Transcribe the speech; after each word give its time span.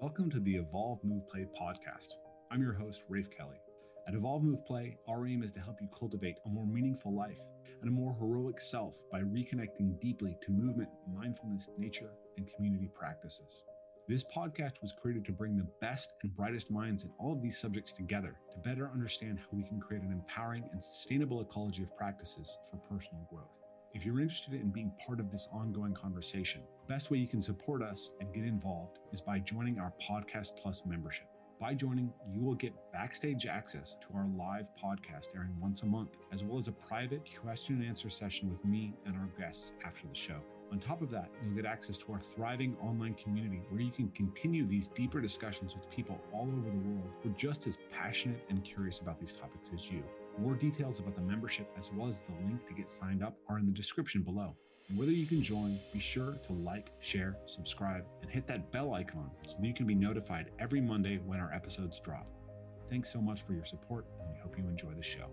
Welcome 0.00 0.28
to 0.32 0.40
the 0.40 0.56
Evolve 0.56 0.98
Move 1.04 1.26
Play 1.28 1.46
podcast. 1.58 2.08
I'm 2.50 2.60
your 2.60 2.72
host, 2.72 3.04
Rafe 3.08 3.30
Kelly. 3.30 3.56
At 4.08 4.14
Evolve 4.14 4.42
Move 4.42 4.66
Play, 4.66 4.98
our 5.08 5.26
aim 5.26 5.42
is 5.42 5.52
to 5.52 5.60
help 5.60 5.76
you 5.80 5.88
cultivate 5.96 6.36
a 6.44 6.48
more 6.48 6.66
meaningful 6.66 7.14
life 7.14 7.38
and 7.80 7.88
a 7.88 7.92
more 7.92 8.14
heroic 8.18 8.60
self 8.60 8.96
by 9.10 9.20
reconnecting 9.20 9.98
deeply 10.00 10.36
to 10.42 10.50
movement, 10.50 10.90
mindfulness, 11.14 11.68
nature, 11.78 12.10
and 12.36 12.50
community 12.56 12.90
practices. 12.92 13.62
This 14.08 14.24
podcast 14.36 14.82
was 14.82 14.92
created 15.00 15.24
to 15.26 15.32
bring 15.32 15.56
the 15.56 15.70
best 15.80 16.12
and 16.22 16.36
brightest 16.36 16.70
minds 16.70 17.04
in 17.04 17.10
all 17.18 17.32
of 17.32 17.40
these 17.40 17.58
subjects 17.58 17.92
together 17.92 18.36
to 18.50 18.68
better 18.68 18.90
understand 18.92 19.38
how 19.38 19.56
we 19.56 19.62
can 19.62 19.80
create 19.80 20.02
an 20.02 20.12
empowering 20.12 20.68
and 20.72 20.82
sustainable 20.82 21.40
ecology 21.40 21.84
of 21.84 21.96
practices 21.96 22.58
for 22.70 22.76
personal 22.94 23.26
growth. 23.30 23.63
If 23.94 24.04
you're 24.04 24.20
interested 24.20 24.54
in 24.54 24.70
being 24.70 24.90
part 25.06 25.20
of 25.20 25.30
this 25.30 25.48
ongoing 25.52 25.94
conversation, 25.94 26.62
the 26.84 26.92
best 26.92 27.12
way 27.12 27.18
you 27.18 27.28
can 27.28 27.40
support 27.40 27.80
us 27.80 28.10
and 28.18 28.34
get 28.34 28.42
involved 28.42 28.98
is 29.12 29.20
by 29.20 29.38
joining 29.38 29.78
our 29.78 29.92
Podcast 30.02 30.56
Plus 30.60 30.82
membership. 30.84 31.28
By 31.60 31.74
joining, 31.74 32.12
you 32.28 32.42
will 32.42 32.56
get 32.56 32.74
backstage 32.92 33.46
access 33.46 33.96
to 34.00 34.18
our 34.18 34.26
live 34.36 34.66
podcast 34.82 35.28
airing 35.36 35.54
once 35.60 35.82
a 35.82 35.86
month, 35.86 36.10
as 36.32 36.42
well 36.42 36.58
as 36.58 36.66
a 36.66 36.72
private 36.72 37.22
question 37.40 37.76
and 37.76 37.84
answer 37.84 38.10
session 38.10 38.50
with 38.50 38.64
me 38.64 38.94
and 39.06 39.14
our 39.14 39.28
guests 39.38 39.70
after 39.86 40.08
the 40.08 40.14
show. 40.14 40.40
On 40.72 40.80
top 40.80 41.00
of 41.00 41.10
that, 41.10 41.30
you'll 41.44 41.54
get 41.54 41.64
access 41.64 41.96
to 41.98 42.12
our 42.14 42.20
thriving 42.20 42.76
online 42.82 43.14
community 43.14 43.62
where 43.70 43.80
you 43.80 43.92
can 43.92 44.08
continue 44.08 44.66
these 44.66 44.88
deeper 44.88 45.20
discussions 45.20 45.76
with 45.76 45.88
people 45.88 46.20
all 46.32 46.48
over 46.58 46.68
the 46.68 46.88
world 46.88 47.10
who 47.22 47.30
are 47.30 47.34
just 47.34 47.68
as 47.68 47.78
passionate 47.92 48.44
and 48.50 48.64
curious 48.64 48.98
about 48.98 49.20
these 49.20 49.34
topics 49.34 49.70
as 49.72 49.88
you. 49.88 50.02
More 50.38 50.54
details 50.54 50.98
about 50.98 51.14
the 51.14 51.22
membership, 51.22 51.68
as 51.78 51.90
well 51.94 52.08
as 52.08 52.18
the 52.18 52.46
link 52.46 52.66
to 52.66 52.74
get 52.74 52.90
signed 52.90 53.22
up, 53.22 53.36
are 53.48 53.58
in 53.58 53.66
the 53.66 53.72
description 53.72 54.22
below. 54.22 54.56
And 54.88 54.98
whether 54.98 55.12
you 55.12 55.26
can 55.26 55.42
join, 55.42 55.78
be 55.92 56.00
sure 56.00 56.32
to 56.32 56.52
like, 56.52 56.90
share, 57.00 57.36
subscribe, 57.46 58.04
and 58.20 58.30
hit 58.30 58.46
that 58.48 58.72
bell 58.72 58.94
icon 58.94 59.30
so 59.46 59.54
that 59.58 59.66
you 59.66 59.72
can 59.72 59.86
be 59.86 59.94
notified 59.94 60.50
every 60.58 60.80
Monday 60.80 61.20
when 61.24 61.38
our 61.38 61.52
episodes 61.52 62.00
drop. 62.00 62.26
Thanks 62.90 63.12
so 63.12 63.20
much 63.20 63.42
for 63.42 63.52
your 63.52 63.64
support, 63.64 64.06
and 64.20 64.28
we 64.28 64.40
hope 64.40 64.58
you 64.58 64.64
enjoy 64.66 64.92
the 64.94 65.02
show. 65.02 65.30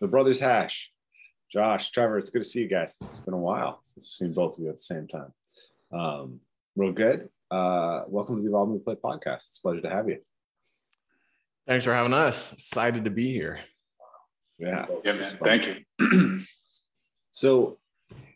The 0.00 0.08
Brothers 0.08 0.38
Hash. 0.38 0.92
Josh, 1.50 1.90
Trevor, 1.90 2.16
it's 2.16 2.30
good 2.30 2.42
to 2.42 2.48
see 2.48 2.60
you 2.60 2.68
guys. 2.68 2.98
It's 3.02 3.20
been 3.20 3.34
a 3.34 3.38
while 3.38 3.80
since 3.82 4.06
we've 4.06 4.28
seen 4.28 4.34
both 4.34 4.56
of 4.56 4.62
you 4.62 4.70
at 4.70 4.76
the 4.76 4.80
same 4.80 5.06
time. 5.08 5.32
Um, 5.92 6.40
real 6.76 6.92
good. 6.92 7.28
Uh, 7.50 8.04
welcome 8.06 8.36
to 8.36 8.42
the 8.42 8.48
Evolve 8.48 8.70
Move 8.70 8.84
Play 8.84 8.94
podcast. 8.94 9.48
It's 9.48 9.58
a 9.58 9.62
pleasure 9.62 9.82
to 9.82 9.90
have 9.90 10.08
you. 10.08 10.18
Thanks 11.66 11.84
for 11.84 11.94
having 11.94 12.12
us. 12.12 12.52
Excited 12.52 13.04
to 13.04 13.10
be 13.10 13.32
here. 13.32 13.60
Yeah. 14.58 14.86
Yeah, 15.04 15.12
man. 15.12 15.38
Thank 15.42 15.84
you. 16.00 16.40
so 17.30 17.78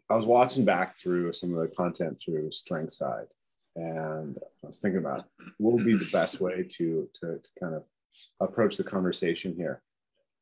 I 0.09 0.15
was 0.15 0.27
watching 0.27 0.65
back 0.65 0.97
through 0.97 1.33
some 1.33 1.53
of 1.53 1.61
the 1.61 1.75
content 1.75 2.21
through 2.25 2.51
Strength 2.53 2.93
Side, 2.93 3.27
and 3.75 4.39
I 4.63 4.67
was 4.67 4.81
thinking 4.81 5.01
about 5.01 5.25
what 5.59 5.75
would 5.75 5.85
be 5.85 5.97
the 5.97 6.09
best 6.13 6.41
way 6.41 6.63
to, 6.63 7.09
to, 7.21 7.39
to 7.39 7.51
kind 7.61 7.75
of 7.75 7.83
approach 8.41 8.77
the 8.77 8.85
conversation 8.85 9.55
here. 9.57 9.83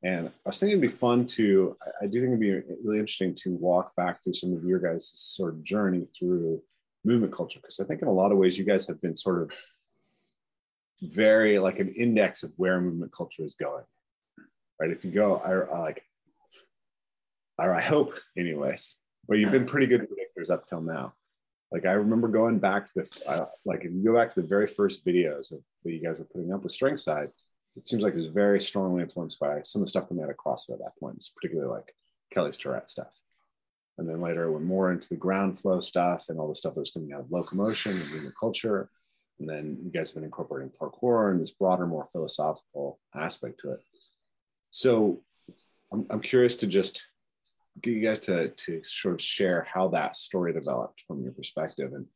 And 0.03 0.29
I 0.29 0.31
was 0.45 0.61
thinking 0.61 0.79
it'd 0.79 0.91
be 0.91 0.97
fun 0.97 1.27
to, 1.29 1.77
I 2.03 2.07
do 2.07 2.21
think 2.21 2.29
it'd 2.29 2.41
be 2.41 2.75
really 2.85 2.99
interesting 2.99 3.35
to 3.37 3.55
walk 3.55 3.97
back 3.97 4.23
through 4.23 4.35
some 4.35 4.53
of 4.53 4.63
your 4.63 4.79
guys' 4.79 5.09
sort 5.09 5.55
of 5.55 5.65
journey 5.65 6.07
through 6.17 6.63
movement 7.07 7.33
culture. 7.33 7.59
Because 7.61 7.81
I 7.81 7.85
think 7.85 8.03
in 8.03 8.09
a 8.09 8.13
lot 8.13 8.31
of 8.31 8.37
ways, 8.37 8.59
you 8.59 8.67
guys 8.67 8.87
have 8.87 9.01
been 9.01 9.17
sort 9.17 9.43
of 9.43 9.59
very 11.03 11.59
like 11.59 11.79
an 11.79 11.89
index 11.91 12.43
of 12.43 12.53
where 12.57 12.81
movement 12.81 13.13
culture 13.13 13.45
is 13.45 13.55
going 13.55 13.85
right 14.81 14.91
if 14.91 15.05
you 15.05 15.11
go 15.11 15.37
i, 15.37 15.75
I 15.75 15.81
like 15.81 16.03
or 17.59 17.75
i 17.75 17.81
hope 17.81 18.19
anyways 18.39 18.97
but 19.29 19.39
you've 19.39 19.53
been 19.53 19.67
pretty 19.67 19.87
good 19.87 20.03
predictors 20.03 20.51
up 20.51 20.67
till 20.67 20.81
now 20.81 21.15
like 21.73 21.87
i 21.87 21.93
remember 21.93 22.29
going 22.29 22.59
back 22.59 22.87
to 22.87 22.93
the 22.97 23.29
uh, 23.29 23.47
like 23.65 23.85
if 23.85 23.93
you 23.93 24.05
go 24.05 24.15
back 24.15 24.33
to 24.33 24.41
the 24.41 24.47
very 24.47 24.67
first 24.67 25.05
videos 25.05 25.53
of, 25.53 25.61
that 25.85 25.93
you 25.93 26.01
guys 26.01 26.19
were 26.19 26.25
putting 26.25 26.53
up 26.53 26.63
with 26.63 26.73
strength 26.73 27.01
side 27.01 27.31
it 27.77 27.89
seems 27.89 28.03
like 28.03 28.13
it 28.13 28.19
was 28.19 28.27
very 28.27 28.61
strongly 28.61 29.03
influenced 29.03 29.41
by 29.41 29.61
some 29.63 29.83
of 29.83 29.87
the 29.87 29.91
stuff 29.91 30.09
coming 30.09 30.23
out 30.23 30.31
of 30.31 30.37
CrossFit 30.37 30.75
at 30.75 30.79
that 30.79 30.97
point. 30.99 31.25
Particularly 31.35 31.71
like 31.71 31.93
Kelly 32.33 32.53
Starrett 32.53 32.89
stuff. 32.89 33.13
And 33.99 34.09
then 34.09 34.21
later, 34.21 34.51
went 34.51 34.65
more 34.65 34.93
into 34.93 35.09
the 35.09 35.17
ground 35.17 35.59
flow 35.59 35.81
stuff 35.81 36.27
and 36.29 36.39
all 36.39 36.49
the 36.49 36.55
stuff 36.55 36.75
that 36.75 36.81
was 36.81 36.91
coming 36.91 37.13
out 37.13 37.21
of 37.21 37.31
locomotion 37.31 37.93
and 37.93 38.11
movement 38.11 38.35
culture. 38.39 38.91
And 39.41 39.49
then 39.49 39.79
you 39.83 39.91
guys 39.91 40.11
have 40.11 40.15
been 40.15 40.25
incorporating 40.25 40.73
parkour 40.81 41.31
and 41.31 41.41
this 41.41 41.51
broader, 41.51 41.87
more 41.87 42.07
philosophical 42.13 43.01
aspect 43.15 43.61
to 43.61 43.73
it. 43.73 43.81
So 44.71 45.21
I'm, 45.93 46.07
I'm 46.11 46.21
curious 46.21 46.57
to 46.59 46.67
just 46.67 47.07
get 47.83 47.95
you 47.95 48.01
guys 48.01 48.21
to, 48.21 48.49
to 48.49 48.83
sort 48.85 49.15
of 49.15 49.21
share 49.21 49.67
how 49.73 49.89
that 49.89 50.17
story 50.17 50.53
developed 50.53 51.03
from 51.07 51.23
your 51.23 51.33
perspective 51.33 51.93
and 51.95 52.07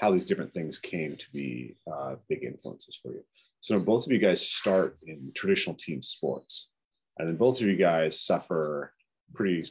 how 0.00 0.10
these 0.10 0.24
different 0.24 0.52
things 0.54 0.78
came 0.78 1.16
to 1.16 1.30
be 1.32 1.76
uh, 1.92 2.16
big 2.28 2.42
influences 2.42 2.98
for 3.00 3.12
you. 3.12 3.22
So 3.60 3.78
both 3.78 4.06
of 4.06 4.12
you 4.12 4.18
guys 4.18 4.46
start 4.46 4.98
in 5.06 5.30
traditional 5.34 5.76
team 5.76 6.02
sports, 6.02 6.70
and 7.18 7.28
then 7.28 7.36
both 7.36 7.60
of 7.60 7.66
you 7.66 7.76
guys 7.76 8.20
suffer 8.20 8.92
pretty 9.34 9.70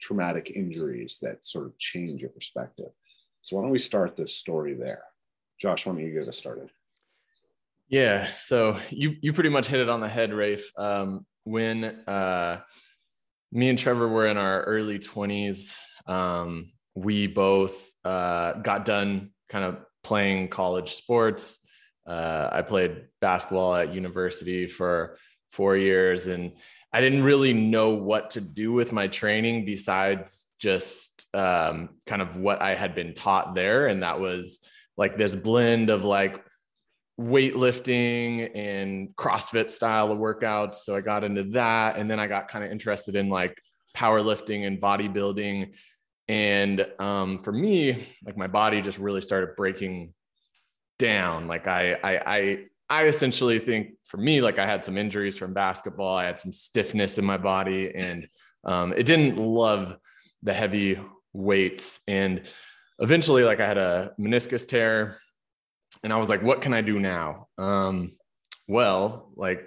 traumatic 0.00 0.52
injuries 0.54 1.18
that 1.22 1.44
sort 1.44 1.66
of 1.66 1.78
change 1.78 2.20
your 2.20 2.30
perspective. 2.30 2.90
So 3.40 3.56
why 3.56 3.62
don't 3.62 3.70
we 3.70 3.78
start 3.78 4.16
this 4.16 4.36
story 4.36 4.74
there? 4.74 5.04
Josh, 5.62 5.86
why 5.86 5.92
don't 5.92 6.02
you 6.02 6.12
get 6.12 6.26
us 6.26 6.36
started? 6.36 6.70
Yeah, 7.88 8.26
so 8.40 8.78
you 8.90 9.14
you 9.20 9.32
pretty 9.32 9.48
much 9.48 9.68
hit 9.68 9.78
it 9.78 9.88
on 9.88 10.00
the 10.00 10.08
head, 10.08 10.32
Rafe. 10.32 10.72
Um, 10.76 11.24
when 11.44 11.84
uh, 11.84 12.62
me 13.52 13.68
and 13.68 13.78
Trevor 13.78 14.08
were 14.08 14.26
in 14.26 14.36
our 14.36 14.64
early 14.64 14.98
twenties, 14.98 15.78
um, 16.06 16.72
we 16.96 17.28
both 17.28 17.92
uh, 18.04 18.54
got 18.54 18.84
done 18.84 19.30
kind 19.48 19.64
of 19.64 19.76
playing 20.02 20.48
college 20.48 20.94
sports. 20.94 21.60
Uh, 22.04 22.48
I 22.50 22.62
played 22.62 23.04
basketball 23.20 23.76
at 23.76 23.94
university 23.94 24.66
for 24.66 25.16
four 25.50 25.76
years, 25.76 26.26
and 26.26 26.54
I 26.92 27.00
didn't 27.00 27.22
really 27.22 27.52
know 27.52 27.90
what 27.90 28.30
to 28.30 28.40
do 28.40 28.72
with 28.72 28.90
my 28.90 29.06
training 29.06 29.64
besides 29.64 30.48
just 30.58 31.28
um, 31.34 31.90
kind 32.04 32.20
of 32.20 32.34
what 32.34 32.60
I 32.60 32.74
had 32.74 32.96
been 32.96 33.14
taught 33.14 33.54
there, 33.54 33.86
and 33.86 34.02
that 34.02 34.18
was 34.18 34.66
like 34.96 35.16
this 35.16 35.34
blend 35.34 35.90
of 35.90 36.04
like 36.04 36.42
weightlifting 37.20 38.50
and 38.54 39.14
CrossFit 39.16 39.70
style 39.70 40.10
of 40.10 40.18
workouts. 40.18 40.76
So 40.76 40.96
I 40.96 41.00
got 41.00 41.24
into 41.24 41.44
that. 41.50 41.96
And 41.96 42.10
then 42.10 42.18
I 42.18 42.26
got 42.26 42.48
kind 42.48 42.64
of 42.64 42.70
interested 42.70 43.16
in 43.16 43.28
like 43.28 43.56
powerlifting 43.94 44.66
and 44.66 44.80
bodybuilding. 44.80 45.74
And 46.28 46.86
um, 46.98 47.38
for 47.38 47.52
me, 47.52 48.06
like 48.24 48.36
my 48.36 48.46
body 48.46 48.80
just 48.80 48.98
really 48.98 49.20
started 49.20 49.56
breaking 49.56 50.14
down. 50.98 51.46
Like 51.48 51.66
I, 51.66 51.94
I, 51.94 52.36
I, 52.36 52.58
I 52.88 53.06
essentially 53.06 53.58
think 53.58 53.94
for 54.04 54.18
me, 54.18 54.40
like 54.40 54.58
I 54.58 54.66
had 54.66 54.84
some 54.84 54.98
injuries 54.98 55.36
from 55.38 55.54
basketball. 55.54 56.16
I 56.16 56.24
had 56.24 56.40
some 56.40 56.52
stiffness 56.52 57.18
in 57.18 57.24
my 57.24 57.38
body 57.38 57.94
and 57.94 58.28
um, 58.64 58.92
it 58.92 59.04
didn't 59.04 59.36
love 59.36 59.96
the 60.42 60.52
heavy 60.52 61.00
weights. 61.32 62.00
And 62.06 62.42
eventually 62.98 63.44
like 63.44 63.60
I 63.60 63.66
had 63.66 63.78
a 63.78 64.12
meniscus 64.18 64.66
tear 64.66 65.18
and 66.02 66.12
I 66.12 66.16
was 66.16 66.28
like, 66.28 66.42
what 66.42 66.62
can 66.62 66.74
I 66.74 66.80
do 66.80 66.98
now? 66.98 67.48
Um, 67.58 68.12
well, 68.68 69.30
like 69.36 69.62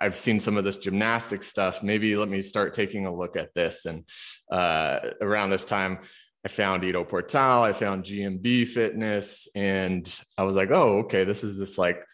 I've 0.00 0.16
seen 0.16 0.40
some 0.40 0.56
of 0.56 0.64
this 0.64 0.76
gymnastic 0.76 1.42
stuff. 1.42 1.82
Maybe 1.82 2.16
let 2.16 2.28
me 2.28 2.40
start 2.42 2.74
taking 2.74 3.06
a 3.06 3.14
look 3.14 3.36
at 3.36 3.54
this. 3.54 3.86
And 3.86 4.04
uh, 4.50 5.00
around 5.20 5.50
this 5.50 5.64
time, 5.64 6.00
I 6.44 6.48
found 6.48 6.84
Ido 6.84 7.04
Portal, 7.04 7.62
I 7.62 7.72
found 7.72 8.04
GMB 8.04 8.68
Fitness, 8.68 9.48
and 9.54 10.06
I 10.36 10.42
was 10.42 10.56
like, 10.56 10.70
oh, 10.70 10.98
okay, 10.98 11.24
this 11.24 11.42
is 11.42 11.58
this 11.58 11.78
like 11.78 12.04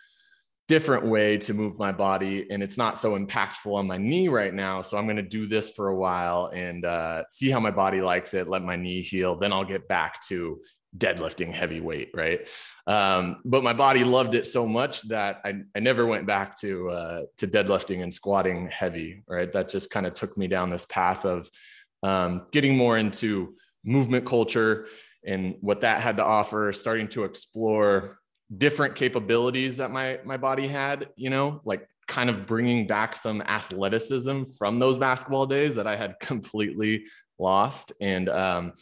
different 0.71 1.05
way 1.05 1.37
to 1.37 1.53
move 1.53 1.77
my 1.81 1.91
body 1.91 2.47
and 2.49 2.63
it's 2.63 2.79
not 2.79 2.97
so 2.97 3.19
impactful 3.19 3.75
on 3.75 3.89
my 3.89 3.99
knee 3.99 4.29
right 4.29 4.55
now 4.55 4.81
so 4.81 4.97
i'm 4.97 5.05
going 5.05 5.17
to 5.17 5.23
do 5.39 5.49
this 5.49 5.69
for 5.71 5.89
a 5.89 5.97
while 5.97 6.49
and 6.55 6.85
uh, 6.85 7.25
see 7.29 7.51
how 7.51 7.59
my 7.59 7.73
body 7.73 8.01
likes 8.01 8.35
it 8.35 8.47
let 8.47 8.63
my 8.63 8.77
knee 8.77 9.03
heal 9.03 9.35
then 9.35 9.53
i'll 9.53 9.65
get 9.65 9.89
back 9.89 10.23
to 10.23 10.61
deadlifting 10.97 11.53
heavy 11.53 11.81
weight 11.81 12.11
right? 12.15 12.49
Um, 12.87 13.41
but 13.45 13.65
my 13.65 13.72
body 13.72 14.05
loved 14.05 14.37
it 14.37 14.47
so 14.47 14.65
much 14.65 15.03
that 15.09 15.41
i, 15.45 15.55
I 15.75 15.81
never 15.81 16.07
went 16.07 16.25
back 16.25 16.57
to 16.61 16.89
uh, 16.91 17.23
to 17.39 17.49
deadlifting 17.49 18.05
and 18.05 18.15
squatting 18.15 18.69
heavy 18.71 19.25
right? 19.27 19.53
That 19.53 19.69
just 19.69 19.91
kind 19.91 20.07
of 20.07 20.15
took 20.15 20.39
me 20.39 20.47
down 20.47 20.71
this 20.71 20.87
path 20.87 21.25
of 21.25 21.51
um, 22.05 22.47
getting 22.53 22.77
more 22.77 22.97
into 22.97 23.57
movement 23.84 24.25
culture 24.25 24.87
and 25.27 25.57
what 25.61 25.81
that 25.81 26.01
had 26.01 26.19
to 26.19 26.25
offer 26.25 26.73
starting 26.73 27.09
to 27.09 27.25
explore 27.25 28.20
different 28.57 28.95
capabilities 28.95 29.77
that 29.77 29.91
my 29.91 30.19
my 30.25 30.37
body 30.37 30.67
had 30.67 31.09
you 31.17 31.31
know 31.31 31.61
like 31.65 31.89
kind 32.09 32.29
of 32.29 32.47
bringing 32.47 32.87
back 32.87 33.15
some 33.15 33.41
athleticism 33.43 34.43
from 34.59 34.81
those 34.81 34.99
basketball 34.99 35.47
days 35.47 35.77
that 35.77 35.87
i 35.87 35.95
had 35.95 36.19
completely 36.21 37.05
lost. 37.39 37.93
And 38.01 38.29
um, 38.29 38.73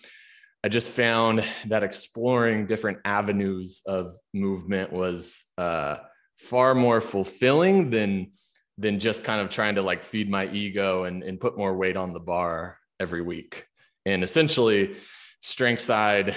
i 0.64 0.68
just 0.68 0.88
found 0.88 1.44
that 1.66 1.82
exploring 1.82 2.66
different 2.66 2.98
avenues 3.04 3.82
of 3.86 4.16
movement 4.32 4.92
was 4.92 5.44
uh, 5.56 5.96
far 6.36 6.74
more 6.74 7.00
fulfilling 7.00 7.90
than 7.90 8.32
than 8.78 9.00
just 9.00 9.24
kind 9.24 9.40
of 9.40 9.50
trying 9.50 9.74
to 9.74 9.82
like 9.82 10.04
feed 10.04 10.30
my 10.30 10.46
ego 10.48 11.04
and, 11.04 11.22
and 11.24 11.40
put 11.40 11.58
more 11.58 11.76
weight 11.76 11.96
on 11.96 12.12
the 12.12 12.20
bar 12.20 12.78
every 13.00 13.22
week. 13.22 13.66
And 14.06 14.22
essentially 14.22 14.94
strength 15.40 15.82
side 15.82 16.34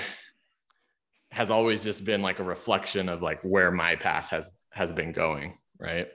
has 1.32 1.50
always 1.50 1.84
just 1.84 2.04
been 2.04 2.22
like 2.22 2.40
a 2.40 2.44
reflection 2.44 3.10
of 3.10 3.22
like 3.22 3.42
where 3.42 3.72
my 3.72 3.96
path 3.96 4.30
has 4.30 4.50
has 4.72 4.94
been 4.94 5.12
going 5.12 5.58
right? 5.82 6.08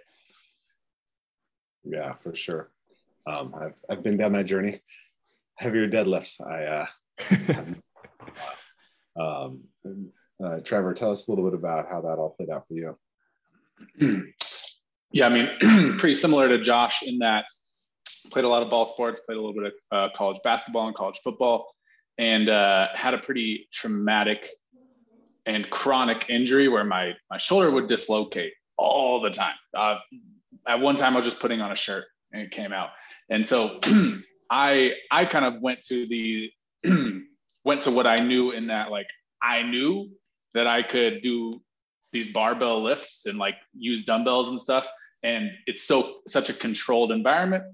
Yeah 1.85 2.15
for 2.15 2.35
sure. 2.35 2.71
Um, 3.27 3.55
I've, 3.61 3.75
I've 3.91 4.03
been 4.03 4.17
down 4.17 4.33
that 4.33 4.47
journey. 4.47 4.79
Heavier 5.57 5.89
deadlifts. 5.89 6.41
I 6.41 6.87
uh, 9.17 9.21
um, 9.21 9.65
uh, 10.43 10.61
trevor 10.61 10.95
tell 10.95 11.11
us 11.11 11.27
a 11.27 11.31
little 11.31 11.45
bit 11.45 11.59
about 11.59 11.89
how 11.91 12.03
that 12.03 12.19
all 12.19 12.31
played 12.31 12.51
out 12.51 12.67
for 12.69 12.75
you. 12.75 12.97
Yeah 15.13 15.29
i 15.29 15.31
mean 15.31 15.49
pretty 15.99 16.15
similar 16.15 16.49
to 16.49 16.61
josh 16.61 17.03
in 17.03 17.19
that 17.21 17.47
played 18.31 18.45
a 18.45 18.49
lot 18.49 18.63
of 18.63 18.69
ball 18.69 18.85
sports 18.85 19.23
played 19.25 19.39
a 19.39 19.41
little 19.41 19.55
bit 19.55 19.73
of 19.73 19.73
uh, 19.93 20.13
college 20.15 20.39
basketball 20.45 20.89
and 20.89 20.97
college 20.97 21.21
football 21.23 21.73
and 22.19 22.51
uh, 22.51 22.89
had 22.93 23.15
a 23.15 23.19
pretty 23.19 23.69
traumatic 23.73 24.51
and 25.47 25.71
chronic 25.71 26.27
injury 26.29 26.69
where 26.69 26.85
my 26.85 27.13
my 27.31 27.39
shoulder 27.39 27.71
would 27.71 27.89
dislocate 27.89 28.53
all 28.77 29.21
the 29.21 29.31
time. 29.31 29.55
Uh, 29.75 29.97
at 30.69 30.81
one 30.81 30.97
time, 30.97 31.15
I 31.15 31.17
was 31.17 31.25
just 31.25 31.41
putting 31.41 31.61
on 31.61 31.73
a 31.73 31.77
shirt 31.77 32.05
and 32.33 32.43
it 32.43 32.51
came 32.51 32.73
out, 32.73 32.91
and 33.31 33.49
so 33.49 33.81
I 34.51 34.93
I 35.11 35.25
kind 35.25 35.45
of 35.45 35.63
went 35.63 35.83
to 35.87 36.07
the 36.07 36.51
went 37.65 37.83
to 37.83 37.91
what 37.91 38.07
I 38.07 38.17
knew 38.17 38.51
in 38.51 38.67
that 38.67 38.91
like 38.91 39.07
I 39.43 39.63
knew 39.63 40.11
that 40.55 40.67
I 40.67 40.83
could 40.83 41.23
do 41.23 41.63
these 42.13 42.33
barbell 42.33 42.83
lifts 42.83 43.27
and 43.27 43.39
like 43.39 43.55
use 43.75 44.05
dumbbells 44.05 44.49
and 44.49 44.61
stuff, 44.61 44.89
and 45.23 45.51
it's 45.67 45.85
so 45.85 46.17
such 46.27 46.51
a 46.51 46.55
controlled 46.55 47.13
environment 47.13 47.65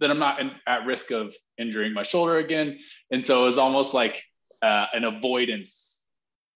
that 0.00 0.10
I'm 0.10 0.18
not 0.18 0.40
in, 0.40 0.50
at 0.66 0.84
risk 0.84 1.12
of 1.12 1.32
injuring 1.58 1.92
my 1.92 2.02
shoulder 2.02 2.38
again, 2.38 2.80
and 3.12 3.24
so 3.24 3.42
it 3.42 3.44
was 3.44 3.58
almost 3.58 3.94
like 3.94 4.22
uh, 4.62 4.86
an 4.92 5.04
avoidance 5.04 5.91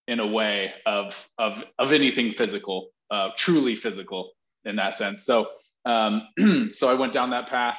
in 0.08 0.20
a 0.20 0.26
way 0.26 0.73
of 0.85 1.29
of 1.38 1.62
of 1.79 1.93
anything 1.93 2.32
physical, 2.32 2.91
uh, 3.11 3.31
truly 3.37 3.76
physical 3.76 4.32
in 4.64 4.76
that 4.76 4.94
sense. 4.94 5.25
So 5.25 5.49
um, 5.85 6.29
so 6.73 6.88
I 6.88 6.94
went 6.94 7.12
down 7.12 7.31
that 7.31 7.49
path, 7.49 7.76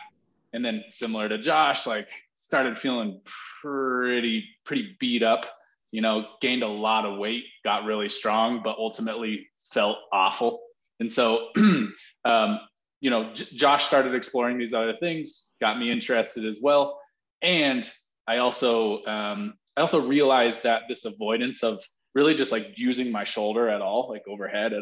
and 0.54 0.64
then 0.64 0.84
similar 0.90 1.30
to 1.30 1.38
Josh, 1.38 1.86
like 1.86 2.08
started 2.38 2.78
feeling 2.78 3.22
pretty 3.62 4.46
pretty 4.66 4.96
beat 5.00 5.24
up. 5.24 5.46
You 5.92 6.02
know, 6.02 6.26
gained 6.42 6.64
a 6.64 6.68
lot 6.68 7.06
of 7.06 7.18
weight, 7.18 7.46
got 7.64 7.86
really 7.86 8.10
strong, 8.10 8.62
but 8.64 8.78
ultimately 8.78 9.48
felt 9.72 9.98
awful. 10.12 10.60
And 11.00 11.12
so, 11.12 11.50
um, 12.26 12.60
you 13.00 13.10
know, 13.10 13.34
J- 13.34 13.56
Josh 13.56 13.86
started 13.86 14.14
exploring 14.14 14.58
these 14.58 14.74
other 14.74 14.96
things, 15.00 15.48
got 15.62 15.80
me 15.80 15.90
interested 15.90 16.44
as 16.46 16.60
well, 16.62 17.00
and 17.42 17.90
I 18.28 18.38
also 18.38 19.04
um, 19.06 19.54
I 19.76 19.82
also 19.82 20.02
realized 20.02 20.64
that 20.64 20.84
this 20.90 21.06
avoidance 21.06 21.64
of 21.64 21.82
really 22.16 22.36
just 22.36 22.52
like 22.52 22.78
using 22.78 23.12
my 23.12 23.24
shoulder 23.24 23.70
at 23.70 23.82
all, 23.82 24.10
like 24.10 24.24
overhead, 24.28 24.74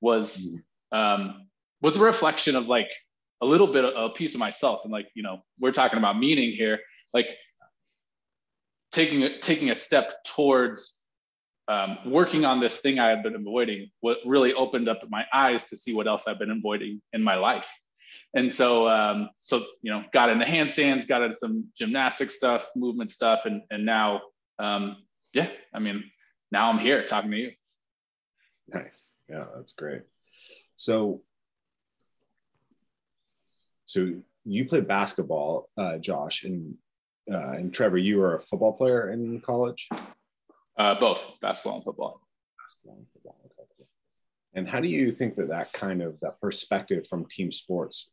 was 0.00 0.60
mm-hmm. 0.92 0.98
um, 0.98 1.48
was 1.80 1.96
a 1.96 2.00
reflection 2.00 2.56
of 2.56 2.66
like 2.66 2.88
a 3.40 3.46
little 3.46 3.66
bit 3.66 3.84
of 3.84 4.10
a 4.10 4.14
piece 4.14 4.34
of 4.34 4.40
myself. 4.40 4.80
And 4.84 4.92
like 4.92 5.08
you 5.14 5.22
know, 5.22 5.42
we're 5.58 5.72
talking 5.72 5.98
about 5.98 6.18
meaning 6.18 6.52
here, 6.52 6.80
like 7.12 7.26
taking 8.92 9.22
a, 9.24 9.38
taking 9.40 9.70
a 9.70 9.74
step 9.74 10.24
towards 10.24 10.98
um, 11.68 11.98
working 12.06 12.44
on 12.44 12.60
this 12.60 12.78
thing 12.78 12.98
I 12.98 13.08
had 13.08 13.22
been 13.22 13.34
avoiding. 13.34 13.90
What 14.00 14.18
really 14.26 14.52
opened 14.52 14.88
up 14.88 15.00
my 15.08 15.24
eyes 15.32 15.64
to 15.70 15.76
see 15.76 15.94
what 15.94 16.06
else 16.06 16.26
I've 16.26 16.38
been 16.38 16.50
avoiding 16.50 17.00
in 17.12 17.22
my 17.22 17.36
life. 17.36 17.68
And 18.34 18.52
so, 18.52 18.88
um, 18.88 19.30
so 19.40 19.62
you 19.82 19.92
know, 19.92 20.04
got 20.12 20.30
into 20.30 20.44
handstands, 20.44 21.06
got 21.06 21.22
into 21.22 21.36
some 21.36 21.66
gymnastic 21.76 22.30
stuff, 22.30 22.66
movement 22.74 23.12
stuff, 23.12 23.42
and 23.44 23.62
and 23.70 23.84
now, 23.84 24.22
um, 24.58 24.96
yeah, 25.34 25.50
I 25.74 25.78
mean, 25.78 26.04
now 26.52 26.70
I'm 26.70 26.78
here 26.78 27.04
talking 27.04 27.30
to 27.32 27.36
you. 27.36 27.52
Nice. 28.68 29.14
Yeah, 29.28 29.46
that's 29.56 29.72
great. 29.72 30.02
So, 30.76 31.22
so 33.86 34.14
you 34.44 34.64
play 34.66 34.80
basketball, 34.80 35.68
uh, 35.76 35.98
Josh, 35.98 36.44
and 36.44 36.74
uh, 37.32 37.52
and 37.52 37.72
Trevor. 37.72 37.98
You 37.98 38.18
were 38.18 38.36
a 38.36 38.40
football 38.40 38.74
player 38.74 39.10
in 39.10 39.40
college. 39.40 39.88
Uh, 40.76 40.94
both 40.98 41.24
basketball 41.40 41.76
and 41.76 41.84
football. 41.84 42.20
Basketball 42.58 42.96
and 42.98 43.06
football. 43.12 43.36
And 44.54 44.68
how 44.68 44.80
do 44.80 44.88
you 44.88 45.10
think 45.10 45.36
that 45.36 45.48
that 45.48 45.72
kind 45.72 46.02
of 46.02 46.20
that 46.20 46.40
perspective 46.40 47.06
from 47.06 47.26
team 47.26 47.50
sports 47.50 48.10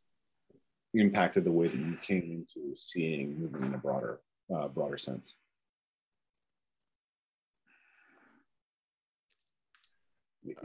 impacted 0.94 1.44
the 1.44 1.52
way 1.52 1.68
that 1.68 1.78
you 1.78 1.98
came 2.02 2.46
into 2.56 2.76
seeing 2.76 3.38
movement 3.38 3.66
in 3.66 3.74
a 3.74 3.78
broader 3.78 4.20
uh, 4.54 4.68
broader 4.68 4.96
sense? 4.96 5.36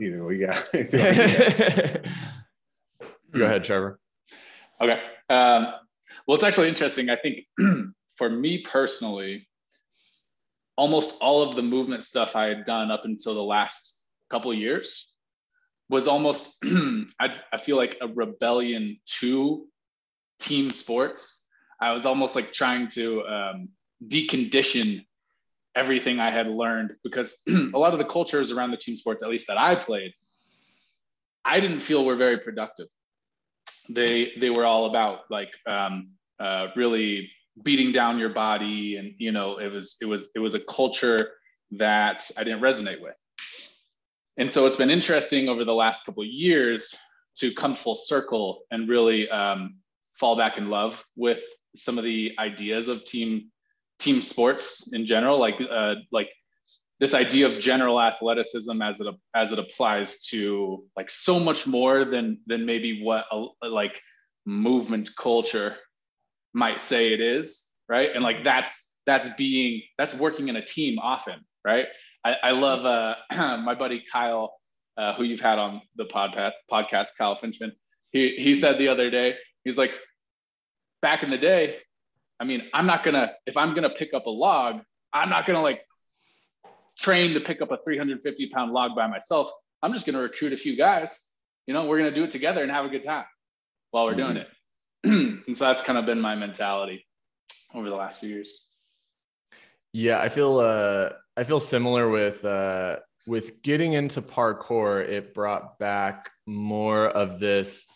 Either 0.00 0.24
we 0.24 0.38
got. 0.38 0.64
Go 3.32 3.44
ahead, 3.44 3.64
Trevor. 3.64 3.98
Okay. 4.80 5.00
Um, 5.28 5.66
well, 6.26 6.34
it's 6.34 6.44
actually 6.44 6.68
interesting. 6.68 7.10
I 7.10 7.16
think 7.16 7.46
for 8.16 8.30
me 8.30 8.58
personally, 8.58 9.48
almost 10.76 11.20
all 11.20 11.42
of 11.42 11.56
the 11.56 11.62
movement 11.62 12.04
stuff 12.04 12.36
I 12.36 12.46
had 12.46 12.64
done 12.64 12.90
up 12.90 13.04
until 13.04 13.34
the 13.34 13.42
last 13.42 13.98
couple 14.30 14.50
of 14.50 14.58
years 14.58 15.12
was 15.88 16.08
almost, 16.08 16.56
I, 16.64 17.34
I 17.52 17.58
feel 17.58 17.76
like 17.76 17.96
a 18.00 18.08
rebellion 18.08 18.98
to 19.20 19.66
team 20.40 20.70
sports. 20.72 21.44
I 21.80 21.92
was 21.92 22.06
almost 22.06 22.34
like 22.34 22.52
trying 22.52 22.88
to 22.90 23.24
um, 23.26 23.68
decondition 24.06 25.04
everything 25.76 26.18
I 26.18 26.30
had 26.30 26.48
learned 26.48 26.94
because 27.04 27.42
a 27.48 27.78
lot 27.78 27.92
of 27.92 27.98
the 27.98 28.04
cultures 28.04 28.50
around 28.50 28.70
the 28.70 28.76
team 28.76 28.96
sports, 28.96 29.22
at 29.22 29.28
least 29.28 29.46
that 29.48 29.58
I 29.58 29.76
played, 29.76 30.12
I 31.44 31.60
didn't 31.60 31.80
feel 31.80 32.04
were 32.04 32.16
very 32.16 32.38
productive. 32.38 32.88
They 33.88 34.32
they 34.40 34.50
were 34.50 34.64
all 34.64 34.86
about 34.86 35.20
like 35.30 35.52
um, 35.68 36.10
uh, 36.40 36.68
really 36.74 37.30
beating 37.62 37.92
down 37.92 38.18
your 38.18 38.30
body, 38.30 38.96
and 38.96 39.14
you 39.18 39.30
know 39.30 39.58
it 39.58 39.68
was 39.68 39.96
it 40.00 40.06
was 40.06 40.30
it 40.34 40.40
was 40.40 40.54
a 40.54 40.60
culture 40.60 41.18
that 41.72 42.28
I 42.36 42.42
didn't 42.42 42.60
resonate 42.60 43.00
with. 43.00 43.14
And 44.38 44.52
so 44.52 44.66
it's 44.66 44.76
been 44.76 44.90
interesting 44.90 45.48
over 45.48 45.64
the 45.64 45.74
last 45.74 46.04
couple 46.04 46.24
years 46.24 46.94
to 47.36 47.52
come 47.52 47.74
full 47.74 47.94
circle 47.94 48.62
and 48.70 48.88
really 48.88 49.28
um, 49.30 49.76
fall 50.18 50.36
back 50.36 50.58
in 50.58 50.68
love 50.68 51.04
with 51.16 51.42
some 51.74 51.98
of 51.98 52.04
the 52.04 52.34
ideas 52.38 52.88
of 52.88 53.04
team 53.04 53.50
team 53.98 54.22
sports 54.22 54.88
in 54.92 55.06
general, 55.06 55.38
like 55.38 55.56
uh, 55.70 55.94
like 56.12 56.28
this 56.98 57.14
idea 57.14 57.46
of 57.46 57.58
general 57.58 58.00
athleticism 58.00 58.80
as 58.82 59.00
it 59.00 59.06
as 59.34 59.52
it 59.52 59.58
applies 59.58 60.24
to 60.26 60.84
like 60.96 61.10
so 61.10 61.38
much 61.38 61.66
more 61.66 62.04
than 62.04 62.38
than 62.46 62.64
maybe 62.64 63.02
what 63.02 63.24
a, 63.30 63.66
like 63.66 64.00
movement 64.44 65.10
culture 65.16 65.76
might 66.54 66.80
say 66.80 67.12
it 67.12 67.20
is, 67.20 67.66
right? 67.88 68.10
And 68.14 68.22
like 68.22 68.44
that's 68.44 68.90
that's 69.06 69.30
being 69.36 69.82
that's 69.98 70.14
working 70.14 70.48
in 70.48 70.56
a 70.56 70.64
team 70.64 70.98
often, 70.98 71.44
right? 71.64 71.86
I, 72.24 72.36
I 72.42 72.50
love 72.52 72.84
uh, 72.84 73.14
my 73.58 73.74
buddy 73.74 74.02
Kyle, 74.10 74.54
uh, 74.96 75.14
who 75.14 75.24
you've 75.24 75.40
had 75.40 75.58
on 75.58 75.82
the 75.96 76.04
podcast, 76.04 76.52
podcast 76.70 77.08
Kyle 77.16 77.38
Finchman. 77.38 77.72
He 78.10 78.36
he 78.38 78.54
said 78.54 78.78
the 78.78 78.88
other 78.88 79.10
day, 79.10 79.34
he's 79.64 79.76
like, 79.76 79.92
back 81.02 81.22
in 81.22 81.30
the 81.30 81.38
day, 81.38 81.76
I 82.38 82.44
mean, 82.44 82.62
I'm 82.74 82.86
not 82.86 83.04
gonna 83.04 83.32
if 83.46 83.56
I'm 83.56 83.74
gonna 83.74 83.90
pick 83.90 84.14
up 84.14 84.26
a 84.26 84.30
log, 84.30 84.80
I'm 85.12 85.30
not 85.30 85.46
gonna 85.46 85.62
like 85.62 85.82
train 86.98 87.34
to 87.34 87.40
pick 87.40 87.60
up 87.60 87.70
a 87.70 87.78
350 87.84 88.50
pound 88.50 88.72
log 88.72 88.94
by 88.94 89.06
myself. 89.06 89.50
I'm 89.82 89.92
just 89.92 90.06
gonna 90.06 90.20
recruit 90.20 90.52
a 90.52 90.56
few 90.56 90.76
guys. 90.76 91.24
You 91.66 91.74
know, 91.74 91.86
we're 91.86 91.98
gonna 91.98 92.14
do 92.14 92.24
it 92.24 92.30
together 92.30 92.62
and 92.62 92.70
have 92.70 92.84
a 92.84 92.88
good 92.88 93.02
time 93.02 93.24
while 93.90 94.04
we're 94.04 94.14
mm-hmm. 94.14 94.34
doing 94.34 94.36
it. 94.36 94.48
and 95.46 95.56
so 95.56 95.64
that's 95.64 95.82
kind 95.82 95.98
of 95.98 96.06
been 96.06 96.20
my 96.20 96.34
mentality 96.34 97.06
over 97.74 97.88
the 97.88 97.96
last 97.96 98.20
few 98.20 98.28
years. 98.28 98.66
Yeah, 99.92 100.20
I 100.20 100.28
feel 100.28 100.58
uh 100.58 101.10
I 101.36 101.44
feel 101.44 101.60
similar 101.60 102.08
with 102.08 102.44
uh 102.44 102.96
with 103.26 103.62
getting 103.62 103.94
into 103.94 104.22
parkour, 104.22 105.06
it 105.06 105.34
brought 105.34 105.78
back 105.78 106.30
more 106.46 107.08
of 107.08 107.40
this 107.40 107.86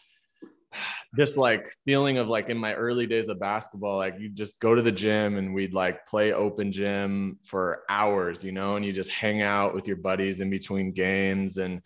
this 1.12 1.36
like 1.36 1.72
feeling 1.84 2.18
of 2.18 2.28
like 2.28 2.48
in 2.48 2.56
my 2.56 2.74
early 2.74 3.06
days 3.06 3.28
of 3.28 3.40
basketball, 3.40 3.96
like 3.96 4.18
you 4.18 4.28
just 4.28 4.60
go 4.60 4.74
to 4.74 4.82
the 4.82 4.92
gym 4.92 5.36
and 5.36 5.54
we'd 5.54 5.74
like 5.74 6.06
play 6.06 6.32
open 6.32 6.72
gym 6.72 7.38
for 7.42 7.82
hours, 7.88 8.44
you 8.44 8.52
know, 8.52 8.76
and 8.76 8.84
you 8.84 8.92
just 8.92 9.10
hang 9.10 9.42
out 9.42 9.74
with 9.74 9.86
your 9.86 9.96
buddies 9.96 10.40
in 10.40 10.50
between 10.50 10.92
games. 10.92 11.56
And 11.56 11.82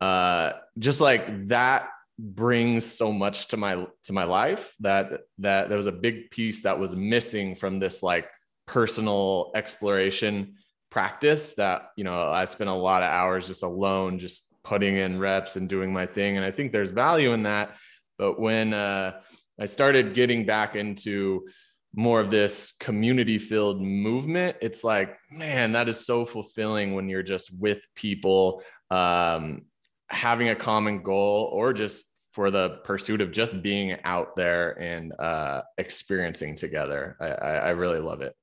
uh 0.00 0.52
just 0.78 1.00
like 1.00 1.48
that 1.48 1.88
brings 2.18 2.84
so 2.84 3.12
much 3.12 3.48
to 3.48 3.56
my 3.56 3.86
to 4.04 4.12
my 4.12 4.24
life 4.24 4.74
that 4.80 5.20
that 5.38 5.68
there 5.68 5.78
was 5.78 5.86
a 5.86 5.92
big 5.92 6.30
piece 6.30 6.62
that 6.62 6.78
was 6.78 6.94
missing 6.94 7.54
from 7.54 7.78
this 7.78 8.02
like 8.02 8.28
personal 8.66 9.50
exploration 9.54 10.54
practice 10.90 11.54
that 11.54 11.90
you 11.96 12.04
know 12.04 12.30
I 12.30 12.44
spent 12.44 12.70
a 12.70 12.74
lot 12.74 13.02
of 13.02 13.10
hours 13.10 13.46
just 13.46 13.62
alone 13.62 14.18
just 14.18 14.48
putting 14.68 14.96
in 14.96 15.18
reps 15.18 15.56
and 15.56 15.68
doing 15.68 15.92
my 15.92 16.04
thing. 16.04 16.36
And 16.36 16.44
I 16.44 16.50
think 16.50 16.72
there's 16.72 16.90
value 16.90 17.32
in 17.32 17.44
that 17.44 17.76
but 18.18 18.38
when 18.38 18.74
uh, 18.74 19.20
I 19.60 19.64
started 19.64 20.14
getting 20.14 20.44
back 20.44 20.76
into 20.76 21.46
more 21.94 22.20
of 22.20 22.30
this 22.30 22.72
community 22.78 23.38
filled 23.38 23.80
movement 23.80 24.56
it's 24.60 24.84
like 24.84 25.16
man 25.30 25.72
that 25.72 25.88
is 25.88 26.04
so 26.04 26.26
fulfilling 26.26 26.94
when 26.94 27.08
you're 27.08 27.22
just 27.22 27.52
with 27.58 27.86
people 27.94 28.62
um, 28.90 29.62
having 30.08 30.50
a 30.50 30.54
common 30.54 31.02
goal 31.02 31.50
or 31.52 31.72
just 31.72 32.04
for 32.32 32.50
the 32.50 32.80
pursuit 32.84 33.20
of 33.20 33.32
just 33.32 33.62
being 33.62 33.96
out 34.04 34.36
there 34.36 34.80
and 34.80 35.12
uh, 35.18 35.62
experiencing 35.78 36.54
together 36.54 37.16
I, 37.20 37.26
I, 37.26 37.54
I 37.54 37.70
really 37.70 38.00
love 38.00 38.20
it 38.20 38.34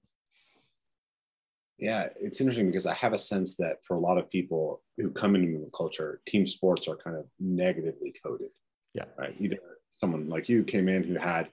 yeah, 1.77 2.07
it's 2.15 2.39
interesting 2.39 2.67
because 2.67 2.85
I 2.85 2.93
have 2.93 3.13
a 3.13 3.17
sense 3.17 3.57
that 3.57 3.83
for 3.83 3.97
a 3.97 3.99
lot 3.99 4.17
of 4.17 4.29
people 4.29 4.81
who 4.97 5.11
come 5.11 5.35
into 5.35 5.59
the 5.59 5.69
culture, 5.75 6.21
team 6.25 6.47
sports 6.47 6.87
are 6.87 6.95
kind 6.95 7.17
of 7.17 7.25
negatively 7.39 8.13
coded. 8.23 8.47
Yeah. 8.95 9.05
Right. 9.17 9.35
Either 9.39 9.57
someone 9.91 10.29
like 10.29 10.49
you 10.49 10.63
came 10.63 10.89
in 10.89 11.03
who 11.03 11.15
had 11.15 11.49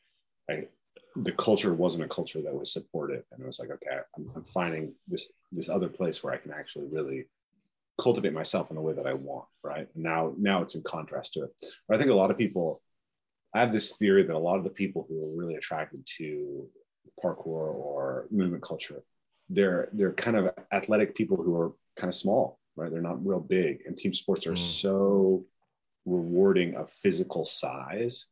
right, 0.48 0.70
the 1.16 1.32
culture 1.32 1.74
wasn't 1.74 2.04
a 2.04 2.08
culture 2.08 2.40
that 2.40 2.54
was 2.54 2.72
supportive, 2.72 3.24
and 3.30 3.42
it 3.42 3.46
was 3.46 3.58
like, 3.58 3.70
okay, 3.70 3.98
I'm, 4.16 4.30
I'm 4.34 4.44
finding 4.44 4.94
this 5.06 5.30
this 5.50 5.68
other 5.68 5.88
place 5.88 6.22
where 6.22 6.32
I 6.32 6.38
can 6.38 6.52
actually 6.52 6.86
really 6.90 7.26
cultivate 8.00 8.32
myself 8.32 8.70
in 8.70 8.78
a 8.78 8.82
way 8.82 8.94
that 8.94 9.06
I 9.06 9.14
want. 9.14 9.46
Right. 9.62 9.88
Now, 9.94 10.32
now 10.38 10.62
it's 10.62 10.74
in 10.74 10.82
contrast 10.82 11.34
to 11.34 11.44
it. 11.44 11.50
But 11.86 11.96
I 11.96 11.98
think 11.98 12.10
a 12.10 12.14
lot 12.14 12.30
of 12.30 12.38
people. 12.38 12.80
I 13.54 13.60
have 13.60 13.72
this 13.72 13.96
theory 13.96 14.22
that 14.22 14.34
a 14.34 14.38
lot 14.38 14.56
of 14.56 14.64
the 14.64 14.70
people 14.70 15.04
who 15.06 15.22
are 15.22 15.36
really 15.36 15.56
attracted 15.56 16.06
to 16.16 16.66
parkour 17.22 17.74
or 17.74 18.26
movement 18.30 18.62
culture 18.62 19.02
they're 19.52 19.88
they're 19.92 20.12
kind 20.12 20.36
of 20.36 20.52
athletic 20.72 21.14
people 21.14 21.36
who 21.36 21.54
are 21.56 21.72
kind 21.96 22.08
of 22.08 22.14
small, 22.14 22.58
right? 22.76 22.90
They're 22.90 23.02
not 23.02 23.24
real 23.24 23.40
big, 23.40 23.82
and 23.86 23.96
team 23.96 24.14
sports 24.14 24.46
are 24.46 24.52
mm. 24.52 24.58
so 24.58 25.44
rewarding 26.04 26.74
of 26.74 26.90
physical 26.90 27.44
size 27.44 28.26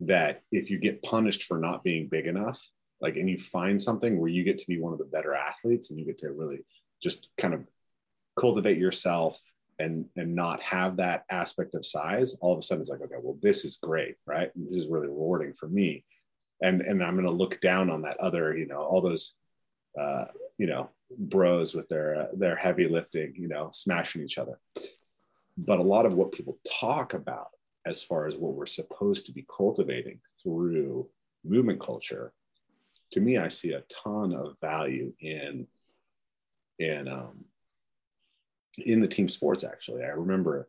that 0.00 0.42
if 0.52 0.70
you 0.70 0.78
get 0.78 1.02
punished 1.02 1.44
for 1.44 1.58
not 1.58 1.82
being 1.82 2.08
big 2.08 2.26
enough, 2.26 2.62
like, 3.00 3.16
and 3.16 3.28
you 3.28 3.38
find 3.38 3.80
something 3.80 4.18
where 4.18 4.30
you 4.30 4.44
get 4.44 4.58
to 4.58 4.66
be 4.66 4.80
one 4.80 4.92
of 4.92 4.98
the 4.98 5.04
better 5.04 5.34
athletes, 5.34 5.90
and 5.90 5.98
you 5.98 6.06
get 6.06 6.18
to 6.18 6.32
really 6.32 6.64
just 7.02 7.28
kind 7.36 7.54
of 7.54 7.66
cultivate 8.38 8.78
yourself 8.78 9.40
and 9.78 10.06
and 10.16 10.34
not 10.34 10.62
have 10.62 10.96
that 10.96 11.24
aspect 11.30 11.74
of 11.74 11.84
size 11.84 12.34
all 12.40 12.52
of 12.52 12.58
a 12.58 12.62
sudden 12.62 12.80
it's 12.80 12.88
like 12.88 13.00
okay 13.00 13.16
well 13.22 13.36
this 13.42 13.64
is 13.64 13.78
great 13.82 14.14
right? 14.26 14.50
This 14.54 14.76
is 14.76 14.88
really 14.88 15.08
rewarding 15.08 15.52
for 15.52 15.68
me. 15.68 16.04
And 16.62 16.80
and 16.80 17.02
i'm 17.02 17.14
going 17.14 17.26
to 17.26 17.30
look 17.30 17.60
down 17.60 17.90
on 17.90 18.02
that 18.02 18.16
other 18.18 18.56
you 18.56 18.66
know 18.66 18.80
all 18.80 19.02
those 19.02 19.34
uh, 20.00 20.26
you 20.58 20.66
know 20.66 20.90
bros 21.18 21.74
with 21.74 21.88
their 21.88 22.16
uh, 22.16 22.26
their 22.34 22.56
heavy 22.56 22.88
lifting 22.88 23.34
you 23.36 23.48
know 23.48 23.70
smashing 23.72 24.22
each 24.22 24.38
other 24.38 24.58
but 25.56 25.78
a 25.78 25.82
lot 25.82 26.06
of 26.06 26.14
what 26.14 26.32
people 26.32 26.58
talk 26.80 27.14
about 27.14 27.48
as 27.84 28.02
far 28.02 28.26
as 28.26 28.36
what 28.36 28.54
we're 28.54 28.66
supposed 28.66 29.26
to 29.26 29.32
be 29.32 29.46
cultivating 29.54 30.20
through 30.42 31.08
movement 31.44 31.80
culture 31.80 32.32
to 33.12 33.20
me 33.20 33.38
i 33.38 33.48
see 33.48 33.72
a 33.72 33.82
ton 34.02 34.34
of 34.34 34.58
value 34.60 35.12
in 35.20 35.66
in 36.78 37.08
um, 37.08 37.44
in 38.84 39.00
the 39.00 39.08
team 39.08 39.28
sports 39.28 39.64
actually. 39.64 40.02
I 40.02 40.08
remember 40.08 40.68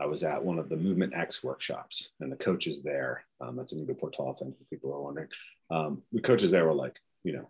i 0.00 0.06
was 0.06 0.22
at 0.22 0.42
one 0.42 0.58
of 0.58 0.68
the 0.68 0.76
movement 0.76 1.14
x 1.14 1.44
workshops 1.44 2.12
and 2.20 2.32
the 2.32 2.36
coaches 2.36 2.82
there 2.82 3.24
um, 3.40 3.56
that's 3.56 3.72
in 3.72 3.86
newport 3.86 4.16
thing 4.16 4.52
for 4.52 4.64
people 4.70 4.90
who 4.90 4.96
are 4.96 5.02
wondering. 5.02 5.28
Um, 5.70 6.02
the 6.12 6.20
coaches 6.20 6.50
there 6.50 6.66
were 6.66 6.74
like 6.74 6.98
you 7.24 7.32
know 7.32 7.48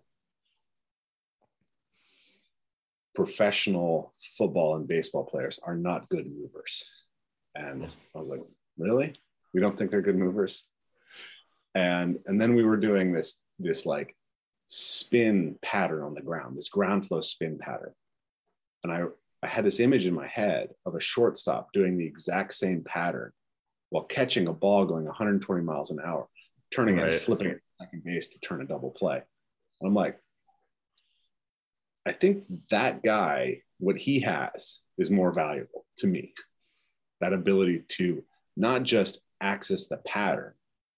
professional 3.15 4.15
football 4.37 4.77
and 4.77 4.89
baseball 4.89 5.25
players 5.25 5.59
are 5.65 5.77
not 5.77 6.09
good 6.09 6.27
movers. 6.27 6.85
And 7.55 7.85
I 7.85 8.19
was 8.19 8.29
like, 8.29 8.41
really? 8.79 9.15
We 9.53 9.61
don't 9.61 9.77
think 9.77 9.91
they're 9.91 10.03
good 10.03 10.19
movers? 10.19 10.65
And 11.75 12.19
and 12.27 12.41
then 12.41 12.55
we 12.55 12.65
were 12.65 12.77
doing 12.77 13.13
this 13.13 13.41
this 13.59 13.87
like 13.87 14.17
spin 14.69 15.59
pattern 15.63 16.03
on 16.03 16.15
the 16.15 16.23
ground, 16.23 16.57
this 16.57 16.69
ground 16.69 17.07
flow 17.07 17.21
spin 17.21 17.59
pattern. 17.59 17.93
And 18.85 18.93
I 18.93 19.05
I 19.43 19.49
had 19.49 19.65
this 19.65 19.81
image 19.81 20.07
in 20.07 20.15
my 20.15 20.29
head 20.29 20.71
of 20.87 20.95
a 20.95 21.01
shortstop 21.01 21.73
doing 21.73 21.99
the 21.99 22.07
exact 22.07 22.55
same 22.55 22.83
pattern 22.85 23.33
while 23.91 24.05
catching 24.05 24.47
a 24.47 24.53
ball 24.53 24.87
going 24.87 25.05
120 25.05 25.63
miles 25.63 25.91
an 25.91 26.01
hour, 26.03 26.29
turning 26.73 26.97
right. 26.97 27.09
it 27.09 27.15
and 27.15 27.23
flipping 27.23 27.49
it 27.49 27.61
second 27.83 28.05
base 28.05 28.29
to 28.29 28.41
turn 28.41 28.63
a 28.63 28.65
double 28.65 28.91
play. 28.91 29.17
And 29.81 29.89
I'm 29.89 29.95
like, 29.95 30.19
I 32.07 32.13
think 32.13 32.45
that 32.71 33.03
guy, 33.03 33.63
what 33.79 33.99
he 33.99 34.21
has 34.21 34.81
is 34.99 35.11
more 35.11 35.33
valuable 35.33 35.87
to 35.99 36.07
me. 36.07 36.35
That 37.21 37.33
ability 37.33 37.85
to 37.89 38.25
not 38.57 38.83
just 38.83 39.21
access 39.41 39.87
the 39.87 39.99
pattern, 39.99 40.53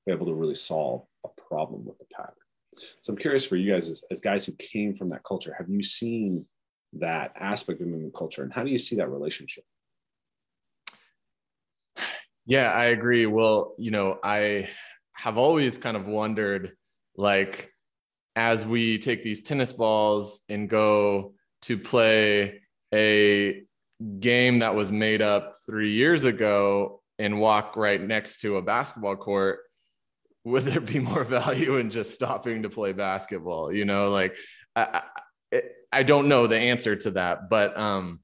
be 0.07 0.13
able 0.13 0.27
to 0.27 0.35
really 0.35 0.55
solve 0.55 1.07
a 1.25 1.29
problem 1.49 1.85
with 1.85 1.99
the 1.99 2.07
pattern. 2.15 2.35
So 3.03 3.13
I'm 3.13 3.19
curious 3.19 3.45
for 3.45 3.57
you 3.57 3.73
guys, 3.73 3.89
as, 3.89 4.03
as 4.11 4.21
guys 4.21 4.45
who 4.45 4.53
came 4.53 4.95
from 4.95 5.11
that 5.11 5.25
culture, 5.25 5.55
have 5.57 5.69
you 5.69 5.83
seen 5.83 6.47
that 6.95 7.33
aspect 7.39 7.81
of 7.81 7.87
movement 7.87 8.15
culture 8.15 8.43
and 8.43 8.53
how 8.53 8.65
do 8.65 8.71
you 8.71 8.79
see 8.79 8.97
that 8.97 9.11
relationship? 9.11 9.65
Yeah, 12.47 12.71
I 12.71 12.87
agree. 12.87 13.27
Well, 13.27 13.75
you 13.79 13.91
know, 13.91 14.19
I 14.23 14.69
have 15.15 15.39
always 15.39 15.79
kind 15.79 15.97
of 15.97 16.07
wondered 16.07 16.73
like 17.17 17.73
as 18.37 18.67
we 18.67 18.99
take 18.99 19.23
these 19.23 19.43
tennis 19.43 19.73
balls 19.73 20.41
and 20.49 20.69
go 20.69 21.35
to 21.63 21.79
play 21.79 22.61
a 22.93 23.63
game 24.21 24.59
that 24.59 24.75
was 24.75 24.91
made 24.91 25.23
up 25.23 25.55
three 25.67 25.93
years 25.93 26.25
ago 26.25 27.01
and 27.19 27.41
walk 27.41 27.77
right 27.77 28.01
next 28.01 28.41
to 28.41 28.57
a 28.57 28.63
basketball 28.63 29.17
court, 29.17 29.61
would 30.45 30.65
there 30.65 30.81
be 30.81 30.99
more 30.99 31.25
value 31.25 31.77
in 31.77 31.91
just 31.91 32.13
stopping 32.13 32.63
to 32.63 32.71
play 32.71 32.93
basketball? 32.93 33.73
You 33.73 33.85
know, 33.85 34.11
like 34.11 34.37
I, 34.77 35.03
I, 35.53 35.63
I 35.93 36.03
don't 36.03 36.29
know 36.29 36.47
the 36.47 36.59
answer 36.59 36.97
to 36.97 37.13
that, 37.13 37.49
but 37.49 37.77
um, 37.79 38.21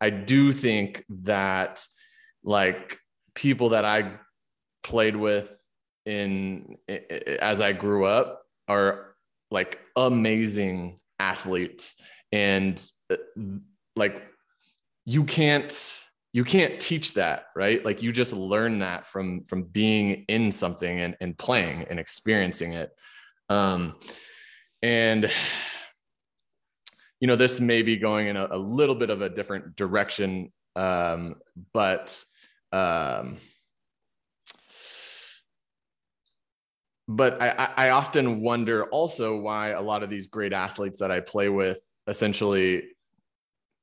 I 0.00 0.10
do 0.10 0.52
think 0.52 1.04
that 1.22 1.84
like 2.42 2.98
people 3.34 3.70
that 3.70 3.84
I 3.84 4.12
played 4.82 5.16
with 5.16 5.50
in 6.04 6.76
as 7.40 7.62
I 7.62 7.72
grew 7.72 8.04
up 8.04 8.42
are 8.68 9.13
like 9.50 9.78
amazing 9.96 11.00
athletes. 11.18 12.00
And 12.32 12.84
uh, 13.10 13.16
like 13.96 14.22
you 15.04 15.24
can't 15.24 16.00
you 16.32 16.44
can't 16.44 16.80
teach 16.80 17.14
that 17.14 17.46
right? 17.54 17.84
Like 17.84 18.02
you 18.02 18.10
just 18.10 18.32
learn 18.32 18.80
that 18.80 19.06
from 19.06 19.44
from 19.44 19.64
being 19.64 20.24
in 20.28 20.50
something 20.50 21.00
and, 21.00 21.16
and 21.20 21.38
playing 21.38 21.86
and 21.88 22.00
experiencing 22.00 22.72
it. 22.72 22.90
Um 23.48 23.94
and 24.82 25.30
you 27.20 27.26
know 27.26 27.36
this 27.36 27.60
may 27.60 27.82
be 27.82 27.96
going 27.96 28.26
in 28.28 28.36
a, 28.36 28.48
a 28.50 28.58
little 28.58 28.94
bit 28.94 29.10
of 29.10 29.22
a 29.22 29.30
different 29.30 29.76
direction 29.76 30.52
um 30.76 31.36
but 31.72 32.22
um 32.72 33.36
but 37.06 37.40
I, 37.42 37.70
I 37.76 37.90
often 37.90 38.40
wonder 38.40 38.84
also 38.86 39.36
why 39.36 39.68
a 39.68 39.82
lot 39.82 40.02
of 40.02 40.10
these 40.10 40.26
great 40.26 40.52
athletes 40.52 41.00
that 41.00 41.10
I 41.10 41.20
play 41.20 41.48
with 41.48 41.78
essentially 42.06 42.84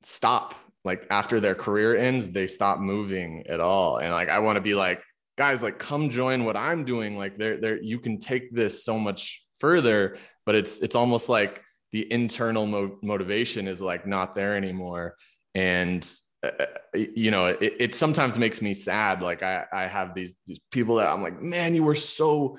stop 0.04 0.56
like 0.84 1.06
after 1.12 1.40
their 1.40 1.56
career 1.56 1.96
ends 1.96 2.30
they 2.30 2.48
stop 2.48 2.80
moving 2.80 3.46
at 3.48 3.60
all. 3.60 3.98
And 3.98 4.12
like 4.12 4.30
i 4.30 4.40
want 4.40 4.56
to 4.56 4.62
be 4.62 4.74
like 4.74 5.04
guys 5.38 5.64
like 5.64 5.80
come 5.80 6.10
join 6.10 6.44
what 6.44 6.58
i'm 6.58 6.86
doing. 6.86 7.18
Like 7.18 7.38
there 7.38 7.60
there 7.60 7.82
you 7.82 8.00
can 8.00 8.18
take 8.18 8.54
this 8.54 8.84
so 8.84 8.98
much 8.98 9.44
further 9.60 10.18
but 10.46 10.56
it's 10.56 10.80
it's 10.80 10.96
almost 10.96 11.30
like 11.30 11.62
the 11.92 12.12
internal 12.12 12.66
mo- 12.66 12.98
motivation 13.04 13.68
is 13.68 13.82
like 13.82 14.08
not 14.08 14.34
there 14.34 14.56
anymore. 14.56 15.18
And 15.54 16.10
uh, 16.44 16.50
uh 16.60 16.98
you 16.98 17.30
know 17.30 17.46
it, 17.46 17.74
it 17.80 17.96
sometimes 17.96 18.40
makes 18.40 18.62
me 18.62 18.74
sad. 18.74 19.22
Like 19.22 19.44
i 19.44 19.66
i 19.72 19.86
have 19.86 20.16
these, 20.16 20.36
these 20.48 20.60
people 20.72 20.96
that 20.96 21.12
i'm 21.12 21.22
like 21.22 21.42
man 21.42 21.76
you 21.76 21.84
were 21.84 21.96
so 21.96 22.58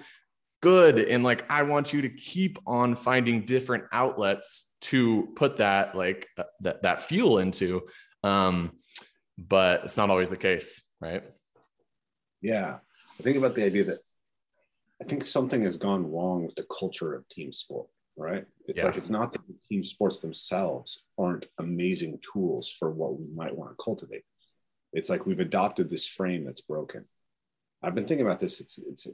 good. 0.63 0.99
And 0.99 1.23
like 1.23 1.45
i 1.51 1.63
want 1.63 1.93
you 1.93 2.03
to 2.03 2.09
keep 2.09 2.59
on 2.67 2.97
finding 2.97 3.45
different 3.45 3.85
outlets 3.93 4.73
to 4.83 5.29
put 5.37 5.59
that 5.59 5.95
like 5.95 6.27
uh, 6.39 6.45
that 6.61 6.83
that 6.83 7.03
fuel 7.03 7.39
into. 7.39 7.83
Um 8.25 8.73
but 9.39 9.85
it's 9.85 9.97
not 9.97 10.11
always 10.11 10.31
the 10.31 10.37
case 10.37 10.83
right? 11.01 11.25
Yeah. 12.41 12.79
I 13.19 13.23
think 13.23 13.37
about 13.37 13.55
the 13.55 13.65
idea 13.65 13.85
that 13.85 13.99
i 15.01 15.05
think 15.05 15.25
something 15.25 15.63
has 15.63 15.77
gone 15.77 16.11
wrong 16.11 16.45
with 16.47 16.55
the 16.55 16.67
culture 16.79 17.15
of 17.15 17.29
team 17.29 17.53
sport 17.53 17.89
right? 18.17 18.45
It's 18.67 18.79
yeah. 18.79 18.89
like 18.89 18.97
it's 18.97 19.11
not 19.11 19.33
that 19.33 19.47
the 19.47 19.55
team 19.69 19.85
sports 19.85 20.21
themselves 20.21 21.05
aren't 21.19 21.47
amazing 21.59 22.21
tools 22.33 22.69
for 22.69 22.91
what 22.91 23.19
we 23.19 23.27
might 23.35 23.57
want 23.57 23.71
to 23.71 23.83
cultivate. 23.83 24.25
It's 24.93 25.09
like 25.09 25.27
we've 25.27 25.41
adopted 25.41 25.89
this 25.89 26.07
frame 26.07 26.45
that's 26.45 26.61
broken. 26.61 27.05
I've 27.83 27.95
been 27.95 28.07
thinking 28.07 28.27
about 28.27 28.41
this. 28.41 28.61
It's 28.61 28.79
it's 28.79 29.07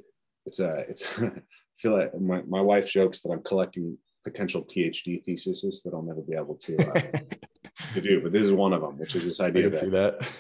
it's 0.48 0.60
a 0.60 0.78
it's 0.88 1.22
I 1.22 1.30
feel 1.76 1.92
like 1.92 2.18
my, 2.20 2.42
my 2.48 2.60
wife 2.60 2.90
jokes 2.90 3.20
that 3.20 3.30
I'm 3.30 3.42
collecting 3.42 3.96
potential 4.24 4.62
PhD 4.64 5.22
theses 5.24 5.82
that 5.84 5.94
I'll 5.94 6.02
never 6.02 6.22
be 6.22 6.34
able 6.34 6.56
to 6.56 6.76
uh, 6.76 7.00
to 7.94 8.00
do, 8.00 8.20
but 8.20 8.32
this 8.32 8.42
is 8.42 8.52
one 8.52 8.72
of 8.72 8.80
them, 8.80 8.98
which 8.98 9.14
is 9.14 9.24
this 9.24 9.40
idea 9.40 9.68
I 9.68 9.70
can 9.70 9.72
that, 9.72 9.78
see 9.78 9.90
that 9.90 10.30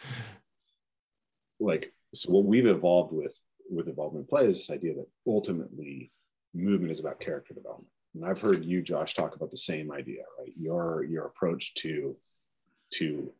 like 1.60 1.92
so 2.14 2.32
what 2.32 2.44
we've 2.44 2.66
evolved 2.66 3.12
with 3.12 3.34
with 3.70 3.88
Evolve 3.88 4.14
Move 4.14 4.28
Play 4.28 4.46
is 4.46 4.56
this 4.56 4.70
idea 4.70 4.94
that 4.94 5.06
ultimately 5.26 6.10
movement 6.54 6.92
is 6.92 7.00
about 7.00 7.20
character 7.20 7.54
development. 7.54 7.88
And 8.14 8.24
I've 8.26 8.40
heard 8.40 8.64
you, 8.64 8.82
Josh, 8.82 9.14
talk 9.14 9.34
about 9.34 9.50
the 9.50 9.56
same 9.56 9.90
idea, 9.90 10.22
right? 10.38 10.52
Your 10.58 11.04
your 11.04 11.26
approach 11.26 11.74
to 11.74 12.16
to 12.94 13.32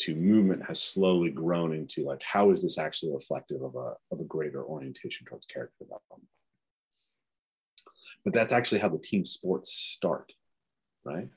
to 0.00 0.14
movement 0.14 0.66
has 0.66 0.82
slowly 0.82 1.30
grown 1.30 1.74
into 1.74 2.04
like 2.04 2.22
how 2.22 2.50
is 2.50 2.62
this 2.62 2.78
actually 2.78 3.12
reflective 3.12 3.62
of 3.62 3.74
a 3.76 3.94
of 4.10 4.20
a 4.20 4.24
greater 4.24 4.64
orientation 4.64 5.26
towards 5.26 5.46
character 5.46 5.76
development? 5.78 6.28
But 8.24 8.34
that's 8.34 8.52
actually 8.52 8.80
how 8.80 8.88
the 8.88 8.98
team 8.98 9.24
sports 9.24 9.72
start, 9.72 10.32
right? 11.04 11.28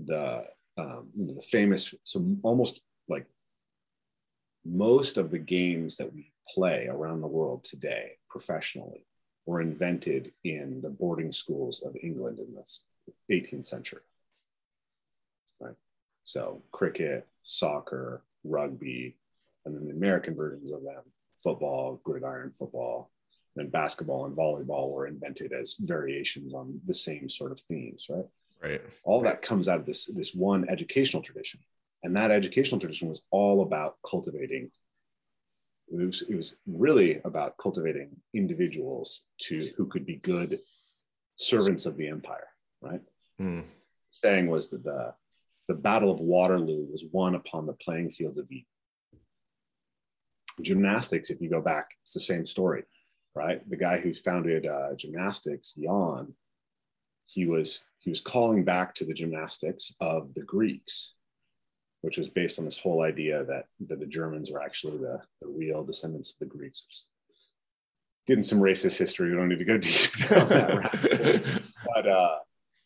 The 0.00 0.44
um, 0.76 1.08
the 1.16 1.42
famous 1.42 1.94
so 2.04 2.24
almost 2.42 2.80
like 3.08 3.26
most 4.64 5.16
of 5.16 5.30
the 5.30 5.38
games 5.38 5.96
that 5.96 6.12
we 6.12 6.32
play 6.48 6.88
around 6.88 7.20
the 7.20 7.26
world 7.26 7.64
today 7.64 8.12
professionally 8.28 9.04
were 9.46 9.60
invented 9.60 10.32
in 10.44 10.80
the 10.80 10.90
boarding 10.90 11.32
schools 11.32 11.82
of 11.82 11.96
England 12.02 12.38
in 12.38 12.54
the 12.54 13.34
18th 13.34 13.64
century. 13.64 14.02
So 16.24 16.62
cricket, 16.72 17.26
soccer, 17.42 18.22
rugby, 18.44 19.16
and 19.64 19.74
then 19.74 19.86
the 19.86 19.94
American 19.94 20.34
versions 20.34 20.70
of 20.70 20.82
them, 20.82 21.02
football, 21.42 22.00
gridiron 22.04 22.50
football, 22.50 23.10
then 23.56 23.68
basketball 23.68 24.26
and 24.26 24.36
volleyball 24.36 24.90
were 24.90 25.06
invented 25.06 25.52
as 25.52 25.76
variations 25.80 26.54
on 26.54 26.80
the 26.86 26.94
same 26.94 27.28
sort 27.28 27.52
of 27.52 27.60
themes, 27.60 28.06
right? 28.08 28.26
Right. 28.62 28.82
All 29.04 29.22
that 29.22 29.42
comes 29.42 29.68
out 29.68 29.78
of 29.78 29.86
this, 29.86 30.06
this 30.06 30.34
one 30.34 30.68
educational 30.68 31.22
tradition. 31.22 31.60
And 32.02 32.16
that 32.16 32.30
educational 32.30 32.80
tradition 32.80 33.08
was 33.08 33.22
all 33.30 33.62
about 33.62 33.96
cultivating 34.08 34.70
it 35.92 36.06
was, 36.06 36.22
it 36.22 36.36
was 36.36 36.56
really 36.66 37.20
about 37.24 37.56
cultivating 37.58 38.10
individuals 38.32 39.24
to 39.38 39.70
who 39.76 39.86
could 39.86 40.06
be 40.06 40.16
good 40.16 40.60
servants 41.36 41.86
of 41.86 41.96
the 41.96 42.08
empire, 42.08 42.46
right? 42.80 43.00
Mm. 43.40 43.64
Saying 44.10 44.48
was 44.48 44.70
that 44.70 44.84
the 44.84 45.14
the 45.70 45.76
Battle 45.76 46.10
of 46.10 46.18
Waterloo 46.18 46.84
was 46.90 47.04
won 47.12 47.36
upon 47.36 47.64
the 47.64 47.74
playing 47.74 48.10
fields 48.10 48.38
of 48.38 48.50
Eton. 48.50 48.66
Gymnastics, 50.60 51.30
if 51.30 51.40
you 51.40 51.48
go 51.48 51.60
back, 51.60 51.92
it's 52.02 52.12
the 52.12 52.18
same 52.18 52.44
story, 52.44 52.82
right? 53.36 53.68
The 53.70 53.76
guy 53.76 54.00
who 54.00 54.12
founded 54.12 54.66
uh, 54.66 54.94
gymnastics, 54.96 55.74
Jahn, 55.74 56.34
he 57.26 57.46
was 57.46 57.84
he 57.98 58.10
was 58.10 58.20
calling 58.20 58.64
back 58.64 58.96
to 58.96 59.04
the 59.04 59.14
gymnastics 59.14 59.94
of 60.00 60.34
the 60.34 60.42
Greeks 60.42 61.14
which 62.02 62.16
was 62.16 62.28
based 62.28 62.58
on 62.58 62.64
this 62.64 62.78
whole 62.78 63.02
idea 63.02 63.44
that, 63.44 63.66
that 63.86 64.00
the 64.00 64.06
Germans 64.06 64.50
were 64.50 64.62
actually 64.62 64.98
the, 64.98 65.20
the 65.42 65.48
real 65.48 65.84
descendants 65.84 66.32
of 66.32 66.38
the 66.38 66.46
Greeks. 66.46 67.06
Getting 68.26 68.42
some 68.42 68.60
racist 68.60 68.98
history, 68.98 69.30
we 69.30 69.36
don't 69.36 69.48
need 69.48 69.58
to 69.58 69.64
go 69.64 69.78
deep 69.78 70.10
down 70.28 70.48
that 70.48 71.62
But 71.94 72.06
uh, 72.06 72.38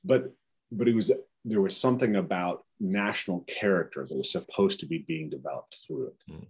but 0.04 0.32
but 0.72 0.88
it 0.88 0.94
was 0.94 1.12
there 1.44 1.60
was 1.60 1.76
something 1.76 2.16
about 2.16 2.64
national 2.80 3.40
character 3.40 4.06
that 4.06 4.16
was 4.16 4.32
supposed 4.32 4.80
to 4.80 4.86
be 4.86 4.98
being 4.98 5.28
developed 5.28 5.76
through 5.86 6.08
it. 6.08 6.32
Mm. 6.32 6.46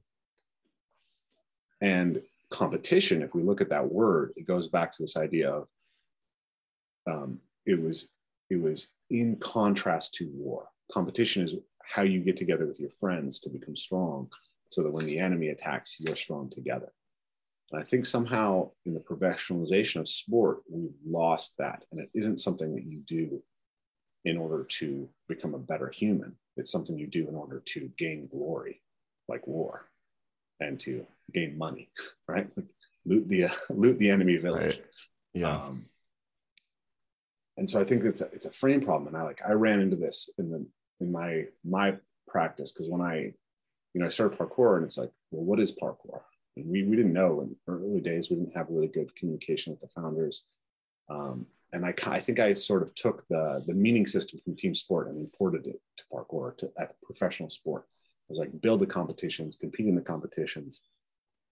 And 1.80 2.22
competition, 2.50 3.22
if 3.22 3.34
we 3.34 3.42
look 3.42 3.60
at 3.60 3.70
that 3.70 3.90
word, 3.90 4.32
it 4.36 4.46
goes 4.46 4.68
back 4.68 4.94
to 4.94 5.02
this 5.02 5.16
idea 5.16 5.50
of 5.50 5.68
um, 7.06 7.40
it 7.66 7.80
was 7.80 8.10
it 8.50 8.60
was 8.60 8.88
in 9.10 9.36
contrast 9.36 10.14
to 10.14 10.30
war. 10.34 10.68
Competition 10.92 11.42
is 11.42 11.56
how 11.84 12.02
you 12.02 12.20
get 12.20 12.36
together 12.36 12.66
with 12.66 12.78
your 12.78 12.90
friends 12.90 13.40
to 13.40 13.50
become 13.50 13.76
strong 13.76 14.28
so 14.70 14.82
that 14.82 14.92
when 14.92 15.06
the 15.06 15.18
enemy 15.18 15.48
attacks, 15.48 15.96
you're 16.00 16.16
strong 16.16 16.50
together. 16.50 16.92
And 17.72 17.80
I 17.80 17.84
think 17.84 18.06
somehow 18.06 18.70
in 18.84 18.94
the 18.94 19.00
professionalization 19.00 20.00
of 20.00 20.08
sport, 20.08 20.58
we've 20.70 20.90
lost 21.06 21.54
that. 21.58 21.84
And 21.90 22.00
it 22.00 22.10
isn't 22.14 22.38
something 22.38 22.74
that 22.74 22.84
you 22.84 23.02
do 23.06 23.42
in 24.24 24.36
order 24.36 24.64
to 24.64 25.08
become 25.28 25.54
a 25.54 25.58
better 25.58 25.88
human. 25.88 26.36
It's 26.56 26.70
something 26.70 26.98
you 26.98 27.06
do 27.06 27.28
in 27.28 27.34
order 27.34 27.62
to 27.66 27.90
gain 27.98 28.28
glory, 28.28 28.80
like 29.28 29.46
war, 29.46 29.86
and 30.60 30.78
to 30.80 31.06
gain 31.32 31.58
money, 31.58 31.90
right? 32.28 32.48
loot 33.04 33.28
the 33.28 33.44
uh, 33.44 33.54
loot 33.70 33.98
the 33.98 34.10
enemy 34.10 34.36
village. 34.36 34.78
Right. 34.78 34.84
Yeah. 35.34 35.56
Um, 35.56 35.86
and 37.56 37.70
so 37.70 37.80
I 37.80 37.84
think 37.84 38.04
it's 38.04 38.20
a, 38.20 38.26
it's 38.26 38.46
a 38.46 38.52
frame 38.52 38.80
problem. 38.80 39.08
And 39.08 39.16
I 39.16 39.22
like 39.22 39.42
I 39.46 39.52
ran 39.52 39.80
into 39.80 39.96
this 39.96 40.30
in 40.38 40.50
the 40.50 40.66
in 41.00 41.12
my 41.12 41.46
my 41.64 41.96
practice 42.28 42.72
because 42.72 42.88
when 42.88 43.00
I, 43.00 43.32
you 43.92 44.00
know, 44.00 44.06
I 44.06 44.08
started 44.08 44.38
parkour 44.38 44.76
and 44.76 44.84
it's 44.84 44.98
like, 44.98 45.10
well, 45.30 45.44
what 45.44 45.60
is 45.60 45.76
parkour? 45.76 46.20
And 46.56 46.66
we 46.66 46.82
we 46.84 46.96
didn't 46.96 47.12
know 47.12 47.40
in 47.40 47.56
early 47.68 48.00
days. 48.00 48.30
We 48.30 48.36
didn't 48.36 48.56
have 48.56 48.70
really 48.70 48.88
good 48.88 49.14
communication 49.16 49.72
with 49.72 49.80
the 49.80 50.00
founders. 50.00 50.46
Um, 51.08 51.46
and 51.74 51.84
I, 51.84 51.94
I 52.06 52.20
think 52.20 52.40
I 52.40 52.52
sort 52.52 52.82
of 52.82 52.94
took 52.94 53.26
the 53.28 53.62
the 53.66 53.74
meaning 53.74 54.06
system 54.06 54.40
from 54.44 54.56
team 54.56 54.74
sport 54.74 55.08
and 55.08 55.18
imported 55.18 55.66
it 55.66 55.80
to 55.98 56.04
parkour 56.12 56.56
to 56.58 56.70
at 56.78 56.94
professional 57.02 57.50
sport. 57.50 57.82
It 57.82 58.30
was 58.30 58.38
like 58.38 58.60
build 58.60 58.80
the 58.80 58.86
competitions, 58.86 59.56
compete 59.56 59.86
in 59.86 59.94
the 59.94 60.00
competitions, 60.00 60.82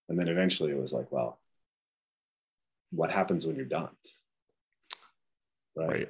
and 0.09 0.19
then 0.19 0.29
eventually 0.29 0.71
it 0.71 0.79
was 0.79 0.93
like, 0.93 1.13
well, 1.13 1.39
what 2.91 3.11
happens 3.11 3.47
when 3.47 3.57
you're 3.57 3.65
done? 3.67 3.91
Right. 5.77 5.89
right 5.89 6.09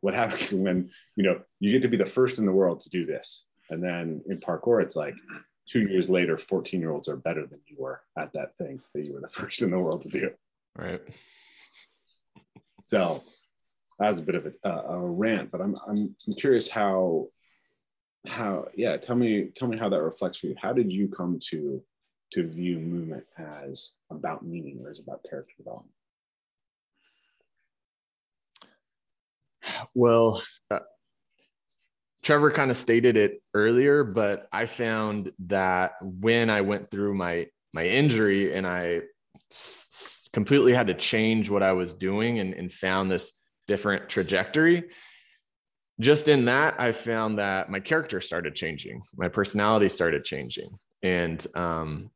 what 0.00 0.14
happens 0.14 0.52
when 0.52 0.90
you 1.16 1.24
know 1.24 1.40
you 1.60 1.72
get 1.72 1.82
to 1.82 1.88
be 1.88 1.96
the 1.96 2.06
first 2.06 2.38
in 2.38 2.46
the 2.46 2.52
world 2.52 2.80
to 2.80 2.90
do 2.90 3.04
this 3.04 3.44
and 3.70 3.82
then 3.82 4.22
in 4.28 4.38
parkour 4.38 4.82
it's 4.82 4.96
like 4.96 5.14
two 5.66 5.88
years 5.88 6.08
later 6.08 6.38
14 6.38 6.80
year 6.80 6.92
olds 6.92 7.08
are 7.08 7.16
better 7.16 7.46
than 7.46 7.60
you 7.66 7.76
were 7.78 8.00
at 8.16 8.32
that 8.32 8.56
thing 8.56 8.80
that 8.94 9.04
you 9.04 9.14
were 9.14 9.20
the 9.20 9.28
first 9.40 9.62
in 9.62 9.70
the 9.70 9.78
world 9.78 10.02
to 10.02 10.08
do 10.08 10.30
right 10.76 11.02
so 12.80 13.22
that's 13.98 14.18
a 14.18 14.22
bit 14.22 14.34
of 14.34 14.52
a, 14.64 14.70
a 14.70 14.98
rant 14.98 15.50
but 15.50 15.60
I'm, 15.60 15.74
I'm 15.88 16.14
i'm 16.26 16.34
curious 16.34 16.68
how 16.68 17.28
how 18.26 18.66
yeah 18.74 18.96
tell 18.96 19.16
me 19.16 19.50
tell 19.54 19.68
me 19.68 19.76
how 19.76 19.88
that 19.88 20.02
reflects 20.02 20.38
for 20.38 20.48
you. 20.48 20.54
How 20.60 20.72
did 20.72 20.92
you 20.92 21.08
come 21.08 21.38
to 21.50 21.82
to 22.32 22.46
view 22.46 22.78
movement 22.78 23.24
as 23.38 23.92
about 24.10 24.44
meaning 24.44 24.80
or 24.82 24.90
as 24.90 24.98
about 25.00 25.24
character 25.28 25.54
development? 25.56 25.92
Well, 29.94 30.42
uh, 30.70 30.80
Trevor 32.22 32.50
kind 32.50 32.70
of 32.70 32.76
stated 32.76 33.16
it 33.16 33.42
earlier, 33.54 34.02
but 34.02 34.48
I 34.52 34.66
found 34.66 35.32
that 35.46 35.92
when 36.02 36.50
I 36.50 36.62
went 36.62 36.90
through 36.90 37.14
my 37.14 37.46
my 37.72 37.86
injury 37.86 38.54
and 38.54 38.66
I 38.66 39.02
s- 39.52 40.15
completely 40.36 40.74
had 40.74 40.88
to 40.88 40.92
change 40.92 41.48
what 41.48 41.62
I 41.62 41.72
was 41.72 41.94
doing 41.94 42.40
and, 42.40 42.52
and 42.52 42.70
found 42.70 43.10
this 43.10 43.32
different 43.66 44.10
trajectory. 44.10 44.84
Just 45.98 46.28
in 46.28 46.44
that, 46.44 46.78
I 46.78 46.92
found 46.92 47.38
that 47.38 47.70
my 47.70 47.80
character 47.80 48.20
started 48.20 48.54
changing, 48.54 49.00
my 49.16 49.28
personality 49.28 49.88
started 49.88 50.24
changing, 50.24 50.78
and 51.02 51.38
um, 51.54 52.10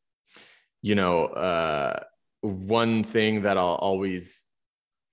you 0.83 0.97
know, 0.97 1.29
uh, 1.29 2.01
one 2.43 3.05
thing 3.05 3.41
that 3.45 3.57
I'll 3.57 3.81
always 3.91 4.45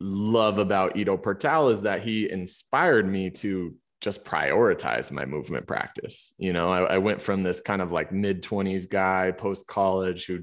love 0.01 0.57
about 0.57 0.97
Ido 0.97 1.15
Portal 1.15 1.69
is 1.69 1.83
that 1.83 2.01
he 2.01 2.29
inspired 2.29 3.07
me 3.07 3.29
to 3.29 3.73
just 4.01 4.25
prioritize 4.25 5.11
my 5.11 5.23
movement 5.23 5.65
practice. 5.65 6.33
You 6.37 6.51
know, 6.51 6.73
I, 6.73 6.95
I 6.95 6.97
went 6.97 7.21
from 7.21 7.41
this 7.41 7.61
kind 7.61 7.81
of 7.81 7.93
like 7.93 8.11
mid 8.11 8.43
20s 8.43 8.89
guy 8.89 9.31
post 9.31 9.65
college 9.65 10.25
who 10.25 10.39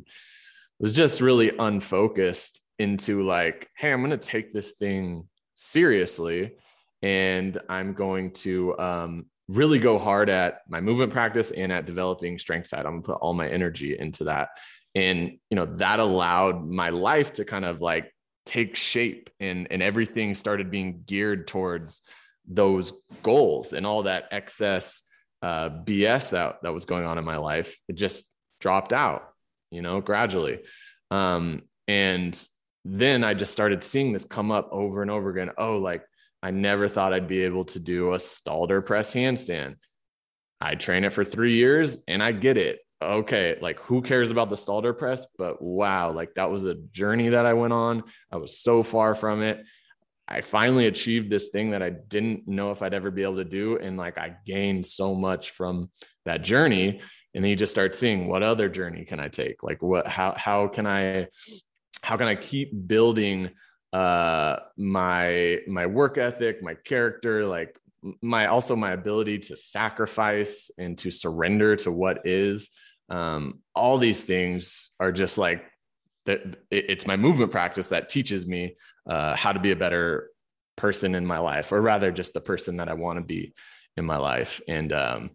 was 0.79 0.93
just 0.93 1.21
really 1.21 1.53
unfocused 1.59 2.61
into 2.79 3.23
like, 3.23 3.69
hey, 3.77 3.93
I'm 3.93 4.01
going 4.01 4.11
to 4.11 4.19
take 4.19 4.53
this 4.53 4.73
thing 4.73 5.29
seriously 5.55 6.53
and 7.03 7.59
I'm 7.69 7.93
going 7.93 8.33
to 8.33 8.79
um, 8.79 9.27
really 9.49 9.79
go 9.79 9.99
hard 9.99 10.31
at 10.31 10.63
my 10.69 10.81
movement 10.81 11.13
practice 11.13 11.51
and 11.51 11.71
at 11.71 11.87
developing 11.87 12.39
strength 12.39 12.67
side. 12.67 12.87
I'm 12.87 12.93
going 12.93 13.03
to 13.03 13.07
put 13.07 13.19
all 13.21 13.35
my 13.35 13.49
energy 13.49 13.99
into 13.99 14.25
that. 14.25 14.49
And, 14.95 15.39
you 15.51 15.57
know, 15.57 15.67
that 15.77 16.01
allowed 16.01 16.67
my 16.67 16.91
life 16.91 17.35
to 17.35 17.45
kind 17.45 17.65
of 17.65 17.81
like 17.81 18.11
take 18.47 18.77
shape 18.77 19.31
and 19.41 19.67
and 19.71 19.83
everything 19.83 20.35
started 20.35 20.71
being 20.71 21.03
geared 21.07 21.47
towards 21.47 22.03
those 22.47 22.93
goals 23.23 23.73
and 23.73 23.87
all 23.87 24.03
that 24.03 24.25
excess 24.31 25.03
uh, 25.43 25.71
BS 25.71 26.31
that 26.31 26.63
that 26.63 26.73
was 26.73 26.85
going 26.85 27.05
on 27.05 27.19
in 27.19 27.25
my 27.25 27.37
life 27.37 27.77
it 27.89 27.97
just 27.97 28.25
dropped 28.61 28.93
out 28.93 29.34
you 29.75 29.83
know 29.83 30.01
gradually 30.01 30.61
um, 31.11 31.63
and 31.89 32.49
then 32.85 33.25
I 33.25 33.35
just 33.35 33.53
started 33.53 33.83
seeing 33.83 34.13
this 34.13 34.25
come 34.25 34.51
up 34.51 34.69
over 34.71 35.03
and 35.03 35.11
over 35.11 35.31
again 35.31 35.51
oh 35.59 35.79
like 35.79 36.05
I 36.43 36.51
never 36.51 36.89
thought 36.89 37.13
I'd 37.13 37.29
be 37.29 37.43
able 37.43 37.65
to 37.67 37.79
do 37.79 38.13
a 38.13 38.19
Stalder 38.19 38.85
press 38.85 39.15
handstand 39.15 39.77
I 40.61 40.77
train 40.77 41.05
it 41.05 41.13
for 41.13 41.25
three 41.25 41.57
years 41.57 41.99
and 42.09 42.23
I 42.23 42.33
get 42.33 42.57
it 42.57 42.81
okay, 43.05 43.59
like 43.61 43.79
who 43.81 44.03
cares 44.03 44.31
about 44.31 44.51
the 44.51 44.57
Stalder 44.57 44.97
press? 44.97 45.27
But 45.39 45.61
wow, 45.63 46.11
like 46.13 46.35
that 46.35 46.51
was 46.51 46.65
a 46.65 46.75
journey 46.75 47.31
that 47.31 47.47
I 47.47 47.53
went 47.55 47.73
on. 47.73 48.05
I 48.31 48.37
was 48.37 48.59
so 48.59 48.83
far 48.83 49.15
from 49.15 49.43
it. 49.43 49.65
I 50.27 50.41
finally 50.41 50.87
achieved 50.87 51.31
this 51.31 51.49
thing 51.51 51.71
that 51.71 51.83
I 51.83 51.91
didn't 51.91 52.49
know 52.49 52.71
if 52.71 52.83
I'd 52.83 52.95
ever 52.95 53.11
be 53.11 53.23
able 53.23 53.37
to 53.37 53.45
do. 53.45 53.79
And 53.79 53.97
like 53.97 54.17
I 54.17 54.37
gained 54.47 54.87
so 54.87 55.15
much 55.15 55.51
from 55.51 55.91
that 56.25 56.43
journey. 56.43 57.01
And 57.35 57.42
then 57.42 57.51
you 57.51 57.57
just 57.57 57.73
start 57.73 57.97
seeing 57.97 58.29
what 58.29 58.42
other 58.42 58.68
journey 58.68 59.05
can 59.05 59.18
I 59.18 59.29
take? 59.29 59.62
Like 59.62 59.83
what 59.83 60.07
how 60.07 60.35
how 60.37 60.68
can 60.68 60.87
I 60.87 61.29
how 62.03 62.16
can 62.16 62.29
I 62.29 62.35
keep 62.35 62.70
building 62.87 63.51
uh, 63.92 64.57
my 64.77 65.61
my 65.66 65.87
work 65.87 66.18
ethic, 66.18 66.62
my 66.62 66.75
character, 66.75 67.47
like 67.47 67.79
my 68.20 68.47
also 68.47 68.77
my 68.77 68.92
ability 68.92 69.38
to 69.38 69.57
sacrifice 69.57 70.70
and 70.79 70.99
to 70.99 71.11
surrender 71.11 71.77
to 71.77 71.90
what 71.90 72.27
is. 72.27 72.70
Um, 73.09 73.61
all 73.75 73.99
these 73.99 74.23
things 74.25 74.90
are 75.01 75.12
just 75.12 75.38
like 75.38 75.64
that. 76.27 76.40
It's 76.70 77.07
my 77.07 77.16
movement 77.16 77.53
practice 77.53 77.88
that 77.88 78.09
teaches 78.09 78.47
me 78.47 78.77
uh, 79.09 79.37
how 79.37 79.53
to 79.53 79.61
be 79.61 79.70
a 79.70 79.77
better 79.77 80.31
person 80.77 81.14
in 81.14 81.25
my 81.25 81.38
life, 81.38 81.73
or 81.73 81.81
rather, 81.81 82.11
just 82.11 82.35
the 82.35 82.40
person 82.40 82.79
that 82.79 82.88
I 82.88 82.94
want 82.94 83.18
to 83.18 83.25
be 83.25 83.55
in 83.97 84.05
my 84.05 84.16
life. 84.16 84.61
And 84.66 84.92
um, 84.92 85.31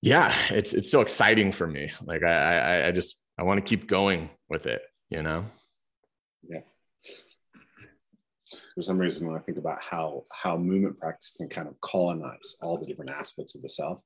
yeah, 0.00 0.34
it's 0.50 0.74
it's 0.74 0.90
so 0.90 1.00
exciting 1.00 1.52
for 1.52 1.66
me. 1.66 1.90
Like 2.04 2.22
I 2.22 2.84
I, 2.84 2.88
I 2.88 2.90
just 2.92 3.20
I 3.38 3.42
want 3.42 3.64
to 3.64 3.68
keep 3.68 3.88
going 3.88 4.30
with 4.48 4.66
it. 4.66 4.82
You 5.10 5.22
know. 5.22 5.44
Yeah. 6.48 6.60
For 8.74 8.82
some 8.82 8.98
reason, 8.98 9.26
when 9.26 9.36
I 9.36 9.40
think 9.40 9.58
about 9.58 9.82
how 9.82 10.24
how 10.32 10.56
movement 10.56 10.98
practice 10.98 11.34
can 11.36 11.48
kind 11.48 11.68
of 11.68 11.80
colonize 11.80 12.56
all 12.62 12.78
the 12.78 12.86
different 12.86 13.10
aspects 13.10 13.54
of 13.54 13.62
the 13.62 13.68
self, 13.68 14.02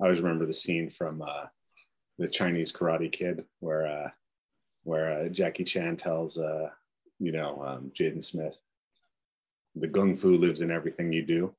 I 0.00 0.04
always 0.04 0.20
remember 0.20 0.46
the 0.46 0.52
scene 0.52 0.88
from 0.88 1.22
uh, 1.22 1.46
the 2.18 2.28
Chinese 2.28 2.72
Karate 2.72 3.10
Kid 3.10 3.44
where 3.58 3.86
uh, 3.86 4.10
where 4.84 5.18
uh, 5.18 5.28
Jackie 5.28 5.64
Chan 5.64 5.96
tells 5.96 6.38
uh, 6.38 6.70
you 7.18 7.32
know 7.32 7.62
um, 7.64 7.90
Jaden 7.92 8.22
Smith, 8.22 8.62
the 9.74 9.88
gung 9.88 10.16
fu 10.16 10.36
lives 10.36 10.60
in 10.60 10.70
everything 10.70 11.12
you 11.12 11.26
do 11.26 11.54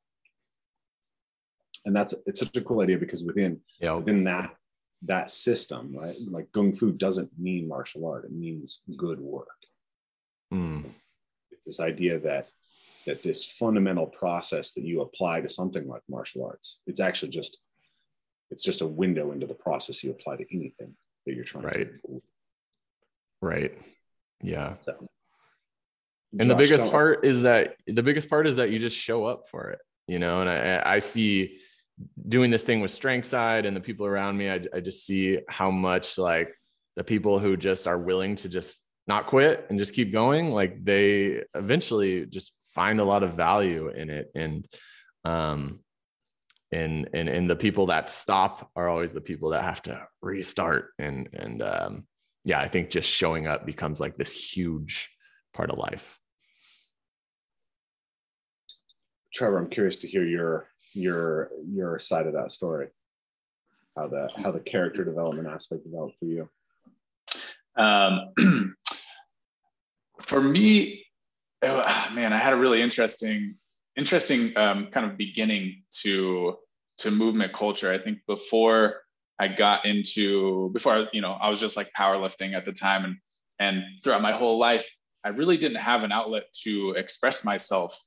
and 1.86 1.96
that's 1.96 2.14
it's 2.26 2.40
such 2.40 2.56
a 2.58 2.62
cool 2.62 2.82
idea 2.82 2.98
because 2.98 3.24
within 3.24 3.60
yeah. 3.80 3.94
within 3.94 4.24
that 4.24 4.56
that 5.04 5.30
system 5.30 5.96
right? 5.96 6.16
Like 6.30 6.52
gung 6.52 6.76
fu 6.76 6.92
doesn't 6.92 7.32
mean 7.38 7.68
martial 7.68 8.08
art. 8.08 8.26
It 8.26 8.32
means 8.32 8.82
good 8.98 9.20
work. 9.20 9.48
Mm. 10.54 10.86
it's 11.52 11.66
this 11.66 11.80
idea 11.80 12.20
that 12.20 12.48
that 13.08 13.24
this 13.24 13.46
fundamental 13.46 14.06
process 14.06 14.74
that 14.74 14.84
you 14.84 15.02
apply 15.02 15.42
to 15.42 15.50
something 15.50 15.88
like 15.88 16.04
martial 16.08 16.46
arts 16.46 16.82
it's 16.86 17.00
actually 17.00 17.30
just 17.30 17.58
it's 18.52 18.62
just 18.62 18.82
a 18.82 18.86
window 18.86 19.32
into 19.32 19.48
the 19.48 19.56
process 19.56 20.04
you 20.04 20.12
apply 20.12 20.36
to 20.36 20.46
anything 20.56 20.96
that 21.26 21.34
you're 21.34 21.44
trying 21.44 21.64
right 21.64 21.90
to 22.06 22.22
right. 23.42 23.62
Right. 23.62 23.78
yeah. 24.44 24.76
So, 24.82 25.08
and 26.40 26.42
Josh, 26.42 26.48
the 26.48 26.56
biggest 26.56 26.92
part 26.92 27.26
is 27.26 27.42
that 27.42 27.76
the 27.88 28.04
biggest 28.04 28.30
part 28.30 28.46
is 28.46 28.56
that 28.58 28.70
you 28.70 28.78
just 28.78 28.96
show 28.96 29.26
up 29.26 29.48
for 29.50 29.72
it 29.72 29.80
you 30.08 30.20
know? 30.20 30.42
And 30.42 30.50
i 30.50 30.82
i 30.86 31.00
see 31.00 31.58
doing 32.28 32.52
this 32.52 32.64
thing 32.64 32.82
with 32.82 32.92
strength 32.92 33.28
side 33.28 33.66
and 33.66 33.76
the 33.76 33.82
people 33.82 34.06
around 34.06 34.38
me 34.38 34.50
I, 34.50 34.62
I 34.74 34.80
just 34.82 35.06
see 35.06 35.40
how 35.48 35.72
much 35.72 36.18
like 36.18 36.54
the 36.96 37.04
people 37.04 37.40
who 37.40 37.56
just 37.58 37.88
are 37.88 37.98
willing 37.98 38.36
to 38.38 38.50
just 38.50 38.82
not 39.08 39.28
quit 39.28 39.66
and 39.70 39.78
just 39.78 39.94
keep 39.94 40.12
going 40.12 40.52
like 40.52 40.84
they 40.84 41.44
eventually 41.54 42.26
just 42.26 42.54
find 42.76 43.00
a 43.00 43.06
lot 43.06 43.24
of 43.24 43.34
value 43.34 43.90
in 43.90 44.10
it. 44.10 44.32
And 44.36 44.68
um 45.24 45.80
and 46.72 47.10
and 47.14 47.30
and 47.30 47.50
the 47.50 47.56
people 47.56 47.88
that 47.88 48.10
stop 48.10 48.70
are 48.76 48.90
always 48.90 49.14
the 49.14 49.22
people 49.22 49.50
that 49.50 49.64
have 49.64 49.82
to 49.84 50.08
restart. 50.22 50.90
And 51.00 51.30
and 51.34 51.62
um 51.62 52.08
yeah 52.44 52.60
i 52.60 52.68
think 52.68 52.90
just 52.92 53.10
showing 53.10 53.48
up 53.48 53.66
becomes 53.66 54.00
like 54.00 54.16
this 54.16 54.32
huge 54.32 55.10
part 55.54 55.70
of 55.72 55.78
life. 55.78 56.20
Trevor 59.34 59.58
i'm 59.58 59.70
curious 59.70 59.98
to 59.98 60.08
hear 60.08 60.26
your 60.26 60.68
your 60.96 61.50
your 61.68 62.00
side 62.00 62.28
of 62.28 62.34
that 62.34 62.52
story? 62.52 62.88
How 63.96 64.08
the 64.08 64.30
how 64.36 64.52
the 64.52 64.60
character 64.60 65.04
development 65.04 65.48
aspect 65.48 65.84
developed 65.84 66.18
for 66.20 66.26
you? 66.26 66.50
Um, 67.78 68.76
for 70.22 70.42
me 70.42 71.06
oh, 71.62 72.08
man 72.14 72.34
i 72.34 72.38
had 72.38 72.54
a 72.54 72.56
really 72.56 72.82
interesting 72.82 73.56
interesting 73.96 74.52
um, 74.58 74.88
kind 74.92 75.10
of 75.10 75.18
beginning 75.18 75.84
to 76.04 76.58
to 76.98 77.12
movement 77.12 77.54
culture. 77.54 77.92
I 77.92 77.98
think 77.98 78.20
before 78.28 79.02
i 79.40 79.48
got 79.48 79.86
into 79.86 80.70
before 80.72 81.08
you 81.12 81.22
know 81.22 81.34
i 81.34 81.50
was 81.50 81.60
just 81.60 81.76
like 81.76 81.92
powerlifting 81.92 82.54
at 82.54 82.66
the 82.66 82.72
time 82.72 83.04
and 83.06 83.18
and 83.60 83.84
throughout 84.04 84.22
my 84.22 84.32
whole 84.32 84.58
life 84.58 84.86
i 85.26 85.30
really 85.30 85.58
didn't 85.58 85.78
have 85.78 86.04
an 86.06 86.12
outlet 86.12 86.44
to 86.64 86.92
express 86.92 87.44
myself 87.44 88.00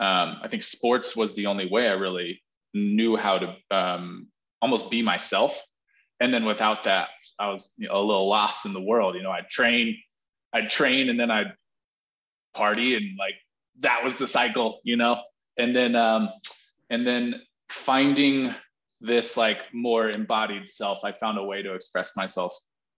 um, 0.00 0.38
I 0.42 0.48
think 0.48 0.62
sports 0.62 1.14
was 1.14 1.34
the 1.34 1.46
only 1.46 1.68
way 1.68 1.86
I 1.86 1.92
really 1.92 2.42
knew 2.72 3.16
how 3.16 3.38
to 3.38 3.56
um, 3.70 4.28
almost 4.62 4.90
be 4.90 5.02
myself. 5.02 5.60
And 6.20 6.32
then 6.32 6.46
without 6.46 6.84
that, 6.84 7.08
I 7.38 7.50
was 7.50 7.72
you 7.76 7.88
know, 7.88 7.96
a 7.96 8.02
little 8.02 8.28
lost 8.28 8.64
in 8.64 8.72
the 8.72 8.80
world. 8.80 9.14
You 9.14 9.22
know, 9.22 9.30
I'd 9.30 9.50
train, 9.50 9.96
I'd 10.54 10.70
train, 10.70 11.10
and 11.10 11.20
then 11.20 11.30
I'd 11.30 11.52
party, 12.54 12.94
and 12.94 13.16
like 13.18 13.34
that 13.80 14.02
was 14.02 14.16
the 14.16 14.26
cycle. 14.26 14.80
You 14.84 14.96
know, 14.96 15.20
and 15.58 15.76
then 15.76 15.94
um, 15.96 16.30
and 16.88 17.06
then 17.06 17.42
finding 17.68 18.54
this 19.00 19.36
like 19.36 19.72
more 19.72 20.10
embodied 20.10 20.68
self, 20.68 21.04
I 21.04 21.12
found 21.12 21.38
a 21.38 21.44
way 21.44 21.62
to 21.62 21.74
express 21.74 22.16
myself 22.16 22.54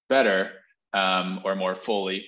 better 0.09 0.51
um, 0.93 1.41
or 1.45 1.55
more 1.55 1.75
fully, 1.75 2.27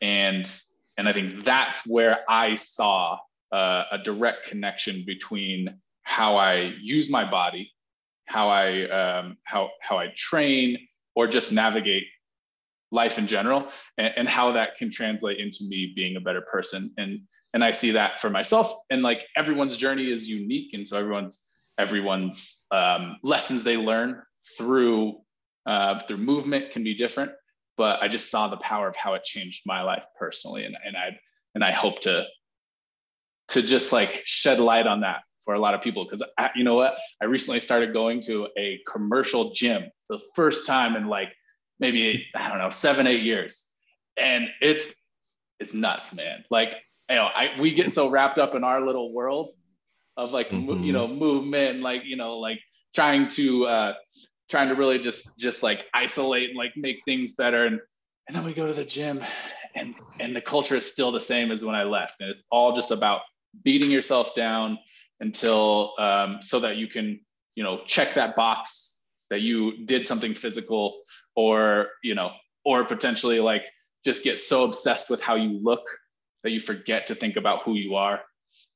and 0.00 0.48
and 0.96 1.08
I 1.08 1.12
think 1.12 1.44
that's 1.44 1.86
where 1.86 2.18
I 2.28 2.56
saw 2.56 3.18
uh, 3.52 3.84
a 3.92 3.98
direct 3.98 4.48
connection 4.48 5.04
between 5.06 5.80
how 6.02 6.36
I 6.36 6.74
use 6.80 7.10
my 7.10 7.28
body, 7.28 7.72
how 8.26 8.48
I 8.48 8.88
um, 8.88 9.36
how 9.44 9.70
how 9.80 9.98
I 9.98 10.12
train, 10.16 10.78
or 11.14 11.26
just 11.26 11.52
navigate 11.52 12.04
life 12.92 13.18
in 13.18 13.26
general, 13.26 13.68
and, 13.98 14.12
and, 14.16 14.28
how 14.28 14.52
that 14.52 14.76
can 14.76 14.90
translate 14.90 15.38
into 15.38 15.64
me 15.68 15.92
being 15.96 16.16
a 16.16 16.20
better 16.20 16.40
person. 16.40 16.92
And 16.96 17.20
and 17.52 17.64
I 17.64 17.72
see 17.72 17.92
that 17.92 18.20
for 18.20 18.30
myself. 18.30 18.72
And 18.90 19.02
like 19.02 19.22
everyone's 19.36 19.76
journey 19.76 20.10
is 20.10 20.28
unique, 20.28 20.74
and 20.74 20.86
so 20.86 20.98
everyone's 20.98 21.48
everyone's 21.78 22.66
um, 22.70 23.16
lessons 23.22 23.64
they 23.64 23.76
learn 23.76 24.22
through 24.56 25.18
uh, 25.66 25.98
through 26.00 26.18
movement 26.18 26.70
can 26.70 26.84
be 26.84 26.94
different. 26.94 27.32
But 27.76 28.02
I 28.02 28.08
just 28.08 28.30
saw 28.30 28.48
the 28.48 28.56
power 28.58 28.88
of 28.88 28.96
how 28.96 29.14
it 29.14 29.24
changed 29.24 29.62
my 29.66 29.82
life 29.82 30.04
personally, 30.18 30.64
and 30.64 30.76
and 30.84 30.96
I 30.96 31.18
and 31.54 31.64
I 31.64 31.72
hope 31.72 32.00
to 32.02 32.26
to 33.48 33.62
just 33.62 33.92
like 33.92 34.22
shed 34.24 34.58
light 34.58 34.86
on 34.86 35.00
that 35.00 35.20
for 35.44 35.54
a 35.54 35.60
lot 35.60 35.74
of 35.74 35.82
people. 35.82 36.04
Because 36.04 36.26
you 36.54 36.64
know 36.64 36.74
what? 36.74 36.96
I 37.20 37.26
recently 37.26 37.60
started 37.60 37.92
going 37.92 38.20
to 38.22 38.48
a 38.58 38.80
commercial 38.90 39.52
gym 39.52 39.90
the 40.08 40.18
first 40.34 40.66
time 40.66 40.96
in 40.96 41.08
like 41.08 41.28
maybe 41.78 42.26
i 42.34 42.48
don't 42.48 42.58
know 42.58 42.70
seven 42.70 43.06
eight 43.06 43.22
years. 43.22 43.66
And 44.16 44.48
it's 44.60 44.94
it's 45.60 45.74
nuts 45.74 46.14
man. 46.14 46.44
Like 46.50 46.70
you 47.08 47.16
know 47.16 47.26
I, 47.26 47.60
we 47.60 47.72
get 47.72 47.92
so 47.92 48.08
wrapped 48.08 48.38
up 48.38 48.54
in 48.54 48.64
our 48.64 48.84
little 48.84 49.12
world 49.12 49.54
of 50.16 50.32
like 50.32 50.50
mm-hmm. 50.50 50.82
you 50.82 50.92
know 50.92 51.06
movement 51.06 51.80
like 51.80 52.02
you 52.04 52.16
know 52.16 52.38
like 52.38 52.60
trying 52.94 53.28
to 53.28 53.66
uh 53.66 53.92
trying 54.48 54.68
to 54.68 54.74
really 54.74 54.98
just 54.98 55.36
just 55.38 55.62
like 55.62 55.84
isolate 55.94 56.50
and 56.50 56.58
like 56.58 56.72
make 56.76 56.98
things 57.04 57.34
better. 57.34 57.66
And 57.66 57.80
and 58.28 58.36
then 58.36 58.44
we 58.44 58.54
go 58.54 58.66
to 58.66 58.74
the 58.74 58.84
gym 58.84 59.22
and 59.74 59.94
and 60.18 60.34
the 60.34 60.40
culture 60.40 60.76
is 60.76 60.90
still 60.90 61.12
the 61.12 61.20
same 61.20 61.50
as 61.50 61.64
when 61.64 61.74
i 61.74 61.84
left. 61.84 62.14
And 62.20 62.30
it's 62.30 62.42
all 62.50 62.74
just 62.74 62.90
about 62.90 63.20
beating 63.62 63.90
yourself 63.90 64.34
down 64.34 64.78
until 65.20 65.94
um, 65.98 66.38
so 66.40 66.60
that 66.60 66.76
you 66.76 66.88
can 66.88 67.20
you 67.54 67.64
know 67.64 67.80
check 67.86 68.14
that 68.14 68.36
box 68.36 68.98
that 69.30 69.40
you 69.40 69.84
did 69.86 70.06
something 70.06 70.34
physical 70.34 71.00
or 71.34 71.88
you 72.02 72.14
know 72.14 72.30
or 72.64 72.84
potentially 72.84 73.40
like 73.40 73.62
just 74.04 74.22
get 74.22 74.38
so 74.38 74.64
obsessed 74.64 75.10
with 75.10 75.20
how 75.20 75.34
you 75.34 75.58
look 75.62 75.84
that 76.42 76.50
you 76.50 76.60
forget 76.60 77.08
to 77.08 77.14
think 77.14 77.36
about 77.36 77.62
who 77.64 77.74
you 77.74 77.96
are. 77.96 78.20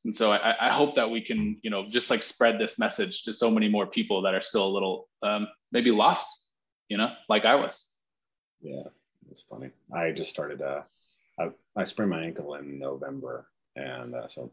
And 0.05 0.17
so 0.17 0.33
I, 0.33 0.69
I, 0.69 0.73
hope 0.73 0.95
that 0.95 1.11
we 1.11 1.21
can 1.21 1.59
you 1.63 1.71
know 1.71 1.87
just 1.89 2.11
like 2.11 2.23
spread 2.23 2.59
this 2.59 2.79
message 2.79 3.25
to 3.25 3.33
so 3.35 3.51
many 3.51 3.69
more 3.69 3.87
people 3.87 4.23
that 4.23 4.35
are 4.35 4.41
still 4.41 4.67
a 4.67 4.73
little 4.73 5.09
um, 5.23 5.47
maybe 5.73 5.91
lost 5.91 6.47
you 6.89 6.97
know 6.97 7.13
like 7.29 7.45
i 7.45 7.55
was. 7.55 7.87
Yeah 8.63 8.85
it's 9.31 9.43
funny. 9.43 9.71
I 9.95 10.11
just 10.11 10.31
started 10.31 10.61
uh 10.61 10.83
I, 11.39 11.51
I 11.77 11.85
sprained 11.85 12.11
my 12.11 12.23
ankle 12.23 12.55
in 12.57 12.79
november 12.79 13.47
and 13.77 14.15
uh, 14.15 14.29
so 14.29 14.51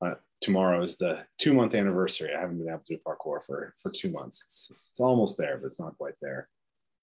uh, 0.00 0.14
tomorrow 0.40 0.82
is 0.82 0.96
the 0.96 1.24
two 1.38 1.54
month 1.54 1.74
anniversary. 1.74 2.30
I 2.34 2.40
haven't 2.40 2.58
been 2.58 2.68
able 2.68 2.82
to 2.86 2.96
do 2.96 3.00
parkour 3.06 3.44
for 3.44 3.74
for 3.80 3.90
two 3.90 4.10
months. 4.10 4.42
It's 4.44 4.72
it's 4.88 5.00
almost 5.00 5.38
there, 5.38 5.58
but 5.58 5.66
it's 5.66 5.80
not 5.80 5.98
quite 5.98 6.14
there. 6.20 6.48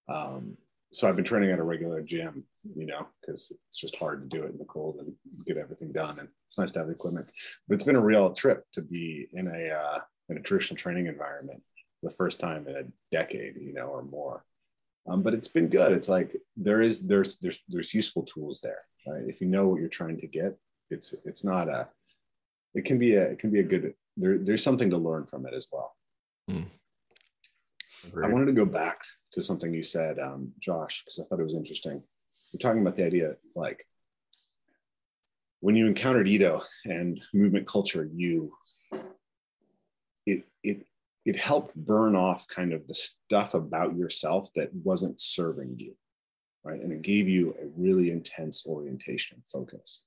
Um, 0.10 0.58
so 0.92 1.08
I've 1.08 1.16
been 1.16 1.26
training 1.26 1.52
at 1.52 1.60
a 1.60 1.64
regular 1.64 2.02
gym, 2.02 2.46
you 2.76 2.86
know, 2.86 3.08
because 3.20 3.52
it's 3.68 3.78
just 3.78 3.98
hard 3.98 4.22
to 4.22 4.38
do 4.38 4.44
it 4.44 4.52
in 4.52 4.58
the 4.58 4.66
cold 4.66 5.00
and 5.00 5.14
get 5.46 5.58
everything 5.58 5.92
done. 5.92 6.18
And 6.18 6.30
it's 6.48 6.58
nice 6.58 6.72
to 6.72 6.80
have 6.80 6.88
the 6.88 6.94
equipment. 6.94 7.30
But 7.68 7.76
it's 7.76 7.84
been 7.84 7.98
a 7.98 8.02
real 8.02 8.34
trip 8.34 8.64
to 8.74 8.82
be 8.82 9.28
in 9.34 9.48
a 9.48 9.70
uh, 9.70 10.00
in 10.30 10.38
a 10.38 10.42
traditional 10.42 10.78
training 10.78 11.08
environment 11.08 11.62
the 12.04 12.12
first 12.12 12.40
time 12.40 12.68
in 12.68 12.76
a 12.76 12.84
decade, 13.12 13.58
you 13.58 13.74
know, 13.74 13.88
or 13.88 14.04
more. 14.04 14.44
Um, 15.08 15.24
but 15.24 15.34
it's 15.34 15.48
been 15.48 15.68
good. 15.68 15.92
It's 15.92 16.10
like 16.10 16.36
there 16.56 16.82
is 16.82 17.06
there's 17.06 17.38
there's 17.40 17.60
there's 17.68 17.94
useful 17.94 18.24
tools 18.24 18.62
there, 18.62 18.84
right? 19.08 19.24
If 19.28 19.42
you 19.42 19.48
know 19.48 19.68
what 19.68 19.80
you're 19.80 19.90
trying 19.90 20.20
to 20.20 20.28
get, 20.28 20.58
it's 20.90 21.16
it's 21.26 21.44
not 21.44 21.70
a 21.70 21.88
it 22.78 22.86
can 22.86 22.98
be 22.98 23.16
a 23.16 23.24
it 23.24 23.40
can 23.40 23.52
be 23.52 23.60
a 23.60 23.64
good 23.64 23.94
there, 24.16 24.38
there's 24.38 24.64
something 24.64 24.90
to 24.90 24.98
learn 24.98 25.26
from 25.26 25.46
it 25.46 25.54
as 25.54 25.68
well 25.72 25.96
mm. 26.50 26.66
i 28.24 28.28
wanted 28.28 28.46
to 28.46 28.54
go 28.54 28.66
back 28.66 29.02
to 29.32 29.42
something 29.42 29.74
you 29.74 29.84
said 29.84 30.20
um, 30.20 30.52
josh 30.60 31.04
because 31.04 31.20
i 31.20 31.24
thought 31.24 31.40
it 31.40 31.44
was 31.44 31.56
interesting 31.56 32.02
you're 32.52 32.60
talking 32.60 32.82
about 32.82 32.96
the 32.96 33.06
idea 33.06 33.36
like 33.56 33.86
when 35.60 35.76
you 35.76 35.88
encountered 35.88 36.28
Ido 36.28 36.64
and 36.86 37.22
movement 37.34 37.68
culture, 37.68 38.10
you 38.14 38.52
it 40.26 40.44
it 40.64 40.86
it 41.26 41.36
helped 41.36 41.76
burn 41.76 42.16
off 42.16 42.48
kind 42.48 42.74
of 42.74 42.88
the 42.88 42.94
stuff 42.94 43.54
about 43.54 43.96
yourself 43.96 44.50
that 44.56 44.74
wasn't 44.74 45.20
serving 45.20 45.76
you, 45.78 45.96
right? 46.64 46.80
And 46.80 46.92
it 46.92 47.02
gave 47.02 47.28
you 47.28 47.56
a 47.62 47.68
really 47.76 48.12
intense 48.12 48.66
orientation 48.66 49.38
and 49.38 49.46
focus. 49.46 50.04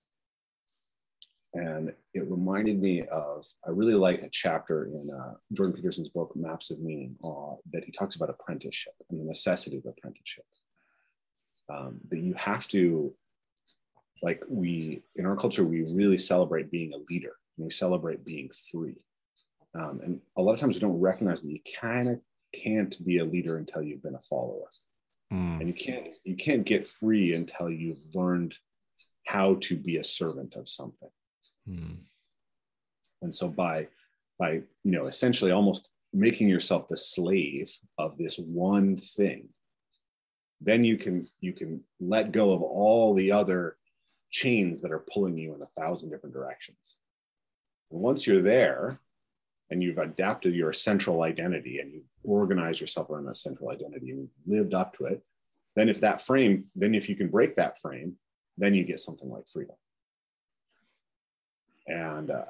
And 1.53 1.93
it 2.13 2.29
reminded 2.29 2.81
me 2.81 3.03
of, 3.07 3.45
I 3.67 3.71
really 3.71 3.95
like 3.95 4.23
a 4.23 4.29
chapter 4.31 4.87
in 4.87 5.11
uh, 5.11 5.35
Jordan 5.53 5.75
Peterson's 5.75 6.09
book, 6.09 6.33
Maps 6.35 6.71
of 6.71 6.81
Meaning, 6.81 7.17
uh, 7.23 7.55
that 7.73 7.85
he 7.85 7.93
talks 7.93 8.17
about 8.17 8.31
apprenticeship 8.31 8.95
and 9.11 9.21
the 9.21 9.25
necessity 9.25 9.79
of 9.79 9.87
apprenticeship. 9.87 10.45
Um, 11.69 12.01
that 12.11 12.19
you 12.19 12.35
have 12.35 12.67
to 12.69 13.15
like 14.23 14.43
we 14.49 15.03
in 15.17 15.25
our 15.25 15.37
culture 15.37 15.65
we 15.65 15.83
really 15.83 16.17
celebrate 16.17 16.71
being 16.71 16.93
a 16.93 17.13
leader 17.13 17.37
and 17.57 17.65
we 17.65 17.71
celebrate 17.71 18.25
being 18.25 18.51
free 18.71 18.97
um, 19.79 20.01
and 20.03 20.21
a 20.37 20.43
lot 20.43 20.53
of 20.53 20.61
times 20.61 20.75
we 20.75 20.81
don't 20.81 21.01
recognize 21.01 21.43
that 21.43 21.51
you 21.53 21.61
kind 21.81 22.09
of 22.09 22.21
can't 22.53 22.97
be 23.07 23.19
a 23.19 23.25
leader 23.25 23.57
until 23.57 23.83
you've 23.83 24.03
been 24.03 24.17
a 24.17 24.21
follower 24.21 24.69
mm. 25.33 25.61
and 25.61 25.69
you 25.69 25.75
can't 25.75 26.09
you 26.25 26.37
can't 26.37 26.67
get 26.67 26.87
free 26.87 27.35
until 27.35 27.71
you've 27.71 28.01
learned 28.15 28.55
how 29.27 29.55
to 29.61 29.77
be 29.77 29.99
a 29.99 30.05
servant 30.05 30.57
of 30.57 30.69
something 30.69 31.11
mm. 31.69 31.97
and 33.23 33.35
so 33.35 33.49
by 33.49 33.87
by 34.39 34.53
you 34.53 34.93
know 34.93 35.07
essentially 35.07 35.51
almost 35.51 35.91
making 36.13 36.49
yourself 36.49 36.89
the 36.89 36.97
slave 36.97 37.71
of 37.99 38.17
this 38.19 38.37
one 38.37 38.97
thing 38.97 39.49
then 40.61 40.85
you 40.85 40.97
can 40.97 41.27
you 41.41 41.53
can 41.53 41.83
let 42.01 42.33
go 42.33 42.53
of 42.53 42.63
all 42.63 43.15
the 43.15 43.33
other 43.33 43.77
chains 44.31 44.81
that 44.81 44.93
are 44.93 45.05
pulling 45.13 45.37
you 45.37 45.55
in 45.55 45.63
a 45.63 45.81
thousand 45.81 46.11
different 46.11 46.35
directions. 46.35 46.99
And 47.91 48.01
once 48.01 48.27
you're 48.27 48.43
there 48.43 48.99
and 49.71 49.83
you've 49.83 49.99
adapted 49.99 50.55
your 50.55 50.73
central 50.73 51.23
identity 51.23 51.81
and 51.81 51.93
you 51.93 52.03
organize 52.23 52.81
yourself 52.81 53.11
around 53.11 53.27
that 53.27 53.37
central 53.37 53.71
identity 53.71 54.11
and 54.11 54.29
lived 54.47 54.75
up 54.75 54.97
to 54.99 55.05
it, 55.05 55.23
then 55.77 55.89
if 55.89 56.01
that 56.01 56.21
frame, 56.21 56.67
then 56.75 56.95
if 56.95 57.09
you 57.09 57.17
can 57.17 57.29
break 57.29 57.57
that 57.57 57.79
frame, 57.79 58.17
then 58.57 58.75
you 58.75 58.85
get 58.85 59.01
something 59.01 59.29
like 59.29 59.49
freedom. 59.49 59.77
And 61.87 62.31
uh, 62.31 62.47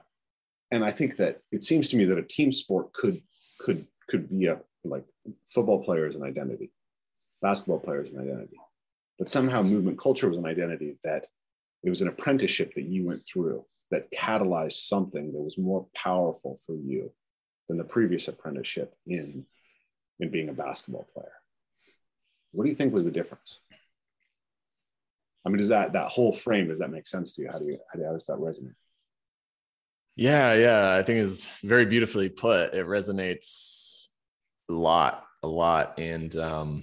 and 0.70 0.84
I 0.84 0.90
think 0.90 1.16
that 1.16 1.40
it 1.50 1.62
seems 1.62 1.88
to 1.88 1.96
me 1.96 2.04
that 2.06 2.18
a 2.18 2.22
team 2.22 2.52
sport 2.52 2.92
could 2.92 3.20
could 3.58 3.86
could 4.08 4.28
be 4.28 4.46
a 4.46 4.60
like 4.84 5.04
football 5.46 5.82
players 5.84 6.16
an 6.16 6.22
identity, 6.22 6.72
basketball 7.42 7.80
players 7.80 8.10
an 8.10 8.20
identity, 8.20 8.56
but 9.18 9.28
somehow 9.28 9.62
movement 9.62 9.98
culture 9.98 10.28
was 10.28 10.38
an 10.38 10.46
identity 10.46 10.98
that 11.04 11.26
it 11.82 11.90
was 11.90 12.02
an 12.02 12.08
apprenticeship 12.08 12.74
that 12.74 12.84
you 12.84 13.06
went 13.06 13.22
through 13.26 13.64
that 13.90 14.10
catalyzed 14.12 14.86
something 14.86 15.32
that 15.32 15.40
was 15.40 15.58
more 15.58 15.86
powerful 15.94 16.58
for 16.64 16.74
you 16.76 17.10
than 17.68 17.78
the 17.78 17.84
previous 17.84 18.28
apprenticeship 18.28 18.94
in 19.06 19.44
in 20.20 20.30
being 20.30 20.48
a 20.48 20.52
basketball 20.52 21.06
player. 21.14 21.32
What 22.52 22.64
do 22.64 22.70
you 22.70 22.76
think 22.76 22.92
was 22.92 23.04
the 23.04 23.10
difference? 23.10 23.60
I 25.44 25.48
mean 25.48 25.58
does 25.58 25.68
that 25.68 25.94
that 25.94 26.08
whole 26.08 26.32
frame 26.32 26.68
does 26.68 26.80
that 26.80 26.90
make 26.90 27.06
sense 27.06 27.32
to 27.34 27.42
you 27.42 27.48
how 27.50 27.58
do 27.58 27.66
you 27.66 27.78
how 27.92 28.12
does 28.12 28.26
that 28.26 28.38
resonate 28.38 28.74
yeah 30.20 30.52
yeah 30.52 30.94
i 30.94 31.02
think 31.02 31.18
is 31.18 31.46
very 31.64 31.86
beautifully 31.86 32.28
put. 32.28 32.74
It 32.74 32.86
resonates 32.86 34.08
a 34.68 34.74
lot 34.74 35.24
a 35.42 35.48
lot 35.48 35.98
and 35.98 36.36
um 36.36 36.82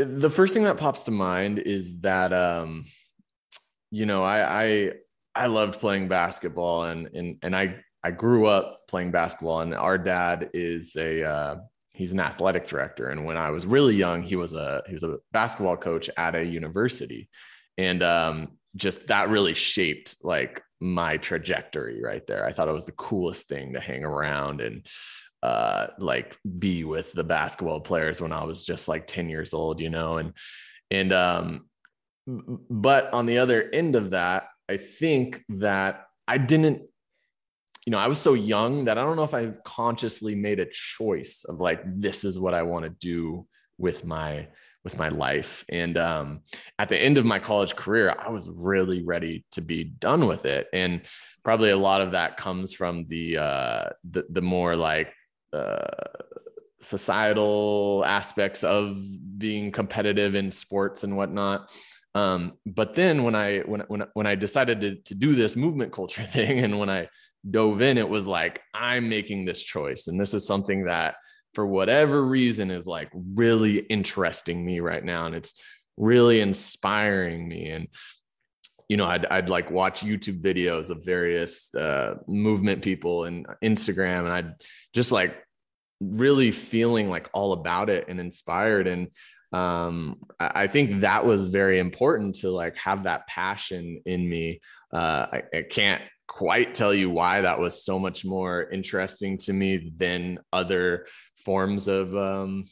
the 0.00 0.28
first 0.28 0.52
thing 0.52 0.64
that 0.64 0.78
pops 0.78 1.04
to 1.04 1.12
mind 1.12 1.60
is 1.60 2.00
that 2.00 2.32
um 2.32 2.86
you 3.92 4.04
know 4.04 4.24
i 4.24 4.64
i 4.64 4.92
i 5.36 5.46
loved 5.46 5.78
playing 5.78 6.08
basketball 6.08 6.84
and 6.84 7.06
and 7.14 7.38
and 7.42 7.54
i 7.54 7.76
i 8.02 8.10
grew 8.10 8.46
up 8.46 8.80
playing 8.88 9.12
basketball 9.12 9.60
and 9.60 9.74
our 9.74 9.96
dad 9.96 10.50
is 10.52 10.96
a 10.96 11.22
uh 11.22 11.56
he's 11.90 12.10
an 12.10 12.18
athletic 12.18 12.66
director 12.66 13.10
and 13.10 13.24
when 13.24 13.36
i 13.36 13.50
was 13.50 13.64
really 13.64 13.94
young 13.94 14.24
he 14.24 14.34
was 14.34 14.54
a 14.54 14.82
he 14.88 14.92
was 14.92 15.04
a 15.04 15.18
basketball 15.32 15.76
coach 15.76 16.10
at 16.16 16.34
a 16.34 16.44
university. 16.44 17.28
And 17.78 18.02
um 18.02 18.55
just 18.76 19.06
that 19.08 19.28
really 19.28 19.54
shaped 19.54 20.16
like 20.22 20.62
my 20.80 21.16
trajectory 21.16 22.02
right 22.02 22.26
there. 22.26 22.44
I 22.44 22.52
thought 22.52 22.68
it 22.68 22.72
was 22.72 22.84
the 22.84 22.92
coolest 22.92 23.48
thing 23.48 23.72
to 23.72 23.80
hang 23.80 24.04
around 24.04 24.60
and 24.60 24.86
uh, 25.42 25.88
like 25.98 26.36
be 26.58 26.84
with 26.84 27.12
the 27.12 27.24
basketball 27.24 27.80
players 27.80 28.20
when 28.20 28.32
I 28.32 28.44
was 28.44 28.64
just 28.64 28.88
like 28.88 29.06
10 29.06 29.28
years 29.28 29.54
old, 29.54 29.80
you 29.80 29.88
know, 29.88 30.18
and, 30.18 30.32
and, 30.90 31.12
um, 31.12 31.66
but 32.26 33.12
on 33.12 33.26
the 33.26 33.38
other 33.38 33.70
end 33.72 33.96
of 33.96 34.10
that, 34.10 34.48
I 34.68 34.76
think 34.76 35.44
that 35.48 36.06
I 36.26 36.38
didn't, 36.38 36.82
you 37.86 37.92
know, 37.92 37.98
I 37.98 38.08
was 38.08 38.18
so 38.18 38.34
young 38.34 38.86
that 38.86 38.98
I 38.98 39.02
don't 39.02 39.16
know 39.16 39.22
if 39.22 39.34
I 39.34 39.52
consciously 39.64 40.34
made 40.34 40.58
a 40.58 40.66
choice 40.66 41.44
of 41.48 41.60
like, 41.60 41.80
this 41.84 42.24
is 42.24 42.38
what 42.38 42.52
I 42.52 42.62
want 42.62 42.84
to 42.84 42.90
do 42.90 43.46
with 43.78 44.04
my, 44.04 44.48
with 44.86 44.98
my 44.98 45.08
life. 45.08 45.64
And 45.68 45.98
um, 45.98 46.42
at 46.78 46.88
the 46.88 46.96
end 46.96 47.18
of 47.18 47.24
my 47.24 47.40
college 47.40 47.74
career, 47.74 48.14
I 48.16 48.30
was 48.30 48.48
really 48.48 49.02
ready 49.02 49.44
to 49.50 49.60
be 49.60 49.82
done 49.82 50.28
with 50.28 50.44
it. 50.44 50.68
And 50.72 51.02
probably 51.42 51.70
a 51.70 51.76
lot 51.76 52.02
of 52.02 52.12
that 52.12 52.36
comes 52.36 52.72
from 52.72 53.04
the 53.08 53.38
uh, 53.38 53.88
the, 54.08 54.26
the 54.30 54.40
more 54.40 54.76
like 54.76 55.12
uh, 55.52 55.88
societal 56.80 58.04
aspects 58.06 58.62
of 58.62 58.96
being 59.36 59.72
competitive 59.72 60.36
in 60.36 60.52
sports 60.52 61.02
and 61.02 61.16
whatnot. 61.16 61.68
Um, 62.14 62.52
but 62.64 62.94
then 62.94 63.24
when 63.24 63.34
I 63.34 63.62
when 63.62 63.80
when 63.88 64.04
when 64.14 64.28
I 64.28 64.36
decided 64.36 64.80
to 64.82 64.94
to 64.94 65.14
do 65.16 65.34
this 65.34 65.56
movement 65.56 65.92
culture 65.92 66.22
thing, 66.36 66.60
and 66.60 66.78
when 66.78 66.90
I 66.90 67.08
dove 67.50 67.82
in, 67.82 67.98
it 67.98 68.08
was 68.08 68.28
like 68.28 68.60
I'm 68.72 69.08
making 69.08 69.46
this 69.46 69.64
choice, 69.64 70.06
and 70.06 70.20
this 70.20 70.32
is 70.32 70.46
something 70.46 70.84
that 70.84 71.16
for 71.56 71.66
whatever 71.66 72.22
reason 72.22 72.70
is 72.70 72.86
like 72.86 73.10
really 73.14 73.78
interesting 73.78 74.64
me 74.64 74.80
right 74.80 75.02
now, 75.02 75.24
and 75.26 75.34
it's 75.34 75.54
really 75.96 76.40
inspiring 76.40 77.48
me 77.48 77.70
and 77.70 77.88
you 78.88 78.96
know, 78.96 79.06
I'd, 79.06 79.26
I'd 79.26 79.48
like 79.48 79.68
watch 79.68 80.04
YouTube 80.04 80.40
videos 80.40 80.90
of 80.90 81.04
various 81.04 81.74
uh, 81.74 82.18
movement 82.28 82.82
people 82.82 83.24
and 83.24 83.44
Instagram, 83.60 84.20
and 84.20 84.32
I'd 84.32 84.54
just 84.94 85.10
like 85.10 85.36
really 85.98 86.52
feeling 86.52 87.10
like 87.10 87.28
all 87.32 87.52
about 87.52 87.90
it 87.90 88.04
and 88.06 88.20
inspired 88.20 88.86
and 88.86 89.08
um 89.52 90.16
i 90.38 90.66
think 90.66 91.00
that 91.00 91.24
was 91.24 91.46
very 91.46 91.78
important 91.78 92.34
to 92.34 92.50
like 92.50 92.76
have 92.76 93.04
that 93.04 93.26
passion 93.28 94.02
in 94.04 94.28
me. 94.28 94.60
Uh 94.92 95.26
I, 95.32 95.42
I, 95.54 95.62
can't 95.62 96.02
quite 96.26 96.74
tell 96.74 96.92
you 96.92 97.08
why 97.08 97.40
that 97.40 97.58
was 97.58 97.84
so 97.84 97.98
much 97.98 98.24
more 98.24 98.68
interesting 98.70 99.38
to 99.38 99.52
me 99.52 99.92
than 99.96 100.38
other 100.52 101.06
forms 101.46 101.86
of 101.88 102.14
um 102.14 102.64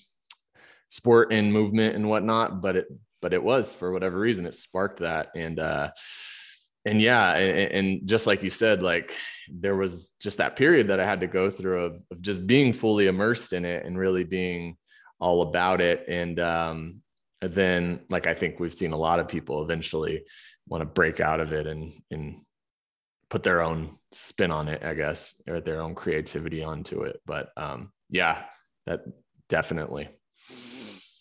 sport 0.89 1.33
and 1.33 1.53
movement 1.53 1.97
and 1.97 2.09
whatnot 2.09 2.61
but 2.61 2.77
it 2.77 2.87
but 3.25 3.33
it 3.33 3.43
was 3.43 3.73
for 3.73 3.91
whatever 3.91 4.19
reason 4.19 4.45
it 4.45 4.55
sparked 4.55 4.99
that. 5.01 5.29
And 5.35 5.59
uh 5.59 5.93
and 6.85 7.01
yeah 7.01 7.35
and, 7.37 7.73
and, 7.73 8.07
just 8.07 8.27
like 8.27 8.43
you 8.43 8.51
said 8.51 8.83
like 8.83 9.15
there 9.51 9.77
was 9.77 10.13
just 10.21 10.37
that 10.37 10.57
period 10.57 10.89
that 10.89 11.01
i 11.01 11.07
had 11.07 11.21
to 11.21 11.27
go 11.27 11.49
through 11.49 11.85
of, 11.85 12.03
of 12.11 12.21
just 12.21 12.47
being 12.47 12.75
fully 12.75 13.07
immersed 13.07 13.55
in 13.55 13.65
it 13.65 13.87
and 13.87 13.97
really 13.97 14.25
being 14.25 14.77
all 15.19 15.41
about 15.41 15.81
it. 15.81 16.05
And 16.07 16.39
um 16.39 17.01
then 17.41 18.01
like 18.11 18.27
i 18.27 18.35
think 18.35 18.61
we've 18.61 18.75
seen 18.75 18.93
a 18.93 19.05
lot 19.09 19.21
of 19.21 19.29
people 19.29 19.63
eventually 19.63 20.25
want 20.69 20.83
to 20.83 20.87
break 21.01 21.19
out 21.19 21.41
of 21.41 21.55
it 21.55 21.67
and 21.67 21.93
and 22.11 22.43
put 23.31 23.43
their 23.43 23.63
own 23.63 23.97
spin 24.13 24.51
on 24.51 24.69
it 24.69 24.83
i 24.85 24.93
guess 24.93 25.35
or 25.49 25.61
their 25.61 25.81
own 25.81 25.95
creativity 25.95 26.63
onto 26.63 27.05
it. 27.05 27.23
But 27.25 27.49
um 27.57 27.91
yeah 28.11 28.45
that 28.87 29.05
definitely 29.49 30.09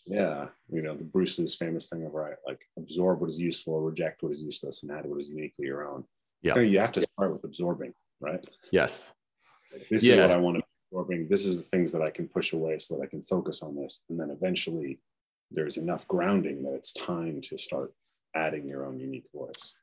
yeah, 0.06 0.47
you 0.69 0.82
know, 0.82 0.95
the 0.95 1.04
Bruce 1.04 1.39
Lee's 1.39 1.56
famous 1.56 1.88
thing 1.88 2.06
of 2.06 2.13
right, 2.13 2.36
like 2.45 2.62
absorb 2.78 3.21
what 3.21 3.30
is 3.30 3.39
useful, 3.39 3.80
reject 3.80 4.21
what 4.21 4.32
is 4.32 4.41
useless, 4.41 4.84
and 4.84 4.91
add 4.91 5.06
what 5.06 5.21
is 5.21 5.28
uniquely 5.28 5.65
your 5.65 5.88
own. 5.88 6.04
Yeah, 6.41 6.60
you 6.60 6.80
have 6.80 6.91
to 6.93 7.02
start 7.02 7.32
with 7.32 7.45
absorbing, 7.45 7.93
right? 8.19 8.45
Yes. 8.71 9.13
This 9.89 10.04
yeah. 10.04 10.15
is 10.15 10.21
what 10.21 10.32
I 10.32 10.38
want 10.38 10.58
to 10.58 10.60
be 10.60 10.67
absorbing. 10.91 11.28
This 11.30 11.45
is 11.45 11.63
the 11.63 11.69
things 11.69 11.91
that 11.93 12.02
I 12.02 12.10
can 12.10 12.28
push 12.28 12.52
away 12.52 12.80
so 12.80 12.95
that 12.95 13.04
I 13.04 13.06
can 13.06 13.21
focus 13.21 13.63
on 13.63 13.76
this, 13.76 14.04
and 14.10 14.19
then 14.19 14.30
eventually, 14.30 14.99
there's 15.52 15.78
enough 15.78 16.06
grounding 16.08 16.63
that 16.63 16.73
it's 16.73 16.91
time 16.93 17.39
to 17.41 17.58
start 17.58 17.93
adding 18.36 18.67
your 18.67 18.86
own 18.86 18.99
unique 18.99 19.28
voice. 19.34 19.73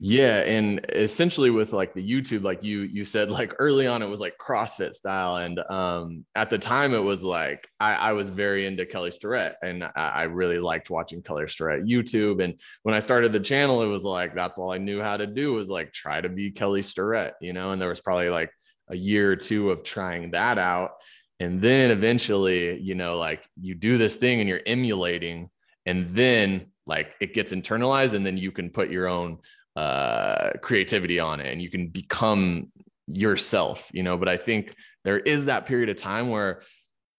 Yeah, 0.00 0.38
and 0.42 0.86
essentially 0.94 1.50
with 1.50 1.72
like 1.72 1.92
the 1.92 2.08
YouTube, 2.08 2.44
like 2.44 2.62
you 2.62 2.82
you 2.82 3.04
said, 3.04 3.32
like 3.32 3.54
early 3.58 3.88
on 3.88 4.00
it 4.00 4.06
was 4.06 4.20
like 4.20 4.36
CrossFit 4.38 4.92
style, 4.92 5.36
and 5.36 5.58
um, 5.68 6.24
at 6.36 6.50
the 6.50 6.58
time 6.58 6.94
it 6.94 7.02
was 7.02 7.24
like 7.24 7.66
I, 7.80 7.94
I 7.94 8.12
was 8.12 8.30
very 8.30 8.64
into 8.66 8.86
Kelly 8.86 9.10
Starrett, 9.10 9.56
and 9.60 9.82
I, 9.82 9.90
I, 9.96 10.22
really 10.24 10.60
liked 10.60 10.88
watching 10.88 11.20
Kelly 11.20 11.48
Starrett 11.48 11.84
YouTube. 11.84 12.42
And 12.44 12.60
when 12.84 12.94
I 12.94 13.00
started 13.00 13.32
the 13.32 13.40
channel, 13.40 13.82
it 13.82 13.88
was 13.88 14.04
like 14.04 14.36
that's 14.36 14.56
all 14.56 14.70
I 14.70 14.78
knew 14.78 15.02
how 15.02 15.16
to 15.16 15.26
do 15.26 15.54
was 15.54 15.68
like 15.68 15.92
try 15.92 16.20
to 16.20 16.28
be 16.28 16.52
Kelly 16.52 16.82
Starrett, 16.82 17.34
you 17.40 17.52
know. 17.52 17.72
And 17.72 17.82
there 17.82 17.88
was 17.88 18.00
probably 18.00 18.30
like 18.30 18.52
a 18.88 18.96
year 18.96 19.32
or 19.32 19.36
two 19.36 19.72
of 19.72 19.82
trying 19.82 20.30
that 20.30 20.58
out, 20.58 20.92
and 21.40 21.60
then 21.60 21.90
eventually, 21.90 22.78
you 22.78 22.94
know, 22.94 23.16
like 23.16 23.44
you 23.60 23.74
do 23.74 23.98
this 23.98 24.14
thing 24.14 24.38
and 24.38 24.48
you're 24.48 24.62
emulating, 24.64 25.50
and 25.86 26.14
then 26.14 26.66
like 26.86 27.14
it 27.20 27.34
gets 27.34 27.52
internalized 27.52 28.14
and 28.14 28.24
then 28.24 28.36
you 28.36 28.50
can 28.50 28.70
put 28.70 28.90
your 28.90 29.06
own 29.06 29.38
uh, 29.78 30.50
creativity 30.60 31.20
on 31.20 31.38
it 31.38 31.46
and 31.52 31.62
you 31.62 31.70
can 31.70 31.86
become 31.86 32.72
yourself, 33.06 33.88
you 33.92 34.02
know. 34.02 34.16
But 34.16 34.28
I 34.28 34.36
think 34.36 34.74
there 35.04 35.20
is 35.20 35.44
that 35.44 35.66
period 35.66 35.88
of 35.88 35.96
time 35.96 36.30
where 36.30 36.62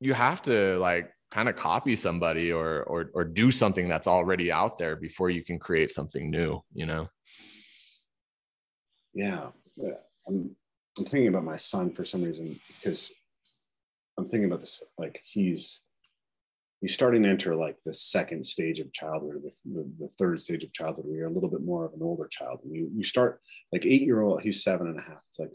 you 0.02 0.14
have 0.14 0.42
to 0.44 0.78
like 0.78 1.10
kind 1.32 1.48
of 1.48 1.56
copy 1.56 1.96
somebody 1.96 2.52
or 2.52 2.84
or 2.84 3.12
or 3.14 3.24
do 3.24 3.50
something 3.50 3.88
that's 3.88 4.10
already 4.10 4.52
out 4.52 4.78
there 4.78 4.98
before 4.98 5.30
you 5.30 5.42
can 5.42 5.58
create 5.58 5.90
something 5.90 6.30
new, 6.30 6.60
you 6.74 6.86
know. 6.86 7.08
Yeah, 9.14 9.52
I'm 10.28 10.54
I'm 10.98 11.06
thinking 11.06 11.30
about 11.30 11.46
my 11.46 11.58
son 11.58 11.94
for 11.94 12.04
some 12.04 12.24
reason 12.24 12.60
because 12.76 13.14
I'm 14.18 14.26
thinking 14.26 14.50
about 14.50 14.60
this 14.60 14.84
like 14.98 15.22
he's 15.24 15.82
he's 16.82 16.94
starting 16.94 17.24
to 17.24 17.30
enter 17.30 17.56
like 17.56 17.78
the 17.86 17.94
second 17.94 18.46
stage 18.46 18.80
of 18.80 18.92
childhood, 18.94 19.42
the, 19.44 19.56
the, 19.66 19.92
the, 19.98 20.08
third 20.08 20.40
stage 20.40 20.64
of 20.64 20.74
childhood, 20.74 21.06
where 21.06 21.18
you're 21.18 21.28
a 21.28 21.34
little 21.34 21.50
bit 21.50 21.64
more 21.64 21.86
of 21.86 21.94
an 21.94 22.02
older 22.02 22.28
child. 22.28 22.60
And 22.64 22.76
you, 22.76 22.90
you 22.94 23.04
start 23.04 23.42
like 23.72 23.86
eight 23.86 24.02
year 24.02 24.22
old, 24.22 24.42
he's 24.42 24.64
seven 24.64 24.88
and 24.88 25.00
a 25.00 25.02
half. 25.02 25.22
It's 25.30 25.40
like, 25.40 25.54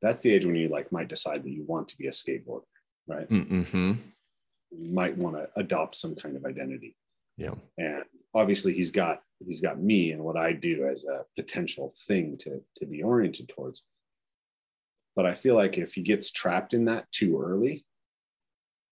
that's 0.00 0.20
the 0.20 0.32
age 0.32 0.46
when 0.46 0.54
you 0.54 0.68
like 0.68 0.92
might 0.92 1.08
decide 1.08 1.42
that 1.42 1.50
you 1.50 1.64
want 1.66 1.88
to 1.88 1.96
be 1.96 2.06
a 2.06 2.10
skateboarder, 2.10 2.62
right? 3.06 3.28
Mm-hmm. 3.28 3.92
You 4.70 4.92
might 4.92 5.16
want 5.16 5.36
to 5.36 5.48
adopt 5.56 5.96
some 5.96 6.14
kind 6.14 6.36
of 6.36 6.44
identity. 6.44 6.96
Yeah. 7.36 7.54
And 7.76 8.04
obviously 8.34 8.72
he's 8.72 8.92
got, 8.92 9.20
he's 9.44 9.60
got 9.60 9.80
me 9.80 10.12
and 10.12 10.22
what 10.22 10.36
I 10.36 10.52
do 10.52 10.86
as 10.86 11.04
a 11.04 11.24
potential 11.36 11.92
thing 12.06 12.38
to, 12.38 12.60
to 12.76 12.86
be 12.86 13.02
oriented 13.02 13.48
towards. 13.48 13.84
But 15.16 15.26
I 15.26 15.34
feel 15.34 15.56
like 15.56 15.76
if 15.76 15.94
he 15.94 16.02
gets 16.02 16.30
trapped 16.30 16.72
in 16.72 16.84
that 16.84 17.10
too 17.10 17.42
early, 17.42 17.84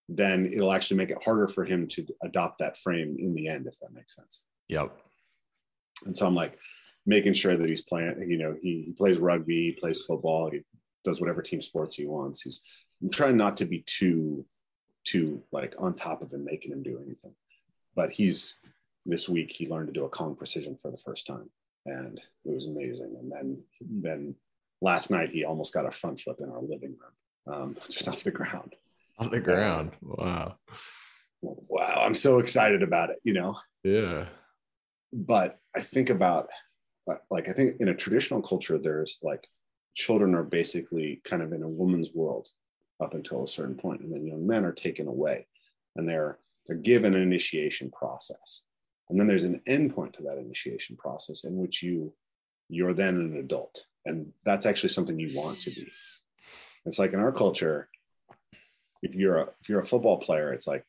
then 0.09 0.51
it'll 0.51 0.73
actually 0.73 0.97
make 0.97 1.11
it 1.11 1.23
harder 1.23 1.47
for 1.47 1.63
him 1.63 1.87
to 1.87 2.05
adopt 2.23 2.57
that 2.59 2.77
frame 2.77 3.15
in 3.19 3.35
the 3.35 3.47
end, 3.47 3.67
if 3.67 3.79
that 3.79 3.93
makes 3.93 4.15
sense. 4.15 4.43
Yep. 4.67 4.97
And 6.05 6.17
so 6.17 6.25
I'm 6.25 6.35
like 6.35 6.57
making 7.05 7.33
sure 7.33 7.55
that 7.55 7.69
he's 7.69 7.83
playing, 7.83 8.25
you 8.27 8.37
know, 8.37 8.55
he, 8.59 8.83
he 8.87 8.91
plays 8.91 9.19
rugby, 9.19 9.61
he 9.61 9.71
plays 9.71 10.01
football, 10.01 10.49
he 10.49 10.61
does 11.03 11.21
whatever 11.21 11.43
team 11.43 11.61
sports 11.61 11.95
he 11.95 12.07
wants. 12.07 12.41
He's 12.41 12.61
I'm 13.01 13.11
trying 13.11 13.37
not 13.37 13.57
to 13.57 13.65
be 13.65 13.83
too, 13.85 14.45
too 15.05 15.43
like 15.51 15.75
on 15.77 15.93
top 15.93 16.23
of 16.23 16.33
him, 16.33 16.43
making 16.43 16.71
him 16.71 16.81
do 16.81 16.99
anything. 17.05 17.35
But 17.95 18.11
he's 18.11 18.59
this 19.05 19.29
week 19.29 19.51
he 19.51 19.69
learned 19.69 19.87
to 19.87 19.93
do 19.93 20.05
a 20.05 20.09
Kong 20.09 20.35
precision 20.35 20.75
for 20.75 20.89
the 20.89 20.97
first 20.97 21.27
time. 21.27 21.49
And 21.85 22.19
it 22.45 22.53
was 22.53 22.65
amazing. 22.65 23.15
And 23.19 23.31
then 23.31 23.63
then 23.79 24.35
last 24.81 25.11
night 25.11 25.29
he 25.29 25.45
almost 25.45 25.73
got 25.73 25.85
a 25.85 25.91
front 25.91 26.19
flip 26.19 26.37
in 26.39 26.49
our 26.49 26.61
living 26.61 26.95
room, 26.97 27.53
um, 27.53 27.75
just 27.89 28.07
off 28.07 28.23
the 28.23 28.31
ground 28.31 28.75
off 29.25 29.31
the 29.31 29.39
ground. 29.39 29.91
Wow. 30.01 30.55
Wow. 31.41 32.03
I'm 32.05 32.13
so 32.13 32.39
excited 32.39 32.83
about 32.83 33.09
it, 33.09 33.19
you 33.23 33.33
know? 33.33 33.57
Yeah. 33.83 34.25
But 35.11 35.57
I 35.75 35.81
think 35.81 36.09
about, 36.09 36.49
like, 37.31 37.49
I 37.49 37.53
think 37.53 37.77
in 37.79 37.89
a 37.89 37.95
traditional 37.95 38.41
culture, 38.41 38.77
there's 38.77 39.17
like 39.23 39.47
children 39.95 40.35
are 40.35 40.43
basically 40.43 41.21
kind 41.25 41.41
of 41.41 41.53
in 41.53 41.63
a 41.63 41.69
woman's 41.69 42.13
world 42.13 42.47
up 43.01 43.13
until 43.13 43.43
a 43.43 43.47
certain 43.47 43.75
point, 43.75 44.01
and 44.01 44.13
then 44.13 44.27
young 44.27 44.45
men 44.45 44.65
are 44.65 44.73
taken 44.73 45.07
away 45.07 45.47
and 45.95 46.07
they're 46.07 46.39
they're 46.65 46.77
given 46.77 47.15
an 47.15 47.21
initiation 47.21 47.91
process. 47.91 48.63
And 49.09 49.19
then 49.19 49.27
there's 49.27 49.43
an 49.43 49.61
endpoint 49.67 50.13
to 50.13 50.23
that 50.23 50.37
initiation 50.37 50.95
process 50.97 51.43
in 51.43 51.57
which 51.57 51.81
you 51.81 52.13
you're 52.69 52.93
then 52.93 53.15
an 53.15 53.37
adult. 53.37 53.85
And 54.05 54.31
that's 54.45 54.65
actually 54.65 54.89
something 54.89 55.19
you 55.19 55.35
want 55.35 55.59
to 55.61 55.71
be. 55.71 55.87
It's 56.85 56.99
like 56.99 57.13
in 57.13 57.19
our 57.19 57.31
culture, 57.31 57.89
if 59.01 59.15
you're 59.15 59.37
a 59.37 59.43
if 59.61 59.69
you're 59.69 59.81
a 59.81 59.85
football 59.85 60.17
player, 60.17 60.53
it's 60.53 60.67
like 60.67 60.83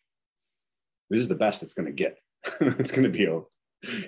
this 1.10 1.20
is 1.20 1.28
the 1.28 1.34
best 1.34 1.62
it's 1.62 1.74
going 1.74 1.86
to 1.86 1.92
get. 1.92 2.18
it's 2.60 2.92
going 2.92 3.04
to 3.04 3.10
be 3.10 3.24
a, 3.24 3.40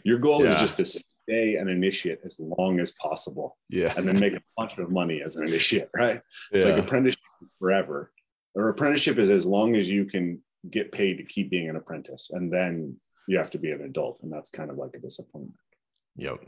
your 0.05 0.19
goal 0.19 0.45
yeah. 0.45 0.55
is 0.55 0.61
just 0.61 0.77
to 0.77 0.85
stay 0.85 1.57
an 1.57 1.69
initiate 1.69 2.21
as 2.25 2.39
long 2.41 2.81
as 2.81 2.93
possible. 2.93 3.57
Yeah. 3.69 3.93
And 3.97 4.07
then 4.07 4.19
make 4.19 4.35
a 4.35 4.43
bunch 4.57 4.79
of 4.79 4.91
money 4.91 5.23
as 5.23 5.37
an 5.37 5.47
initiate, 5.47 5.89
right? 5.97 6.21
Yeah. 6.53 6.59
It's 6.59 6.65
like 6.65 6.79
apprenticeship 6.79 7.21
is 7.43 7.53
forever. 7.59 8.13
Or 8.55 8.69
apprenticeship 8.69 9.19
is 9.19 9.31
as 9.31 9.47
long 9.47 9.77
as 9.77 9.91
you 9.91 10.05
can 10.05 10.41
get 10.71 10.93
paid 10.93 11.19
to 11.19 11.25
keep 11.25 11.51
being 11.51 11.69
an 11.69 11.77
apprentice. 11.77 12.31
And 12.33 12.53
then 12.53 12.97
you 13.27 13.39
have 13.39 13.51
to 13.51 13.59
be 13.59 13.71
an 13.71 13.83
adult. 13.83 14.21
And 14.23 14.33
that's 14.33 14.51
kind 14.51 14.71
of 14.71 14.77
like 14.77 14.95
a 14.95 14.99
disappointment. 14.99 15.55
Yep. 16.17 16.45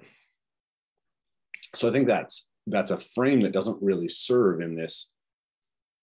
So 1.74 1.88
I 1.88 1.92
think 1.92 2.06
that's 2.06 2.48
that's 2.66 2.90
a 2.90 2.96
frame 2.96 3.42
that 3.42 3.52
doesn't 3.52 3.82
really 3.82 4.08
serve 4.08 4.60
in 4.60 4.74
this 4.74 5.12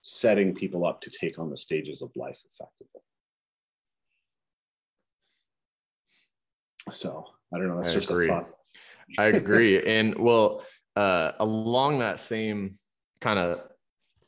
setting 0.02 0.54
people 0.54 0.86
up 0.86 1.02
to 1.02 1.10
take 1.10 1.40
on 1.40 1.50
the 1.50 1.58
stages 1.58 2.02
of 2.02 2.12
life 2.16 2.42
effectively. 2.50 3.02
So 6.90 7.26
I 7.54 7.58
don't 7.58 7.68
know. 7.68 7.78
That's 7.78 7.90
I 7.90 7.94
just 7.94 8.10
agree. 8.10 8.28
a 8.28 8.30
thought. 8.30 8.50
I 9.18 9.26
agree. 9.26 9.82
And 9.86 10.18
well, 10.18 10.66
uh, 10.96 11.34
along 11.40 12.00
that 12.00 12.20
same 12.20 12.78
kind 13.20 13.40
of 13.40 13.62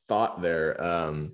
thought 0.07 0.41
there, 0.41 0.81
um, 0.83 1.33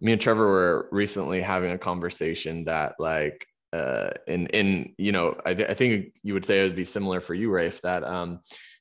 me 0.00 0.12
and 0.12 0.20
Trevor 0.20 0.46
were 0.46 0.88
recently 0.90 1.40
having 1.40 1.72
a 1.72 1.78
conversation 1.78 2.64
that 2.64 2.96
like 2.98 3.46
uh 3.72 4.10
and 4.28 4.54
and 4.54 4.92
you 4.98 5.12
know 5.12 5.40
I, 5.46 5.54
th- 5.54 5.70
I 5.70 5.74
think 5.74 6.14
you 6.22 6.34
would 6.34 6.44
say 6.44 6.60
it 6.60 6.64
would 6.64 6.76
be 6.76 6.84
similar 6.84 7.22
for 7.22 7.32
you 7.32 7.50
rafe 7.50 7.80
that 7.82 8.04
um 8.04 8.40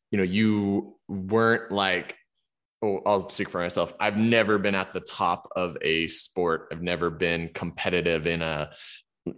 you 0.09 0.17
know 0.17 0.23
you 0.25 0.97
weren't 1.07 1.71
like 1.71 2.17
oh, 2.81 3.01
I'll 3.05 3.29
speak 3.29 3.49
for 3.49 3.61
myself. 3.61 3.93
I've 3.99 4.17
never 4.17 4.57
been 4.57 4.75
at 4.75 4.93
the 4.93 5.01
top 5.01 5.47
of 5.55 5.77
a 5.81 6.07
sport. 6.07 6.67
I've 6.71 6.81
never 6.81 7.09
been 7.09 7.49
competitive 7.49 8.27
in 8.27 8.41
a 8.41 8.71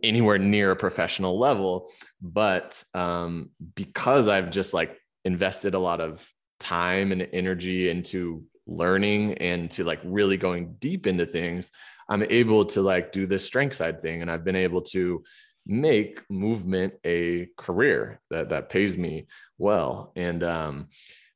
anywhere 0.02 0.38
near 0.38 0.72
a 0.72 0.76
professional 0.76 1.38
level, 1.38 1.92
but 2.22 2.82
um, 2.94 3.50
because 3.76 4.28
I've 4.28 4.50
just 4.50 4.74
like 4.74 4.98
invested 5.26 5.74
a 5.74 5.80
lot 5.80 6.00
of 6.00 6.26
time 6.60 7.12
and 7.12 7.28
energy 7.34 7.90
into 7.90 8.46
learning 8.66 9.34
and 9.40 9.70
to 9.72 9.84
like 9.84 10.00
really 10.06 10.38
going 10.38 10.76
deep 10.80 11.06
into 11.06 11.26
things, 11.26 11.70
I'm 12.08 12.24
able 12.24 12.66
to 12.68 12.82
like 12.82 13.12
do 13.12 13.26
this 13.26 13.46
strength 13.46 13.76
side 13.76 14.02
thing, 14.02 14.22
and 14.22 14.32
I've 14.32 14.46
been 14.46 14.56
able 14.56 14.82
to 14.84 15.24
make 15.66 16.22
movement 16.30 16.94
a 17.06 17.48
career 17.58 18.22
that 18.30 18.50
that 18.50 18.70
pays 18.70 18.98
me 18.98 19.26
well 19.58 20.12
and 20.18 20.44
um 20.44 20.90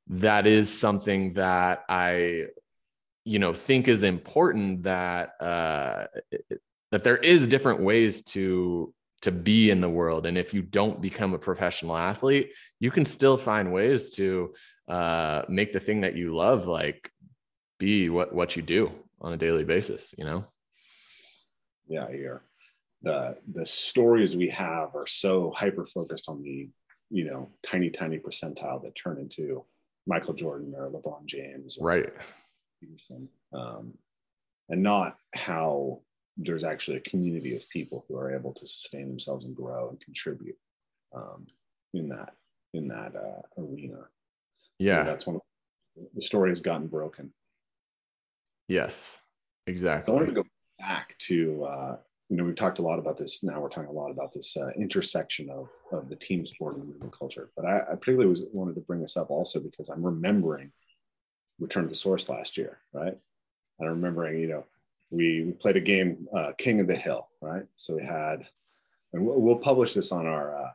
that 0.10 0.48
is 0.48 0.78
something 0.78 1.34
that 1.34 1.84
I, 1.90 2.46
you 3.26 3.40
know, 3.40 3.54
think 3.54 3.88
is 3.88 4.04
important 4.04 4.84
that 4.84 5.34
uh, 5.42 6.06
that 6.92 7.04
there 7.04 7.18
is 7.18 7.48
different 7.48 7.82
ways 7.82 8.24
to 8.24 8.94
to 9.24 9.32
be 9.32 9.72
in 9.72 9.82
the 9.82 9.90
world, 9.90 10.26
and 10.26 10.38
if 10.38 10.54
you 10.54 10.62
don't 10.62 11.02
become 11.02 11.34
a 11.34 11.40
professional 11.40 11.98
athlete, 11.98 12.54
you 12.80 12.92
can 12.92 13.04
still 13.04 13.36
find 13.36 13.74
ways 13.74 14.12
to 14.12 14.54
uh, 14.88 15.42
make 15.50 15.74
the 15.74 15.80
thing 15.80 16.02
that 16.02 16.16
you 16.16 16.36
love 16.36 16.68
like 16.68 17.12
be 17.80 18.10
what 18.10 18.34
what 18.34 18.56
you 18.56 18.62
do 18.62 18.92
on 19.22 19.34
a 19.34 19.38
daily 19.38 19.64
basis. 19.64 20.14
You 20.18 20.26
know. 20.26 20.46
Yeah, 21.88 22.10
here 22.12 22.44
the 23.02 23.38
the 23.52 23.66
stories 23.66 24.36
we 24.36 24.50
have 24.50 24.96
are 24.96 25.08
so 25.08 25.52
hyper 25.56 25.86
focused 25.86 26.30
on 26.30 26.42
the 26.42 26.70
you 27.10 27.26
know 27.26 27.50
tiny 27.64 27.90
tiny 27.90 28.18
percentile 28.18 28.82
that 28.84 28.96
turn 28.96 29.18
into 29.20 29.64
Michael 30.08 30.34
Jordan 30.34 30.74
or 30.76 30.90
LeBron 30.90 31.26
James, 31.26 31.78
or 31.78 31.88
right? 31.88 32.14
Um, 33.54 33.94
and 34.70 34.82
not 34.82 35.18
how 35.36 36.02
there's 36.38 36.64
actually 36.64 36.98
a 36.98 37.02
community 37.02 37.56
of 37.56 37.70
people 37.70 38.06
who 38.08 38.18
are 38.18 38.34
able 38.34 38.54
to 38.54 38.66
sustain 38.66 39.08
themselves 39.08 39.46
and 39.46 39.56
grow 39.56 39.90
and 39.90 40.00
contribute 40.00 40.58
um, 41.16 41.48
in 41.94 42.10
that 42.10 42.36
in 42.74 42.88
that 42.88 43.14
uh, 43.16 43.62
arena. 43.62 44.04
Yeah, 44.80 45.04
so 45.04 45.10
that's 45.10 45.28
when 45.28 45.40
the 46.14 46.22
story 46.22 46.50
has 46.50 46.62
gotten 46.62 46.88
broken. 46.88 47.34
Yes, 48.68 49.20
exactly. 49.66 50.12
I 50.12 50.16
wanted 50.16 50.28
to 50.28 50.44
go 50.44 50.46
back 50.78 51.18
to 51.20 51.64
uh, 51.64 51.98
you 52.30 52.36
know, 52.36 52.44
we've 52.44 52.56
talked 52.56 52.80
a 52.80 52.84
lot 52.84 53.00
about 53.00 53.18
this. 53.18 53.44
Now 53.44 53.62
we're 53.62 53.70
talking 53.70 53.90
a 53.90 53.94
lot 53.94 54.12
about 54.12 54.34
this 54.34 54.58
uh, 54.58 54.70
intersection 54.78 55.50
of, 55.50 55.70
of 55.92 56.10
the 56.10 56.16
team 56.16 56.46
sport 56.46 56.76
and 56.76 56.88
movement 56.88 57.18
culture. 57.18 57.52
But 57.56 57.66
I, 57.66 57.78
I 57.80 57.96
particularly 57.96 58.30
was, 58.30 58.42
wanted 58.52 58.76
to 58.76 58.82
bring 58.82 59.02
this 59.02 59.16
up 59.16 59.32
also 59.32 59.60
because 59.60 59.90
I'm 59.90 60.06
remembering 60.06 60.72
Return 61.60 61.84
to 61.84 61.90
the 61.90 61.96
Source 61.96 62.28
last 62.28 62.58
year, 62.58 62.80
right? 62.94 63.18
I'm 63.80 63.88
remembering, 63.88 64.40
you 64.40 64.48
know, 64.48 64.66
we, 65.10 65.44
we 65.44 65.52
played 65.54 65.78
a 65.78 65.82
game, 65.82 66.28
uh, 66.36 66.52
King 66.58 66.82
of 66.82 66.88
the 66.88 66.96
Hill, 66.96 67.28
right? 67.42 67.64
So 67.76 67.96
we 67.96 68.04
had, 68.04 68.46
and 69.14 69.26
we'll, 69.26 69.40
we'll 69.40 69.58
publish 69.58 69.94
this 69.94 70.12
on 70.12 70.28
our 70.28 70.66
uh, 70.66 70.72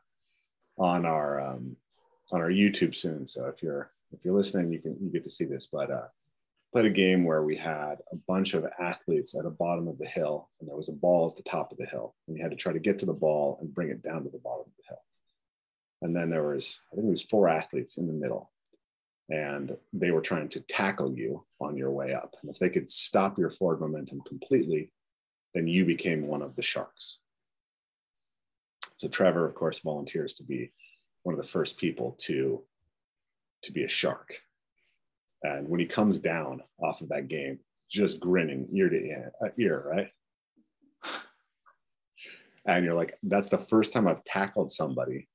on 0.79 1.05
our 1.05 1.41
um, 1.41 1.77
on 2.33 2.41
our 2.41 2.51
YouTube 2.51 2.95
soon. 2.95 3.27
So 3.27 3.47
if 3.47 3.63
you're 3.63 3.91
if 4.13 4.25
you're 4.25 4.35
listening, 4.35 4.73
you 4.73 4.79
can 4.79 4.97
you 5.01 5.11
get 5.11 5.25
to 5.25 5.31
see 5.31 5.45
this. 5.45 5.67
But 5.67 5.91
uh, 5.91 6.07
played 6.73 6.87
a 6.87 6.91
game 6.91 7.25
where 7.25 7.43
we 7.43 7.55
had 7.55 7.97
a 8.13 8.17
bunch 8.27 8.55
of 8.55 8.67
athletes 8.81 9.35
at 9.35 9.45
the 9.45 9.51
bottom 9.51 9.89
of 9.89 9.99
the 9.99 10.07
hill 10.07 10.49
and 10.59 10.69
there 10.69 10.77
was 10.77 10.89
a 10.89 10.93
ball 10.93 11.29
at 11.29 11.37
the 11.37 11.43
top 11.49 11.71
of 11.71 11.79
the 11.79 11.87
hill 11.87 12.15
and 12.27 12.37
you 12.37 12.43
had 12.43 12.51
to 12.51 12.57
try 12.57 12.73
to 12.73 12.79
get 12.79 12.99
to 12.99 13.07
the 13.07 13.13
ball 13.13 13.59
and 13.61 13.75
bring 13.75 13.91
it 13.91 14.03
down 14.03 14.25
to 14.25 14.31
the 14.31 14.39
bottom 14.39 14.65
of 14.67 14.73
the 14.79 14.89
hill. 14.89 15.03
And 16.01 16.17
then 16.17 16.31
there 16.31 16.49
was 16.49 16.81
i 16.91 16.97
think 16.97 17.07
it 17.07 17.11
was 17.11 17.23
four 17.23 17.49
athletes 17.49 17.99
in 17.99 18.07
the 18.07 18.13
middle 18.13 18.51
and 19.29 19.77
they 19.93 20.11
were 20.11 20.21
trying 20.21 20.49
to 20.49 20.61
tackle 20.61 21.17
you 21.17 21.45
on 21.61 21.77
your 21.77 21.91
way 21.91 22.13
up. 22.13 22.35
And 22.43 22.51
if 22.51 22.59
they 22.59 22.71
could 22.71 22.91
stop 22.91 23.39
your 23.39 23.51
forward 23.51 23.81
momentum 23.81 24.23
completely 24.23 24.91
then 25.55 25.67
you 25.67 25.85
became 25.85 26.27
one 26.27 26.41
of 26.41 26.57
the 26.57 26.63
sharks. 26.63 27.19
So 28.97 29.09
Trevor, 29.09 29.47
of 29.47 29.55
course, 29.55 29.81
volunteers 29.81 30.37
to 30.37 30.45
be 30.45 30.73
one 31.25 31.35
of 31.35 31.41
the 31.41 31.47
first 31.47 31.79
people 31.79 32.17
to 32.21 32.63
to 33.63 33.73
be 33.73 33.85
a 33.85 33.89
shark. 33.89 34.41
And 35.43 35.69
when 35.69 35.81
he 35.81 35.87
comes 35.87 36.19
down 36.19 36.63
off 36.81 37.01
of 37.01 37.09
that 37.09 37.29
game, 37.29 37.59
just 37.91 38.21
grinning 38.21 38.69
ear 38.73 38.89
to 38.89 38.97
ear, 38.97 39.33
uh, 39.45 39.49
ear 39.59 39.85
right? 39.87 40.11
And 42.65 42.85
you're 42.85 42.95
like, 42.95 43.19
that's 43.25 43.49
the 43.49 43.59
first 43.59 43.93
time 43.93 44.07
I've 44.07 44.25
tackled 44.25 44.71
somebody 44.71 45.29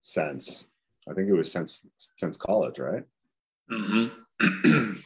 since 0.00 0.68
I 1.08 1.14
think 1.14 1.28
it 1.28 1.34
was 1.34 1.50
since 1.50 1.80
since 2.16 2.36
college, 2.36 2.78
right? 2.78 3.04
Mm-hmm. 3.70 4.64
and 4.66 5.02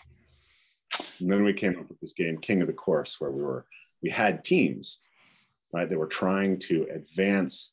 then 1.20 1.42
we 1.42 1.52
came 1.52 1.78
up 1.78 1.88
with 1.88 2.00
this 2.00 2.12
game, 2.12 2.38
King 2.38 2.60
of 2.60 2.68
the 2.68 2.72
Course, 2.72 3.20
where 3.20 3.30
we 3.30 3.42
were 3.42 3.66
we 4.02 4.10
had 4.10 4.44
teams, 4.44 5.00
right? 5.72 5.88
They 5.88 5.96
were 5.96 6.06
trying 6.06 6.58
to 6.60 6.86
advance 6.94 7.72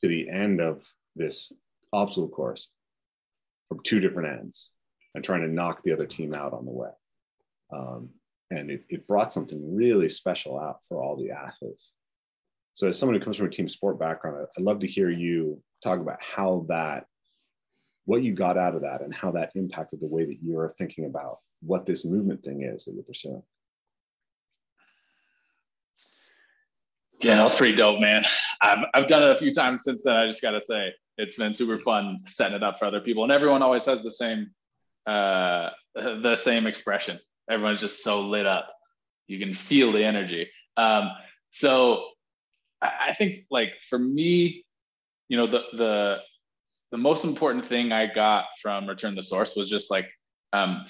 to 0.00 0.08
the 0.08 0.28
end 0.30 0.60
of 0.60 0.90
this 1.14 1.52
obstacle 1.92 2.28
course 2.28 2.72
from 3.68 3.80
two 3.82 4.00
different 4.00 4.40
ends 4.40 4.70
and 5.14 5.24
trying 5.24 5.42
to 5.42 5.48
knock 5.48 5.82
the 5.82 5.92
other 5.92 6.06
team 6.06 6.34
out 6.34 6.52
on 6.52 6.64
the 6.64 6.70
way. 6.70 6.90
Um, 7.72 8.10
and 8.50 8.70
it, 8.70 8.84
it 8.88 9.06
brought 9.06 9.32
something 9.32 9.74
really 9.74 10.08
special 10.08 10.58
out 10.58 10.78
for 10.88 11.02
all 11.02 11.16
the 11.16 11.30
athletes. 11.30 11.92
So, 12.72 12.88
as 12.88 12.98
someone 12.98 13.18
who 13.18 13.24
comes 13.24 13.36
from 13.36 13.46
a 13.46 13.50
team 13.50 13.68
sport 13.68 13.98
background, 13.98 14.46
I'd 14.56 14.62
love 14.62 14.80
to 14.80 14.86
hear 14.86 15.10
you 15.10 15.62
talk 15.82 16.00
about 16.00 16.20
how 16.20 16.66
that, 16.68 17.06
what 18.04 18.22
you 18.22 18.32
got 18.32 18.56
out 18.56 18.74
of 18.74 18.82
that, 18.82 19.02
and 19.02 19.14
how 19.14 19.30
that 19.32 19.52
impacted 19.54 20.00
the 20.00 20.06
way 20.06 20.24
that 20.24 20.38
you 20.42 20.58
are 20.58 20.68
thinking 20.68 21.06
about 21.06 21.38
what 21.60 21.86
this 21.86 22.04
movement 22.04 22.42
thing 22.42 22.62
is 22.62 22.84
that 22.84 22.94
you're 22.94 23.04
pursuing. 23.04 23.42
Yeah, 27.20 27.36
that 27.36 27.42
was 27.42 27.56
pretty 27.56 27.76
dope, 27.76 28.00
man. 28.00 28.24
I've, 28.62 28.78
I've 28.94 29.06
done 29.06 29.22
it 29.22 29.30
a 29.30 29.36
few 29.36 29.52
times 29.52 29.84
since 29.84 30.02
then. 30.02 30.16
I 30.16 30.26
just 30.26 30.40
got 30.40 30.52
to 30.52 30.60
say, 30.60 30.94
it's 31.18 31.36
been 31.36 31.52
super 31.52 31.78
fun 31.78 32.20
setting 32.26 32.56
it 32.56 32.62
up 32.62 32.78
for 32.78 32.86
other 32.86 33.00
people. 33.00 33.24
And 33.24 33.32
everyone 33.32 33.62
always 33.62 33.84
has 33.84 34.02
the 34.02 34.10
same, 34.10 34.50
uh, 35.06 35.70
the 35.94 36.36
same 36.36 36.66
expression. 36.66 37.18
Everyone's 37.50 37.80
just 37.80 38.02
so 38.02 38.22
lit 38.22 38.46
up. 38.46 38.72
You 39.26 39.38
can 39.38 39.54
feel 39.54 39.92
the 39.92 40.04
energy. 40.04 40.50
Um, 40.76 41.10
so 41.50 42.06
I 42.82 43.14
think 43.16 43.46
like 43.50 43.72
for 43.88 43.98
me, 43.98 44.64
you 45.28 45.36
know, 45.36 45.46
the, 45.46 45.62
the, 45.72 46.18
the 46.90 46.98
most 46.98 47.24
important 47.24 47.64
thing 47.64 47.92
I 47.92 48.12
got 48.12 48.46
from 48.60 48.88
Return 48.88 49.14
the 49.14 49.22
Source 49.22 49.54
was 49.54 49.68
just 49.68 49.90
like, 49.90 50.08
um, 50.52 50.84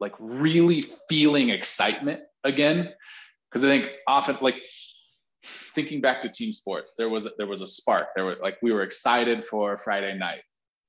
like 0.00 0.14
really 0.18 0.84
feeling 1.08 1.50
excitement 1.50 2.20
again. 2.44 2.90
Cause 3.52 3.64
I 3.64 3.68
think 3.68 3.90
often 4.06 4.38
like 4.40 4.56
thinking 5.74 6.00
back 6.00 6.22
to 6.22 6.28
team 6.28 6.52
sports, 6.52 6.94
there 6.96 7.08
was 7.08 7.28
there 7.36 7.46
was 7.46 7.60
a 7.62 7.66
spark. 7.66 8.08
There 8.14 8.24
were 8.24 8.36
like 8.40 8.58
we 8.62 8.72
were 8.72 8.82
excited 8.82 9.44
for 9.44 9.78
Friday 9.78 10.16
night, 10.16 10.42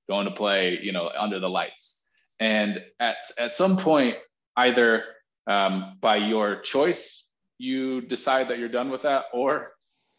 going 0.09 0.25
to 0.25 0.31
play, 0.31 0.79
you 0.81 0.91
know, 0.91 1.09
under 1.17 1.39
the 1.39 1.49
lights. 1.49 2.00
And 2.41 2.81
at 2.99 3.15
at 3.39 3.51
some 3.53 3.77
point, 3.77 4.17
either 4.57 5.05
um, 5.47 5.97
by 6.01 6.17
your 6.17 6.59
choice, 6.59 7.23
you 7.57 8.01
decide 8.01 8.49
that 8.49 8.59
you're 8.59 8.67
done 8.67 8.89
with 8.89 9.03
that, 9.03 9.25
or 9.31 9.71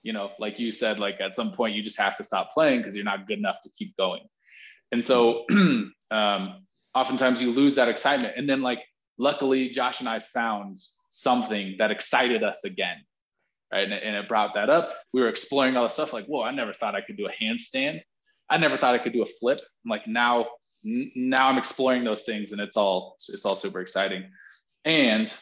you 0.02 0.14
know, 0.14 0.30
like 0.38 0.58
you 0.58 0.72
said, 0.72 0.98
like 0.98 1.20
at 1.20 1.36
some 1.36 1.52
point 1.52 1.74
you 1.74 1.82
just 1.82 2.00
have 2.00 2.16
to 2.16 2.24
stop 2.24 2.52
playing 2.52 2.78
because 2.78 2.96
you're 2.96 3.04
not 3.04 3.26
good 3.26 3.38
enough 3.38 3.60
to 3.64 3.70
keep 3.76 3.94
going. 3.98 4.22
And 4.90 5.04
so, 5.04 5.44
um, 6.10 6.64
oftentimes 6.94 7.42
you 7.42 7.50
lose 7.50 7.74
that 7.74 7.88
excitement. 7.88 8.34
And 8.36 8.48
then, 8.48 8.62
like, 8.62 8.80
luckily, 9.18 9.68
Josh 9.68 10.00
and 10.00 10.08
I 10.08 10.20
found 10.20 10.78
something 11.10 11.76
that 11.78 11.90
excited 11.90 12.42
us 12.42 12.64
again 12.64 13.02
right? 13.72 13.84
And, 13.84 13.92
and 13.92 14.16
it 14.16 14.28
brought 14.28 14.54
that 14.54 14.70
up. 14.70 14.92
We 15.12 15.20
were 15.20 15.28
exploring 15.28 15.76
all 15.76 15.84
the 15.84 15.88
stuff 15.88 16.12
like, 16.12 16.26
whoa, 16.26 16.42
I 16.42 16.52
never 16.52 16.72
thought 16.72 16.94
I 16.94 17.00
could 17.00 17.16
do 17.16 17.26
a 17.26 17.44
handstand. 17.44 18.02
I 18.50 18.58
never 18.58 18.76
thought 18.76 18.94
I 18.94 18.98
could 18.98 19.14
do 19.14 19.22
a 19.22 19.26
flip. 19.26 19.58
I'm 19.84 19.90
like 19.90 20.06
now, 20.06 20.46
now 20.84 21.48
I'm 21.48 21.58
exploring 21.58 22.04
those 22.04 22.22
things, 22.22 22.52
and 22.52 22.60
it's 22.60 22.76
all 22.76 23.16
it's 23.28 23.44
all 23.44 23.54
super 23.54 23.80
exciting. 23.80 24.24
And 24.84 25.32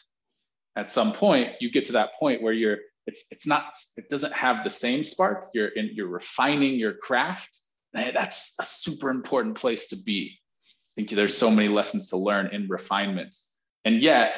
at 0.77 0.93
some 0.93 1.13
point, 1.13 1.55
you 1.61 1.71
get 1.71 1.87
to 1.87 1.93
that 1.93 2.11
point 2.19 2.43
where 2.43 2.53
you're 2.53 2.79
it's 3.07 3.27
it's 3.31 3.47
not 3.47 3.73
it 3.97 4.09
doesn't 4.09 4.33
have 4.33 4.65
the 4.65 4.71
same 4.71 5.05
spark. 5.05 5.51
You're 5.55 5.69
in 5.69 5.91
you're 5.93 6.09
refining 6.09 6.75
your 6.75 6.95
craft. 6.95 7.59
And 7.93 8.15
that's 8.15 8.55
a 8.61 8.65
super 8.65 9.11
important 9.11 9.57
place 9.57 9.89
to 9.89 9.97
be. 9.97 10.39
I 10.39 10.69
think 10.95 11.11
there's 11.11 11.37
so 11.37 11.51
many 11.51 11.69
lessons 11.69 12.11
to 12.11 12.17
learn 12.17 12.55
in 12.55 12.69
refinement, 12.69 13.37
and 13.85 14.01
yet 14.01 14.33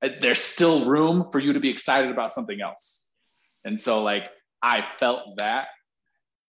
uh, 0.00 0.08
there's 0.20 0.40
still 0.40 0.86
room 0.86 1.28
for 1.30 1.38
you 1.38 1.52
to 1.52 1.60
be 1.60 1.68
excited 1.68 2.10
about 2.10 2.32
something 2.32 2.62
else 2.62 3.08
and 3.64 3.80
so 3.80 4.02
like 4.02 4.24
I 4.62 4.84
felt 4.98 5.36
that 5.36 5.68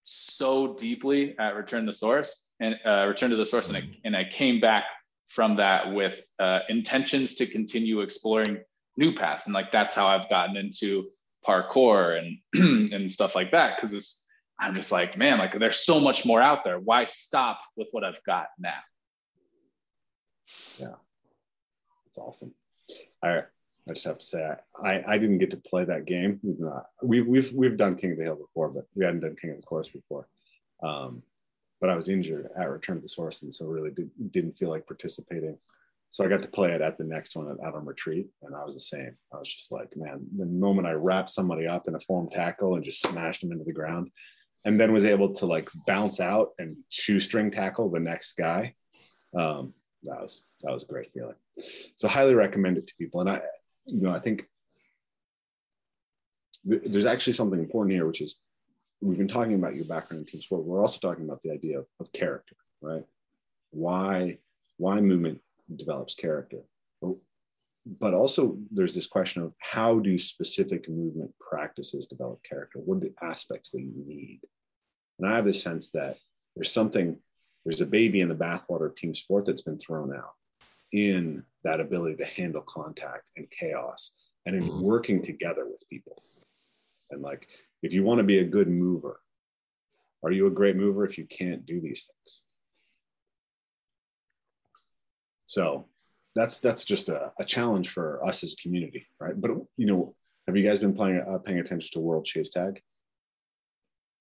so 0.04 0.76
deeply 0.76 1.38
at 1.38 1.56
Return 1.56 1.86
to 1.86 1.94
Source 1.94 2.44
and 2.60 2.80
uh, 2.86 3.06
Return 3.08 3.30
to 3.30 3.36
the 3.36 3.46
Source, 3.46 3.70
and 3.70 3.78
I, 3.78 3.84
and 4.04 4.16
I 4.16 4.26
came 4.26 4.60
back 4.60 4.86
from 5.30 5.58
that 5.58 5.94
with 5.94 6.22
uh, 6.40 6.60
intentions 6.70 7.36
to 7.36 7.46
continue 7.46 8.02
exploring 8.02 8.60
new 8.98 9.14
paths, 9.14 9.46
and 9.46 9.54
like 9.54 9.72
that's 9.72 9.96
how 9.96 10.08
I've 10.08 10.30
gotten 10.30 10.58
into 10.58 11.10
parkour 11.46 12.20
and 12.54 12.92
and 12.94 13.10
stuff 13.10 13.36
like 13.36 13.52
that 13.52 13.78
because 13.80 14.22
I'm 14.60 14.76
just 14.76 14.92
like, 14.92 15.18
man, 15.18 15.38
like 15.38 15.58
there's 15.58 15.86
so 15.86 16.00
much 16.00 16.26
more 16.26 16.42
out 16.42 16.64
there. 16.64 16.80
Why 16.80 17.06
stop 17.06 17.62
with 17.78 17.88
what 17.92 18.04
I've 18.04 18.24
got 18.24 18.48
now? 18.60 18.74
Yeah, 20.78 20.96
that's 22.06 22.18
awesome. 22.18 22.54
All 23.24 23.34
right. 23.34 23.46
I 23.88 23.94
just 23.94 24.06
have 24.06 24.20
to 24.20 24.26
say 24.26 24.48
I, 24.84 25.04
I 25.08 25.18
didn't 25.18 25.40
get 25.40 25.52
to 25.52 25.58
play 25.58 25.84
that 25.86 26.06
game. 26.06 26.40
We've 26.44 26.60
not 26.60 26.88
we've 27.02 27.26
we've 27.26 27.52
we've 27.54 27.78
done 27.78 27.96
King 27.96 28.12
of 28.12 28.18
the 28.18 28.24
Hill 28.24 28.36
before, 28.36 28.70
but 28.70 28.88
we 28.94 29.06
hadn't 29.06 29.22
done 29.22 29.36
King 29.42 29.52
of 29.52 29.58
the 29.58 29.64
Course 29.64 29.90
before. 29.90 30.28
Um, 30.84 31.24
but 31.80 31.90
I 31.90 31.96
was 31.96 32.10
injured 32.10 32.50
at 32.58 32.70
Return 32.70 32.98
to 32.98 33.02
the 33.02 33.10
Source, 33.10 33.42
and 33.42 33.54
so 33.54 33.66
really 33.66 33.92
did, 33.92 34.10
didn't 34.32 34.58
feel 34.58 34.70
like 34.70 34.88
participating. 34.88 35.58
So 36.12 36.26
I 36.26 36.28
got 36.28 36.42
to 36.42 36.48
play 36.50 36.72
it 36.72 36.82
at 36.82 36.98
the 36.98 37.04
next 37.04 37.36
one 37.36 37.50
at 37.50 37.66
Adam 37.66 37.88
Retreat, 37.88 38.28
and 38.42 38.56
I 38.56 38.64
was 38.64 38.74
the 38.74 38.80
same. 38.80 39.16
I 39.34 39.38
was 39.38 39.54
just 39.54 39.72
like, 39.72 39.96
man, 39.96 40.26
the 40.38 40.46
moment 40.46 40.88
I 40.88 40.94
wrapped 40.94 41.30
somebody 41.30 41.68
up 41.68 41.88
in 41.88 41.96
a 41.96 42.00
form 42.00 42.30
tackle 42.30 42.76
and 42.76 42.84
just 42.84 43.02
smashed 43.02 43.42
them 43.42 43.52
into 43.52 43.64
the 43.64 43.74
ground, 43.74 44.10
and 44.66 44.80
then 44.80 44.92
was 44.92 45.06
able 45.06 45.34
to 45.36 45.46
like 45.46 45.70
bounce 45.86 46.20
out 46.20 46.50
and 46.58 46.78
shoestring 46.90 47.52
tackle 47.52 47.90
the 47.90 48.00
next 48.00 48.34
guy. 48.34 48.74
Um, 49.38 49.74
that 50.04 50.22
was 50.22 50.46
that 50.62 50.72
was 50.72 50.84
a 50.84 50.88
great 50.88 51.12
feeling. 51.12 51.36
So 51.96 52.08
highly 52.08 52.34
recommend 52.34 52.78
it 52.78 52.88
to 52.88 52.96
people. 52.96 53.22
And 53.22 53.30
I 53.30 53.42
you 53.86 54.02
know, 54.02 54.12
I 54.12 54.20
think 54.20 54.44
th- 56.68 56.82
there's 56.86 57.06
actually 57.06 57.34
something 57.34 57.60
important 57.60 57.94
here, 57.94 58.06
which 58.06 58.22
is 58.22 58.38
we've 59.02 59.18
been 59.18 59.28
talking 59.28 59.56
about 59.56 59.76
your 59.76 59.86
background 59.86 60.22
in 60.22 60.26
team 60.26 60.42
sport. 60.42 60.64
We're 60.64 60.82
also 60.82 61.00
talking 61.00 61.26
about 61.26 61.42
the 61.42 61.52
idea 61.52 61.80
of, 61.80 61.86
of 62.00 62.12
character, 62.12 62.56
right? 62.82 63.04
Why 63.72 64.38
why 64.78 65.02
movement 65.02 65.42
develops 65.76 66.16
character, 66.16 66.62
but 67.86 68.14
also 68.14 68.58
there's 68.72 68.94
this 68.94 69.08
question 69.08 69.42
of 69.42 69.54
how 69.60 70.00
do 70.00 70.18
specific 70.18 70.88
movement 70.90 71.34
practices 71.40 72.08
develop 72.08 72.40
character? 72.44 72.80
What 72.80 72.98
are 72.98 73.00
the 73.02 73.14
aspects 73.22 73.72
that 73.72 73.82
you 73.82 73.94
need? 74.06 74.42
And 75.18 75.28
I 75.28 75.36
have 75.36 75.46
this 75.46 75.62
sense 75.62 75.92
that 75.92 76.18
there's 76.56 76.72
something, 76.72 77.18
there's 77.66 77.82
a 77.82 77.86
baby 77.86 78.22
in 78.22 78.30
the 78.30 78.36
bathwater 78.36 78.88
of 78.88 78.96
team 78.96 79.14
sport 79.14 79.46
that's 79.46 79.64
been 79.64 79.80
thrown 79.80 80.16
out 80.16 80.34
in 80.92 81.44
that 81.64 81.80
ability 81.80 82.16
to 82.18 82.26
handle 82.26 82.62
contact 82.62 83.24
and 83.38 83.50
chaos 83.50 84.16
and 84.46 84.56
in 84.56 84.64
mm-hmm. 84.64 84.82
working 84.82 85.22
together 85.22 85.66
with 85.68 85.84
people. 85.90 86.24
And 87.12 87.22
like, 87.22 87.48
if 87.82 87.94
you 87.94 88.04
want 88.04 88.20
to 88.20 88.24
be 88.24 88.40
a 88.40 88.46
good 88.46 88.68
mover, 88.70 89.20
are 90.24 90.32
you 90.32 90.48
a 90.48 90.52
great 90.52 90.76
mover 90.76 91.06
if 91.06 91.18
you 91.18 91.26
can't 91.26 91.66
do 91.66 91.80
these 91.80 92.10
things? 92.12 92.44
So 95.46 95.88
that's 96.36 96.60
that's 96.60 96.86
just 96.86 97.10
a, 97.10 97.32
a 97.40 97.46
challenge 97.46 97.90
for 97.90 98.24
us 98.26 98.44
as 98.44 98.54
a 98.54 98.62
community, 98.62 99.08
right? 99.20 99.40
But 99.40 99.52
you 99.78 99.86
know, 99.86 100.16
have 100.48 100.56
you 100.56 100.68
guys 100.68 100.80
been 100.80 100.94
playing 100.94 101.24
uh, 101.28 101.40
paying 101.40 101.60
attention 101.60 101.90
to 101.94 102.00
World 102.00 102.26
Chase 102.26 102.50
Tag? 102.50 102.82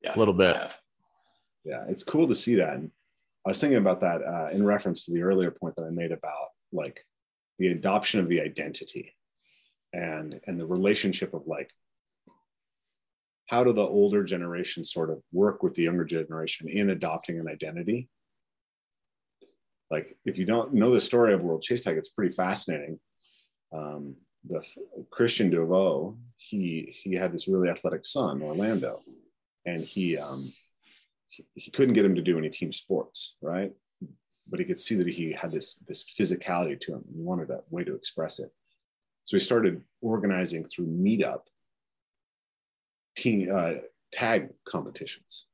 Yeah, 0.03 0.17
a 0.17 0.19
little 0.19 0.35
bit. 0.35 0.57
Yeah, 1.65 1.85
it's 1.89 2.05
cool 2.05 2.29
to 2.29 2.35
see 2.35 2.55
that. 2.57 2.75
And 2.75 2.91
I 3.47 3.51
was 3.51 3.61
thinking 3.61 3.79
about 3.79 4.01
that 4.01 4.23
uh, 4.23 4.49
in 4.53 4.65
reference 4.65 5.05
to 5.05 5.13
the 5.13 5.23
earlier 5.23 5.51
point 5.51 5.75
that 5.77 5.85
I 5.85 5.91
made 5.91 6.13
about 6.13 6.49
like 6.73 7.05
the 7.59 7.69
adoption 7.69 8.21
of 8.21 8.29
the 8.29 8.41
identity 8.41 9.15
and 9.93 10.41
and 10.47 10.59
the 10.59 10.67
relationship 10.67 11.35
of 11.35 11.47
like 11.47 11.71
how 13.49 13.65
do 13.65 13.73
the 13.73 13.83
older 13.83 14.25
generation 14.25 14.85
sort 14.85 15.11
of 15.11 15.23
work 15.33 15.63
with 15.63 15.75
the 15.75 15.83
younger 15.83 16.05
generation 16.05 16.69
in 16.69 16.91
adopting 16.91 17.39
an 17.39 17.49
identity 17.49 18.09
like 19.91 20.17
if 20.25 20.39
you 20.39 20.45
don't 20.45 20.75
know 20.75 20.93
the 20.93 21.01
story 21.01 21.35
of 21.35 21.43
world 21.43 21.63
chase 21.63 21.85
tag 21.85 21.97
it's 21.97 22.11
pretty 22.11 22.35
fascinating 22.35 22.99
um, 23.75 24.15
the 24.45 24.63
christian 25.11 25.51
Devaux 25.51 26.17
he 26.37 26.95
he 27.03 27.15
had 27.15 27.33
this 27.33 27.49
really 27.49 27.69
athletic 27.69 28.05
son 28.05 28.41
orlando 28.43 29.03
and 29.67 29.83
he 29.83 30.17
um 30.17 30.53
he, 31.55 31.71
couldn't 31.71 31.95
get 31.95 32.05
him 32.05 32.15
to 32.15 32.23
do 32.23 32.39
any 32.39 32.49
team 32.49 32.73
sports 32.73 33.37
right 33.43 33.73
but 34.51 34.59
he 34.59 34.65
could 34.65 34.79
see 34.79 34.95
that 34.97 35.09
he 35.09 35.33
had 35.33 35.53
this 35.53 35.75
this 35.87 36.05
physicality 36.19 36.81
to 36.81 36.95
him. 36.95 37.05
He 37.15 37.21
wanted 37.21 37.51
a 37.51 37.61
way 37.71 37.85
to 37.85 37.95
express 37.95 38.39
it. 38.39 38.51
So 39.25 39.37
he 39.37 39.41
started 39.41 39.83
organizing 40.01 40.65
through 40.65 40.87
meetup 40.87 41.43
team 43.19 43.49
uh, 43.53 43.75
tag 44.13 44.49
competitions. 44.67 45.47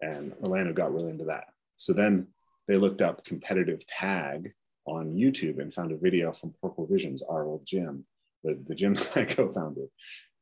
and 0.00 0.32
Orlando 0.42 0.72
got 0.72 0.92
really 0.94 1.10
into 1.10 1.24
that. 1.24 1.46
So 1.76 1.92
then 1.92 2.28
they 2.68 2.76
looked 2.76 3.02
up 3.02 3.24
competitive 3.24 3.86
tag 3.86 4.52
on 4.86 5.14
YouTube 5.14 5.60
and 5.60 5.72
found 5.72 5.92
a 5.92 5.96
video 5.96 6.32
from 6.32 6.54
Parkour 6.62 6.88
Visions, 6.88 7.22
our 7.22 7.46
old 7.46 7.66
gym, 7.66 8.04
the, 8.42 8.58
the 8.66 8.74
gym 8.74 8.94
that 8.94 9.16
I 9.16 9.24
co-founded, 9.24 9.88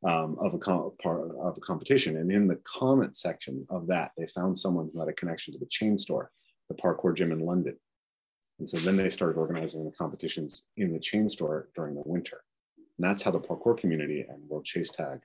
um, 0.04 0.36
of 0.40 0.54
a 0.54 0.58
com- 0.58 0.92
part 1.02 1.30
of 1.30 1.56
a 1.56 1.60
competition. 1.60 2.16
And 2.16 2.30
in 2.30 2.46
the 2.48 2.60
comment 2.64 3.16
section 3.16 3.66
of 3.70 3.86
that, 3.86 4.12
they 4.16 4.26
found 4.26 4.58
someone 4.58 4.90
who 4.92 5.00
had 5.00 5.08
a 5.08 5.14
connection 5.14 5.52
to 5.54 5.60
the 5.60 5.66
Chainstore, 5.66 6.26
the 6.68 6.74
Parkour 6.74 7.14
Gym 7.14 7.32
in 7.32 7.40
London. 7.40 7.76
And 8.58 8.68
so 8.68 8.78
then 8.78 8.96
they 8.96 9.10
started 9.10 9.38
organizing 9.38 9.84
the 9.84 9.90
competitions 9.92 10.66
in 10.76 10.92
the 10.92 10.98
Chainstore 10.98 11.66
during 11.74 11.94
the 11.94 12.02
winter. 12.04 12.42
And 12.76 13.08
that's 13.08 13.22
how 13.22 13.30
the 13.30 13.40
parkour 13.40 13.76
community 13.76 14.26
and 14.28 14.48
World 14.48 14.64
Chase 14.64 14.90
Tag 14.90 15.20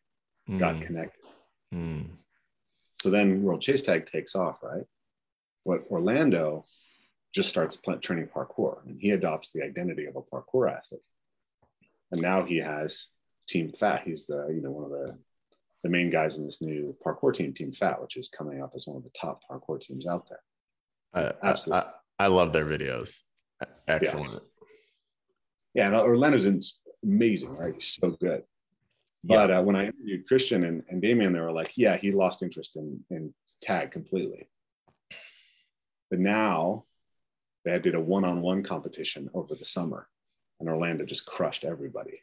mm. 0.49 0.59
got 0.59 0.81
connected. 0.81 1.23
Mm. 1.73 2.07
So 2.91 3.09
then 3.09 3.43
World 3.43 3.61
Chase 3.61 3.83
Tag 3.83 4.05
takes 4.05 4.35
off, 4.35 4.63
right? 4.63 4.85
But 5.65 5.83
Orlando 5.89 6.65
just 7.33 7.49
starts 7.49 7.77
training 8.01 8.29
parkour 8.33 8.85
and 8.85 8.97
he 8.99 9.11
adopts 9.11 9.51
the 9.51 9.63
identity 9.63 10.05
of 10.05 10.15
a 10.15 10.21
parkour 10.21 10.71
athlete. 10.71 11.01
And 12.11 12.21
now 12.21 12.43
he 12.43 12.57
has 12.57 13.09
Team 13.47 13.71
Fat. 13.71 14.03
He's 14.05 14.27
the, 14.27 14.47
you 14.49 14.61
know, 14.61 14.71
one 14.71 14.85
of 14.85 14.91
the 14.91 15.17
the 15.83 15.89
main 15.89 16.09
guys 16.09 16.37
in 16.37 16.43
this 16.43 16.61
new 16.61 16.95
parkour 17.05 17.33
team, 17.33 17.53
Team 17.53 17.71
Fat, 17.71 18.01
which 18.01 18.17
is 18.17 18.29
coming 18.29 18.61
up 18.61 18.71
as 18.75 18.87
one 18.87 18.97
of 18.97 19.03
the 19.03 19.11
top 19.17 19.41
parkour 19.49 19.79
teams 19.79 20.07
out 20.07 20.27
there. 20.27 20.39
Uh, 21.13 21.31
Absolutely. 21.43 21.89
I, 22.19 22.25
I, 22.25 22.27
love 22.27 22.51
their 22.51 22.65
videos. 22.65 23.21
Excellent. 23.87 24.43
Yeah, 25.73 25.91
yeah 25.91 25.99
Orlando's 25.99 26.79
amazing, 27.03 27.55
right? 27.55 27.73
He's 27.73 27.97
so 28.01 28.09
good. 28.09 28.43
But 29.24 29.49
yeah. 29.49 29.59
uh, 29.59 29.61
when 29.63 29.76
I 29.76 29.88
interviewed 29.88 30.28
Christian 30.28 30.63
and, 30.63 30.84
and 30.89 31.01
Damien, 31.01 31.34
they 31.34 31.39
were 31.39 31.51
like, 31.51 31.74
yeah, 31.76 31.97
he 31.97 32.11
lost 32.11 32.43
interest 32.43 32.76
in, 32.76 33.03
in 33.09 33.34
tag 33.61 33.91
completely. 33.91 34.49
But 36.09 36.20
now 36.20 36.86
they 37.65 37.78
did 37.80 37.95
a 37.95 37.99
one-on-one 37.99 38.63
competition 38.63 39.30
over 39.34 39.55
the 39.55 39.65
summer 39.65 40.07
and 40.59 40.70
Orlando 40.70 41.05
just 41.05 41.26
crushed 41.26 41.63
everybody. 41.63 42.22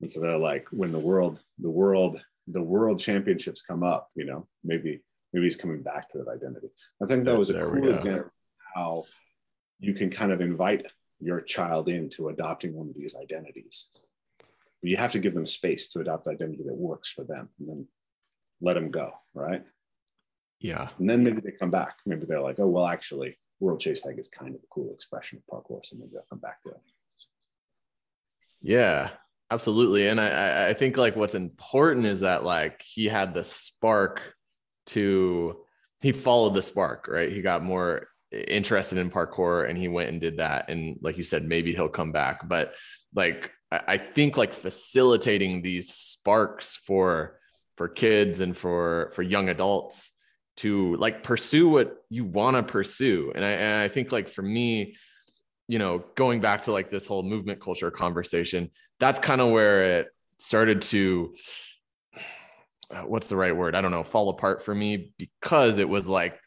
And 0.00 0.10
so 0.10 0.20
they're 0.20 0.36
like, 0.36 0.66
when 0.70 0.92
the 0.92 0.98
world, 0.98 1.40
the 1.58 1.70
world, 1.70 2.20
the 2.48 2.62
world 2.62 2.98
championships 2.98 3.62
come 3.62 3.82
up, 3.82 4.08
you 4.14 4.26
know, 4.26 4.46
maybe, 4.62 5.00
maybe 5.32 5.46
he's 5.46 5.56
coming 5.56 5.82
back 5.82 6.10
to 6.10 6.18
that 6.18 6.28
identity. 6.28 6.68
I 7.02 7.06
think 7.06 7.24
that 7.24 7.38
was 7.38 7.50
a 7.50 7.54
there 7.54 7.70
cool 7.70 7.94
example 7.94 8.30
how 8.74 9.04
you 9.80 9.94
can 9.94 10.10
kind 10.10 10.32
of 10.32 10.40
invite 10.42 10.86
your 11.18 11.40
child 11.40 11.88
into 11.88 12.28
adopting 12.28 12.74
one 12.74 12.88
of 12.88 12.94
these 12.94 13.16
identities. 13.16 13.88
You 14.86 14.96
have 14.96 15.12
to 15.12 15.18
give 15.18 15.34
them 15.34 15.46
space 15.46 15.88
to 15.88 16.00
adopt 16.00 16.28
identity 16.28 16.62
that 16.64 16.74
works 16.74 17.10
for 17.10 17.24
them 17.24 17.48
and 17.58 17.68
then 17.68 17.86
let 18.60 18.74
them 18.74 18.90
go, 18.90 19.12
right? 19.34 19.64
Yeah. 20.60 20.88
And 20.98 21.08
then 21.08 21.22
maybe 21.22 21.40
they 21.40 21.50
come 21.50 21.70
back. 21.70 21.98
Maybe 22.06 22.26
they're 22.26 22.40
like, 22.40 22.58
oh, 22.58 22.68
well, 22.68 22.86
actually, 22.86 23.38
World 23.60 23.80
Chase 23.80 24.02
Tag 24.02 24.18
is 24.18 24.28
kind 24.28 24.54
of 24.54 24.62
a 24.62 24.66
cool 24.70 24.92
expression 24.92 25.38
of 25.38 25.54
parkour. 25.54 25.84
So 25.84 25.96
maybe 25.98 26.12
I'll 26.16 26.26
come 26.28 26.38
back 26.38 26.62
to 26.62 26.70
it. 26.70 26.80
Yeah, 28.62 29.10
absolutely. 29.50 30.08
And 30.08 30.20
I, 30.20 30.70
I 30.70 30.74
think 30.74 30.96
like 30.96 31.16
what's 31.16 31.34
important 31.34 32.06
is 32.06 32.20
that 32.20 32.44
like 32.44 32.82
he 32.82 33.06
had 33.06 33.34
the 33.34 33.44
spark 33.44 34.34
to, 34.86 35.56
he 36.00 36.12
followed 36.12 36.54
the 36.54 36.62
spark, 36.62 37.06
right? 37.08 37.30
He 37.30 37.42
got 37.42 37.62
more 37.62 38.08
interested 38.48 38.98
in 38.98 39.10
parkour 39.10 39.68
and 39.68 39.78
he 39.78 39.88
went 39.88 40.10
and 40.10 40.20
did 40.20 40.38
that. 40.38 40.68
And 40.68 40.98
like 41.00 41.16
you 41.16 41.22
said, 41.22 41.44
maybe 41.44 41.72
he'll 41.72 41.88
come 41.88 42.12
back. 42.12 42.48
But 42.48 42.74
like, 43.14 43.52
I 43.70 43.98
think 43.98 44.36
like 44.36 44.54
facilitating 44.54 45.62
these 45.62 45.92
sparks 45.92 46.76
for, 46.76 47.38
for 47.76 47.88
kids 47.88 48.40
and 48.40 48.56
for, 48.56 49.10
for 49.14 49.22
young 49.22 49.48
adults 49.48 50.12
to 50.58 50.96
like 50.96 51.22
pursue 51.22 51.68
what 51.68 51.96
you 52.08 52.24
want 52.24 52.56
to 52.56 52.62
pursue. 52.62 53.32
And 53.34 53.44
I, 53.44 53.50
and 53.50 53.82
I 53.82 53.88
think 53.88 54.12
like 54.12 54.28
for 54.28 54.42
me, 54.42 54.96
you 55.68 55.78
know, 55.78 56.04
going 56.14 56.40
back 56.40 56.62
to 56.62 56.72
like 56.72 56.90
this 56.90 57.06
whole 57.06 57.22
movement 57.22 57.60
culture 57.60 57.90
conversation, 57.90 58.70
that's 59.00 59.18
kind 59.18 59.40
of 59.40 59.50
where 59.50 59.98
it 59.98 60.08
started 60.38 60.80
to, 60.82 61.34
uh, 62.90 63.02
what's 63.02 63.28
the 63.28 63.36
right 63.36 63.54
word? 63.54 63.74
I 63.74 63.80
don't 63.80 63.90
know, 63.90 64.04
fall 64.04 64.28
apart 64.28 64.64
for 64.64 64.74
me 64.74 65.12
because 65.18 65.78
it 65.78 65.88
was 65.88 66.06
like, 66.06 66.38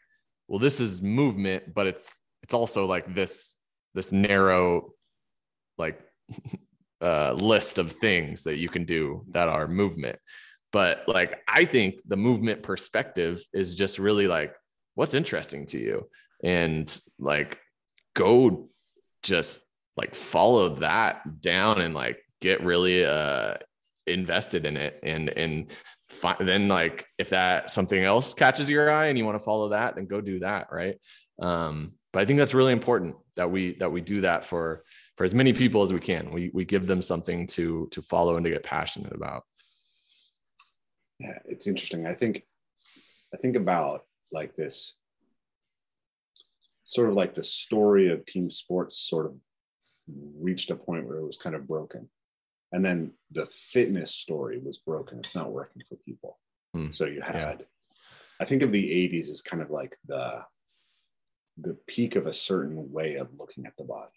well, 0.50 0.58
this 0.58 0.80
is 0.80 1.00
movement, 1.00 1.72
but 1.72 1.86
it's, 1.86 2.18
it's 2.42 2.52
also 2.52 2.84
like 2.84 3.14
this, 3.14 3.54
this 3.94 4.10
narrow, 4.10 4.90
like, 5.78 6.00
uh, 7.00 7.32
list 7.32 7.78
of 7.78 7.92
things 7.92 8.42
that 8.42 8.56
you 8.58 8.68
can 8.68 8.84
do 8.84 9.24
that 9.30 9.48
are 9.48 9.68
movement. 9.68 10.18
But 10.72 11.04
like, 11.06 11.40
I 11.48 11.64
think 11.64 12.00
the 12.06 12.16
movement 12.16 12.62
perspective 12.62 13.42
is 13.52 13.76
just 13.76 13.98
really 13.98 14.26
like, 14.26 14.54
what's 14.96 15.14
interesting 15.14 15.66
to 15.66 15.78
you? 15.78 16.08
And 16.42 17.00
like, 17.18 17.58
go 18.14 18.68
just 19.22 19.60
like 19.96 20.14
follow 20.14 20.76
that 20.76 21.40
down 21.40 21.80
and 21.80 21.94
like 21.94 22.18
get 22.40 22.64
really 22.64 23.04
uh 23.04 23.54
invested 24.06 24.64
in 24.64 24.76
it 24.76 24.98
and 25.02 25.28
and 25.28 25.70
fi- 26.20 26.36
then 26.40 26.68
like 26.68 27.06
if 27.18 27.30
that 27.30 27.70
something 27.70 28.02
else 28.02 28.34
catches 28.34 28.68
your 28.68 28.90
eye 28.90 29.06
and 29.06 29.18
you 29.18 29.24
want 29.24 29.36
to 29.38 29.44
follow 29.44 29.70
that 29.70 29.96
then 29.96 30.06
go 30.06 30.20
do 30.20 30.38
that 30.40 30.68
right? 30.70 30.96
Um 31.40 31.92
but 32.12 32.22
i 32.22 32.24
think 32.24 32.38
that's 32.38 32.54
really 32.54 32.72
important 32.72 33.16
that 33.36 33.50
we 33.50 33.76
that 33.78 33.90
we 33.90 34.00
do 34.00 34.20
that 34.20 34.44
for 34.44 34.84
for 35.16 35.24
as 35.24 35.34
many 35.34 35.52
people 35.52 35.82
as 35.82 35.92
we 35.92 36.00
can. 36.00 36.30
We 36.30 36.50
we 36.54 36.64
give 36.64 36.86
them 36.86 37.02
something 37.02 37.46
to 37.48 37.88
to 37.90 38.02
follow 38.02 38.36
and 38.36 38.44
to 38.44 38.50
get 38.50 38.62
passionate 38.62 39.14
about. 39.14 39.44
Yeah 41.18 41.38
it's 41.46 41.66
interesting. 41.66 42.06
I 42.06 42.14
think 42.14 42.42
i 43.32 43.36
think 43.36 43.56
about 43.56 44.06
like 44.32 44.56
this 44.56 44.98
sort 46.84 47.08
of 47.08 47.14
like 47.14 47.34
the 47.34 47.44
story 47.44 48.10
of 48.10 48.26
team 48.26 48.50
sports 48.50 48.98
sort 48.98 49.26
of 49.26 49.34
reached 50.38 50.70
a 50.70 50.76
point 50.76 51.06
where 51.06 51.18
it 51.18 51.26
was 51.26 51.36
kind 51.36 51.54
of 51.54 51.68
broken 51.68 52.08
and 52.72 52.84
then 52.84 53.12
the 53.32 53.46
fitness 53.46 54.14
story 54.14 54.58
was 54.58 54.78
broken 54.78 55.18
it's 55.18 55.34
not 55.34 55.52
working 55.52 55.82
for 55.88 55.96
people 55.96 56.38
mm. 56.76 56.94
so 56.94 57.06
you 57.06 57.20
had 57.20 57.60
yeah. 57.60 57.94
i 58.40 58.44
think 58.44 58.62
of 58.62 58.72
the 58.72 59.10
80s 59.10 59.30
as 59.30 59.42
kind 59.42 59.62
of 59.62 59.70
like 59.70 59.96
the 60.06 60.40
the 61.58 61.76
peak 61.86 62.16
of 62.16 62.26
a 62.26 62.32
certain 62.32 62.90
way 62.90 63.16
of 63.16 63.28
looking 63.38 63.66
at 63.66 63.76
the 63.76 63.84
body 63.84 64.10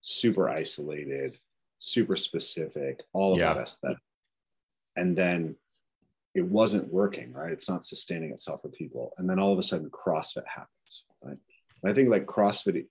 super 0.00 0.48
isolated 0.48 1.38
super 1.78 2.16
specific 2.16 3.00
all 3.12 3.34
of 3.34 3.38
yeah. 3.38 3.54
that 3.54 3.62
aesthetic 3.62 3.98
and 4.96 5.16
then 5.16 5.56
it 6.34 6.44
wasn't 6.44 6.92
working 6.92 7.32
right 7.32 7.52
it's 7.52 7.68
not 7.68 7.84
sustaining 7.84 8.32
itself 8.32 8.62
for 8.62 8.68
people 8.68 9.12
and 9.18 9.28
then 9.28 9.38
all 9.38 9.52
of 9.52 9.58
a 9.58 9.62
sudden 9.62 9.90
crossfit 9.90 10.44
happens 10.46 11.04
right 11.22 11.38
and 11.82 11.90
i 11.90 11.94
think 11.94 12.08
like 12.08 12.26
crossfit 12.26 12.86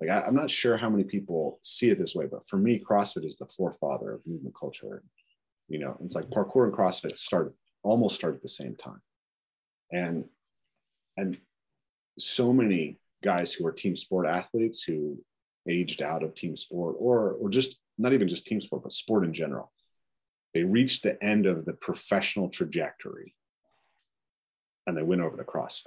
like 0.00 0.10
I, 0.10 0.26
am 0.26 0.34
not 0.34 0.50
sure 0.50 0.76
how 0.76 0.88
many 0.88 1.04
people 1.04 1.58
see 1.62 1.90
it 1.90 1.98
this 1.98 2.14
way 2.14 2.26
but 2.30 2.46
for 2.46 2.56
me 2.56 2.82
crossfit 2.82 3.24
is 3.24 3.36
the 3.36 3.46
forefather 3.46 4.12
of 4.12 4.26
movement 4.26 4.54
culture 4.54 5.02
you 5.68 5.78
know 5.78 5.96
it's 6.04 6.14
like 6.14 6.30
parkour 6.30 6.64
and 6.64 6.72
crossfit 6.72 7.16
started 7.16 7.52
almost 7.82 8.16
started 8.16 8.36
at 8.36 8.42
the 8.42 8.48
same 8.48 8.76
time 8.76 9.00
and 9.92 10.24
and 11.16 11.38
so 12.18 12.52
many 12.52 12.98
guys 13.22 13.52
who 13.52 13.66
are 13.66 13.72
team 13.72 13.96
sport 13.96 14.26
athletes 14.26 14.82
who 14.82 15.18
aged 15.68 16.02
out 16.02 16.22
of 16.22 16.34
team 16.34 16.56
sport 16.56 16.96
or 16.98 17.32
or 17.32 17.48
just 17.48 17.78
not 17.98 18.12
even 18.12 18.28
just 18.28 18.46
team 18.46 18.60
sport 18.60 18.82
but 18.82 18.92
sport 18.92 19.24
in 19.24 19.32
general 19.32 19.72
they 20.54 20.64
reached 20.64 21.02
the 21.02 21.22
end 21.22 21.46
of 21.46 21.64
the 21.64 21.74
professional 21.74 22.48
trajectory 22.48 23.34
and 24.88 24.96
they 24.96 25.02
went 25.02 25.20
over 25.20 25.36
to 25.36 25.44
CrossFit. 25.44 25.86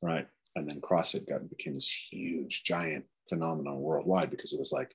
Right. 0.00 0.26
And 0.58 0.68
then 0.68 0.80
CrossFit 0.80 1.28
got 1.28 1.48
became 1.48 1.74
this 1.74 1.88
huge, 1.88 2.64
giant 2.64 3.04
phenomenon 3.28 3.80
worldwide 3.80 4.30
because 4.30 4.52
it 4.52 4.58
was 4.58 4.72
like 4.72 4.92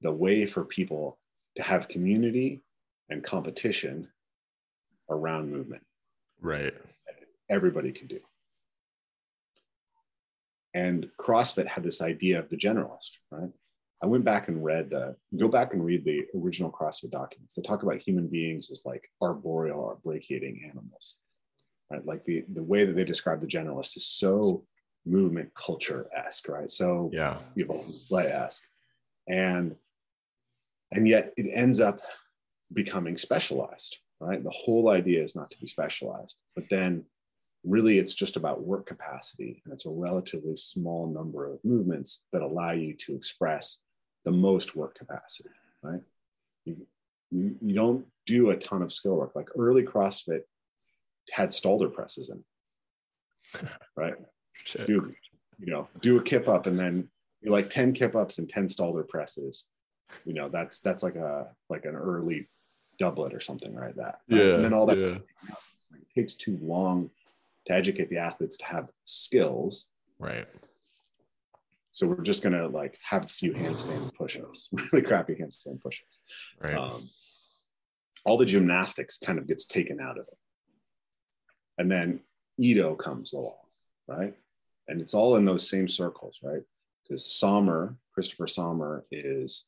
the 0.00 0.12
way 0.12 0.46
for 0.46 0.64
people 0.64 1.18
to 1.56 1.62
have 1.62 1.88
community 1.88 2.62
and 3.10 3.22
competition 3.22 4.08
around 5.10 5.50
movement. 5.50 5.82
Right. 6.40 6.72
Everybody 7.48 7.92
can 7.92 8.06
do. 8.06 8.20
And 10.72 11.10
CrossFit 11.18 11.66
had 11.66 11.82
this 11.82 12.00
idea 12.00 12.38
of 12.38 12.48
the 12.48 12.56
generalist, 12.56 13.18
right? 13.30 13.50
I 14.02 14.06
went 14.06 14.24
back 14.24 14.48
and 14.48 14.64
read, 14.64 14.94
uh, 14.94 15.12
go 15.36 15.48
back 15.48 15.74
and 15.74 15.84
read 15.84 16.04
the 16.04 16.24
original 16.34 16.70
CrossFit 16.70 17.10
documents. 17.10 17.54
They 17.54 17.62
talk 17.62 17.82
about 17.82 18.00
human 18.00 18.28
beings 18.28 18.70
as 18.70 18.86
like 18.86 19.10
arboreal 19.20 19.78
or 19.78 19.98
brachiating 20.06 20.64
animals, 20.70 21.16
right? 21.90 22.06
Like 22.06 22.24
the, 22.24 22.44
the 22.54 22.62
way 22.62 22.84
that 22.84 22.94
they 22.94 23.04
describe 23.04 23.40
the 23.40 23.46
generalist 23.46 23.96
is 23.96 24.06
so 24.06 24.64
movement 25.06 25.52
culture 25.54 26.08
esque, 26.14 26.48
right? 26.48 26.70
So 26.70 27.10
yeah, 27.12 27.38
people 27.54 27.84
play 28.08 28.26
esque, 28.26 28.64
and 29.28 29.74
and 30.92 31.06
yet 31.06 31.32
it 31.36 31.50
ends 31.52 31.80
up 31.80 32.00
becoming 32.72 33.16
specialized, 33.16 33.98
right? 34.20 34.42
The 34.42 34.50
whole 34.50 34.90
idea 34.90 35.22
is 35.22 35.34
not 35.34 35.50
to 35.50 35.58
be 35.58 35.66
specialized, 35.66 36.38
but 36.54 36.68
then 36.68 37.04
really 37.64 37.98
it's 37.98 38.14
just 38.14 38.36
about 38.36 38.64
work 38.64 38.86
capacity 38.86 39.60
and 39.64 39.72
it's 39.72 39.86
a 39.86 39.90
relatively 39.90 40.56
small 40.56 41.12
number 41.12 41.52
of 41.52 41.58
movements 41.64 42.24
that 42.32 42.42
allow 42.42 42.70
you 42.70 42.94
to 42.94 43.14
express 43.14 43.82
the 44.24 44.30
most 44.30 44.76
work 44.76 44.96
capacity, 44.96 45.50
right? 45.82 46.00
You, 46.64 46.76
you, 47.30 47.56
you 47.60 47.74
don't 47.74 48.06
do 48.26 48.50
a 48.50 48.56
ton 48.56 48.82
of 48.82 48.92
skill 48.92 49.16
work. 49.16 49.32
Like 49.34 49.48
early 49.56 49.82
CrossFit 49.82 50.42
had 51.30 51.50
Stalder 51.50 51.92
presses 51.92 52.30
in, 52.30 53.68
right? 53.96 54.14
Shit. 54.64 54.86
Do 54.86 55.14
you 55.58 55.72
know 55.72 55.88
do 56.00 56.16
a 56.16 56.22
kip 56.22 56.48
up 56.48 56.66
and 56.66 56.78
then 56.78 57.08
you 57.42 57.50
like 57.50 57.70
ten 57.70 57.92
kip 57.92 58.14
ups 58.14 58.38
and 58.38 58.48
ten 58.48 58.66
Stalder 58.66 59.06
presses. 59.08 59.66
You 60.24 60.34
know 60.34 60.48
that's 60.48 60.80
that's 60.80 61.02
like 61.02 61.16
a 61.16 61.48
like 61.68 61.84
an 61.84 61.94
early 61.94 62.48
doublet 62.98 63.34
or 63.34 63.40
something 63.40 63.74
like 63.74 63.94
that. 63.94 64.18
right? 64.28 64.44
Yeah. 64.44 64.54
and 64.54 64.64
then 64.64 64.72
all 64.72 64.86
that 64.86 64.98
yeah. 64.98 65.16
it 65.16 65.22
takes 66.16 66.34
too 66.34 66.58
long 66.60 67.10
to 67.66 67.74
educate 67.74 68.08
the 68.08 68.18
athletes 68.18 68.56
to 68.58 68.66
have 68.66 68.88
skills. 69.04 69.88
Right. 70.18 70.46
So 71.92 72.06
we're 72.06 72.22
just 72.22 72.42
gonna 72.42 72.68
like 72.68 72.98
have 73.02 73.24
a 73.24 73.28
few 73.28 73.52
handstand 73.52 74.14
push-ups, 74.14 74.68
really 74.92 75.02
crappy 75.02 75.34
handstand 75.34 75.80
push-ups. 75.80 76.22
Right. 76.60 76.76
um, 76.76 77.08
all 78.24 78.36
the 78.36 78.46
gymnastics 78.46 79.18
kind 79.18 79.38
of 79.38 79.46
gets 79.46 79.66
taken 79.66 80.00
out 80.00 80.18
of 80.18 80.26
it. 80.28 80.38
And 81.78 81.90
then 81.90 82.20
Ido 82.58 82.94
comes 82.94 83.32
along, 83.32 83.54
right? 84.06 84.34
And 84.90 85.00
it's 85.00 85.14
all 85.14 85.36
in 85.36 85.44
those 85.44 85.68
same 85.68 85.86
circles, 85.88 86.40
right? 86.42 86.62
Because 87.04 87.24
Sommer, 87.24 87.96
Christopher 88.12 88.48
Sommer, 88.48 89.04
is 89.12 89.66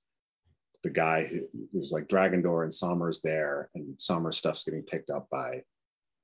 the 0.82 0.90
guy 0.90 1.24
who 1.24 1.46
who's 1.72 1.92
like 1.92 2.08
Dragon 2.08 2.42
Door, 2.42 2.64
and 2.64 2.74
Sommer's 2.74 3.22
there, 3.22 3.70
and 3.76 3.98
Sommer 4.00 4.32
stuff's 4.32 4.64
getting 4.64 4.82
picked 4.82 5.10
up 5.10 5.28
by 5.30 5.62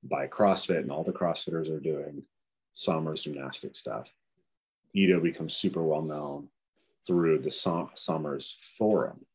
by 0.03 0.27
CrossFit, 0.27 0.79
and 0.79 0.91
all 0.91 1.03
the 1.03 1.13
CrossFitters 1.13 1.69
are 1.69 1.79
doing 1.79 2.23
Sommer's 2.73 3.23
gymnastic 3.23 3.75
stuff. 3.75 4.13
Ido 4.93 5.19
becomes 5.21 5.53
super 5.55 5.81
well 5.83 6.01
known 6.01 6.49
through 7.07 7.39
the 7.39 7.51
Som- 7.51 7.91
Sommer's 7.95 8.51
forum, 8.77 9.25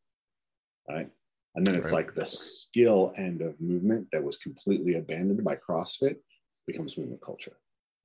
right? 0.89 1.11
And 1.55 1.65
then 1.65 1.75
it's 1.77 1.91
Right. 1.91 2.07
like 2.07 2.15
the 2.15 2.27
skill 2.27 3.15
end 3.17 3.41
of 3.41 3.59
movement 3.61 4.09
that 4.13 4.23
was 4.25 4.37
completely 4.37 4.95
abandoned 4.97 5.43
by 5.45 5.57
CrossFit 5.57 6.17
becomes 6.67 6.99
movement 6.99 7.23
culture, 7.23 7.57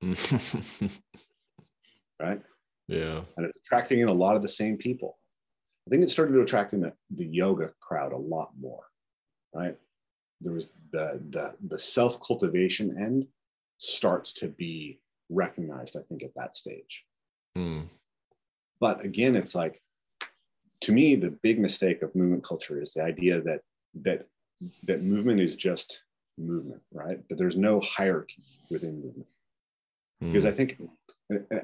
right? 2.20 2.40
yeah. 2.88 3.20
And 3.36 3.46
it's 3.46 3.56
attracting 3.56 4.00
in 4.00 4.08
a 4.08 4.12
lot 4.12 4.36
of 4.36 4.42
the 4.42 4.48
same 4.48 4.76
people. 4.76 5.18
I 5.86 5.90
think 5.90 6.02
it 6.02 6.10
started 6.10 6.32
to 6.32 6.42
attract 6.42 6.72
in 6.72 6.80
the, 6.80 6.92
the 7.10 7.26
yoga 7.26 7.72
crowd 7.80 8.12
a 8.12 8.16
lot 8.16 8.50
more, 8.60 8.84
right? 9.54 9.76
There 10.40 10.52
was 10.52 10.72
the 10.90 11.20
the 11.30 11.54
the 11.68 11.78
self 11.78 12.20
cultivation 12.22 12.96
end 12.98 13.26
starts 13.78 14.32
to 14.34 14.48
be 14.48 15.00
recognized. 15.28 15.96
I 15.96 16.02
think 16.02 16.22
at 16.22 16.34
that 16.36 16.54
stage. 16.54 17.04
Mm. 17.56 17.88
But 18.80 19.04
again, 19.04 19.36
it's 19.36 19.54
like 19.54 19.82
to 20.82 20.92
me 20.92 21.14
the 21.14 21.36
big 21.42 21.58
mistake 21.58 22.02
of 22.02 22.14
movement 22.14 22.44
culture 22.44 22.80
is 22.80 22.94
the 22.94 23.02
idea 23.02 23.40
that 23.42 23.60
that 24.02 24.26
that 24.84 25.02
movement 25.02 25.40
is 25.40 25.56
just 25.56 26.02
movement, 26.38 26.82
right? 26.92 27.26
That 27.28 27.36
there's 27.36 27.56
no 27.56 27.80
hierarchy 27.80 28.42
within 28.70 29.02
movement 29.02 29.28
because 30.20 30.44
Mm. 30.44 30.48
I 30.48 30.50
think 30.50 30.82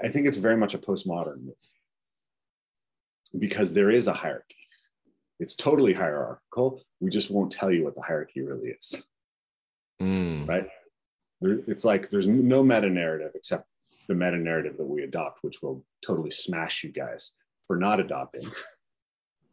I 0.02 0.08
think 0.08 0.26
it's 0.26 0.36
very 0.36 0.56
much 0.56 0.74
a 0.74 0.78
postmodern 0.78 1.38
movement 1.38 1.56
because 3.38 3.74
there 3.74 3.90
is 3.90 4.06
a 4.06 4.12
hierarchy. 4.12 4.54
It's 5.40 5.54
totally 5.54 5.92
hierarchical. 5.92 6.82
We 7.00 7.10
just 7.10 7.30
won't 7.30 7.52
tell 7.52 7.70
you 7.70 7.84
what 7.84 7.94
the 7.94 8.02
hierarchy 8.02 8.42
really 8.42 8.68
is, 8.70 9.02
Mm. 10.00 10.48
right? 10.48 10.68
There, 11.40 11.60
it's 11.66 11.84
like 11.84 12.08
there's 12.10 12.26
no 12.26 12.62
meta 12.62 12.88
narrative 12.88 13.32
except 13.34 13.66
the 14.08 14.14
meta 14.14 14.36
narrative 14.38 14.76
that 14.78 14.86
we 14.86 15.02
adopt, 15.02 15.42
which 15.42 15.62
will 15.62 15.84
totally 16.06 16.30
smash 16.30 16.84
you 16.84 16.92
guys 16.92 17.32
for 17.66 17.76
not 17.76 17.98
adopting. 18.00 18.48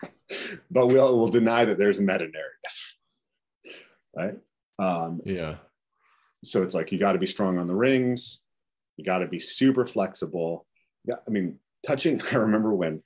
but 0.71 0.87
we'll, 0.87 1.17
we'll 1.19 1.27
deny 1.29 1.65
that 1.65 1.77
there's 1.77 1.99
a 1.99 2.03
meta 2.03 2.27
narrative, 2.27 3.83
right? 4.15 4.37
Um, 4.79 5.19
Yeah. 5.25 5.57
so 6.43 6.61
it's 6.63 6.75
like 6.75 6.91
you 6.91 6.99
got 6.99 7.13
to 7.13 7.19
be 7.19 7.25
strong 7.25 7.57
on 7.57 7.67
the 7.67 7.75
rings 7.75 8.41
you 8.97 9.03
got 9.05 9.19
to 9.19 9.27
be 9.27 9.39
super 9.39 9.85
flexible 9.85 10.65
yeah 11.05 11.15
i 11.27 11.29
mean 11.29 11.57
touching 11.85 12.21
i 12.31 12.35
remember 12.35 12.73
when 12.73 13.01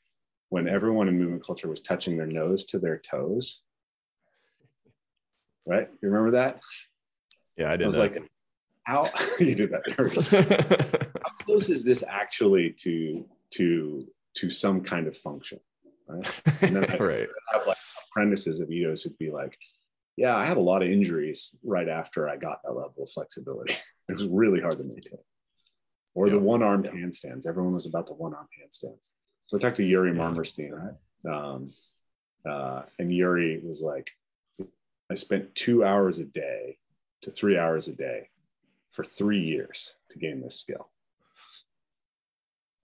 when 0.49 0.67
everyone 0.67 1.07
in 1.07 1.17
movement 1.17 1.45
culture 1.45 1.67
was 1.67 1.81
touching 1.81 2.17
their 2.17 2.27
nose 2.27 2.65
to 2.65 2.79
their 2.79 2.97
toes 2.99 3.61
right 5.65 5.89
you 6.01 6.09
remember 6.09 6.31
that 6.31 6.59
Yeah. 7.57 7.71
I 7.71 7.77
did. 7.77 7.83
i 7.83 7.87
was 7.87 7.95
that. 7.95 8.13
like 8.15 8.23
how 8.85 9.09
you 9.39 9.55
did 9.55 9.71
that 9.71 9.83
There 9.85 10.05
we 10.05 10.13
go. 10.13 11.19
how 11.25 11.45
close 11.45 11.69
is 11.69 11.83
this 11.83 12.03
actually 12.07 12.71
to 12.83 13.25
to 13.55 14.07
to 14.35 14.49
some 14.49 14.81
kind 14.81 15.07
of 15.07 15.17
function 15.17 15.59
right 16.07 16.41
And 16.61 16.75
then 16.75 16.89
I- 16.89 16.97
right. 16.97 17.27
have 17.51 17.67
like 17.67 17.77
apprentices 18.09 18.59
of 18.59 18.69
Ido's 18.71 19.03
who'd 19.03 19.17
be 19.17 19.29
like, 19.29 19.57
yeah, 20.15 20.35
I 20.35 20.45
had 20.45 20.57
a 20.57 20.61
lot 20.61 20.81
of 20.81 20.89
injuries 20.89 21.55
right 21.63 21.87
after 21.89 22.27
I 22.29 22.37
got 22.37 22.61
that 22.63 22.71
level 22.71 23.03
of 23.03 23.09
flexibility. 23.11 23.73
It 24.09 24.13
was 24.13 24.25
really 24.25 24.59
hard 24.61 24.77
to 24.77 24.83
maintain. 24.83 25.19
Or 26.17 26.31
the 26.31 26.39
one 26.39 26.63
armed 26.63 26.85
Yeah. 26.85 26.93
handstands. 26.93 27.45
Everyone 27.47 27.73
was 27.75 27.85
about 27.85 28.07
the 28.07 28.15
one 28.15 28.33
armed 28.33 28.49
handstands. 28.59 29.11
So 29.45 29.55
I 29.55 29.59
talked 29.59 29.75
to 29.75 29.83
Yuri 29.83 30.09
Yeah. 30.09 30.17
Marmerstein, 30.17 30.71
right? 30.71 31.31
Um, 31.31 31.71
uh, 32.43 32.85
and 32.97 33.13
Yuri 33.13 33.59
was 33.63 33.83
like, 33.83 34.09
I 35.11 35.13
spent 35.13 35.53
two 35.53 35.85
hours 35.85 36.17
a 36.17 36.25
day 36.25 36.79
to 37.21 37.29
three 37.29 37.55
hours 37.55 37.87
a 37.87 37.93
day 37.93 38.29
for 38.89 39.03
three 39.03 39.41
years 39.43 39.95
to 40.09 40.17
gain 40.17 40.41
this 40.41 40.59
skill. 40.59 40.91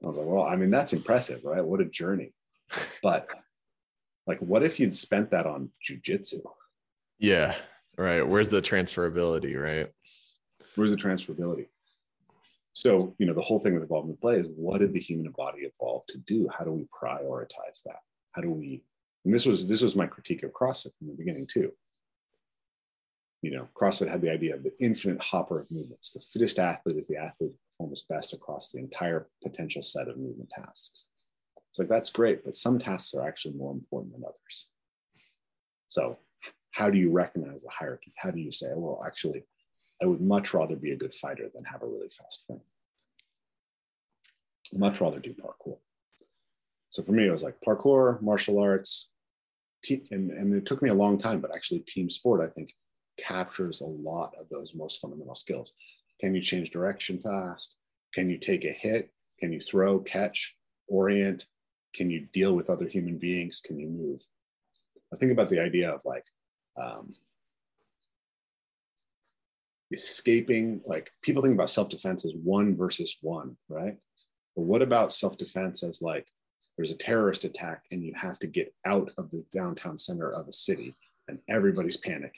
I 0.04 0.08
was 0.08 0.18
like, 0.18 0.28
well, 0.28 0.44
I 0.44 0.56
mean, 0.56 0.70
that's 0.70 0.94
impressive, 0.94 1.44
right? 1.44 1.66
What 1.66 1.82
a 1.82 1.86
journey. 1.86 2.36
But 3.02 3.28
like, 4.28 4.40
what 4.42 4.62
if 4.62 4.80
you'd 4.80 4.94
spent 4.94 5.32
that 5.32 5.48
on 5.48 5.72
jujitsu? 5.84 6.42
Yeah. 7.18 7.56
Right. 7.98 8.22
Where's 8.22 8.48
the 8.50 8.62
transferability? 8.62 9.60
Right. 9.60 9.92
Where's 10.76 10.92
the 10.92 10.98
transferability? 10.98 11.70
So, 12.74 13.16
you 13.20 13.28
know, 13.28 13.34
the 13.34 13.42
whole 13.42 13.60
thing 13.60 13.76
with 13.76 13.84
Evolve 13.84 14.08
Move 14.08 14.20
Play 14.20 14.38
is 14.38 14.48
what 14.56 14.80
did 14.80 14.94
the 14.94 15.00
human 15.00 15.32
body 15.32 15.62
evolve 15.62 16.06
to 16.08 16.18
do? 16.18 16.50
How 16.52 16.66
do 16.66 16.72
we 16.72 16.86
prioritize 16.86 17.84
that? 17.86 18.00
How 18.32 18.42
do 18.42 18.50
we, 18.50 18.84
and 19.24 19.34
this 19.34 19.46
was 19.46 19.68
this 19.68 19.82
was 19.82 19.96
my 19.96 20.08
critique 20.08 20.44
of 20.44 20.52
CrossFit 20.52 20.92
from 20.98 21.08
the 21.08 21.14
beginning 21.14 21.48
too. 21.48 21.72
You 23.44 23.52
know, 23.52 23.68
CrossFit 23.76 24.10
had 24.10 24.22
the 24.22 24.32
idea 24.32 24.56
of 24.56 24.64
the 24.64 24.74
infinite 24.80 25.22
hopper 25.22 25.60
of 25.60 25.70
movements. 25.70 26.12
The 26.12 26.20
fittest 26.20 26.58
athlete 26.60 26.98
is 26.98 27.08
the 27.08 27.18
athlete 27.18 27.52
who 27.52 27.58
performs 27.86 28.06
best 28.10 28.34
across 28.34 28.72
the 28.72 28.80
entire 28.80 29.28
potential 29.44 29.84
set 29.84 30.08
of 30.08 30.18
movement 30.18 30.50
tasks. 30.50 31.08
It's 31.70 31.78
like 31.80 31.90
that's 31.90 32.10
great, 32.10 32.44
but 32.44 32.56
some 32.56 32.80
tasks 32.80 33.14
are 33.14 33.28
actually 33.28 33.56
more 33.56 33.72
important 33.72 34.14
than 34.14 34.24
others. 34.24 34.70
So, 35.90 36.18
how 36.72 36.90
do 36.90 36.98
you 36.98 37.12
recognize 37.12 37.62
the 37.62 37.70
hierarchy? 37.70 38.14
How 38.18 38.32
do 38.32 38.40
you 38.40 38.52
say, 38.52 38.68
well, 38.74 39.04
actually, 39.06 39.44
I 40.04 40.06
would 40.06 40.22
much 40.22 40.54
rather 40.54 40.76
be 40.76 40.92
a 40.92 40.98
good 40.98 41.14
fighter 41.14 41.50
than 41.54 41.64
have 41.64 41.82
a 41.82 41.88
really 41.88 42.10
fast 42.10 42.46
frame. 42.46 42.60
Much 44.74 45.00
rather 45.00 45.20
do 45.20 45.34
parkour. 45.34 45.78
So 46.90 47.04
for 47.04 47.14
me, 47.14 47.26
it 47.26 47.32
was 47.32 47.44
like 47.44 47.62
parkour, 47.66 48.22
martial 48.22 48.60
arts, 48.60 49.12
and, 49.90 50.30
and 50.32 50.54
it 50.54 50.66
took 50.66 50.82
me 50.82 50.90
a 50.90 50.94
long 50.94 51.18
time, 51.18 51.40
but 51.40 51.56
actually, 51.56 51.80
team 51.80 52.10
sport, 52.10 52.42
I 52.42 52.52
think, 52.54 52.74
captures 53.18 53.80
a 53.80 53.86
lot 53.86 54.34
of 54.40 54.50
those 54.50 54.76
most 54.76 55.00
fundamental 55.00 55.36
skills. 55.36 55.74
Can 56.20 56.36
you 56.36 56.42
change 56.42 56.70
direction 56.70 57.20
fast? 57.20 57.78
Can 58.14 58.30
you 58.30 58.38
take 58.38 58.66
a 58.66 58.72
hit? 58.72 59.12
Can 59.40 59.54
you 59.54 59.60
throw, 59.60 60.00
catch, 60.00 60.56
orient? 60.88 61.48
Can 61.96 62.10
you 62.10 62.28
deal 62.34 62.56
with 62.56 62.70
other 62.70 62.88
human 62.88 63.18
beings? 63.18 63.62
Can 63.64 63.80
you 63.80 63.88
move? 63.88 64.22
I 65.14 65.18
think 65.18 65.32
about 65.32 65.50
the 65.50 65.62
idea 65.62 65.92
of 65.92 66.04
like 66.06 66.26
um, 66.82 67.14
escaping 69.94 70.82
like 70.86 71.12
people 71.22 71.42
think 71.42 71.54
about 71.56 71.70
self-defense 71.70 72.26
as 72.26 72.34
one 72.44 72.76
versus 72.76 73.18
one 73.22 73.56
right? 73.70 73.98
But 74.56 74.64
what 74.64 74.82
about 74.82 75.12
self-defense 75.14 75.84
as 75.84 76.02
like 76.02 76.28
there's 76.78 76.92
a 76.92 76.98
terrorist 76.98 77.44
attack 77.44 77.84
and 77.92 78.04
you 78.04 78.14
have 78.16 78.40
to 78.40 78.48
get 78.48 78.74
out 78.86 79.12
of 79.18 79.30
the 79.32 79.46
downtown 79.54 79.98
center 79.98 80.30
of 80.32 80.48
a 80.48 80.52
city 80.54 80.96
and 81.28 81.40
everybody's 81.48 81.98
panicking? 82.02 82.32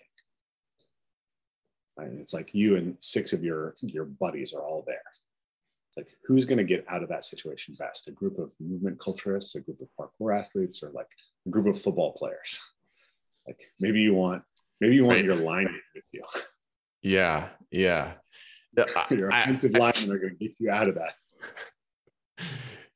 Right? 1.98 2.10
and 2.10 2.20
it's 2.20 2.34
like 2.34 2.50
you 2.54 2.76
and 2.76 2.98
six 3.00 3.32
of 3.32 3.44
your 3.44 3.76
your 3.82 4.04
buddies 4.06 4.54
are 4.54 4.62
all 4.62 4.84
there. 4.86 5.02
It's 5.90 5.98
like 5.98 6.10
who's 6.26 6.46
going 6.46 6.58
to 6.58 6.64
get 6.66 6.86
out 6.90 7.04
of 7.04 7.10
that 7.10 7.24
situation 7.24 7.76
best? 7.80 8.08
A 8.10 8.12
group 8.12 8.38
of 8.38 8.52
movement 8.60 8.98
culturists 9.00 9.56
a 9.56 9.62
group 9.62 9.80
of 9.82 9.88
parkour 9.98 10.38
athletes 10.38 10.84
or 10.84 10.90
like 10.92 11.08
a 11.48 11.50
group 11.50 11.68
of 11.68 11.80
football 11.82 12.12
players? 12.14 12.60
Like 13.48 13.62
maybe 13.80 14.02
you 14.02 14.14
want 14.14 14.44
maybe 14.82 14.96
you 14.96 15.06
want 15.06 15.18
Right. 15.18 15.26
your 15.26 15.36
line 15.38 15.70
with 15.94 16.04
you 16.12 16.24
Yeah. 17.06 17.50
Yeah. 17.72 18.14
Your 19.12 19.32
I- 19.32 19.44
offensive 19.44 19.76
I- 19.76 19.80
linemen 19.80 20.12
are 20.16 20.20
going 20.20 20.38
to 20.38 20.48
get 20.48 20.56
you 20.60 20.70
out 20.72 20.90
of 20.90 20.96
that. 20.96 21.14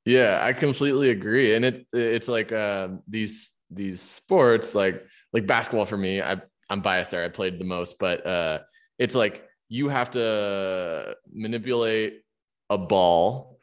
yeah 0.05 0.39
i 0.41 0.51
completely 0.53 1.11
agree 1.11 1.55
and 1.55 1.63
it 1.63 1.85
it's 1.93 2.27
like 2.27 2.51
uh, 2.51 2.87
these 3.07 3.53
these 3.69 4.01
sports 4.01 4.73
like 4.73 5.05
like 5.33 5.45
basketball 5.45 5.85
for 5.85 5.97
me 5.97 6.21
i 6.21 6.35
i'm 6.69 6.81
biased 6.81 7.11
there 7.11 7.23
i 7.23 7.29
played 7.29 7.59
the 7.59 7.65
most 7.65 7.97
but 7.99 8.25
uh 8.25 8.59
it's 8.97 9.13
like 9.15 9.45
you 9.67 9.87
have 9.87 10.09
to 10.09 11.15
manipulate 11.31 12.21
a 12.69 12.77
ball 12.77 13.59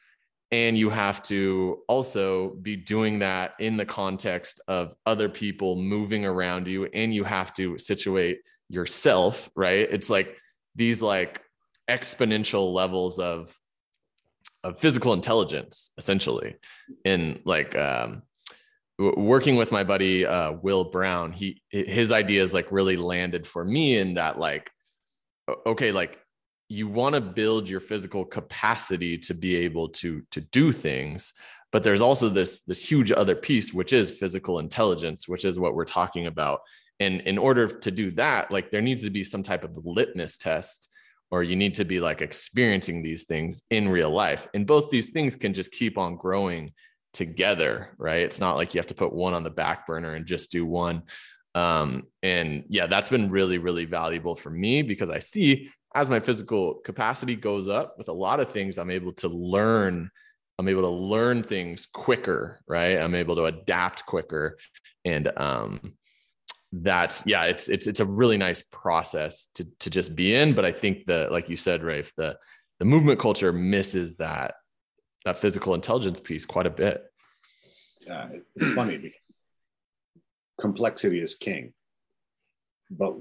and 0.52 0.78
you 0.78 0.88
have 0.90 1.20
to 1.22 1.82
also 1.88 2.50
be 2.62 2.76
doing 2.76 3.18
that 3.18 3.54
in 3.58 3.76
the 3.76 3.84
context 3.86 4.60
of 4.68 4.94
other 5.04 5.28
people 5.28 5.74
moving 5.76 6.24
around 6.24 6.68
you 6.68 6.84
and 6.94 7.12
you 7.12 7.24
have 7.24 7.52
to 7.54 7.76
situate 7.78 8.38
yourself 8.68 9.48
right 9.54 9.88
it's 9.90 10.10
like 10.10 10.36
these 10.74 11.00
like 11.00 11.42
exponential 11.88 12.72
levels 12.72 13.18
of 13.18 13.56
of 14.64 14.78
physical 14.78 15.12
intelligence 15.12 15.92
essentially 15.98 16.56
in 17.04 17.40
like 17.44 17.76
um 17.76 18.22
working 18.98 19.56
with 19.56 19.72
my 19.72 19.84
buddy 19.84 20.24
uh, 20.24 20.52
Will 20.52 20.84
Brown, 20.84 21.32
he 21.32 21.62
his 21.70 22.12
ideas 22.12 22.54
like 22.54 22.72
really 22.72 22.96
landed 22.96 23.46
for 23.46 23.64
me 23.64 23.98
in 23.98 24.14
that 24.14 24.38
like, 24.38 24.70
okay, 25.66 25.92
like 25.92 26.18
you 26.68 26.88
want 26.88 27.14
to 27.14 27.20
build 27.20 27.68
your 27.68 27.80
physical 27.80 28.24
capacity 28.24 29.18
to 29.18 29.34
be 29.34 29.56
able 29.56 29.88
to 29.90 30.22
to 30.30 30.40
do 30.40 30.72
things, 30.72 31.32
but 31.72 31.82
there's 31.82 32.00
also 32.00 32.28
this 32.28 32.60
this 32.60 32.80
huge 32.80 33.12
other 33.12 33.34
piece 33.34 33.72
which 33.72 33.92
is 33.92 34.10
physical 34.10 34.58
intelligence, 34.58 35.28
which 35.28 35.44
is 35.44 35.58
what 35.58 35.74
we're 35.74 35.84
talking 35.84 36.26
about. 36.26 36.60
And 37.00 37.20
in 37.22 37.38
order 37.38 37.66
to 37.66 37.90
do 37.90 38.10
that, 38.12 38.50
like 38.50 38.70
there 38.70 38.80
needs 38.80 39.04
to 39.04 39.10
be 39.10 39.24
some 39.24 39.42
type 39.42 39.64
of 39.64 39.76
litmus 39.84 40.38
test 40.38 40.88
or 41.30 41.42
you 41.42 41.56
need 41.56 41.74
to 41.74 41.84
be 41.84 42.00
like 42.00 42.22
experiencing 42.22 43.02
these 43.02 43.24
things 43.24 43.62
in 43.70 43.88
real 43.88 44.10
life. 44.10 44.46
And 44.54 44.66
both 44.66 44.90
these 44.90 45.10
things 45.10 45.36
can 45.36 45.52
just 45.52 45.72
keep 45.72 45.98
on 45.98 46.16
growing 46.16 46.72
together, 47.12 47.94
right? 47.98 48.20
It's 48.20 48.38
not 48.38 48.56
like 48.56 48.74
you 48.74 48.78
have 48.78 48.86
to 48.88 48.94
put 48.94 49.12
one 49.12 49.34
on 49.34 49.42
the 49.42 49.50
back 49.50 49.86
burner 49.86 50.14
and 50.14 50.26
just 50.26 50.52
do 50.52 50.64
one. 50.64 51.02
Um, 51.54 52.04
and 52.22 52.64
yeah, 52.68 52.86
that's 52.86 53.08
been 53.08 53.30
really, 53.30 53.58
really 53.58 53.86
valuable 53.86 54.36
for 54.36 54.50
me 54.50 54.82
because 54.82 55.10
I 55.10 55.18
see 55.18 55.70
as 55.94 56.10
my 56.10 56.20
physical 56.20 56.74
capacity 56.74 57.34
goes 57.34 57.68
up 57.68 57.96
with 57.96 58.08
a 58.08 58.12
lot 58.12 58.38
of 58.38 58.52
things, 58.52 58.76
I'm 58.76 58.90
able 58.90 59.14
to 59.14 59.28
learn. 59.28 60.10
I'm 60.58 60.68
able 60.68 60.82
to 60.82 60.88
learn 60.88 61.42
things 61.42 61.86
quicker, 61.86 62.60
right? 62.68 62.98
I'm 62.98 63.14
able 63.14 63.36
to 63.36 63.44
adapt 63.44 64.04
quicker, 64.06 64.58
and 65.04 65.30
um, 65.36 65.94
that's 66.82 67.26
yeah, 67.26 67.44
it's 67.44 67.68
it's 67.68 67.86
it's 67.86 68.00
a 68.00 68.04
really 68.04 68.36
nice 68.36 68.62
process 68.62 69.46
to 69.54 69.64
to 69.80 69.90
just 69.90 70.16
be 70.16 70.34
in. 70.34 70.54
But 70.54 70.64
I 70.64 70.72
think 70.72 71.06
the 71.06 71.28
like 71.30 71.48
you 71.48 71.56
said, 71.56 71.82
Rafe, 71.82 72.12
the 72.16 72.36
the 72.78 72.84
movement 72.84 73.20
culture 73.20 73.52
misses 73.52 74.16
that 74.16 74.54
that 75.24 75.38
physical 75.38 75.74
intelligence 75.74 76.20
piece 76.20 76.44
quite 76.44 76.66
a 76.66 76.70
bit. 76.70 77.04
Yeah, 78.06 78.28
it's 78.54 78.70
funny 78.72 78.98
because 78.98 79.18
complexity 80.60 81.20
is 81.20 81.34
king. 81.34 81.72
But 82.90 83.14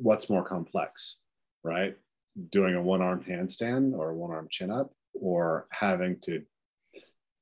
what's 0.00 0.30
more 0.30 0.44
complex, 0.44 1.20
right? 1.64 1.96
Doing 2.50 2.76
a 2.76 2.82
one-armed 2.82 3.26
handstand 3.26 3.98
or 3.98 4.10
a 4.10 4.14
one-arm 4.14 4.46
chin-up, 4.48 4.92
or 5.14 5.66
having 5.72 6.20
to, 6.20 6.44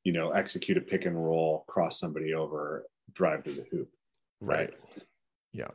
you 0.03 0.13
know, 0.13 0.31
execute 0.31 0.79
a 0.79 0.81
pick 0.81 1.05
and 1.05 1.23
roll, 1.23 1.65
cross 1.69 2.01
somebody 2.01 2.33
over, 2.33 2.87
drive 3.13 3.45
to 3.45 3.53
the 3.53 3.67
hoop. 3.71 3.91
Right. 4.41 4.59
right. 4.59 4.75
Yeah. 5.57 5.69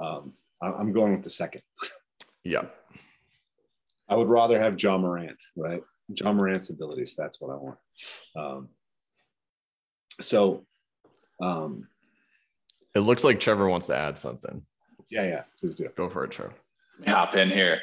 Um, 0.00 0.32
I'm 0.62 0.92
going 0.92 1.12
with 1.12 1.22
the 1.22 1.30
second. 1.30 1.62
yeah. 2.44 2.62
I 4.08 4.16
would 4.16 4.28
rather 4.28 4.60
have 4.60 4.80
Ja 4.80 4.96
Morant, 4.98 5.36
right? 5.56 5.82
Ja 6.08 6.32
Morant's 6.32 6.70
abilities. 6.70 7.14
That's 7.16 7.40
what 7.40 7.50
I 7.50 7.56
want. 7.56 7.78
Um, 8.36 8.68
so, 10.20 10.64
um, 11.42 11.88
it 12.94 13.00
looks 13.00 13.24
like 13.24 13.40
Trevor 13.40 13.68
wants 13.68 13.88
to 13.88 13.96
add 13.96 14.18
something. 14.18 14.62
Yeah, 15.10 15.24
yeah, 15.24 15.42
please 15.58 15.74
do. 15.74 15.88
Go 15.96 16.08
for 16.08 16.24
it, 16.24 16.30
Trevor. 16.30 16.54
Hop 17.06 17.34
in 17.34 17.50
here. 17.50 17.80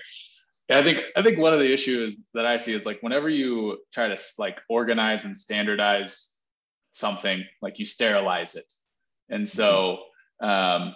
Yeah, 0.69 0.79
I 0.79 0.83
think 0.83 0.99
I 1.17 1.21
think 1.21 1.37
one 1.37 1.53
of 1.53 1.59
the 1.59 1.71
issues 1.71 2.25
that 2.33 2.45
I 2.45 2.57
see 2.57 2.73
is 2.73 2.85
like 2.85 2.99
whenever 3.01 3.29
you 3.29 3.79
try 3.93 4.07
to 4.07 4.17
like 4.37 4.59
organize 4.69 5.25
and 5.25 5.37
standardize 5.37 6.29
something, 6.93 7.43
like 7.61 7.77
you 7.77 7.85
sterilize 7.85 8.55
it, 8.55 8.71
and 9.29 9.47
so 9.49 9.97
um, 10.41 10.95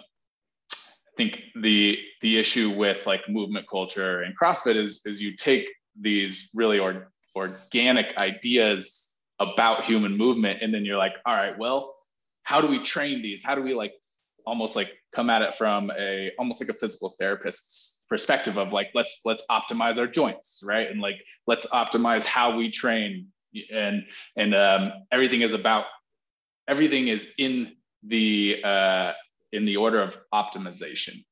think 1.16 1.40
the 1.60 1.98
the 2.22 2.38
issue 2.38 2.70
with 2.70 3.06
like 3.06 3.28
movement 3.28 3.66
culture 3.68 4.22
and 4.22 4.34
CrossFit 4.38 4.76
is 4.76 5.02
is 5.06 5.20
you 5.20 5.36
take 5.36 5.66
these 5.98 6.50
really 6.54 6.78
or, 6.78 7.12
organic 7.34 8.16
ideas 8.18 9.14
about 9.38 9.84
human 9.84 10.16
movement 10.16 10.62
and 10.62 10.72
then 10.72 10.84
you're 10.84 10.96
like 10.96 11.12
all 11.26 11.34
right 11.34 11.58
well 11.58 11.96
how 12.46 12.60
do 12.60 12.68
we 12.68 12.80
train 12.80 13.22
these? 13.22 13.42
How 13.44 13.56
do 13.56 13.62
we 13.62 13.74
like 13.74 13.92
almost 14.46 14.76
like 14.76 14.96
come 15.12 15.30
at 15.30 15.42
it 15.42 15.56
from 15.56 15.90
a 15.98 16.30
almost 16.38 16.60
like 16.60 16.70
a 16.70 16.72
physical 16.72 17.12
therapist's 17.18 18.04
perspective 18.08 18.56
of 18.56 18.72
like 18.72 18.86
let's 18.94 19.22
let's 19.24 19.44
optimize 19.50 19.98
our 19.98 20.06
joints 20.06 20.62
right? 20.64 20.88
And 20.88 21.00
like 21.00 21.16
let's 21.48 21.66
optimize 21.66 22.24
how 22.24 22.56
we 22.56 22.70
train. 22.70 23.26
And 23.72 24.04
and 24.36 24.54
um, 24.54 24.92
everything 25.10 25.42
is 25.42 25.54
about 25.54 25.86
everything 26.68 27.08
is 27.08 27.34
in 27.36 27.72
the 28.04 28.62
uh, 28.62 29.12
in 29.52 29.64
the 29.64 29.76
order 29.76 30.00
of 30.00 30.18
optimization 30.32 31.24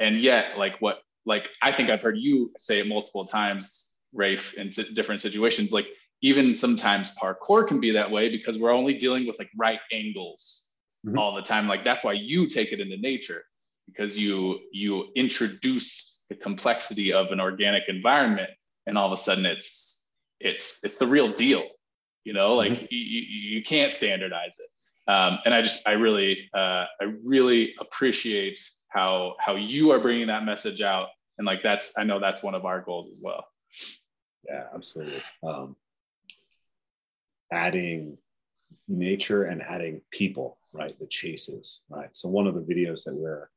and 0.00 0.18
yet 0.18 0.58
like 0.58 0.80
what 0.80 0.98
like 1.26 1.48
i 1.62 1.72
think 1.72 1.90
i've 1.90 2.02
heard 2.02 2.16
you 2.18 2.52
say 2.56 2.78
it 2.78 2.86
multiple 2.86 3.24
times 3.24 3.94
Rafe 4.14 4.54
in 4.54 4.70
different 4.94 5.20
situations. 5.20 5.72
Like 5.72 5.86
even 6.22 6.54
sometimes 6.54 7.14
parkour 7.16 7.66
can 7.66 7.80
be 7.80 7.92
that 7.92 8.10
way 8.10 8.30
because 8.30 8.58
we're 8.58 8.72
only 8.72 8.94
dealing 8.94 9.26
with 9.26 9.38
like 9.38 9.50
right 9.56 9.80
angles 9.92 10.64
mm-hmm. 11.06 11.18
all 11.18 11.34
the 11.34 11.42
time. 11.42 11.68
Like 11.68 11.84
that's 11.84 12.04
why 12.04 12.12
you 12.12 12.48
take 12.48 12.72
it 12.72 12.80
into 12.80 12.96
nature 12.96 13.42
because 13.86 14.18
you 14.18 14.60
you 14.72 15.08
introduce 15.14 16.22
the 16.28 16.34
complexity 16.34 17.12
of 17.12 17.32
an 17.32 17.40
organic 17.40 17.82
environment 17.88 18.50
and 18.86 18.96
all 18.96 19.12
of 19.12 19.18
a 19.18 19.22
sudden 19.22 19.44
it's 19.44 20.02
it's 20.40 20.82
it's 20.82 20.96
the 20.96 21.06
real 21.06 21.34
deal 21.34 21.62
you 22.24 22.32
know 22.32 22.54
like 22.54 22.72
mm-hmm. 22.72 22.86
you, 22.88 23.56
you 23.58 23.62
can't 23.62 23.92
standardize 23.92 24.54
it 24.58 24.70
um, 25.08 25.38
and 25.44 25.54
i 25.54 25.62
just 25.62 25.80
i 25.86 25.92
really 25.92 26.48
uh, 26.54 26.84
i 27.00 27.04
really 27.24 27.74
appreciate 27.80 28.60
how 28.88 29.34
how 29.40 29.56
you 29.56 29.90
are 29.90 29.98
bringing 29.98 30.28
that 30.28 30.44
message 30.44 30.80
out 30.82 31.08
and 31.38 31.46
like 31.46 31.62
that's 31.62 31.92
i 31.98 32.04
know 32.04 32.20
that's 32.20 32.42
one 32.42 32.54
of 32.54 32.64
our 32.64 32.80
goals 32.80 33.08
as 33.08 33.20
well 33.22 33.44
yeah, 34.48 34.64
absolutely. 34.74 35.22
Um, 35.42 35.76
adding 37.52 38.18
nature 38.88 39.44
and 39.44 39.62
adding 39.62 40.02
people, 40.10 40.58
right? 40.72 40.98
The 40.98 41.06
chases, 41.06 41.82
right? 41.88 42.14
So 42.14 42.28
one 42.28 42.46
of 42.46 42.54
the 42.54 42.60
videos 42.60 43.04
that 43.04 43.14
we're 43.14 43.48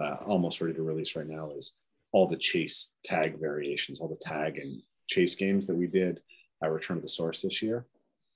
uh, 0.00 0.16
almost 0.26 0.60
ready 0.60 0.74
to 0.74 0.82
release 0.82 1.16
right 1.16 1.26
now 1.26 1.50
is 1.50 1.74
all 2.12 2.26
the 2.26 2.36
chase 2.36 2.92
tag 3.04 3.40
variations, 3.40 4.00
all 4.00 4.08
the 4.08 4.16
tag 4.16 4.58
and 4.58 4.82
chase 5.08 5.34
games 5.34 5.66
that 5.66 5.76
we 5.76 5.86
did 5.86 6.20
at 6.62 6.72
Return 6.72 6.98
to 6.98 7.02
the 7.02 7.08
Source 7.08 7.42
this 7.42 7.62
year, 7.62 7.86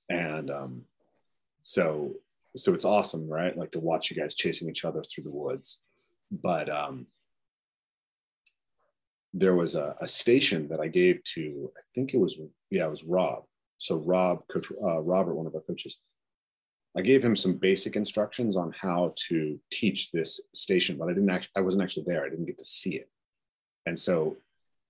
and 0.09 0.51
um, 0.51 0.81
so 1.63 2.13
so 2.55 2.73
it's 2.73 2.85
awesome, 2.85 3.27
right? 3.27 3.57
Like 3.57 3.71
to 3.71 3.79
watch 3.79 4.09
you 4.09 4.17
guys 4.17 4.35
chasing 4.35 4.69
each 4.69 4.85
other 4.85 5.03
through 5.03 5.23
the 5.23 5.31
woods, 5.31 5.79
but 6.31 6.69
um, 6.69 7.07
there 9.33 9.55
was 9.55 9.75
a, 9.75 9.95
a, 10.01 10.07
station 10.07 10.67
that 10.69 10.81
I 10.81 10.87
gave 10.87 11.23
to, 11.35 11.71
I 11.77 11.81
think 11.95 12.13
it 12.13 12.17
was, 12.17 12.39
yeah, 12.69 12.85
it 12.85 12.91
was 12.91 13.03
Rob. 13.03 13.43
So 13.77 13.95
Rob, 13.95 14.47
Coach 14.47 14.67
uh, 14.83 14.99
Robert, 14.99 15.35
one 15.35 15.47
of 15.47 15.55
our 15.55 15.61
coaches, 15.61 15.99
I 16.95 17.01
gave 17.01 17.23
him 17.23 17.37
some 17.37 17.53
basic 17.53 17.95
instructions 17.95 18.57
on 18.57 18.73
how 18.77 19.13
to 19.29 19.57
teach 19.71 20.11
this 20.11 20.41
station, 20.53 20.97
but 20.97 21.05
I 21.05 21.13
didn't 21.13 21.29
actually, 21.29 21.51
I 21.55 21.61
wasn't 21.61 21.83
actually 21.83 22.03
there. 22.07 22.25
I 22.25 22.29
didn't 22.29 22.45
get 22.45 22.57
to 22.57 22.65
see 22.65 22.95
it. 22.95 23.09
And 23.85 23.97
so 23.97 24.35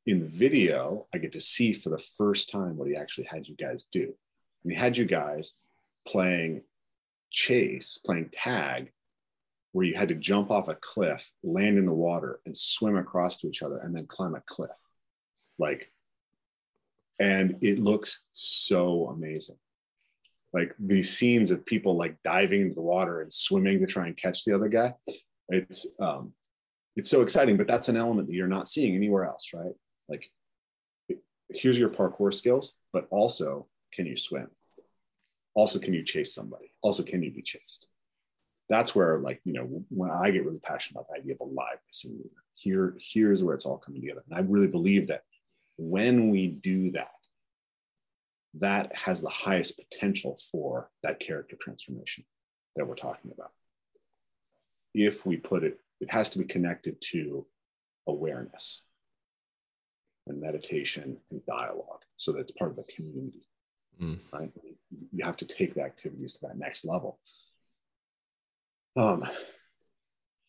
in 0.08 0.20
the 0.20 0.28
video, 0.28 1.06
I 1.14 1.20
get 1.20 1.32
to 1.34 1.42
see 1.42 1.74
for 1.74 1.90
the 1.90 2.04
first 2.18 2.50
time 2.50 2.76
what 2.76 2.88
he 2.88 2.96
actually 2.96 3.26
had 3.26 3.48
you 3.48 3.56
guys 3.56 3.86
do. 3.92 4.14
And 4.64 4.72
he 4.72 4.78
had 4.78 4.98
you 4.98 5.06
guys 5.06 5.54
playing 6.08 6.64
chase, 7.32 8.00
playing 8.06 8.30
tag 8.32 8.92
where 9.72 9.86
you 9.86 9.96
had 9.96 10.10
to 10.10 10.16
jump 10.16 10.52
off 10.52 10.68
a 10.68 10.76
cliff, 10.76 11.32
land 11.44 11.78
in 11.78 11.86
the 11.86 11.94
water, 11.94 12.42
and 12.46 12.56
swim 12.56 12.98
across 12.98 13.38
to 13.38 13.48
each 13.48 13.64
other, 13.64 13.78
and 13.78 13.96
then 13.96 14.06
climb 14.06 14.36
a 14.36 14.42
cliff. 14.46 14.70
Like, 15.58 15.92
and 17.20 17.58
it 17.62 17.80
looks 17.80 18.26
so 18.34 19.08
amazing. 19.08 19.58
Like 20.54 20.76
these 20.78 21.16
scenes 21.18 21.52
of 21.52 21.66
people 21.66 21.96
like 21.96 22.18
diving 22.24 22.62
into 22.62 22.76
the 22.76 22.82
water 22.82 23.22
and 23.22 23.32
swimming 23.32 23.80
to 23.80 23.88
try 23.88 24.08
and 24.08 24.18
catch 24.18 24.44
the 24.44 24.54
other 24.54 24.68
guy. 24.68 24.94
It's 25.48 25.86
um, 26.00 26.34
it's 26.98 27.10
so 27.10 27.22
exciting, 27.22 27.56
but 27.56 27.68
that's 27.68 27.88
an 27.88 27.96
element 27.96 28.28
that 28.28 28.34
you're 28.34 28.48
not 28.48 28.68
seeing 28.68 28.96
anywhere 28.96 29.24
else, 29.24 29.52
right? 29.54 29.72
Like, 30.10 30.30
here's 31.50 31.80
your 31.80 31.90
parkour 31.90 32.34
skills, 32.34 32.74
but 32.92 33.08
also 33.12 33.68
can 33.94 34.06
you 34.06 34.18
swim? 34.18 34.48
Also, 35.54 35.80
can 35.80 35.94
you 35.94 36.04
chase 36.04 36.34
somebody? 36.34 36.71
Also, 36.82 37.04
can 37.04 37.22
you 37.24 37.32
be 37.32 37.42
chased? 37.42 37.88
that's 38.72 38.96
where 38.96 39.20
like 39.20 39.42
you 39.44 39.52
know 39.52 39.84
when 39.90 40.10
i 40.10 40.32
get 40.32 40.46
really 40.46 40.60
passionate 40.62 41.02
about 41.02 41.08
the 41.10 41.20
idea 41.20 41.34
of 41.34 41.42
aliveness 41.42 42.06
and 42.06 42.18
here 42.56 42.96
here's 43.00 43.44
where 43.44 43.54
it's 43.54 43.66
all 43.66 43.78
coming 43.78 44.02
together. 44.02 44.24
And 44.30 44.38
i 44.38 44.50
really 44.50 44.68
believe 44.68 45.08
that 45.08 45.24
when 45.78 46.30
we 46.30 46.48
do 46.48 46.90
that 46.92 47.16
that 48.56 48.96
has 48.96 49.22
the 49.22 49.30
highest 49.30 49.78
potential 49.78 50.38
for 50.52 50.90
that 51.04 51.20
character 51.20 51.56
transformation 51.60 52.26
that 52.76 52.86
we're 52.86 52.96
talking 52.96 53.32
about. 53.34 53.52
If 54.94 55.26
we 55.26 55.38
put 55.38 55.64
it 55.64 55.80
it 56.00 56.10
has 56.12 56.30
to 56.32 56.40
be 56.40 56.46
connected 56.46 56.96
to 57.12 57.46
awareness 58.08 58.84
and 60.28 60.40
meditation 60.40 61.18
and 61.30 61.46
dialogue 61.46 62.04
so 62.16 62.32
that 62.32 62.42
it's 62.42 62.52
part 62.54 62.72
of 62.72 62.78
the 62.78 62.84
community 62.84 63.44
mm. 64.00 64.20
right 64.32 64.52
you 65.12 65.24
have 65.24 65.38
to 65.38 65.46
take 65.46 65.74
the 65.74 65.82
activities 65.82 66.36
to 66.36 66.48
that 66.48 66.58
next 66.58 66.86
level 66.86 67.20
um, 68.98 69.24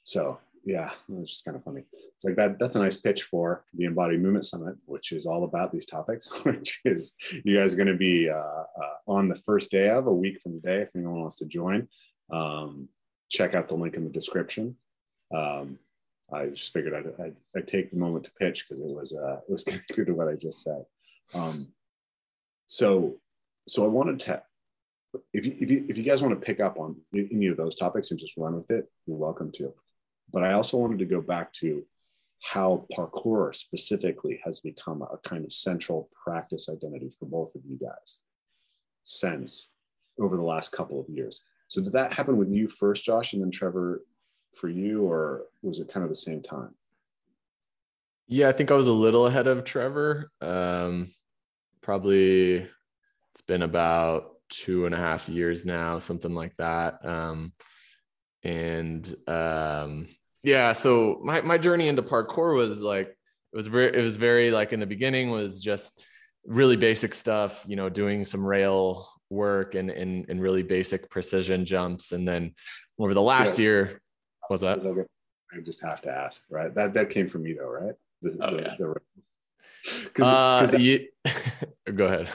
so 0.05 0.39
yeah, 0.65 0.91
it's 1.09 1.31
just 1.31 1.45
kind 1.45 1.57
of 1.57 1.65
funny. 1.65 1.83
It's 2.15 2.25
like 2.25 2.37
that. 2.37 2.59
That's 2.59 2.77
a 2.77 2.81
nice 2.81 2.97
pitch 2.97 3.25
for 3.25 3.65
the 3.75 3.85
Embodied 3.85 4.23
Movement 4.23 4.45
Summit, 4.45 4.77
which 4.85 5.13
is 5.13 5.27
all 5.27 5.45
about 5.45 5.73
these 5.73 5.87
topics. 5.87 6.45
Which 6.45 6.81
is 6.85 7.15
you 7.45 7.59
guys 7.59 7.75
are 7.75 7.77
going 7.77 7.89
to 7.89 7.97
be 7.97 8.31
uh, 8.31 8.35
uh, 8.35 8.95
on 9.09 9.29
the 9.29 9.35
first 9.35 9.71
day 9.71 9.89
of 9.91 10.07
a 10.07 10.13
week 10.13 10.41
from 10.41 10.53
today. 10.53 10.83
If 10.83 10.95
anyone 10.95 11.21
wants 11.21 11.39
to 11.39 11.47
join, 11.47 11.89
um, 12.33 12.89
check 13.29 13.55
out 13.55 13.69
the 13.69 13.75
link 13.75 13.97
in 13.97 14.05
the 14.05 14.11
description. 14.11 14.77
Um, 15.35 15.79
I 16.33 16.47
just 16.47 16.73
figured 16.73 16.95
I'd, 16.95 17.25
I'd, 17.25 17.37
I'd, 17.57 17.67
take 17.67 17.91
the 17.91 17.99
moment 17.99 18.25
to 18.25 18.33
pitch 18.33 18.65
because 18.67 18.83
it 18.83 18.95
was 18.95 19.17
uh, 19.17 19.39
it 19.49 19.53
was 19.53 19.65
connected 19.65 20.07
to 20.07 20.15
what 20.15 20.29
I 20.29 20.35
just 20.35 20.63
said. 20.63 20.85
Um, 21.35 21.67
so 22.67 23.17
so 23.69 23.85
I 23.85 23.89
wanted 23.89 24.21
to 24.21 24.43
if 25.33 25.45
you, 25.45 25.55
if 25.61 25.71
you 25.71 25.85
if 25.89 25.99
you 25.99 26.05
guys 26.05 26.23
want 26.23 26.39
to 26.39 26.47
pick 26.47 26.61
up 26.61 26.79
on 26.79 26.97
any 27.15 27.47
of 27.47 27.57
those 27.57 27.75
topics 27.75 28.11
and 28.11 28.21
just 28.21 28.37
run 28.37 28.57
with 28.57 28.71
it, 28.71 28.91
you're 29.07 29.17
welcome 29.17 29.53
to. 29.53 29.73
But 30.33 30.43
I 30.43 30.53
also 30.53 30.79
wanted 30.79 30.99
to 31.01 31.05
go 31.05 31.21
back 31.21 31.53
to 31.55 31.85
how 32.43 32.87
parkour 32.93 33.55
specifically 33.55 34.41
has 34.45 34.61
become 34.61 35.03
a 35.03 35.19
kind 35.19 35.45
of 35.45 35.53
central 35.53 36.09
practice 36.25 36.69
identity 36.69 37.11
for 37.17 37.27
both 37.27 37.55
of 37.55 37.63
you 37.65 37.79
guys 37.79 38.21
since 39.03 39.71
over 40.19 40.37
the 40.37 40.45
last 40.45 40.73
couple 40.73 41.01
of 41.01 41.09
years. 41.09 41.45
So 41.69 41.83
did 41.83 41.93
that 41.93 42.13
happen 42.13 42.37
with 42.37 42.51
you 42.51 42.69
first, 42.69 43.05
Josh, 43.05 43.33
and 43.33 43.43
then 43.43 43.51
Trevor 43.51 44.03
for 44.55 44.69
you, 44.69 45.05
or 45.05 45.45
was 45.63 45.79
it 45.79 45.89
kind 45.89 46.05
of 46.05 46.11
the 46.11 46.15
same 46.15 46.43
time? 46.43 46.75
Yeah, 48.27 48.49
I 48.49 48.53
think 48.53 48.71
I 48.71 48.75
was 48.75 48.89
a 48.89 48.93
little 48.93 49.27
ahead 49.27 49.47
of 49.47 49.65
Trevor. 49.65 50.31
Um, 50.41 51.11
probably 51.81 52.69
it's 53.35 53.43
been 53.43 53.63
about 53.63 54.33
two 54.51 54.87
and 54.87 54.95
a 54.95 54.99
half 54.99 55.29
years 55.29 55.65
now, 55.65 55.99
something 55.99 56.35
like 56.35 56.57
that. 56.59 57.05
Um, 57.05 57.53
and 58.45 59.15
um, 59.27 60.09
yeah, 60.43 60.73
so 60.73 61.21
my 61.25 61.41
my 61.41 61.59
journey 61.59 61.89
into 61.89 62.03
parkour 62.03 62.55
was 62.55 62.81
like 62.81 63.09
it 63.09 63.57
was 63.57 63.67
very 63.67 63.97
it 63.97 64.03
was 64.03 64.17
very 64.17 64.51
like 64.51 64.73
in 64.73 64.81
the 64.81 64.87
beginning 64.87 65.31
was 65.31 65.61
just 65.61 66.05
really 66.45 66.77
basic 66.77 67.15
stuff, 67.15 67.65
you 67.69 67.77
know, 67.77 67.89
doing 67.89 68.25
some 68.25 68.45
rail 68.45 69.09
work 69.31 69.75
and 69.75 69.91
and, 69.91 70.29
and 70.29 70.43
really 70.43 70.63
basic 70.63 71.09
precision 71.11 71.65
jumps, 71.65 72.13
and 72.13 72.27
then 72.27 72.55
over 72.99 73.15
the 73.15 73.23
last 73.23 73.59
yeah. 73.59 73.65
year, 73.65 74.03
was 74.51 74.61
that? 74.63 74.81
I 75.55 75.61
just 75.61 75.83
have 75.83 76.01
to 76.03 76.11
ask, 76.11 76.45
right? 76.51 76.75
That 76.75 76.95
that 76.95 77.11
came 77.11 77.27
from 77.27 77.43
me 77.45 77.55
though, 77.55 77.69
right? 77.69 77.95
The, 78.21 78.39
oh, 78.41 78.57
the, 78.57 78.63
yeah. 78.63 78.75
The, 78.79 78.95
Cause, 80.15 80.27
uh, 80.27 80.61
cause 80.61 80.71
that, 80.71 80.81
you, 80.81 81.09
go 81.95 82.05
ahead. 82.05 82.29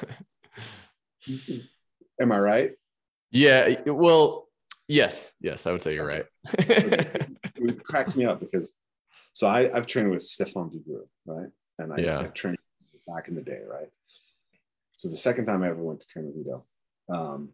Am 2.21 2.31
I 2.31 2.39
right? 2.39 2.71
Yeah. 3.31 3.81
Well, 3.85 4.47
yes. 4.87 5.33
Yes, 5.39 5.67
I 5.67 5.71
would 5.71 5.83
say 5.83 5.93
you're 5.93 6.07
right. 6.07 6.25
it 6.57 7.83
cracked 7.83 8.15
me 8.15 8.25
up 8.25 8.39
because 8.39 8.71
so 9.33 9.47
I, 9.47 9.71
I've 9.75 9.87
trained 9.87 10.09
with 10.09 10.23
Stephane 10.23 10.69
Vigroux, 10.69 11.07
right? 11.25 11.49
And 11.79 11.93
I, 11.93 11.97
yeah. 11.97 12.19
I 12.21 12.23
trained 12.25 12.57
back 13.07 13.27
in 13.27 13.35
the 13.35 13.41
day, 13.41 13.61
right? 13.69 13.89
So 14.95 15.09
the 15.09 15.15
second 15.15 15.45
time 15.45 15.61
I 15.61 15.69
ever 15.69 15.83
went 15.83 15.99
to 16.01 16.07
train 16.07 16.25
with 16.25 16.37
Ido, 16.37 16.65
um, 17.09 17.49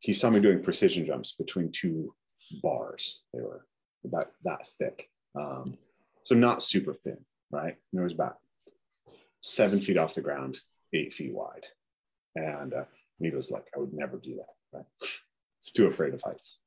he 0.00 0.12
saw 0.12 0.30
me 0.30 0.40
doing 0.40 0.62
precision 0.62 1.04
jumps 1.04 1.32
between 1.32 1.70
two 1.70 2.14
bars. 2.62 3.24
They 3.34 3.42
were 3.42 3.66
about 4.04 4.30
that 4.44 4.62
thick. 4.78 5.10
Um, 5.38 5.76
so 6.22 6.34
not 6.34 6.62
super 6.62 6.94
thin, 6.94 7.18
right? 7.50 7.76
And 7.92 8.00
it 8.00 8.02
was 8.02 8.14
about 8.14 8.38
seven 9.42 9.80
feet 9.80 9.98
off 9.98 10.14
the 10.14 10.22
ground, 10.22 10.60
eight 10.92 11.12
feet 11.12 11.34
wide. 11.34 11.66
And 12.36 12.74
uh, 12.74 12.84
he 13.18 13.30
was 13.30 13.50
like, 13.50 13.64
I 13.74 13.80
would 13.80 13.92
never 13.92 14.18
do 14.18 14.36
that. 14.36 14.52
Right? 14.72 14.84
It's 15.58 15.72
too 15.72 15.86
afraid 15.86 16.14
of 16.14 16.22
heights. 16.24 16.60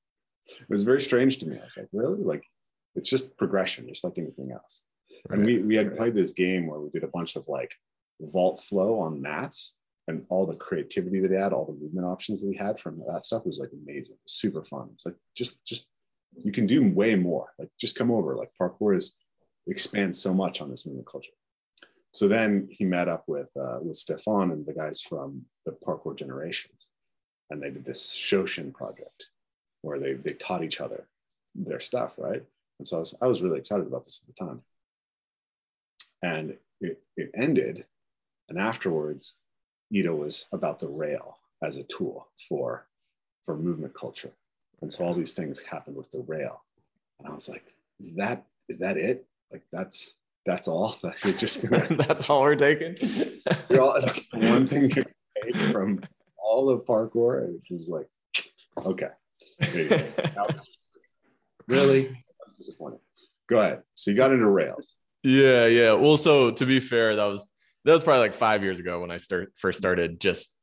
It 0.47 0.69
was 0.69 0.83
very 0.83 1.01
strange 1.01 1.37
to 1.39 1.47
me. 1.47 1.57
I 1.59 1.63
was 1.63 1.77
like, 1.77 1.89
really? 1.93 2.23
Like, 2.23 2.43
it's 2.95 3.09
just 3.09 3.37
progression, 3.37 3.87
just 3.87 4.03
like 4.03 4.17
anything 4.17 4.51
else. 4.51 4.83
Right. 5.27 5.37
And 5.37 5.45
we 5.45 5.59
we 5.59 5.75
had 5.75 5.95
played 5.95 6.15
this 6.15 6.31
game 6.31 6.67
where 6.67 6.79
we 6.79 6.89
did 6.89 7.03
a 7.03 7.07
bunch 7.07 7.35
of 7.35 7.47
like 7.47 7.73
vault 8.19 8.61
flow 8.61 8.99
on 8.99 9.21
mats 9.21 9.75
and 10.07 10.25
all 10.29 10.45
the 10.45 10.55
creativity 10.55 11.19
that 11.19 11.31
he 11.31 11.37
had, 11.37 11.53
all 11.53 11.65
the 11.65 11.73
movement 11.73 12.07
options 12.07 12.41
that 12.41 12.51
he 12.51 12.57
had 12.57 12.79
from 12.79 13.01
that 13.07 13.25
stuff 13.25 13.45
was 13.45 13.59
like 13.59 13.71
amazing, 13.73 14.17
was 14.23 14.33
super 14.33 14.63
fun. 14.63 14.89
It's 14.93 15.05
like 15.05 15.15
just 15.35 15.63
just 15.65 15.87
you 16.43 16.51
can 16.51 16.65
do 16.65 16.91
way 16.91 17.15
more. 17.15 17.49
Like 17.59 17.69
just 17.79 17.95
come 17.95 18.11
over. 18.11 18.35
Like 18.35 18.51
parkour 18.59 18.95
is 18.95 19.15
expands 19.67 20.19
so 20.19 20.33
much 20.33 20.61
on 20.61 20.69
this 20.69 20.85
movement 20.85 21.07
culture. 21.07 21.31
So 22.11 22.27
then 22.27 22.67
he 22.71 22.85
met 22.85 23.07
up 23.07 23.23
with 23.27 23.49
uh, 23.55 23.79
with 23.81 23.97
Stephane 23.97 24.51
and 24.51 24.65
the 24.65 24.73
guys 24.73 25.01
from 25.01 25.45
the 25.65 25.71
Parkour 25.71 26.15
Generations, 26.15 26.91
and 27.49 27.61
they 27.61 27.69
did 27.69 27.85
this 27.85 28.11
Shoshin 28.13 28.73
project 28.73 29.29
where 29.81 29.99
they 29.99 30.13
they 30.13 30.33
taught 30.33 30.63
each 30.63 30.81
other 30.81 31.07
their 31.55 31.79
stuff, 31.79 32.15
right? 32.17 32.43
And 32.79 32.87
so 32.87 32.97
I 32.97 32.99
was, 32.99 33.15
I 33.21 33.27
was 33.27 33.41
really 33.41 33.59
excited 33.59 33.85
about 33.87 34.03
this 34.03 34.21
at 34.21 34.35
the 34.35 34.45
time. 34.45 34.61
And 36.23 36.57
it, 36.81 37.01
it 37.17 37.31
ended, 37.33 37.85
and 38.47 38.57
afterwards, 38.57 39.35
Ido 39.91 40.15
was 40.15 40.45
about 40.51 40.79
the 40.79 40.87
rail 40.87 41.35
as 41.63 41.77
a 41.77 41.83
tool 41.83 42.27
for 42.47 42.85
for 43.45 43.55
movement 43.57 43.93
culture, 43.93 44.31
and 44.81 44.91
so 44.91 45.05
all 45.05 45.13
these 45.13 45.33
things 45.33 45.63
happened 45.63 45.95
with 45.95 46.11
the 46.11 46.23
rail, 46.27 46.63
and 47.19 47.27
I 47.27 47.33
was 47.33 47.49
like, 47.49 47.73
is 47.99 48.15
that 48.15 48.45
is 48.67 48.79
that 48.79 48.97
it? 48.97 49.25
Like 49.51 49.63
that's 49.71 50.15
that's 50.45 50.67
all. 50.67 50.95
You're 51.23 51.33
just 51.33 51.69
gonna. 51.69 51.87
that's 52.07 52.29
all 52.29 52.41
we're 52.41 52.55
taking. 52.55 52.95
you're 53.69 53.81
all, 53.81 53.99
that's 54.01 54.27
the 54.29 54.39
one 54.39 54.67
thing 54.67 54.89
you 54.89 55.03
take 55.43 55.55
from 55.71 56.01
all 56.37 56.69
of 56.69 56.85
parkour, 56.85 57.53
which 57.53 57.71
is 57.71 57.89
like, 57.89 58.07
okay, 58.85 59.09
really 61.67 62.23
disappointing. 62.57 62.99
Go 63.47 63.61
ahead. 63.61 63.81
So 63.95 64.11
you 64.11 64.17
got 64.17 64.31
into 64.31 64.47
rails. 64.47 64.95
Yeah, 65.23 65.65
yeah. 65.65 65.93
Well, 65.93 66.17
so 66.17 66.51
to 66.51 66.65
be 66.65 66.79
fair, 66.79 67.15
that 67.15 67.25
was 67.25 67.47
that 67.85 67.93
was 67.93 68.03
probably 68.03 68.21
like 68.21 68.33
five 68.33 68.63
years 68.63 68.79
ago 68.79 69.01
when 69.01 69.11
I 69.11 69.17
start 69.17 69.53
first 69.55 69.79
started 69.79 70.19
just 70.19 70.55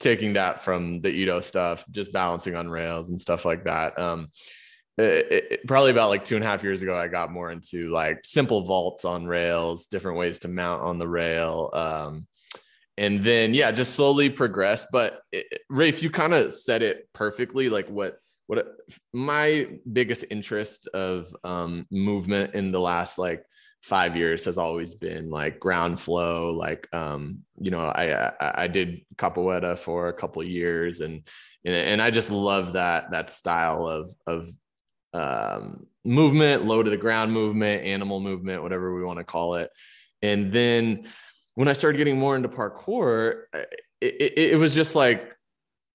taking 0.00 0.34
that 0.34 0.62
from 0.62 1.00
the 1.00 1.08
Ido 1.08 1.40
stuff, 1.40 1.84
just 1.90 2.12
balancing 2.12 2.56
on 2.56 2.68
rails 2.68 3.10
and 3.10 3.20
stuff 3.20 3.44
like 3.44 3.64
that. 3.64 3.98
Um, 3.98 4.28
it, 4.96 5.46
it, 5.50 5.66
probably 5.66 5.90
about 5.90 6.10
like 6.10 6.24
two 6.24 6.36
and 6.36 6.44
a 6.44 6.46
half 6.46 6.62
years 6.62 6.82
ago, 6.82 6.96
I 6.96 7.08
got 7.08 7.32
more 7.32 7.50
into 7.50 7.88
like 7.90 8.20
simple 8.24 8.62
vaults 8.62 9.04
on 9.04 9.26
rails, 9.26 9.86
different 9.86 10.18
ways 10.18 10.38
to 10.40 10.48
mount 10.48 10.82
on 10.82 10.98
the 10.98 11.08
rail. 11.08 11.70
Um, 11.72 12.26
and 12.96 13.24
then, 13.24 13.54
yeah, 13.54 13.72
just 13.72 13.94
slowly 13.94 14.30
progressed. 14.30 14.88
But 14.92 15.20
it, 15.32 15.62
Rafe, 15.68 16.02
you 16.02 16.10
kind 16.10 16.32
of 16.32 16.52
said 16.52 16.82
it 16.82 17.08
perfectly. 17.12 17.68
Like 17.68 17.88
what, 17.88 18.18
what 18.46 18.66
my 19.12 19.68
biggest 19.90 20.26
interest 20.30 20.86
of 20.88 21.34
um, 21.42 21.86
movement 21.90 22.54
in 22.54 22.70
the 22.70 22.80
last 22.80 23.18
like 23.18 23.44
five 23.82 24.16
years 24.16 24.44
has 24.44 24.58
always 24.58 24.94
been 24.94 25.28
like 25.28 25.58
ground 25.58 25.98
flow. 25.98 26.52
Like, 26.52 26.86
um, 26.94 27.42
you 27.58 27.72
know, 27.72 27.80
I, 27.80 28.28
I, 28.28 28.32
I 28.62 28.66
did 28.68 29.04
capoeira 29.16 29.76
for 29.76 30.08
a 30.08 30.14
couple 30.14 30.42
years 30.44 31.00
and, 31.00 31.22
and 31.64 32.00
I 32.00 32.10
just 32.10 32.30
love 32.30 32.74
that, 32.74 33.10
that 33.10 33.30
style 33.30 33.86
of, 33.86 34.14
of 34.26 34.52
um, 35.14 35.86
movement, 36.04 36.64
low 36.64 36.82
to 36.82 36.90
the 36.90 36.96
ground 36.96 37.32
movement, 37.32 37.84
animal 37.84 38.20
movement, 38.20 38.62
whatever 38.62 38.94
we 38.94 39.04
want 39.04 39.18
to 39.18 39.24
call 39.24 39.54
it. 39.54 39.70
And 40.20 40.52
then 40.52 41.04
when 41.54 41.68
I 41.68 41.72
started 41.72 41.98
getting 41.98 42.18
more 42.18 42.36
into 42.36 42.48
parkour, 42.48 43.44
it, 43.54 43.68
it, 44.00 44.38
it 44.38 44.58
was 44.58 44.74
just 44.74 44.94
like, 44.94 45.32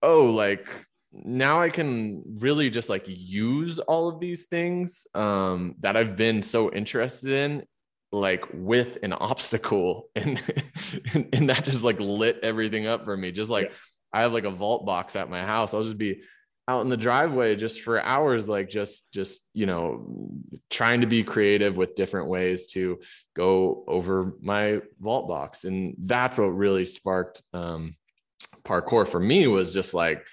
oh, 0.02 0.26
like 0.26 0.68
now 1.12 1.62
I 1.62 1.70
can 1.70 2.24
really 2.40 2.70
just 2.70 2.90
like 2.90 3.06
use 3.08 3.80
all 3.80 4.08
of 4.08 4.20
these 4.20 4.46
things 4.46 5.08
um, 5.16 5.76
that 5.80 5.98
I've 5.98 6.16
been 6.16 6.42
so 6.42 6.72
interested 6.72 7.32
in, 7.32 7.64
like 8.12 8.46
with 8.54 9.00
an 9.04 9.14
obstacle, 9.14 10.10
and 10.16 10.42
and 11.34 11.50
that 11.50 11.66
just 11.66 11.84
like 11.84 12.00
lit 12.00 12.40
everything 12.42 12.88
up 12.88 13.04
for 13.04 13.16
me. 13.16 13.32
Just 13.32 13.50
like 13.50 13.66
yeah. 13.66 13.76
I 14.14 14.22
have 14.22 14.34
like 14.34 14.46
a 14.46 14.52
vault 14.52 14.86
box 14.86 15.16
at 15.16 15.30
my 15.30 15.44
house. 15.44 15.74
I'll 15.74 15.84
just 15.84 15.98
be 15.98 16.22
out 16.70 16.82
in 16.82 16.90
the 16.90 16.98
driveway 16.98 17.56
just 17.56 17.82
for 17.82 18.00
hours 18.00 18.48
like 18.48 18.70
just 18.70 19.12
just 19.12 19.50
you 19.56 19.66
know 19.66 20.06
trying 20.70 21.02
to 21.02 21.08
be 21.08 21.24
creative 21.24 21.76
with 21.76 21.96
different 21.96 22.30
ways 22.30 22.68
to 22.68 23.00
go 23.36 23.84
over 23.88 24.36
my 24.40 24.80
vault 25.00 25.28
box. 25.28 25.64
And 25.64 25.96
that's 25.98 26.38
what 26.38 26.62
really 26.66 26.86
sparked 26.86 27.42
um, 27.54 27.96
parkour 28.64 29.08
for 29.08 29.20
me 29.20 29.48
was 29.48 29.74
just 29.74 29.96
like 29.96 30.28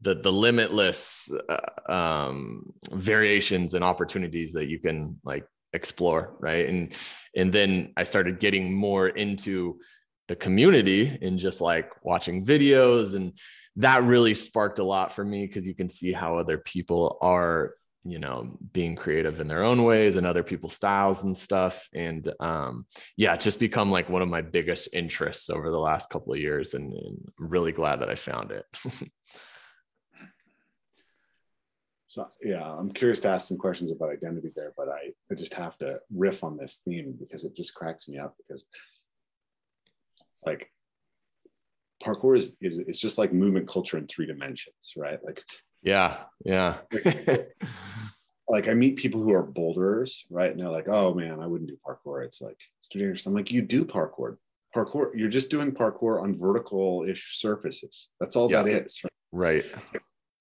the 0.00 0.14
the 0.14 0.32
limitless 0.32 1.28
uh, 1.48 1.92
um, 1.92 2.72
variations 2.92 3.74
and 3.74 3.82
opportunities 3.82 4.52
that 4.52 4.68
you 4.68 4.78
can 4.78 5.18
like 5.24 5.44
explore 5.72 6.36
right? 6.38 6.68
And 6.68 6.92
and 7.36 7.52
then 7.52 7.92
i 7.96 8.02
started 8.02 8.40
getting 8.40 8.72
more 8.72 9.08
into 9.08 9.78
the 10.26 10.36
community 10.36 11.18
and 11.22 11.38
just 11.38 11.60
like 11.60 11.90
watching 12.04 12.44
videos 12.44 13.14
and 13.14 13.32
that 13.76 14.04
really 14.04 14.34
sparked 14.34 14.78
a 14.78 14.84
lot 14.84 15.12
for 15.12 15.24
me 15.24 15.46
because 15.46 15.66
you 15.66 15.74
can 15.74 15.88
see 15.88 16.12
how 16.12 16.38
other 16.38 16.58
people 16.58 17.18
are 17.20 17.74
you 18.04 18.18
know 18.18 18.56
being 18.72 18.96
creative 18.96 19.40
in 19.40 19.48
their 19.48 19.62
own 19.62 19.84
ways 19.84 20.16
and 20.16 20.26
other 20.26 20.42
people's 20.42 20.74
styles 20.74 21.22
and 21.22 21.36
stuff. 21.36 21.88
And 21.94 22.32
um 22.40 22.86
yeah 23.16 23.34
it's 23.34 23.44
just 23.44 23.60
become 23.60 23.90
like 23.90 24.08
one 24.08 24.22
of 24.22 24.28
my 24.28 24.40
biggest 24.40 24.94
interests 24.94 25.50
over 25.50 25.70
the 25.70 25.78
last 25.78 26.08
couple 26.10 26.32
of 26.32 26.38
years 26.40 26.74
and, 26.74 26.92
and 26.92 27.32
I'm 27.38 27.48
really 27.48 27.72
glad 27.72 28.00
that 28.00 28.10
i 28.10 28.14
found 28.14 28.52
it. 28.52 28.64
So 32.10 32.26
yeah, 32.42 32.64
I'm 32.64 32.90
curious 32.90 33.20
to 33.20 33.28
ask 33.28 33.46
some 33.46 33.56
questions 33.56 33.92
about 33.92 34.10
identity 34.10 34.50
there, 34.56 34.72
but 34.76 34.88
I, 34.88 35.12
I 35.30 35.36
just 35.36 35.54
have 35.54 35.78
to 35.78 36.00
riff 36.12 36.42
on 36.42 36.56
this 36.56 36.82
theme 36.84 37.14
because 37.16 37.44
it 37.44 37.54
just 37.54 37.72
cracks 37.72 38.08
me 38.08 38.18
up 38.18 38.34
because 38.36 38.64
like 40.44 40.72
parkour 42.02 42.36
is, 42.36 42.56
is 42.60 42.78
it's 42.78 42.98
just 42.98 43.18
like 43.18 43.32
movement 43.32 43.68
culture 43.68 43.98
in 43.98 44.06
three 44.06 44.26
dimensions, 44.26 44.94
right? 44.96 45.18
Like 45.24 45.42
yeah, 45.82 46.18
yeah. 46.44 46.78
like 48.48 48.68
I 48.68 48.74
meet 48.74 48.96
people 48.96 49.22
who 49.22 49.32
are 49.32 49.42
boulders, 49.42 50.26
right? 50.30 50.50
And 50.50 50.60
they're 50.60 50.68
like, 50.68 50.88
oh 50.88 51.14
man, 51.14 51.40
I 51.40 51.46
wouldn't 51.46 51.70
do 51.70 51.78
parkour. 51.86 52.24
It's 52.24 52.40
like 52.40 52.58
it's 52.78 52.88
too 52.88 52.98
dangerous. 52.98 53.26
I'm 53.26 53.34
like, 53.34 53.50
you 53.50 53.62
do 53.62 53.84
parkour. 53.84 54.36
Parkour, 54.74 55.10
you're 55.14 55.28
just 55.28 55.50
doing 55.50 55.72
parkour 55.72 56.22
on 56.22 56.38
vertical-ish 56.38 57.40
surfaces. 57.40 58.10
That's 58.20 58.36
all 58.36 58.48
that 58.50 58.68
is. 58.68 59.02
right. 59.32 59.64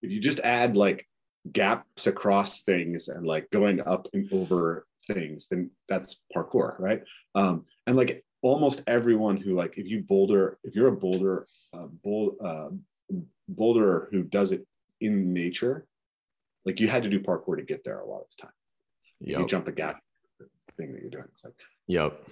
If 0.02 0.12
you 0.12 0.20
just 0.20 0.40
add 0.42 0.78
like 0.78 1.08
gaps 1.52 2.08
across 2.08 2.64
things 2.64 3.08
and 3.08 3.26
like 3.26 3.50
going 3.50 3.82
up 3.82 4.08
and 4.14 4.32
over 4.32 4.86
things, 5.08 5.48
then 5.48 5.72
that's 5.88 6.22
parkour, 6.36 6.80
right? 6.80 7.02
Um, 7.36 7.66
and 7.88 7.98
like 7.98 8.24
almost 8.42 8.84
everyone 8.88 9.38
who 9.38 9.56
like 9.56 9.78
if 9.78 9.88
you 9.88 10.02
boulder, 10.04 10.58
if 10.64 10.76
you're 10.76 10.88
a 10.88 10.96
boulder, 10.96 11.48
uh, 11.74 11.88
bold, 12.04 12.36
uh, 12.44 12.70
boulderer 13.54 14.08
who 14.12 14.24
does 14.24 14.52
it 14.52 14.66
in 15.02 15.34
nature, 15.34 15.86
like 16.66 16.80
you 16.80 16.88
had 16.88 17.04
to 17.04 17.10
do 17.10 17.20
parkour 17.20 17.58
to 17.58 17.64
get 17.64 17.84
there 17.84 18.00
a 18.00 18.06
lot 18.06 18.22
of 18.22 18.28
the 18.38 18.44
time. 18.44 18.52
You 19.20 19.46
jump 19.46 19.68
a 19.68 19.72
gap, 19.72 20.00
thing 20.78 20.94
that 20.94 21.02
you're 21.02 21.12
doing. 21.12 21.26
It's 21.32 21.44
like 21.44 21.54
Yep. 21.88 22.28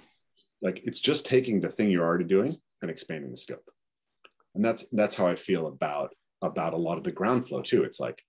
like 0.62 0.80
it's 0.86 1.00
just 1.00 1.26
taking 1.26 1.60
the 1.60 1.70
thing 1.70 1.90
you're 1.90 2.06
already 2.06 2.24
doing 2.24 2.56
and 2.82 2.90
expanding 2.90 3.32
the 3.32 3.38
scope. 3.38 3.70
And 4.56 4.64
that's 4.64 4.88
that's 4.90 5.16
how 5.16 5.28
I 5.28 5.36
feel 5.36 5.68
about 5.68 6.16
about 6.42 6.74
a 6.74 6.78
lot 6.78 6.98
of 6.98 7.04
the 7.04 7.12
ground 7.12 7.48
flow 7.48 7.62
too. 7.62 7.84
It's 7.84 8.00
like 8.00 8.22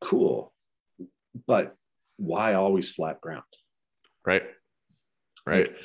cool, 0.00 0.52
but 1.46 1.74
why 2.16 2.54
always 2.54 2.90
flat 2.90 3.20
ground? 3.20 3.44
Right. 4.24 4.42
Right. 5.46 5.68
Like, 5.68 5.76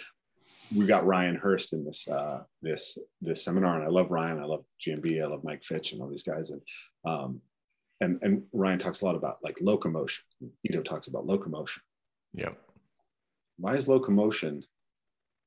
we 0.75 0.85
got 0.85 1.05
Ryan 1.05 1.35
Hurst 1.35 1.73
in 1.73 1.85
this 1.85 2.07
uh, 2.07 2.43
this 2.61 2.97
this 3.21 3.43
seminar, 3.43 3.75
and 3.75 3.83
I 3.83 3.87
love 3.89 4.11
Ryan. 4.11 4.39
I 4.39 4.45
love 4.45 4.63
GMB. 4.85 5.21
I 5.23 5.27
love 5.27 5.43
Mike 5.43 5.63
Fitch 5.63 5.93
and 5.93 6.01
all 6.01 6.09
these 6.09 6.23
guys. 6.23 6.51
And 6.51 6.61
um, 7.05 7.41
and 8.01 8.19
and 8.21 8.43
Ryan 8.53 8.79
talks 8.79 9.01
a 9.01 9.05
lot 9.05 9.15
about 9.15 9.37
like 9.43 9.57
locomotion. 9.61 10.23
Ido 10.63 10.81
talks 10.81 11.07
about 11.07 11.25
locomotion. 11.25 11.81
Yep. 12.33 12.57
Why 13.57 13.75
is 13.75 13.87
locomotion 13.87 14.63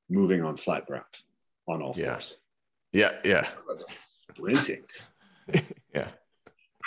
moving 0.09 0.43
on 0.43 0.57
flat 0.57 0.85
ground 0.87 1.05
on 1.67 1.81
all 1.81 1.93
Yeah. 1.95 2.13
fours? 2.13 2.37
Yeah. 2.91 3.11
Yeah. 3.23 3.47
Sprinting, 4.33 4.83
Yeah. 5.95 6.09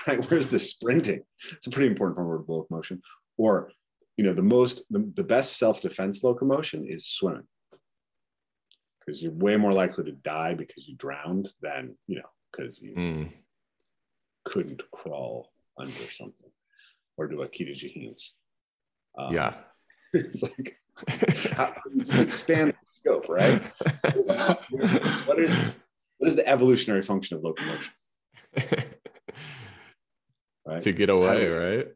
right? 0.07 0.30
Where's 0.30 0.49
the 0.49 0.59
sprinting? 0.59 1.22
It's 1.53 1.66
a 1.66 1.70
pretty 1.70 1.89
important 1.89 2.16
form 2.16 2.41
of 2.41 2.49
locomotion. 2.49 3.01
Or, 3.37 3.70
you 4.16 4.24
know, 4.24 4.35
the 4.35 4.43
most 4.43 4.85
the, 4.91 5.11
the 5.14 5.24
best 5.24 5.59
self-defense 5.59 6.24
locomotion 6.24 6.87
is 6.87 7.07
swimming. 7.07 7.47
Because 9.05 9.22
you're 9.22 9.32
way 9.32 9.57
more 9.57 9.72
likely 9.72 10.05
to 10.05 10.12
die 10.12 10.55
because 10.55 10.88
you 10.88 10.96
drowned 10.96 11.48
than, 11.61 11.94
you 12.07 12.16
know, 12.16 12.28
because 12.50 12.80
you 12.80 12.94
Mm. 12.94 13.32
couldn't 14.44 14.82
crawl 14.92 15.52
under 15.78 16.11
something 16.11 16.50
or 17.16 17.26
do 17.28 17.42
a 17.42 17.48
ketogene. 17.48 18.14
Um, 19.18 19.34
Yeah. 19.34 19.55
it's 20.14 20.42
like 20.42 20.78
how, 21.52 21.74
expand 22.20 22.72
the 22.72 22.86
scope, 22.86 23.28
right? 23.28 23.62
what 25.26 25.38
is 25.38 25.52
what 26.18 26.28
is 26.28 26.36
the 26.36 26.46
evolutionary 26.48 27.02
function 27.02 27.36
of 27.36 27.42
locomotion? 27.44 27.92
Right? 30.66 30.80
to 30.82 30.92
get 30.92 31.11
away, 31.11 31.46
right? 31.48 31.86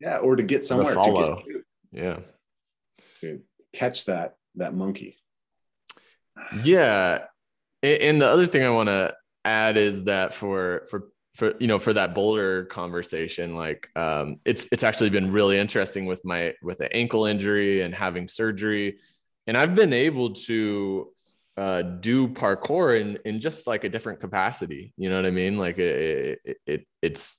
yeah, 0.00 0.18
or 0.18 0.36
to 0.36 0.42
get 0.42 0.62
somewhere 0.64 0.94
to, 0.94 1.00
follow. 1.02 1.36
get, 1.46 1.62
Yeah. 1.92 2.18
to 3.20 3.42
catch 3.72 4.04
that 4.06 4.36
that 4.56 4.74
monkey. 4.74 5.16
Yeah. 6.62 7.24
And 7.82 8.20
the 8.20 8.26
other 8.28 8.46
thing 8.46 8.62
I 8.64 8.70
want 8.70 8.88
to 8.88 9.14
add 9.44 9.76
is 9.76 10.04
that 10.04 10.34
for 10.34 10.86
for 10.90 11.08
for 11.34 11.54
you 11.60 11.66
know 11.66 11.78
for 11.78 11.92
that 11.92 12.14
boulder 12.14 12.64
conversation 12.64 13.54
like 13.54 13.88
um 13.94 14.38
it's 14.46 14.68
it's 14.72 14.82
actually 14.82 15.10
been 15.10 15.30
really 15.30 15.58
interesting 15.58 16.06
with 16.06 16.24
my 16.24 16.54
with 16.62 16.80
an 16.80 16.88
ankle 16.92 17.26
injury 17.26 17.82
and 17.82 17.94
having 17.94 18.26
surgery. 18.26 18.98
And 19.46 19.56
I've 19.56 19.74
been 19.74 19.92
able 19.92 20.34
to 20.46 21.12
uh 21.56 21.82
do 21.82 22.28
parkour 22.28 23.00
in 23.00 23.18
in 23.24 23.40
just 23.40 23.66
like 23.66 23.84
a 23.84 23.88
different 23.88 24.20
capacity. 24.20 24.92
You 24.96 25.10
know 25.10 25.16
what 25.16 25.26
I 25.26 25.30
mean? 25.30 25.58
Like 25.58 25.78
it, 25.78 26.40
it, 26.44 26.56
it 26.66 26.86
it's 27.02 27.38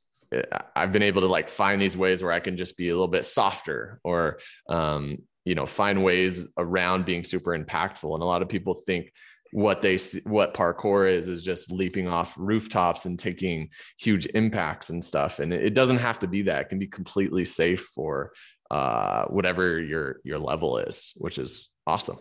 I've 0.75 0.91
been 0.91 1.03
able 1.03 1.21
to 1.21 1.27
like 1.27 1.49
find 1.49 1.81
these 1.81 1.95
ways 1.97 2.21
where 2.21 2.31
I 2.31 2.39
can 2.39 2.57
just 2.57 2.77
be 2.77 2.89
a 2.89 2.93
little 2.93 3.07
bit 3.07 3.25
softer 3.25 3.99
or 4.03 4.39
um 4.69 5.19
you 5.47 5.55
know 5.55 5.65
find 5.65 6.03
ways 6.03 6.47
around 6.57 7.05
being 7.05 7.23
super 7.23 7.57
impactful 7.57 8.13
and 8.13 8.23
a 8.23 8.25
lot 8.33 8.41
of 8.41 8.49
people 8.49 8.73
think 8.73 9.13
what 9.53 9.81
they 9.81 9.97
what 10.23 10.53
parkour 10.53 11.09
is 11.09 11.29
is 11.29 11.41
just 11.41 11.71
leaping 11.71 12.07
off 12.07 12.35
rooftops 12.37 13.05
and 13.05 13.17
taking 13.17 13.69
huge 13.97 14.25
impacts 14.41 14.89
and 14.89 15.03
stuff 15.03 15.39
and 15.39 15.53
it 15.53 15.73
doesn't 15.73 15.99
have 16.07 16.19
to 16.19 16.27
be 16.27 16.41
that 16.41 16.61
it 16.61 16.69
can 16.69 16.79
be 16.79 16.87
completely 16.87 17.45
safe 17.45 17.83
for 17.95 18.33
uh 18.71 19.23
whatever 19.25 19.79
your 19.79 20.19
your 20.25 20.37
level 20.37 20.77
is 20.77 21.13
which 21.17 21.37
is 21.37 21.69
awesome 21.85 22.19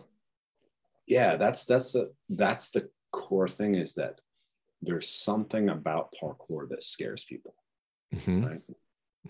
Yeah, 1.07 1.37
that's 1.37 1.65
that's 1.65 1.93
the 1.93 2.11
that's 2.29 2.69
the 2.71 2.89
core 3.11 3.47
thing 3.49 3.75
is 3.75 3.93
that 3.95 4.19
there's 4.81 5.09
something 5.09 5.69
about 5.69 6.13
parkour 6.21 6.67
that 6.69 6.83
scares 6.83 7.23
people. 7.23 7.55
Mhm. 8.13 8.45
Right. 8.45 8.61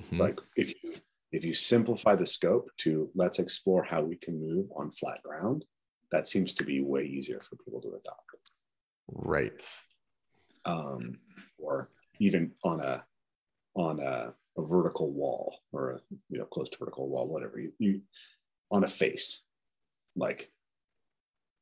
Mhm. 0.02 0.20
Like 0.20 0.40
if 0.56 0.74
you 0.84 0.94
if 1.32 1.44
you 1.44 1.54
simplify 1.54 2.16
the 2.16 2.26
scope 2.26 2.70
to 2.80 3.10
let's 3.16 3.40
explore 3.40 3.84
how 3.84 4.02
we 4.02 4.16
can 4.16 4.40
move 4.40 4.68
on 4.76 4.92
flat 4.92 5.22
ground, 5.24 5.66
that 6.12 6.28
seems 6.28 6.54
to 6.54 6.64
be 6.64 6.82
way 6.82 7.04
easier 7.04 7.40
for 7.40 7.58
people 7.58 7.82
to 7.82 7.90
adopt. 7.90 8.24
right 9.10 9.68
um, 10.68 11.18
or 11.58 11.90
even 12.20 12.52
on 12.64 12.82
a 12.82 13.04
on 13.76 14.00
a, 14.00 14.34
a 14.58 14.66
vertical 14.66 15.12
wall 15.12 15.60
or 15.72 15.92
a 15.92 16.00
you 16.30 16.38
know 16.38 16.46
close 16.46 16.70
to 16.70 16.78
vertical 16.78 17.10
wall, 17.10 17.28
whatever 17.28 17.60
you, 17.60 17.72
you 17.80 18.02
on 18.70 18.84
a 18.84 18.88
face, 18.88 19.44
like 20.16 20.52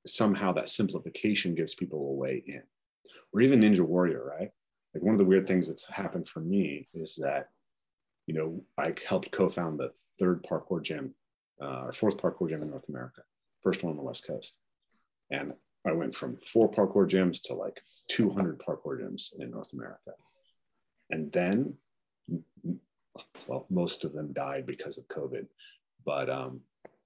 somehow 0.06 0.52
that 0.52 0.70
simplification 0.70 1.56
gives 1.56 1.76
people 1.76 2.10
a 2.10 2.14
way 2.14 2.44
in, 2.46 2.64
or 3.34 3.42
even 3.42 3.62
Ninja 3.62 3.82
Warrior, 3.82 4.24
right? 4.26 4.50
Like 4.94 5.04
one 5.04 5.14
of 5.14 5.20
the 5.20 5.26
weird 5.26 5.48
things 5.48 5.68
that's 5.68 5.86
happened 5.88 6.28
for 6.28 6.40
me 6.40 6.88
is 6.94 7.16
that 7.18 7.50
you 8.28 8.34
know 8.34 8.64
I 8.78 8.94
helped 9.08 9.32
co-found 9.32 9.80
the 9.80 9.92
third 10.20 10.44
parkour 10.44 10.82
gym 10.82 11.14
uh, 11.62 11.84
or 11.86 11.94
fourth 11.94 12.18
parkour 12.18 12.50
gym 12.50 12.62
in 12.64 12.70
North 12.70 12.90
America, 12.90 13.22
first 13.62 13.84
one 13.84 13.92
on 13.92 13.98
the 13.98 14.04
West 14.04 14.26
Coast, 14.28 14.56
and 15.32 15.54
I 15.86 15.92
went 15.94 16.16
from 16.16 16.38
four 16.38 16.70
parkour 16.72 17.08
gyms 17.10 17.42
to 17.44 17.54
like 17.54 17.80
200 18.10 18.60
parkour 18.60 19.00
gyms 19.00 19.30
in 19.40 19.52
North 19.52 19.72
America. 19.74 20.12
And 21.12 21.32
then, 21.32 21.76
well, 23.48 23.68
most 23.70 24.04
of 24.04 24.14
them 24.14 24.34
died 24.34 24.66
because 24.66 24.98
of 24.98 25.08
COVID. 25.08 25.46
But 26.06 26.30
um, 26.30 26.62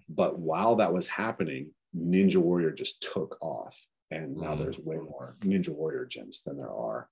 but 0.08 0.40
while 0.40 0.76
that 0.78 0.94
was 0.94 1.08
happening, 1.08 1.72
Ninja 1.96 2.38
Warrior 2.38 2.72
just 2.72 3.02
took 3.14 3.38
off, 3.42 3.76
and 4.12 4.36
now 4.38 4.56
Mhm. 4.56 4.60
there's 4.60 4.80
way 4.80 4.96
more 4.98 5.36
Ninja 5.42 5.70
Warrior 5.70 6.06
gyms 6.06 6.44
than 6.44 6.58
there 6.58 6.72
are 6.72 7.10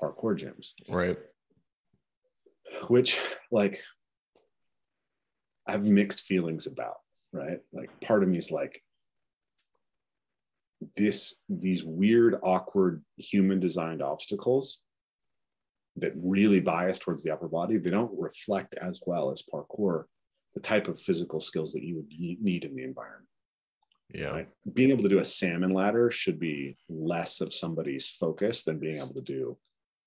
parkour 0.00 0.36
gyms. 0.38 0.72
right 0.88 1.18
Which, 2.88 3.20
like, 3.50 3.82
I 5.66 5.72
have 5.72 5.84
mixed 5.84 6.22
feelings 6.22 6.66
about. 6.66 6.96
Right, 7.34 7.60
like 7.72 7.88
part 8.02 8.22
of 8.22 8.28
me 8.28 8.36
is 8.36 8.50
like, 8.50 8.82
this 10.96 11.36
these 11.48 11.84
weird 11.84 12.36
awkward 12.42 13.02
human 13.16 13.60
designed 13.60 14.02
obstacles 14.02 14.82
that 15.96 16.12
really 16.16 16.60
bias 16.60 16.98
towards 16.98 17.22
the 17.22 17.30
upper 17.30 17.48
body 17.48 17.76
they 17.76 17.90
don't 17.90 18.18
reflect 18.18 18.74
as 18.74 19.00
well 19.06 19.30
as 19.30 19.42
parkour 19.42 20.04
the 20.54 20.60
type 20.60 20.88
of 20.88 21.00
physical 21.00 21.40
skills 21.40 21.72
that 21.72 21.82
you 21.82 21.96
would 21.96 22.08
need 22.42 22.64
in 22.64 22.74
the 22.74 22.82
environment. 22.82 23.28
Yeah. 24.12 24.30
Right? 24.30 24.48
Being 24.74 24.90
able 24.90 25.04
to 25.04 25.08
do 25.08 25.20
a 25.20 25.24
salmon 25.24 25.70
ladder 25.70 26.10
should 26.10 26.38
be 26.38 26.76
less 26.90 27.40
of 27.40 27.54
somebody's 27.54 28.08
focus 28.08 28.64
than 28.64 28.78
being 28.78 28.98
able 28.98 29.14
to 29.14 29.22
do 29.22 29.56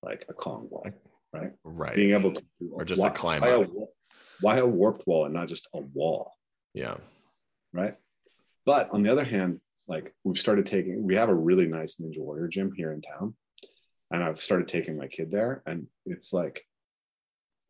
like 0.02 0.24
a 0.28 0.32
Kong 0.32 0.68
vault 0.70 0.92
right? 1.40 1.52
Right. 1.64 1.94
Being 1.96 2.12
able 2.12 2.32
to 2.32 2.42
do 2.60 2.70
Or 2.72 2.84
just 2.84 3.00
a 3.00 3.04
why- 3.04 3.10
climb 3.10 3.40
why 3.42 3.50
a, 3.50 3.66
why 4.40 4.56
a 4.58 4.66
warped 4.66 5.06
wall 5.06 5.24
and 5.24 5.34
not 5.34 5.48
just 5.48 5.68
a 5.74 5.80
wall. 5.80 6.32
Yeah. 6.74 6.96
Right? 7.72 7.94
But 8.64 8.90
on 8.92 9.02
the 9.02 9.10
other 9.10 9.24
hand, 9.24 9.60
like 9.88 10.14
we've 10.24 10.38
started 10.38 10.66
taking, 10.66 11.04
we 11.04 11.14
have 11.16 11.28
a 11.28 11.34
really 11.34 11.66
nice 11.66 11.96
Ninja 11.96 12.18
Warrior 12.18 12.48
gym 12.48 12.72
here 12.74 12.92
in 12.92 13.00
town, 13.00 13.34
and 14.10 14.22
I've 14.24 14.40
started 14.40 14.66
taking 14.68 14.96
my 14.96 15.06
kid 15.06 15.30
there, 15.30 15.62
and 15.66 15.86
it's 16.04 16.32
like, 16.32 16.62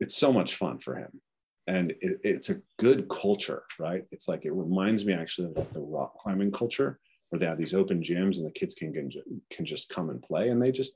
it's 0.00 0.16
so 0.16 0.32
much 0.32 0.54
fun 0.54 0.78
for 0.78 0.96
him, 0.96 1.20
and 1.66 1.90
it, 2.00 2.20
it's 2.24 2.48
a 2.50 2.62
good 2.78 3.08
culture, 3.08 3.64
right? 3.78 4.04
It's 4.12 4.28
like 4.28 4.44
it 4.46 4.52
reminds 4.52 5.04
me 5.04 5.12
actually 5.12 5.48
of 5.50 5.56
like 5.58 5.72
the 5.72 5.80
rock 5.80 6.16
climbing 6.18 6.52
culture, 6.52 6.98
where 7.28 7.38
they 7.38 7.46
have 7.46 7.58
these 7.58 7.74
open 7.74 8.00
gyms 8.02 8.38
and 8.38 8.46
the 8.46 8.50
kids 8.52 8.74
can 8.74 8.92
can, 8.94 9.10
can 9.50 9.64
just 9.66 9.90
come 9.90 10.08
and 10.10 10.22
play, 10.22 10.48
and 10.48 10.60
they 10.62 10.72
just 10.72 10.94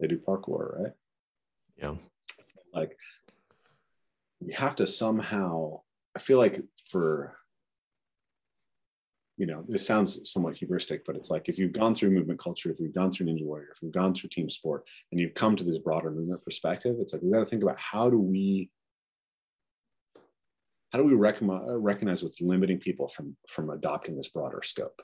they 0.00 0.06
do 0.06 0.18
parkour, 0.18 0.78
right? 0.82 0.92
Yeah. 1.82 1.94
Like 2.72 2.96
you 4.40 4.54
have 4.54 4.76
to 4.76 4.86
somehow 4.86 5.80
i 6.16 6.18
feel 6.18 6.38
like 6.38 6.60
for 6.86 7.36
you 9.36 9.46
know 9.46 9.64
this 9.68 9.86
sounds 9.86 10.30
somewhat 10.30 10.54
hubristic 10.54 11.00
but 11.06 11.16
it's 11.16 11.30
like 11.30 11.48
if 11.48 11.58
you've 11.58 11.72
gone 11.72 11.94
through 11.94 12.10
movement 12.10 12.40
culture 12.40 12.70
if 12.70 12.80
you've 12.80 12.94
gone 12.94 13.10
through 13.10 13.26
ninja 13.26 13.44
warrior 13.44 13.68
if 13.74 13.82
you've 13.82 13.92
gone 13.92 14.14
through 14.14 14.30
team 14.30 14.50
sport 14.50 14.84
and 15.10 15.20
you've 15.20 15.34
come 15.34 15.54
to 15.54 15.64
this 15.64 15.78
broader 15.78 16.10
movement 16.10 16.42
perspective 16.42 16.96
it's 16.98 17.12
like 17.12 17.22
we 17.22 17.30
got 17.30 17.40
to 17.40 17.46
think 17.46 17.62
about 17.62 17.78
how 17.78 18.10
do 18.10 18.18
we 18.18 18.70
how 20.92 20.98
do 20.98 21.04
we 21.04 21.14
uh, 21.14 21.78
recognize 21.78 22.22
what's 22.22 22.42
limiting 22.42 22.78
people 22.78 23.08
from 23.08 23.34
from 23.48 23.70
adopting 23.70 24.14
this 24.14 24.28
broader 24.28 24.60
scope? 24.62 25.00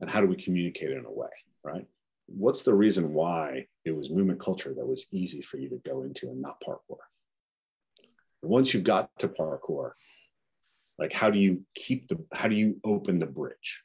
And 0.00 0.10
how 0.10 0.20
do 0.20 0.26
we 0.26 0.34
communicate 0.34 0.90
it 0.90 0.98
in 0.98 1.04
a 1.04 1.12
way 1.12 1.28
right 1.62 1.86
what's 2.36 2.62
the 2.62 2.74
reason 2.74 3.12
why 3.12 3.66
it 3.84 3.92
was 3.92 4.10
movement 4.10 4.40
culture 4.40 4.74
that 4.74 4.86
was 4.86 5.06
easy 5.12 5.42
for 5.42 5.58
you 5.58 5.68
to 5.68 5.80
go 5.88 6.02
into 6.02 6.28
and 6.28 6.40
not 6.40 6.60
parkour? 6.60 6.98
Once 8.42 8.72
you've 8.72 8.84
got 8.84 9.10
to 9.18 9.28
parkour 9.28 9.92
like 11.00 11.12
how 11.12 11.30
do 11.30 11.38
you 11.38 11.64
keep 11.74 12.06
the 12.08 12.22
how 12.32 12.46
do 12.46 12.54
you 12.54 12.78
open 12.84 13.18
the 13.18 13.26
bridge? 13.26 13.82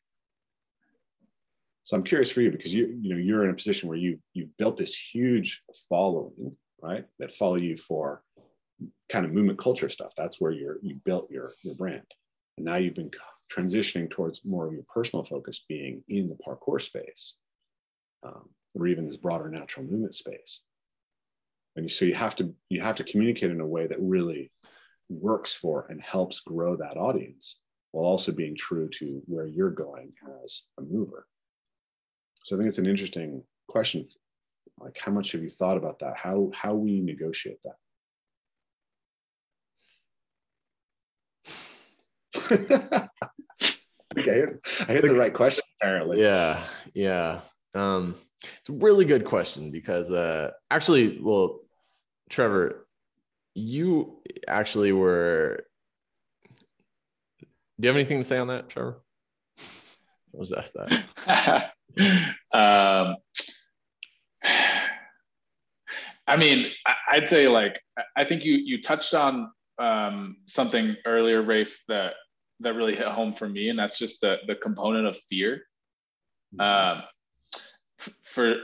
So 1.85 1.95
i'm 1.95 2.03
curious 2.03 2.29
for 2.29 2.41
you 2.41 2.51
because 2.51 2.73
you 2.73 2.97
you 3.01 3.13
know 3.13 3.19
you're 3.19 3.43
in 3.45 3.51
a 3.51 3.53
position 3.53 3.87
where 3.87 3.97
you 3.97 4.19
you've 4.33 4.55
built 4.57 4.75
this 4.75 4.95
huge 4.95 5.63
following 5.89 6.55
right 6.81 7.05
that 7.19 7.33
follow 7.33 7.55
you 7.55 7.77
for 7.77 8.21
kind 9.09 9.25
of 9.25 9.31
movement 9.31 9.57
culture 9.57 9.89
stuff. 9.89 10.13
That's 10.17 10.41
where 10.41 10.51
you're 10.51 10.77
you 10.81 10.95
built 11.05 11.31
your 11.31 11.53
your 11.63 11.75
brand. 11.75 12.05
And 12.57 12.65
now 12.65 12.75
you've 12.75 12.95
been 12.95 13.11
transitioning 13.51 14.09
towards 14.09 14.43
more 14.43 14.67
of 14.67 14.73
your 14.73 14.85
personal 14.93 15.23
focus 15.23 15.63
being 15.67 16.03
in 16.07 16.27
the 16.27 16.37
parkour 16.45 16.81
space 16.81 17.35
um, 18.23 18.49
or 18.73 18.87
even 18.87 19.07
this 19.07 19.17
broader 19.17 19.49
natural 19.49 19.85
movement 19.85 20.15
space. 20.15 20.63
And 21.75 21.91
so 21.91 22.05
you 22.05 22.15
have 22.15 22.35
to 22.37 22.53
you 22.69 22.81
have 22.81 22.95
to 22.97 23.03
communicate 23.03 23.51
in 23.51 23.61
a 23.61 23.67
way 23.67 23.87
that 23.87 23.99
really 23.99 24.51
works 25.09 25.53
for 25.53 25.87
and 25.89 26.01
helps 26.01 26.39
grow 26.39 26.75
that 26.77 26.97
audience 26.97 27.57
while 27.91 28.05
also 28.05 28.31
being 28.31 28.55
true 28.55 28.89
to 28.89 29.21
where 29.25 29.45
you're 29.45 29.71
going 29.71 30.13
as 30.43 30.63
a 30.79 30.81
mover. 30.81 31.27
So 32.43 32.55
i 32.55 32.59
think 32.59 32.69
it's 32.69 32.77
an 32.77 32.85
interesting 32.85 33.43
question 33.67 34.05
like 34.79 34.97
how 34.97 35.11
much 35.11 35.31
have 35.31 35.41
you 35.41 35.49
thought 35.49 35.77
about 35.77 35.99
that? 35.99 36.17
How 36.17 36.51
how 36.53 36.73
we 36.73 37.01
negotiate 37.01 37.59
that? 37.63 37.75
Okay 44.17 44.45
i 44.87 44.93
hit 44.93 45.05
the 45.05 45.13
right 45.13 45.33
question 45.33 45.63
apparently. 45.81 46.21
Yeah 46.21 46.63
yeah 46.93 47.41
um 47.75 48.15
it's 48.43 48.69
a 48.69 48.73
really 48.73 49.05
good 49.05 49.25
question 49.25 49.71
because 49.71 50.11
uh 50.11 50.51
actually 50.71 51.19
well 51.21 51.59
trevor 52.29 52.87
you 53.53 54.21
actually 54.47 54.91
were 54.91 55.65
do 57.79 57.85
you 57.85 57.89
have 57.89 57.97
anything 57.97 58.19
to 58.19 58.23
say 58.23 58.37
on 58.37 58.47
that 58.47 58.69
trevor? 58.69 59.01
What 60.31 60.39
was 60.39 60.51
asked 60.53 60.75
that? 60.75 61.71
Um 62.51 63.15
i 66.27 66.35
mean 66.37 66.71
i'd 67.11 67.29
say 67.29 67.47
like 67.47 67.79
i 68.17 68.25
think 68.25 68.43
you 68.43 68.55
you 68.55 68.81
touched 68.81 69.13
on 69.13 69.49
um 69.79 70.37
something 70.47 70.95
earlier 71.05 71.41
rafe 71.41 71.79
that 71.87 72.13
that 72.59 72.73
really 72.75 72.95
hit 72.95 73.07
home 73.07 73.33
for 73.33 73.47
me 73.47 73.69
and 73.69 73.77
that's 73.77 73.97
just 73.97 74.19
the 74.21 74.37
the 74.47 74.55
component 74.55 75.07
of 75.07 75.17
fear. 75.29 75.61
Um 76.59 77.03
for 78.35 78.55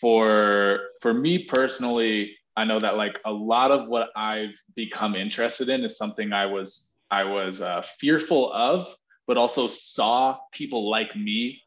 for 0.00 0.80
for 1.00 1.14
me 1.14 1.44
personally 1.44 2.36
I 2.56 2.64
know 2.64 2.78
that 2.80 2.96
like 2.96 3.18
a 3.24 3.32
lot 3.32 3.70
of 3.70 3.88
what 3.88 4.10
I've 4.16 4.60
become 4.74 5.14
interested 5.14 5.68
in 5.68 5.84
is 5.84 5.96
something 5.96 6.32
I 6.32 6.46
was 6.46 6.92
I 7.10 7.24
was 7.24 7.62
uh, 7.62 7.82
fearful 7.98 8.52
of, 8.52 8.94
but 9.26 9.36
also 9.36 9.66
saw 9.66 10.38
people 10.52 10.90
like 10.90 11.16
me 11.16 11.62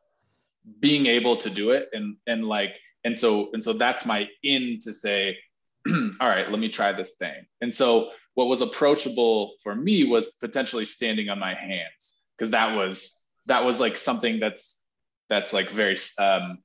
being 0.79 1.07
able 1.07 1.37
to 1.37 1.49
do 1.49 1.71
it, 1.71 1.89
and 1.93 2.17
and 2.27 2.45
like 2.45 2.75
and 3.03 3.17
so 3.17 3.49
and 3.53 3.63
so 3.63 3.73
that's 3.73 4.05
my 4.05 4.27
in 4.43 4.77
to 4.83 4.93
say, 4.93 5.37
all 5.89 6.29
right, 6.29 6.49
let 6.51 6.59
me 6.59 6.69
try 6.69 6.91
this 6.91 7.15
thing. 7.17 7.45
And 7.61 7.73
so 7.73 8.11
what 8.35 8.45
was 8.45 8.61
approachable 8.61 9.53
for 9.63 9.75
me 9.75 10.03
was 10.03 10.27
potentially 10.39 10.85
standing 10.85 11.29
on 11.29 11.39
my 11.39 11.53
hands 11.55 12.21
because 12.37 12.51
that 12.51 12.75
was 12.75 13.19
that 13.45 13.63
was 13.63 13.79
like 13.79 13.97
something 13.97 14.39
that's 14.39 14.85
that's 15.29 15.53
like 15.53 15.69
very 15.69 15.97
um, 16.19 16.59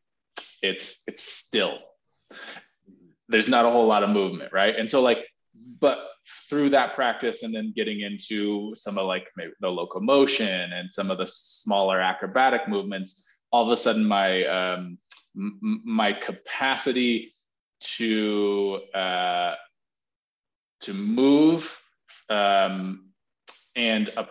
it's 0.63 1.03
it's 1.07 1.23
still 1.23 1.79
there's 3.29 3.49
not 3.49 3.67
a 3.67 3.71
whole 3.71 3.87
lot 3.87 4.03
of 4.03 4.11
movement, 4.11 4.53
right? 4.53 4.75
And 4.75 4.91
so 4.91 5.03
like, 5.03 5.27
but 5.81 5.99
through 6.49 6.71
that 6.71 6.95
practice 6.95 7.43
and 7.43 7.55
then 7.55 7.73
getting 7.75 8.01
into 8.01 8.75
some 8.75 8.99
of 8.99 9.07
like 9.07 9.27
maybe 9.37 9.53
the 9.61 9.69
locomotion 9.69 10.73
and 10.73 10.91
some 10.91 11.11
of 11.11 11.19
the 11.19 11.27
smaller 11.27 12.01
acrobatic 12.01 12.69
movements, 12.69 13.29
all 13.51 13.71
of 13.71 13.79
a 13.79 13.81
sudden 13.81 14.05
my 14.05 14.45
um, 14.45 14.99
m- 15.37 15.83
my 15.85 16.13
capacity 16.13 17.35
to 17.81 18.81
uh, 18.95 19.55
to 20.81 20.95
move 20.95 21.81
um, 22.29 23.11
and 23.77 24.11
uh, 24.17 24.25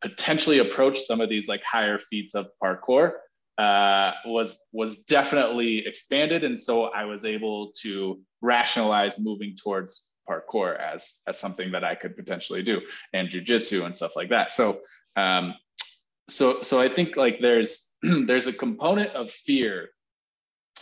potentially 0.00 0.58
approach 0.58 1.00
some 1.00 1.20
of 1.20 1.28
these 1.28 1.48
like 1.48 1.62
higher 1.62 1.98
feats 1.98 2.34
of 2.34 2.48
parkour 2.62 3.12
uh, 3.58 4.12
was 4.26 4.64
was 4.72 5.04
definitely 5.04 5.86
expanded, 5.86 6.44
and 6.44 6.60
so 6.60 6.84
I 6.84 7.04
was 7.04 7.24
able 7.24 7.72
to 7.82 8.20
rationalize 8.40 9.18
moving 9.18 9.56
towards 9.56 10.04
parkour 10.28 10.78
as 10.78 11.20
as 11.28 11.38
something 11.38 11.72
that 11.72 11.84
I 11.84 11.94
could 11.94 12.16
potentially 12.16 12.62
do, 12.62 12.80
and 13.12 13.28
jujitsu 13.28 13.84
and 13.84 13.94
stuff 13.94 14.16
like 14.16 14.30
that. 14.30 14.52
So, 14.52 14.80
um, 15.16 15.54
so 16.28 16.62
so 16.62 16.80
I 16.80 16.88
think 16.88 17.16
like 17.16 17.38
there's 17.40 17.94
there's 18.02 18.46
a 18.46 18.52
component 18.52 19.10
of 19.12 19.30
fear 19.30 19.90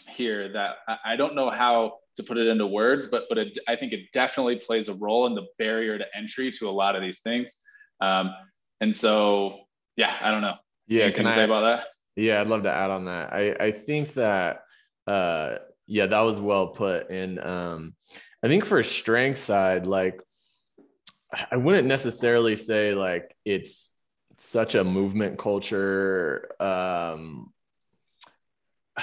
here 0.08 0.52
that 0.52 0.76
I 1.04 1.16
don't 1.16 1.34
know 1.34 1.50
how 1.50 1.98
to 2.16 2.22
put 2.22 2.38
it 2.38 2.46
into 2.46 2.66
words, 2.66 3.06
but 3.08 3.24
but 3.28 3.38
it, 3.38 3.58
I 3.68 3.76
think 3.76 3.92
it 3.92 4.12
definitely 4.12 4.56
plays 4.56 4.88
a 4.88 4.94
role 4.94 5.26
in 5.26 5.34
the 5.34 5.46
barrier 5.58 5.98
to 5.98 6.04
entry 6.14 6.50
to 6.52 6.68
a 6.68 6.72
lot 6.72 6.96
of 6.96 7.02
these 7.02 7.20
things. 7.20 7.56
Um, 8.00 8.34
and 8.80 8.94
so, 8.94 9.60
yeah, 9.96 10.14
I 10.20 10.30
don't 10.30 10.42
know. 10.42 10.56
Yeah, 10.88 11.04
Anything 11.04 11.24
can 11.24 11.26
I 11.26 11.34
say 11.34 11.44
about 11.44 11.60
that? 11.60 11.86
Yeah, 12.16 12.40
I'd 12.40 12.48
love 12.48 12.64
to 12.64 12.70
add 12.72 12.90
on 12.90 13.06
that. 13.06 13.32
I 13.32 13.54
I 13.58 13.72
think 13.72 14.14
that 14.14 14.62
uh 15.06 15.56
yeah, 15.86 16.06
that 16.06 16.20
was 16.20 16.38
well 16.40 16.68
put. 16.68 17.10
And 17.10 17.38
um 17.38 17.94
I 18.42 18.48
think 18.48 18.64
for 18.64 18.82
strength 18.82 19.38
side, 19.38 19.86
like 19.86 20.20
I 21.50 21.56
wouldn't 21.56 21.88
necessarily 21.88 22.56
say 22.56 22.94
like 22.94 23.34
it's 23.44 23.90
such 24.38 24.74
a 24.74 24.84
movement 24.84 25.38
culture 25.38 26.50
um 26.60 27.52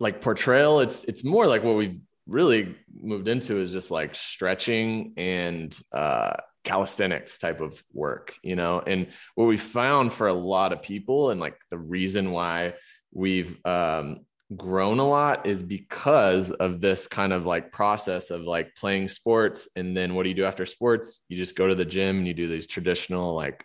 like 0.00 0.20
portrayal 0.20 0.80
it's 0.80 1.04
it's 1.04 1.24
more 1.24 1.46
like 1.46 1.62
what 1.64 1.76
we've 1.76 2.00
really 2.26 2.76
moved 2.94 3.28
into 3.28 3.60
is 3.60 3.72
just 3.72 3.90
like 3.90 4.14
stretching 4.14 5.12
and 5.16 5.78
uh 5.92 6.34
calisthenics 6.68 7.38
type 7.38 7.62
of 7.62 7.82
work, 7.94 8.34
you 8.42 8.54
know. 8.54 8.82
And 8.86 9.06
what 9.34 9.46
we 9.46 9.56
found 9.56 10.12
for 10.12 10.28
a 10.28 10.34
lot 10.34 10.74
of 10.74 10.82
people, 10.82 11.30
and 11.30 11.40
like 11.40 11.56
the 11.70 11.78
reason 11.78 12.30
why 12.30 12.74
we've 13.10 13.58
um, 13.64 14.26
grown 14.54 14.98
a 14.98 15.08
lot 15.08 15.46
is 15.46 15.62
because 15.62 16.50
of 16.50 16.82
this 16.82 17.08
kind 17.08 17.32
of 17.32 17.46
like 17.46 17.72
process 17.72 18.30
of 18.30 18.42
like 18.42 18.76
playing 18.76 19.08
sports. 19.08 19.66
And 19.76 19.96
then 19.96 20.14
what 20.14 20.24
do 20.24 20.28
you 20.28 20.34
do 20.34 20.44
after 20.44 20.66
sports? 20.66 21.22
You 21.30 21.38
just 21.38 21.56
go 21.56 21.66
to 21.66 21.74
the 21.74 21.86
gym 21.86 22.18
and 22.18 22.26
you 22.26 22.34
do 22.34 22.48
these 22.48 22.66
traditional 22.66 23.34
like 23.34 23.64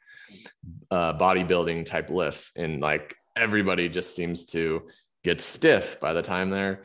uh, 0.89 1.17
bodybuilding 1.17 1.85
type 1.85 2.09
lifts. 2.09 2.53
And 2.55 2.79
like 2.79 3.17
everybody 3.35 3.89
just 3.89 4.15
seems 4.15 4.45
to 4.47 4.83
get 5.25 5.41
stiff 5.41 5.99
by 5.99 6.13
the 6.13 6.21
time 6.21 6.49
they're 6.49 6.83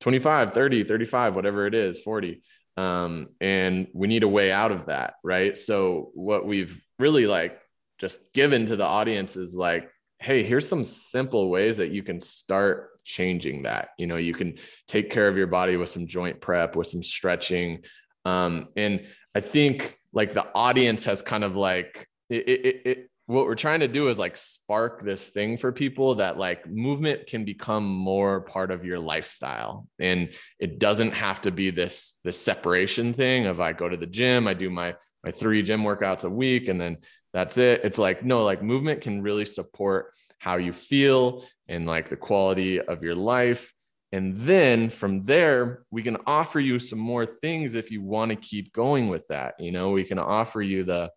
25, 0.00 0.54
30, 0.54 0.84
35, 0.84 1.36
whatever 1.36 1.66
it 1.66 1.74
is, 1.74 2.00
40 2.00 2.40
um, 2.76 3.28
and 3.40 3.88
we 3.92 4.06
need 4.08 4.22
a 4.22 4.28
way 4.28 4.52
out 4.52 4.72
of 4.72 4.86
that 4.86 5.14
right? 5.24 5.56
So 5.56 6.10
what 6.14 6.46
we've 6.46 6.80
really 6.98 7.26
like 7.26 7.58
just 7.98 8.20
given 8.32 8.66
to 8.66 8.76
the 8.76 8.84
audience 8.84 9.36
is 9.36 9.54
like 9.54 9.90
hey 10.18 10.42
here's 10.42 10.68
some 10.68 10.84
simple 10.84 11.48
ways 11.48 11.78
that 11.78 11.90
you 11.90 12.02
can 12.02 12.20
start 12.20 12.90
changing 13.04 13.62
that. 13.62 13.90
You 13.98 14.06
know 14.06 14.16
you 14.16 14.34
can 14.34 14.58
take 14.86 15.10
care 15.10 15.28
of 15.28 15.36
your 15.36 15.46
body 15.46 15.76
with 15.76 15.88
some 15.88 16.06
joint 16.06 16.40
prep 16.40 16.76
with 16.76 16.88
some 16.88 17.02
stretching. 17.02 17.84
Um, 18.24 18.68
and 18.76 19.06
i 19.34 19.40
think 19.40 19.96
like 20.12 20.34
the 20.34 20.46
audience 20.54 21.04
has 21.04 21.22
kind 21.22 21.44
of 21.44 21.56
like 21.56 22.06
it, 22.28 22.48
it, 22.48 22.82
it 22.84 23.10
what 23.30 23.46
we're 23.46 23.54
trying 23.54 23.78
to 23.78 23.88
do 23.88 24.08
is 24.08 24.18
like 24.18 24.36
spark 24.36 25.04
this 25.04 25.28
thing 25.28 25.56
for 25.56 25.70
people 25.70 26.16
that 26.16 26.36
like 26.36 26.66
movement 26.66 27.28
can 27.28 27.44
become 27.44 27.86
more 27.86 28.40
part 28.40 28.72
of 28.72 28.84
your 28.84 28.98
lifestyle. 28.98 29.86
And 30.00 30.30
it 30.58 30.80
doesn't 30.80 31.12
have 31.12 31.40
to 31.42 31.52
be 31.52 31.70
this 31.70 32.18
this 32.24 32.40
separation 32.40 33.14
thing 33.14 33.46
of 33.46 33.60
i 33.60 33.72
go 33.72 33.88
to 33.88 33.96
the 33.96 34.06
gym 34.06 34.48
i 34.48 34.54
do 34.54 34.68
my 34.68 34.96
my 35.22 35.30
three 35.30 35.62
gym 35.62 35.82
workouts 35.84 36.24
a 36.24 36.28
week 36.28 36.66
and 36.68 36.80
then 36.80 36.98
that's 37.32 37.58
it. 37.58 37.82
It's 37.84 37.98
like 37.98 38.24
no 38.24 38.42
like 38.42 38.64
movement 38.64 39.02
can 39.02 39.22
really 39.22 39.44
support 39.44 40.12
how 40.40 40.56
you 40.56 40.72
feel 40.72 41.44
and 41.68 41.86
like 41.86 42.08
the 42.08 42.16
quality 42.16 42.80
of 42.80 43.04
your 43.04 43.14
life. 43.14 43.72
And 44.10 44.40
then 44.40 44.88
from 44.88 45.20
there, 45.20 45.84
we 45.92 46.02
can 46.02 46.16
offer 46.26 46.58
you 46.58 46.80
some 46.80 46.98
more 46.98 47.26
things 47.26 47.76
if 47.76 47.92
you 47.92 48.02
want 48.02 48.30
to 48.30 48.36
keep 48.36 48.72
going 48.72 49.08
with 49.08 49.28
that. 49.28 49.54
You 49.60 49.70
know, 49.70 49.90
we 49.90 50.02
can 50.02 50.18
offer 50.18 50.60
you 50.60 50.82
the 50.82 51.12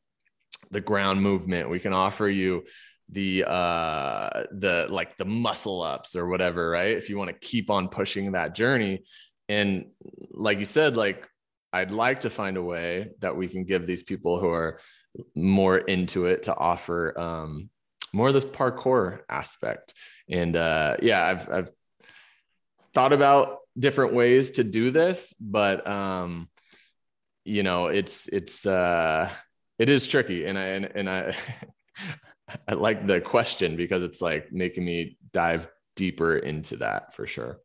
the 0.73 0.81
ground 0.81 1.21
movement. 1.21 1.69
We 1.69 1.79
can 1.79 1.93
offer 1.93 2.27
you 2.27 2.63
the 3.09 3.43
uh 3.45 4.43
the 4.51 4.87
like 4.89 5.17
the 5.17 5.25
muscle 5.25 5.81
ups 5.81 6.15
or 6.15 6.27
whatever, 6.27 6.69
right? 6.69 6.95
If 6.97 7.09
you 7.09 7.17
want 7.17 7.29
to 7.29 7.47
keep 7.47 7.69
on 7.69 7.87
pushing 7.87 8.31
that 8.31 8.55
journey. 8.55 9.03
And 9.49 9.87
like 10.31 10.59
you 10.59 10.65
said, 10.65 10.97
like 10.97 11.27
I'd 11.71 11.91
like 11.91 12.21
to 12.21 12.29
find 12.29 12.57
a 12.57 12.63
way 12.63 13.11
that 13.19 13.35
we 13.35 13.47
can 13.47 13.65
give 13.65 13.85
these 13.85 14.03
people 14.03 14.39
who 14.39 14.49
are 14.49 14.79
more 15.35 15.77
into 15.77 16.25
it 16.25 16.43
to 16.43 16.55
offer 16.55 17.17
um 17.19 17.69
more 18.13 18.29
of 18.29 18.33
this 18.33 18.45
parkour 18.45 19.19
aspect. 19.29 19.93
And 20.29 20.55
uh 20.55 20.97
yeah, 21.01 21.23
I've 21.25 21.49
I've 21.49 21.71
thought 22.93 23.13
about 23.13 23.59
different 23.77 24.13
ways 24.13 24.51
to 24.51 24.63
do 24.63 24.91
this, 24.91 25.33
but 25.39 25.85
um, 25.87 26.49
you 27.43 27.63
know, 27.63 27.87
it's 27.87 28.27
it's 28.27 28.65
uh, 28.65 29.29
it 29.79 29.89
is 29.89 30.07
tricky, 30.07 30.45
and 30.45 30.57
I 30.57 30.63
and, 30.65 30.85
and 30.85 31.09
I 31.09 31.35
I 32.67 32.73
like 32.73 33.07
the 33.07 33.21
question 33.21 33.75
because 33.75 34.03
it's 34.03 34.21
like 34.21 34.51
making 34.51 34.85
me 34.85 35.17
dive 35.31 35.67
deeper 35.95 36.37
into 36.37 36.77
that 36.77 37.13
for 37.13 37.25
sure. 37.25 37.59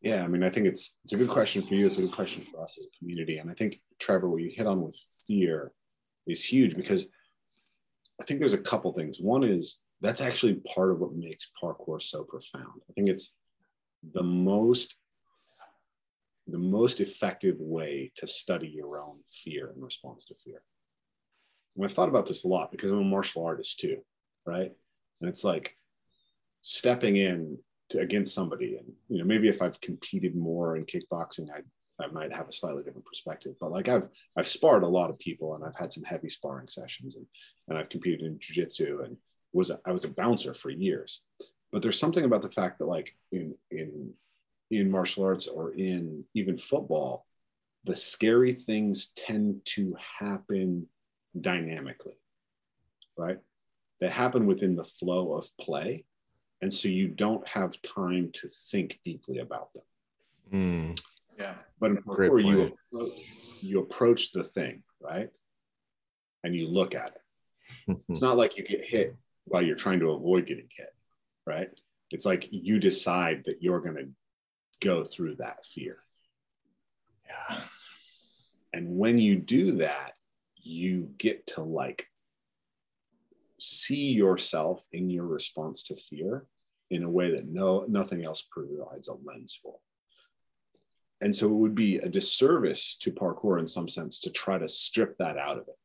Yeah, 0.00 0.22
I 0.24 0.28
mean, 0.28 0.42
I 0.42 0.50
think 0.50 0.66
it's 0.66 0.98
it's 1.04 1.12
a 1.12 1.16
good 1.16 1.28
question 1.28 1.62
for 1.62 1.74
you. 1.74 1.86
It's 1.86 1.98
a 1.98 2.02
good 2.02 2.12
question 2.12 2.42
for 2.50 2.62
us 2.62 2.78
as 2.78 2.86
a 2.86 2.98
community, 2.98 3.38
and 3.38 3.50
I 3.50 3.54
think 3.54 3.80
Trevor, 3.98 4.28
what 4.28 4.42
you 4.42 4.50
hit 4.54 4.66
on 4.66 4.80
with 4.80 4.98
fear 5.26 5.72
is 6.26 6.44
huge 6.44 6.74
because 6.74 7.06
I 8.20 8.24
think 8.24 8.40
there's 8.40 8.54
a 8.54 8.58
couple 8.58 8.92
things. 8.92 9.20
One 9.20 9.44
is 9.44 9.78
that's 10.00 10.20
actually 10.20 10.54
part 10.74 10.90
of 10.90 11.00
what 11.00 11.14
makes 11.14 11.50
parkour 11.62 12.00
so 12.00 12.24
profound. 12.24 12.80
I 12.88 12.92
think 12.94 13.08
it's 13.08 13.34
the 14.14 14.22
most 14.22 14.94
the 16.50 16.58
most 16.58 17.00
effective 17.00 17.56
way 17.58 18.12
to 18.16 18.26
study 18.26 18.68
your 18.68 19.00
own 19.00 19.18
fear 19.32 19.70
and 19.70 19.82
response 19.82 20.26
to 20.26 20.34
fear. 20.44 20.62
And 21.76 21.84
I've 21.84 21.92
thought 21.92 22.08
about 22.08 22.26
this 22.26 22.44
a 22.44 22.48
lot 22.48 22.72
because 22.72 22.90
I'm 22.90 22.98
a 22.98 23.04
martial 23.04 23.44
artist 23.44 23.80
too, 23.80 23.98
right? 24.46 24.72
And 25.20 25.28
it's 25.28 25.44
like 25.44 25.76
stepping 26.62 27.16
in 27.16 27.58
to, 27.90 28.00
against 28.00 28.34
somebody, 28.34 28.76
and 28.76 28.92
you 29.08 29.18
know, 29.18 29.24
maybe 29.24 29.48
if 29.48 29.62
I've 29.62 29.80
competed 29.80 30.34
more 30.34 30.76
in 30.76 30.84
kickboxing, 30.84 31.48
I 31.50 31.60
I 32.02 32.06
might 32.06 32.34
have 32.34 32.48
a 32.48 32.52
slightly 32.52 32.82
different 32.82 33.06
perspective. 33.06 33.54
But 33.60 33.70
like 33.70 33.88
I've 33.88 34.08
I've 34.36 34.46
sparred 34.46 34.82
a 34.82 34.88
lot 34.88 35.10
of 35.10 35.18
people, 35.18 35.54
and 35.54 35.64
I've 35.64 35.76
had 35.76 35.92
some 35.92 36.04
heavy 36.04 36.28
sparring 36.28 36.68
sessions, 36.68 37.16
and 37.16 37.26
and 37.68 37.78
I've 37.78 37.88
competed 37.88 38.22
in 38.22 38.38
jujitsu, 38.38 39.04
and 39.04 39.16
was 39.52 39.70
I 39.86 39.92
was 39.92 40.04
a 40.04 40.08
bouncer 40.08 40.54
for 40.54 40.70
years, 40.70 41.22
but 41.72 41.82
there's 41.82 41.98
something 41.98 42.24
about 42.24 42.42
the 42.42 42.50
fact 42.50 42.78
that 42.78 42.86
like 42.86 43.14
in 43.32 43.54
in 43.70 44.12
in 44.70 44.90
martial 44.90 45.24
arts 45.24 45.46
or 45.46 45.72
in 45.72 46.24
even 46.34 46.58
football 46.58 47.26
the 47.84 47.96
scary 47.96 48.52
things 48.52 49.12
tend 49.16 49.60
to 49.64 49.96
happen 50.18 50.86
dynamically 51.40 52.14
right? 53.20 53.38
They 54.00 54.08
happen 54.08 54.46
within 54.46 54.76
the 54.76 54.84
flow 54.84 55.34
of 55.34 55.46
play 55.58 56.04
and 56.62 56.72
so 56.72 56.88
you 56.88 57.08
don't 57.08 57.46
have 57.46 57.80
time 57.82 58.30
to 58.34 58.48
think 58.70 58.98
deeply 59.04 59.38
about 59.38 59.70
them. 59.72 59.84
Mm. 60.52 61.00
yeah. 61.38 61.54
But 61.78 61.92
in 61.92 61.96
parkour, 61.98 62.44
you 62.44 62.74
approach, 62.92 63.20
you 63.60 63.80
approach 63.80 64.32
the 64.32 64.44
thing 64.44 64.82
right? 65.00 65.30
And 66.42 66.54
you 66.54 66.68
look 66.68 66.94
at 66.94 67.12
it. 67.88 67.96
It's 68.08 68.22
not 68.22 68.36
like 68.36 68.56
you 68.56 68.64
get 68.64 68.84
hit 68.84 69.14
while 69.44 69.62
you're 69.62 69.76
trying 69.76 70.00
to 70.00 70.10
avoid 70.10 70.46
getting 70.46 70.68
hit 70.76 70.88
right? 71.46 71.68
It's 72.10 72.26
like 72.26 72.48
you 72.50 72.78
decide 72.78 73.42
that 73.46 73.62
you're 73.62 73.80
going 73.80 73.96
to 73.96 74.08
go 74.80 75.04
through 75.04 75.36
that 75.36 75.64
fear. 75.64 75.98
Yeah. 77.26 77.60
And 78.72 78.96
when 78.98 79.18
you 79.18 79.36
do 79.36 79.78
that, 79.78 80.12
you 80.62 81.10
get 81.18 81.46
to 81.48 81.62
like 81.62 82.06
see 83.58 84.10
yourself 84.10 84.86
in 84.92 85.10
your 85.10 85.26
response 85.26 85.84
to 85.84 85.96
fear 85.96 86.46
in 86.90 87.02
a 87.02 87.10
way 87.10 87.32
that 87.32 87.46
no 87.46 87.84
nothing 87.88 88.24
else 88.24 88.46
provides 88.50 89.08
a 89.08 89.14
lens 89.24 89.58
for. 89.62 89.76
And 91.20 91.34
so 91.36 91.46
it 91.46 91.54
would 91.54 91.74
be 91.74 91.98
a 91.98 92.08
disservice 92.08 92.96
to 93.02 93.12
parkour 93.12 93.58
in 93.58 93.68
some 93.68 93.88
sense 93.88 94.20
to 94.20 94.30
try 94.30 94.58
to 94.58 94.68
strip 94.68 95.18
that 95.18 95.36
out 95.36 95.58
of 95.58 95.68
it 95.68 95.78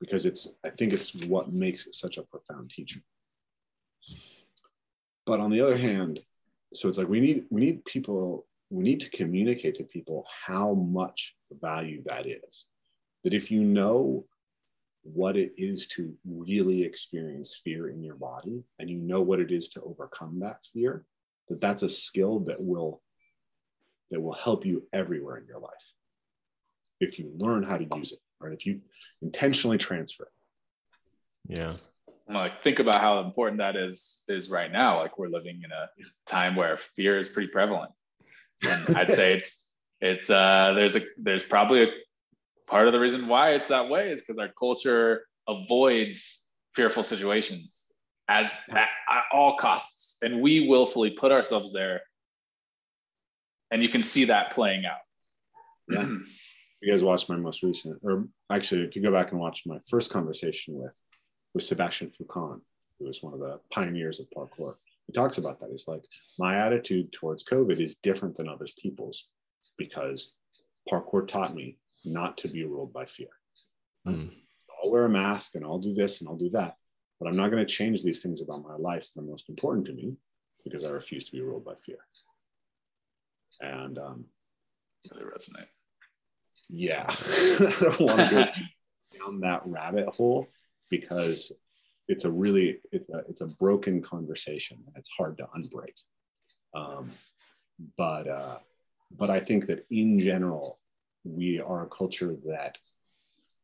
because 0.00 0.26
it's 0.26 0.48
I 0.64 0.70
think 0.70 0.92
it's 0.92 1.14
what 1.26 1.52
makes 1.52 1.86
it 1.86 1.94
such 1.94 2.18
a 2.18 2.22
profound 2.22 2.70
teacher. 2.70 3.00
But 5.24 5.40
on 5.40 5.50
the 5.50 5.60
other 5.60 5.76
hand, 5.76 6.20
so 6.76 6.88
it's 6.88 6.98
like 6.98 7.08
we 7.08 7.20
need 7.20 7.44
we 7.50 7.60
need 7.60 7.84
people 7.84 8.46
we 8.70 8.82
need 8.82 9.00
to 9.00 9.10
communicate 9.10 9.76
to 9.76 9.84
people 9.84 10.26
how 10.46 10.74
much 10.74 11.36
value 11.50 12.02
that 12.04 12.26
is. 12.26 12.66
That 13.24 13.32
if 13.32 13.50
you 13.50 13.62
know 13.62 14.26
what 15.02 15.36
it 15.36 15.52
is 15.56 15.86
to 15.86 16.12
really 16.24 16.82
experience 16.82 17.60
fear 17.62 17.88
in 17.88 18.02
your 18.02 18.16
body 18.16 18.64
and 18.78 18.90
you 18.90 18.98
know 18.98 19.22
what 19.22 19.40
it 19.40 19.52
is 19.52 19.68
to 19.70 19.82
overcome 19.82 20.40
that 20.40 20.64
fear, 20.64 21.04
that 21.48 21.60
that's 21.60 21.82
a 21.82 21.88
skill 21.88 22.40
that 22.40 22.60
will 22.60 23.02
that 24.10 24.20
will 24.20 24.34
help 24.34 24.66
you 24.66 24.86
everywhere 24.92 25.36
in 25.36 25.46
your 25.46 25.60
life 25.60 25.72
if 27.00 27.18
you 27.18 27.30
learn 27.36 27.62
how 27.62 27.76
to 27.76 27.86
use 27.96 28.12
it, 28.12 28.18
right? 28.40 28.52
If 28.52 28.66
you 28.66 28.80
intentionally 29.22 29.78
transfer 29.78 30.24
it. 30.24 31.58
Yeah 31.58 31.76
like 32.34 32.62
think 32.62 32.78
about 32.78 33.00
how 33.00 33.20
important 33.20 33.58
that 33.58 33.76
is 33.76 34.24
is 34.28 34.50
right 34.50 34.70
now. 34.70 35.00
Like 35.00 35.18
we're 35.18 35.28
living 35.28 35.62
in 35.64 35.70
a 35.70 35.88
time 36.30 36.56
where 36.56 36.76
fear 36.76 37.18
is 37.18 37.28
pretty 37.28 37.48
prevalent. 37.48 37.92
And 38.66 38.96
i'd 38.96 39.14
say 39.14 39.34
it's 39.34 39.64
it's 40.00 40.30
uh 40.30 40.72
there's 40.74 40.96
a 40.96 41.00
there's 41.18 41.44
probably 41.44 41.82
a 41.84 41.88
part 42.66 42.86
of 42.86 42.92
the 42.92 43.00
reason 43.00 43.28
why 43.28 43.50
it's 43.50 43.68
that 43.68 43.88
way 43.88 44.10
is 44.10 44.22
because 44.22 44.38
our 44.38 44.48
culture 44.58 45.26
avoids 45.46 46.42
fearful 46.74 47.02
situations 47.02 47.84
as 48.28 48.58
at, 48.70 48.76
at 48.78 49.24
all 49.32 49.56
costs. 49.56 50.16
And 50.22 50.40
we 50.40 50.68
willfully 50.68 51.10
put 51.10 51.32
ourselves 51.32 51.72
there. 51.72 52.02
And 53.70 53.82
you 53.82 53.88
can 53.88 54.02
see 54.02 54.26
that 54.26 54.52
playing 54.52 54.84
out. 54.84 54.98
Yeah. 55.88 56.08
You 56.82 56.92
guys 56.92 57.02
watched 57.02 57.30
my 57.30 57.36
most 57.36 57.62
recent 57.62 57.98
or 58.02 58.28
actually 58.50 58.82
if 58.82 58.94
you 58.94 59.02
go 59.02 59.10
back 59.10 59.32
and 59.32 59.40
watch 59.40 59.62
my 59.66 59.78
first 59.88 60.12
conversation 60.12 60.74
with 60.74 60.96
with 61.56 61.64
Sebastien 61.64 62.10
Foucan, 62.10 62.60
who 62.98 63.06
was 63.06 63.22
one 63.22 63.32
of 63.32 63.40
the 63.40 63.58
pioneers 63.72 64.20
of 64.20 64.28
parkour. 64.28 64.74
He 65.06 65.14
talks 65.14 65.38
about 65.38 65.58
that. 65.60 65.70
He's 65.70 65.88
like, 65.88 66.04
my 66.38 66.58
attitude 66.58 67.10
towards 67.12 67.46
COVID 67.46 67.80
is 67.80 67.96
different 67.96 68.36
than 68.36 68.46
other 68.46 68.66
people's 68.78 69.30
because 69.78 70.34
parkour 70.86 71.26
taught 71.26 71.54
me 71.54 71.78
not 72.04 72.36
to 72.38 72.48
be 72.48 72.64
ruled 72.64 72.92
by 72.92 73.06
fear. 73.06 73.30
Mm. 74.06 74.34
I'll 74.84 74.90
wear 74.90 75.06
a 75.06 75.08
mask 75.08 75.54
and 75.54 75.64
I'll 75.64 75.78
do 75.78 75.94
this 75.94 76.20
and 76.20 76.28
I'll 76.28 76.36
do 76.36 76.50
that, 76.50 76.76
but 77.18 77.26
I'm 77.26 77.36
not 77.36 77.50
going 77.50 77.66
to 77.66 77.72
change 77.72 78.02
these 78.02 78.20
things 78.20 78.42
about 78.42 78.62
my 78.62 78.76
life 78.76 79.08
that 79.14 79.22
are 79.22 79.24
most 79.24 79.48
important 79.48 79.86
to 79.86 79.94
me 79.94 80.14
because 80.62 80.84
I 80.84 80.90
refuse 80.90 81.24
to 81.24 81.32
be 81.32 81.40
ruled 81.40 81.64
by 81.64 81.74
fear. 81.86 82.00
And 83.62 83.96
um, 83.96 84.26
really 85.10 85.24
resonate. 85.24 85.68
Yeah, 86.68 87.06
I 87.08 87.76
don't 87.80 88.00
want 88.00 88.18
to 88.18 88.30
go 88.30 89.18
down 89.18 89.40
that 89.40 89.62
rabbit 89.64 90.14
hole 90.14 90.48
because 90.90 91.52
it's 92.08 92.24
a 92.24 92.30
really 92.30 92.78
it's 92.92 93.08
a, 93.10 93.18
it's 93.28 93.40
a 93.40 93.46
broken 93.46 94.02
conversation. 94.02 94.78
It's 94.94 95.10
hard 95.10 95.38
to 95.38 95.48
unbreak. 95.56 95.94
Um, 96.74 97.10
but 97.96 98.28
uh, 98.28 98.58
but 99.16 99.30
i 99.30 99.38
think 99.38 99.66
that 99.66 99.86
in 99.90 100.18
general 100.18 100.78
we 101.24 101.60
are 101.60 101.84
a 101.84 101.88
culture 101.88 102.36
that 102.46 102.78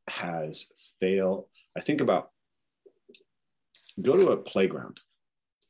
has 0.08 0.66
failed. 1.00 1.46
I 1.76 1.80
think 1.80 2.00
about 2.00 2.30
go 4.00 4.16
to 4.16 4.32
a 4.32 4.36
playground 4.36 4.98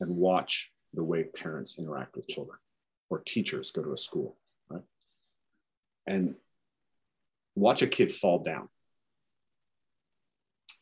and 0.00 0.16
watch 0.16 0.72
the 0.94 1.04
way 1.04 1.24
parents 1.24 1.78
interact 1.78 2.16
with 2.16 2.28
children 2.28 2.58
or 3.10 3.20
teachers 3.20 3.70
go 3.70 3.82
to 3.82 3.92
a 3.92 3.96
school 3.96 4.36
right? 4.70 4.82
And 6.06 6.34
watch 7.54 7.82
a 7.82 7.86
kid 7.86 8.12
fall 8.12 8.42
down 8.42 8.68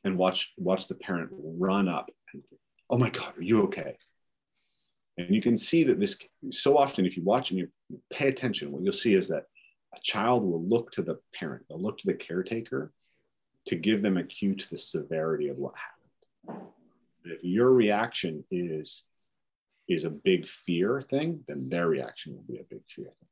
and 0.05 0.16
watch 0.16 0.52
watch 0.56 0.89
the 0.89 0.94
parent 0.94 1.31
run 1.32 1.89
up 1.89 2.10
and 2.32 2.43
oh 2.89 2.98
my 2.98 3.10
god 3.10 3.36
are 3.36 3.43
you 3.43 3.62
okay? 3.62 3.97
And 5.18 5.35
you 5.35 5.43
can 5.43 5.59
see 5.59 5.85
that 5.85 6.01
this 6.01 6.18
so 6.51 6.78
often 6.78 7.05
if 7.05 7.16
you 7.16 7.22
watch 7.22 7.51
and 7.51 7.59
you 7.59 7.68
pay 8.12 8.28
attention 8.28 8.72
what 8.72 8.82
you'll 8.82 8.93
see 8.93 9.14
is 9.14 9.28
that 9.28 9.44
a 9.94 10.01
child 10.01 10.44
will 10.44 10.62
look 10.64 10.93
to 10.93 11.02
the 11.02 11.18
parent 11.35 11.64
they'll 11.68 11.82
look 11.82 11.98
to 11.98 12.06
the 12.06 12.14
caretaker 12.14 12.93
to 13.66 13.77
give 13.77 14.02
them 14.02 14.16
a 14.16 14.24
cue 14.24 14.55
to 14.55 14.70
the 14.70 14.78
severity 14.78 15.48
of 15.48 15.59
what 15.59 15.74
happened. 15.77 16.68
If 17.24 17.44
your 17.44 17.70
reaction 17.72 18.44
is 18.51 19.05
is 19.89 20.05
a 20.05 20.10
big 20.10 20.47
fear 20.47 21.02
thing 21.02 21.40
then 21.47 21.68
their 21.68 21.89
reaction 21.89 22.35
will 22.35 22.44
be 22.48 22.59
a 22.59 22.64
big 22.64 22.82
fear 22.89 23.06
thing. 23.06 23.28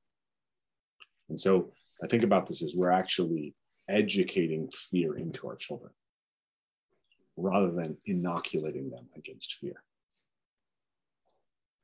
And 1.30 1.40
so 1.40 1.72
i 2.02 2.06
think 2.06 2.22
about 2.22 2.46
this 2.46 2.62
as 2.62 2.74
we're 2.74 2.90
actually 2.90 3.54
educating 3.88 4.68
fear 4.70 5.16
into 5.16 5.48
our 5.48 5.56
children 5.56 5.92
rather 7.38 7.70
than 7.70 7.96
inoculating 8.06 8.90
them 8.90 9.06
against 9.16 9.54
fear. 9.54 9.82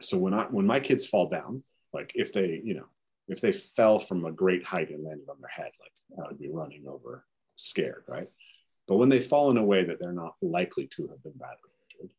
So 0.02 0.18
when 0.18 0.34
I 0.34 0.44
when 0.44 0.66
my 0.66 0.80
kids 0.80 1.06
fall 1.06 1.28
down, 1.28 1.62
like 1.94 2.12
if 2.14 2.32
they 2.32 2.60
you 2.62 2.74
know 2.74 2.86
if 3.28 3.40
they 3.40 3.52
fell 3.52 3.98
from 3.98 4.26
a 4.26 4.32
great 4.32 4.64
height 4.64 4.90
and 4.90 5.04
landed 5.04 5.28
on 5.30 5.36
their 5.40 5.48
head 5.48 5.70
like 5.80 5.92
i 6.22 6.28
would 6.28 6.38
be 6.38 6.50
running 6.50 6.84
over 6.86 7.24
scared 7.56 8.04
right? 8.08 8.28
But 8.86 8.96
when 8.96 9.08
they 9.08 9.20
fall 9.20 9.50
in 9.50 9.56
a 9.56 9.64
way 9.64 9.82
that 9.84 9.98
they're 9.98 10.12
not 10.12 10.34
likely 10.42 10.86
to 10.88 11.06
have 11.06 11.22
been 11.22 11.32
badly 11.32 11.70
injured 11.92 12.10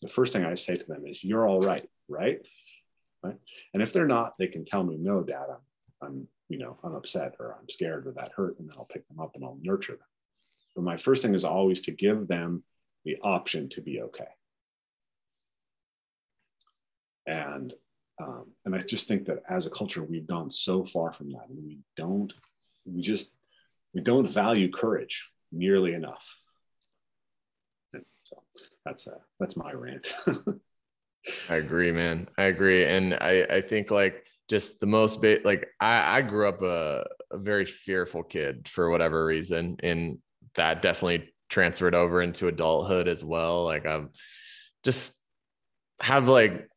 the 0.00 0.08
first 0.08 0.32
thing 0.32 0.44
i 0.44 0.54
say 0.54 0.76
to 0.76 0.86
them 0.86 1.04
is 1.06 1.22
you're 1.24 1.46
all 1.46 1.60
right 1.60 1.88
right? 2.08 2.46
Right? 3.22 3.36
And 3.74 3.82
if 3.82 3.92
they're 3.92 4.06
not 4.06 4.38
they 4.38 4.46
can 4.46 4.64
tell 4.64 4.84
me 4.84 4.96
no 4.96 5.22
dad 5.22 5.46
i'm, 5.50 6.06
I'm 6.06 6.28
you 6.48 6.58
know 6.58 6.78
i'm 6.84 6.94
upset 6.94 7.34
or 7.40 7.56
i'm 7.60 7.68
scared 7.68 8.06
or 8.06 8.12
that 8.12 8.32
hurt 8.34 8.58
and 8.58 8.68
then 8.68 8.76
i'll 8.78 8.84
pick 8.84 9.06
them 9.08 9.20
up 9.20 9.32
and 9.34 9.44
i'll 9.44 9.58
nurture 9.60 9.92
them 9.92 10.06
but 10.78 10.84
my 10.84 10.96
first 10.96 11.22
thing 11.22 11.34
is 11.34 11.42
always 11.42 11.80
to 11.80 11.90
give 11.90 12.28
them 12.28 12.62
the 13.04 13.18
option 13.24 13.68
to 13.70 13.80
be 13.80 14.00
okay. 14.00 14.28
And 17.26 17.74
um, 18.20 18.52
and 18.64 18.76
i 18.76 18.78
just 18.78 19.08
think 19.08 19.26
that 19.26 19.42
as 19.48 19.66
a 19.66 19.70
culture 19.70 20.04
we've 20.04 20.28
gone 20.28 20.52
so 20.52 20.84
far 20.84 21.10
from 21.10 21.32
that. 21.32 21.48
And 21.48 21.64
we 21.64 21.78
don't 21.96 22.32
we 22.84 23.02
just 23.02 23.32
we 23.92 24.00
don't 24.00 24.30
value 24.30 24.70
courage 24.70 25.28
nearly 25.50 25.94
enough. 25.94 26.24
And 27.92 28.04
so 28.22 28.40
that's 28.84 29.08
uh 29.08 29.18
that's 29.40 29.56
my 29.56 29.72
rant. 29.72 30.14
I 31.48 31.56
agree, 31.56 31.90
man. 31.90 32.28
I 32.38 32.44
agree, 32.44 32.84
and 32.84 33.14
I 33.14 33.44
I 33.50 33.60
think 33.62 33.90
like 33.90 34.24
just 34.48 34.78
the 34.78 34.86
most 34.86 35.20
ba- 35.20 35.40
like 35.44 35.66
I 35.80 36.18
I 36.18 36.22
grew 36.22 36.48
up 36.48 36.62
a, 36.62 37.04
a 37.32 37.38
very 37.38 37.64
fearful 37.64 38.22
kid 38.22 38.68
for 38.68 38.90
whatever 38.90 39.24
reason, 39.24 39.76
and 39.82 40.18
that 40.58 40.82
definitely 40.82 41.32
transferred 41.48 41.94
over 41.94 42.22
into 42.22 42.46
adulthood 42.46 43.08
as 43.08 43.24
well. 43.24 43.64
Like 43.64 43.86
I'm 43.86 44.10
just 44.84 45.18
have 46.00 46.28
like 46.28 46.68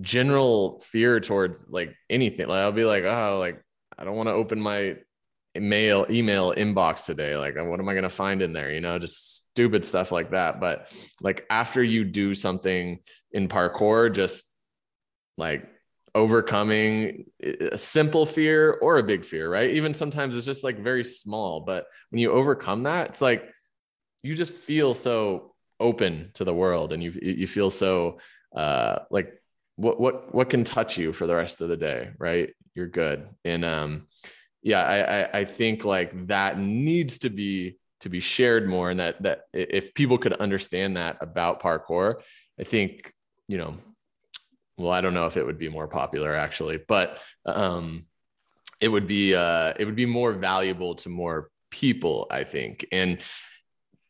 general 0.00 0.80
fear 0.80 1.20
towards 1.20 1.66
like 1.68 1.94
anything. 2.10 2.48
Like 2.48 2.58
I'll 2.58 2.72
be 2.72 2.84
like, 2.84 3.04
oh, 3.04 3.38
like 3.38 3.62
I 3.96 4.04
don't 4.04 4.16
want 4.16 4.28
to 4.28 4.34
open 4.34 4.60
my 4.60 4.96
mail 5.54 6.06
email 6.10 6.52
inbox 6.52 7.04
today. 7.04 7.36
Like, 7.36 7.54
what 7.56 7.80
am 7.80 7.88
I 7.88 7.94
gonna 7.94 8.10
find 8.10 8.42
in 8.42 8.52
there? 8.52 8.72
You 8.72 8.80
know, 8.80 8.98
just 8.98 9.36
stupid 9.36 9.86
stuff 9.86 10.12
like 10.12 10.32
that. 10.32 10.60
But 10.60 10.90
like 11.22 11.46
after 11.48 11.82
you 11.82 12.04
do 12.04 12.34
something 12.34 12.98
in 13.32 13.48
parkour, 13.48 14.12
just 14.12 14.44
like 15.38 15.68
overcoming 16.16 17.26
a 17.42 17.76
simple 17.76 18.24
fear 18.24 18.72
or 18.72 18.96
a 18.96 19.02
big 19.02 19.22
fear, 19.22 19.50
right? 19.50 19.70
Even 19.70 19.92
sometimes 19.92 20.34
it's 20.34 20.46
just 20.46 20.64
like 20.64 20.78
very 20.78 21.04
small, 21.04 21.60
but 21.60 21.86
when 22.10 22.20
you 22.20 22.32
overcome 22.32 22.84
that, 22.84 23.10
it's 23.10 23.20
like 23.20 23.44
you 24.22 24.34
just 24.34 24.52
feel 24.52 24.94
so 24.94 25.54
open 25.78 26.30
to 26.32 26.42
the 26.42 26.54
world 26.54 26.94
and 26.94 27.02
you 27.02 27.10
you 27.20 27.46
feel 27.46 27.70
so 27.70 28.18
uh 28.56 29.00
like 29.10 29.30
what 29.76 30.00
what 30.00 30.34
what 30.34 30.48
can 30.48 30.64
touch 30.64 30.96
you 30.96 31.12
for 31.12 31.26
the 31.26 31.34
rest 31.34 31.60
of 31.60 31.68
the 31.68 31.76
day, 31.76 32.08
right? 32.18 32.54
You're 32.74 32.88
good. 32.88 33.28
And 33.44 33.62
um 33.62 34.06
yeah, 34.62 34.82
I, 34.82 35.20
I 35.20 35.38
I 35.40 35.44
think 35.44 35.84
like 35.84 36.28
that 36.28 36.58
needs 36.58 37.18
to 37.20 37.30
be 37.30 37.76
to 38.00 38.08
be 38.08 38.20
shared 38.20 38.66
more 38.66 38.90
and 38.90 39.00
that 39.00 39.22
that 39.22 39.42
if 39.52 39.92
people 39.92 40.16
could 40.16 40.32
understand 40.32 40.96
that 40.96 41.18
about 41.20 41.62
parkour, 41.62 42.22
I 42.58 42.64
think, 42.64 43.12
you 43.48 43.58
know, 43.58 43.76
well, 44.76 44.92
I 44.92 45.00
don't 45.00 45.14
know 45.14 45.26
if 45.26 45.36
it 45.36 45.46
would 45.46 45.58
be 45.58 45.68
more 45.68 45.88
popular 45.88 46.34
actually, 46.34 46.78
but 46.86 47.18
um 47.46 48.06
it 48.80 48.88
would 48.88 49.06
be 49.06 49.34
uh 49.34 49.72
it 49.78 49.84
would 49.84 49.96
be 49.96 50.06
more 50.06 50.32
valuable 50.32 50.94
to 50.96 51.08
more 51.08 51.50
people, 51.70 52.26
I 52.30 52.44
think. 52.44 52.86
And 52.92 53.18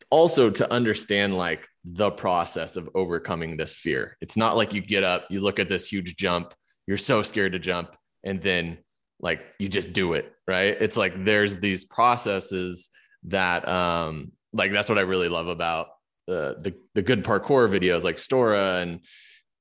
also 0.09 0.49
to 0.49 0.71
understand 0.71 1.37
like 1.37 1.67
the 1.83 2.11
process 2.11 2.75
of 2.75 2.89
overcoming 2.95 3.55
this 3.55 3.73
fear. 3.73 4.17
It's 4.21 4.37
not 4.37 4.57
like 4.57 4.73
you 4.73 4.81
get 4.81 5.03
up, 5.03 5.25
you 5.29 5.41
look 5.41 5.59
at 5.59 5.69
this 5.69 5.87
huge 5.87 6.15
jump, 6.17 6.53
you're 6.85 6.97
so 6.97 7.23
scared 7.23 7.53
to 7.53 7.59
jump, 7.59 7.95
and 8.23 8.41
then 8.41 8.77
like 9.19 9.41
you 9.59 9.67
just 9.67 9.93
do 9.93 10.13
it, 10.13 10.31
right? 10.47 10.75
It's 10.79 10.97
like 10.97 11.23
there's 11.23 11.57
these 11.57 11.85
processes 11.85 12.89
that 13.23 13.67
um 13.67 14.31
like 14.53 14.71
that's 14.71 14.89
what 14.89 14.97
I 14.97 15.01
really 15.01 15.29
love 15.29 15.47
about 15.47 15.87
uh, 16.27 16.53
the 16.61 16.75
the 16.93 17.01
good 17.01 17.23
parkour 17.23 17.69
videos 17.69 18.03
like 18.03 18.17
Storror 18.17 18.81
and 18.81 18.99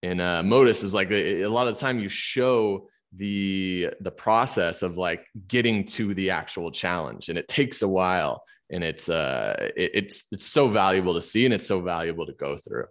and 0.07 0.20
uh, 0.20 0.43
Modus 0.43 0.83
is 0.83 0.95
like 0.95 1.11
a, 1.11 1.43
a 1.43 1.51
lot 1.51 1.66
of 1.66 1.74
the 1.74 1.81
time 1.81 1.99
you 1.99 2.09
show 2.09 2.89
the 3.16 3.91
the 4.01 4.11
process 4.11 4.83
of 4.83 4.97
like 4.97 5.27
getting 5.49 5.85
to 5.85 6.15
the 6.15 6.31
actual 6.31 6.70
challenge 6.70 7.28
and 7.28 7.39
it 7.39 7.49
takes 7.49 7.83
a 7.83 7.89
while 7.89 8.43
and 8.70 8.83
it's 8.85 9.09
uh 9.09 9.55
it, 9.77 9.91
it's 9.95 10.24
it's 10.33 10.45
so 10.45 10.69
valuable 10.69 11.15
to 11.15 11.20
see 11.20 11.45
and 11.45 11.55
it's 11.55 11.66
so 11.66 11.81
valuable 11.81 12.27
to 12.27 12.35
go 12.35 12.57
through. 12.57 12.87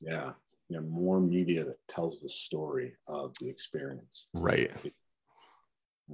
Yeah. 0.00 0.32
Yeah 0.68 0.80
more 0.80 1.20
media 1.20 1.64
that 1.64 1.78
tells 1.88 2.20
the 2.20 2.28
story 2.28 2.92
of 3.08 3.32
the 3.40 3.48
experience. 3.48 4.28
Right. 4.34 4.70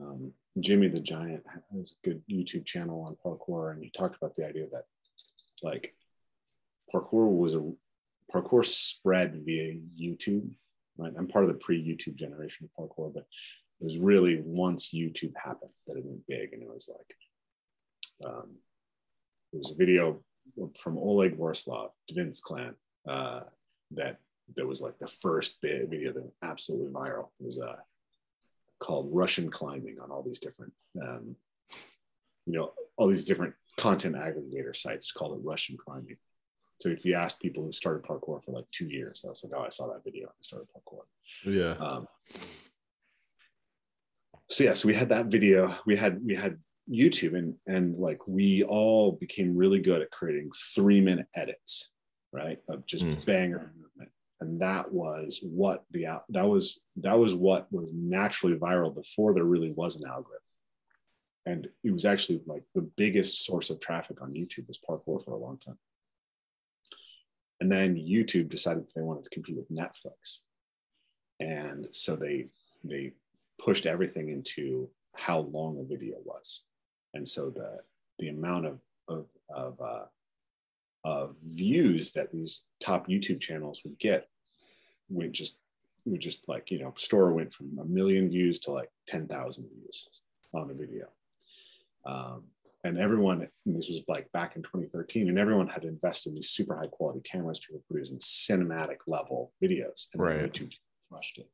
Um, 0.00 0.32
jimmy 0.60 0.88
the 0.88 1.00
giant 1.00 1.42
has 1.72 1.92
a 1.92 2.08
good 2.08 2.22
youtube 2.30 2.64
channel 2.66 3.00
on 3.02 3.16
parkour 3.24 3.72
and 3.72 3.82
he 3.82 3.90
talked 3.90 4.16
about 4.16 4.34
the 4.36 4.46
idea 4.46 4.66
that 4.72 4.84
like 5.62 5.94
parkour 6.92 7.30
was 7.30 7.54
a 7.54 7.72
parkour 8.32 8.64
spread 8.64 9.40
via 9.44 9.76
youtube 9.98 10.48
right 10.98 11.12
i'm 11.18 11.28
part 11.28 11.44
of 11.44 11.50
the 11.50 11.58
pre-youtube 11.58 12.16
generation 12.16 12.68
of 12.68 12.84
parkour 12.84 13.12
but 13.12 13.24
it 13.80 13.84
was 13.84 13.98
really 13.98 14.40
once 14.44 14.92
youtube 14.94 15.32
happened 15.36 15.70
that 15.86 15.96
it 15.96 16.04
went 16.04 16.26
big 16.26 16.52
and 16.52 16.62
it 16.62 16.68
was 16.68 16.90
like 16.92 17.16
um, 18.24 18.56
there 19.52 19.58
was 19.58 19.72
a 19.72 19.76
video 19.76 20.22
from 20.78 20.98
Oleg 20.98 21.38
Vorslav, 21.38 21.90
Dvin's 22.10 22.40
clan, 22.40 22.74
uh, 23.08 23.40
that 23.92 24.18
that 24.54 24.66
was 24.66 24.80
like 24.80 24.98
the 24.98 25.08
first 25.08 25.60
big 25.60 25.90
video 25.90 26.12
that 26.12 26.22
went 26.22 26.34
absolutely 26.42 26.92
viral. 26.92 27.28
It 27.40 27.46
was 27.46 27.58
uh, 27.58 27.76
called 28.78 29.08
Russian 29.12 29.50
climbing 29.50 29.96
on 30.00 30.10
all 30.10 30.22
these 30.22 30.38
different, 30.38 30.72
um, 31.02 31.34
you 32.46 32.52
know, 32.52 32.72
all 32.96 33.08
these 33.08 33.24
different 33.24 33.54
content 33.76 34.14
aggregator 34.14 34.74
sites 34.74 35.10
called 35.10 35.38
it 35.38 35.44
Russian 35.44 35.76
climbing. 35.76 36.16
So 36.78 36.90
if 36.90 37.04
you 37.04 37.14
ask 37.14 37.40
people 37.40 37.64
who 37.64 37.72
started 37.72 38.02
parkour 38.04 38.44
for 38.44 38.52
like 38.52 38.66
two 38.70 38.86
years, 38.86 39.24
I 39.26 39.30
was 39.30 39.42
like, 39.42 39.52
oh, 39.58 39.64
I 39.64 39.70
saw 39.70 39.86
that 39.88 40.04
video. 40.04 40.26
I 40.28 40.32
started 40.40 40.68
parkour. 40.68 41.04
Yeah. 41.44 41.72
Um, 41.84 42.06
so 44.48 44.64
yeah, 44.64 44.74
so 44.74 44.86
we 44.86 44.94
had 44.94 45.08
that 45.08 45.26
video. 45.26 45.74
We 45.86 45.96
had 45.96 46.22
we 46.24 46.34
had 46.34 46.58
YouTube 46.90 47.36
and 47.36 47.54
and 47.66 47.96
like 47.98 48.20
we 48.28 48.62
all 48.62 49.12
became 49.12 49.56
really 49.56 49.80
good 49.80 50.02
at 50.02 50.10
creating 50.10 50.50
three 50.74 51.00
minute 51.00 51.26
edits, 51.34 51.90
right? 52.32 52.58
Of 52.68 52.86
just 52.86 53.04
Mm. 53.04 53.24
banger 53.26 53.72
movement. 53.80 54.10
And 54.40 54.60
that 54.60 54.92
was 54.92 55.40
what 55.42 55.84
the 55.92 56.06
out 56.06 56.24
that 56.28 56.46
was 56.46 56.80
that 56.96 57.18
was 57.18 57.34
what 57.34 57.72
was 57.72 57.92
naturally 57.94 58.56
viral 58.56 58.94
before 58.94 59.32
there 59.32 59.44
really 59.44 59.72
was 59.72 59.96
an 59.96 60.06
algorithm. 60.06 60.42
And 61.46 61.68
it 61.84 61.92
was 61.92 62.04
actually 62.04 62.42
like 62.46 62.64
the 62.74 62.82
biggest 62.82 63.44
source 63.46 63.70
of 63.70 63.80
traffic 63.80 64.20
on 64.20 64.34
YouTube 64.34 64.68
was 64.68 64.78
parkour 64.78 65.24
for 65.24 65.32
a 65.32 65.38
long 65.38 65.58
time. 65.58 65.78
And 67.60 67.72
then 67.72 67.96
YouTube 67.96 68.50
decided 68.50 68.86
they 68.94 69.02
wanted 69.02 69.24
to 69.24 69.30
compete 69.30 69.56
with 69.56 69.70
Netflix. 69.70 70.40
And 71.40 71.86
so 71.90 72.16
they 72.16 72.48
they 72.84 73.12
pushed 73.58 73.86
everything 73.86 74.28
into 74.28 74.88
how 75.16 75.40
long 75.40 75.78
a 75.78 75.84
video 75.84 76.16
was 76.24 76.62
and 77.16 77.26
so 77.26 77.50
the 77.50 77.78
the 78.18 78.28
amount 78.28 78.66
of 78.66 78.78
of 79.08 79.26
of, 79.48 79.80
uh, 79.80 80.04
of 81.04 81.36
views 81.44 82.12
that 82.12 82.30
these 82.30 82.64
top 82.80 83.08
YouTube 83.08 83.40
channels 83.40 83.82
would 83.84 83.98
get 83.98 84.28
would 85.08 85.32
just 85.32 85.58
would 86.04 86.20
just 86.20 86.48
like 86.48 86.70
you 86.70 86.78
know 86.78 86.92
Storror 86.96 87.34
went 87.34 87.52
from 87.52 87.78
a 87.80 87.84
million 87.84 88.28
views 88.28 88.58
to 88.60 88.72
like 88.72 88.90
ten 89.06 89.26
thousand 89.26 89.68
views 89.74 90.08
on 90.54 90.70
a 90.70 90.74
video, 90.74 91.06
um, 92.06 92.44
and 92.86 92.98
everyone 92.98 93.48
and 93.66 93.76
this 93.76 93.88
was 93.88 94.02
like 94.08 94.30
back 94.32 94.56
in 94.56 94.62
2013, 94.62 95.28
and 95.28 95.38
everyone 95.38 95.68
had 95.68 95.84
invested 95.84 96.30
in 96.30 96.34
these 96.36 96.50
super 96.50 96.76
high 96.76 96.86
quality 96.86 97.20
cameras. 97.20 97.60
People 97.60 97.82
producing 97.90 98.18
cinematic 98.18 98.98
level 99.06 99.52
videos, 99.62 100.06
and 100.12 100.20
then 100.20 100.26
Right. 100.26 100.52
YouTube 100.52 100.74
crushed 101.10 101.38
it. 101.38 101.48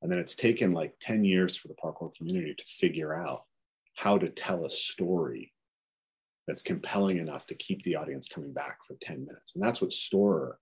And 0.00 0.10
then 0.10 0.18
it's 0.18 0.34
taken 0.34 0.72
like 0.72 0.94
10 1.00 1.24
years 1.24 1.56
for 1.56 1.68
the 1.68 1.74
parkour 1.74 2.14
community 2.14 2.54
to 2.54 2.64
figure 2.64 3.14
out 3.14 3.44
how 3.94 4.18
to 4.18 4.28
tell 4.28 4.64
a 4.64 4.70
story 4.70 5.52
that's 6.46 6.62
compelling 6.62 7.18
enough 7.18 7.46
to 7.46 7.54
keep 7.54 7.82
the 7.84 7.94
audience 7.96 8.28
coming 8.28 8.52
back 8.52 8.78
for 8.84 8.96
10 9.00 9.24
minutes. 9.24 9.54
And 9.54 9.62
that's 9.62 9.80
what 9.80 9.90
Storror 9.90 10.54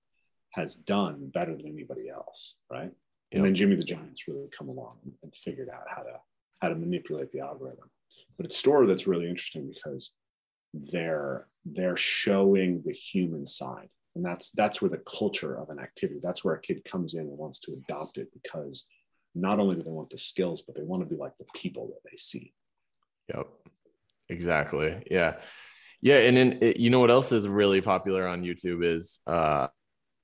has 0.51 0.77
done 0.77 1.31
better 1.33 1.57
than 1.57 1.67
anybody 1.67 2.11
else, 2.11 2.57
right? 2.71 2.91
And 3.33 3.45
then 3.45 3.55
Jimmy 3.55 3.77
the 3.77 3.85
Giant's 3.85 4.27
really 4.29 4.49
come 4.57 4.69
along 4.69 4.99
and, 5.05 5.15
and 5.23 5.35
figured 5.35 5.71
out 5.71 5.85
how 5.89 6.03
to 6.03 6.21
how 6.61 6.69
to 6.69 6.75
manipulate 6.75 7.31
the 7.31 7.41
algorithm. 7.41 7.89
But 8.37 8.47
it's 8.47 8.61
Storror 8.61 8.87
that's 8.87 9.07
really 9.07 9.29
interesting 9.29 9.73
because 9.73 10.15
they're 10.73 11.47
they're 11.65 11.97
showing 11.97 12.83
the 12.85 12.93
human 12.93 13.47
side. 13.47 13.89
And 14.15 14.25
that's 14.25 14.51
that's 14.51 14.83
where 14.83 14.91
the 14.91 15.03
culture 15.19 15.57
of 15.59 15.71
an 15.71 15.79
activity, 15.79 16.21
that's 16.23 16.45
where 16.45 16.55
a 16.55 16.61
kid 16.61 16.85
comes 16.85 17.15
in 17.15 17.21
and 17.21 17.39
wants 17.39 17.61
to 17.61 17.73
adopt 17.73 18.19
it 18.19 18.29
because 18.33 18.87
not 19.35 19.61
only 19.61 19.77
do 19.77 19.83
they 19.83 19.91
want 19.91 20.11
the 20.11 20.19
skills, 20.19 20.63
but 20.63 20.75
they 20.75 20.83
want 20.83 21.03
to 21.03 21.07
be 21.07 21.17
like 21.17 21.37
the 21.39 21.47
people 21.55 21.89
that 21.89 22.11
they 22.11 22.17
see. 22.17 22.53
Yep. 23.33 23.47
Exactly. 24.29 25.03
Yeah. 25.11 25.37
Yeah. 26.01 26.19
And 26.19 26.37
then 26.37 26.59
it, 26.61 26.77
you 26.79 26.91
know 26.91 26.99
what 26.99 27.11
else 27.11 27.31
is 27.31 27.47
really 27.47 27.81
popular 27.81 28.27
on 28.27 28.43
YouTube 28.43 28.85
is 28.85 29.21
uh, 29.27 29.69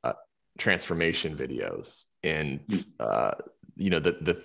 uh 0.03 0.13
transformation 0.59 1.37
videos 1.37 2.05
and 2.23 2.61
uh 2.99 3.33
you 3.77 3.91
know 3.91 3.99
the 3.99 4.13
the 4.21 4.43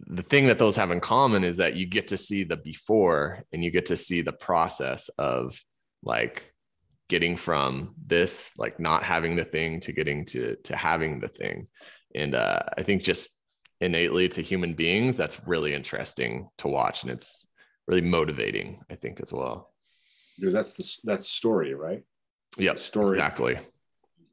the 0.00 0.22
thing 0.22 0.46
that 0.46 0.58
those 0.58 0.76
have 0.76 0.90
in 0.90 1.00
common 1.00 1.44
is 1.44 1.56
that 1.58 1.76
you 1.76 1.86
get 1.86 2.08
to 2.08 2.16
see 2.16 2.44
the 2.44 2.56
before 2.56 3.44
and 3.52 3.64
you 3.64 3.70
get 3.70 3.86
to 3.86 3.96
see 3.96 4.22
the 4.22 4.32
process 4.32 5.08
of 5.18 5.58
like 6.02 6.52
getting 7.08 7.36
from 7.36 7.94
this 8.06 8.52
like 8.58 8.80
not 8.80 9.02
having 9.02 9.36
the 9.36 9.44
thing 9.44 9.80
to 9.80 9.92
getting 9.92 10.24
to 10.24 10.56
to 10.64 10.76
having 10.76 11.20
the 11.20 11.28
thing. 11.28 11.68
And 12.14 12.34
uh, 12.34 12.60
i 12.78 12.82
think 12.82 13.02
just 13.02 13.28
innately 13.80 14.28
to 14.28 14.42
human 14.42 14.74
beings 14.74 15.16
that's 15.16 15.40
really 15.46 15.74
interesting 15.74 16.48
to 16.58 16.68
watch 16.68 17.02
and 17.02 17.10
it's 17.10 17.46
really 17.86 18.00
motivating 18.00 18.80
i 18.90 18.94
think 18.94 19.20
as 19.20 19.32
well. 19.32 19.72
Because 20.38 20.52
that's 20.52 20.72
the 20.72 20.96
that's 21.04 21.28
story 21.28 21.74
right? 21.74 22.02
Yeah 22.56 22.74
story 22.76 23.16
exactly. 23.16 23.58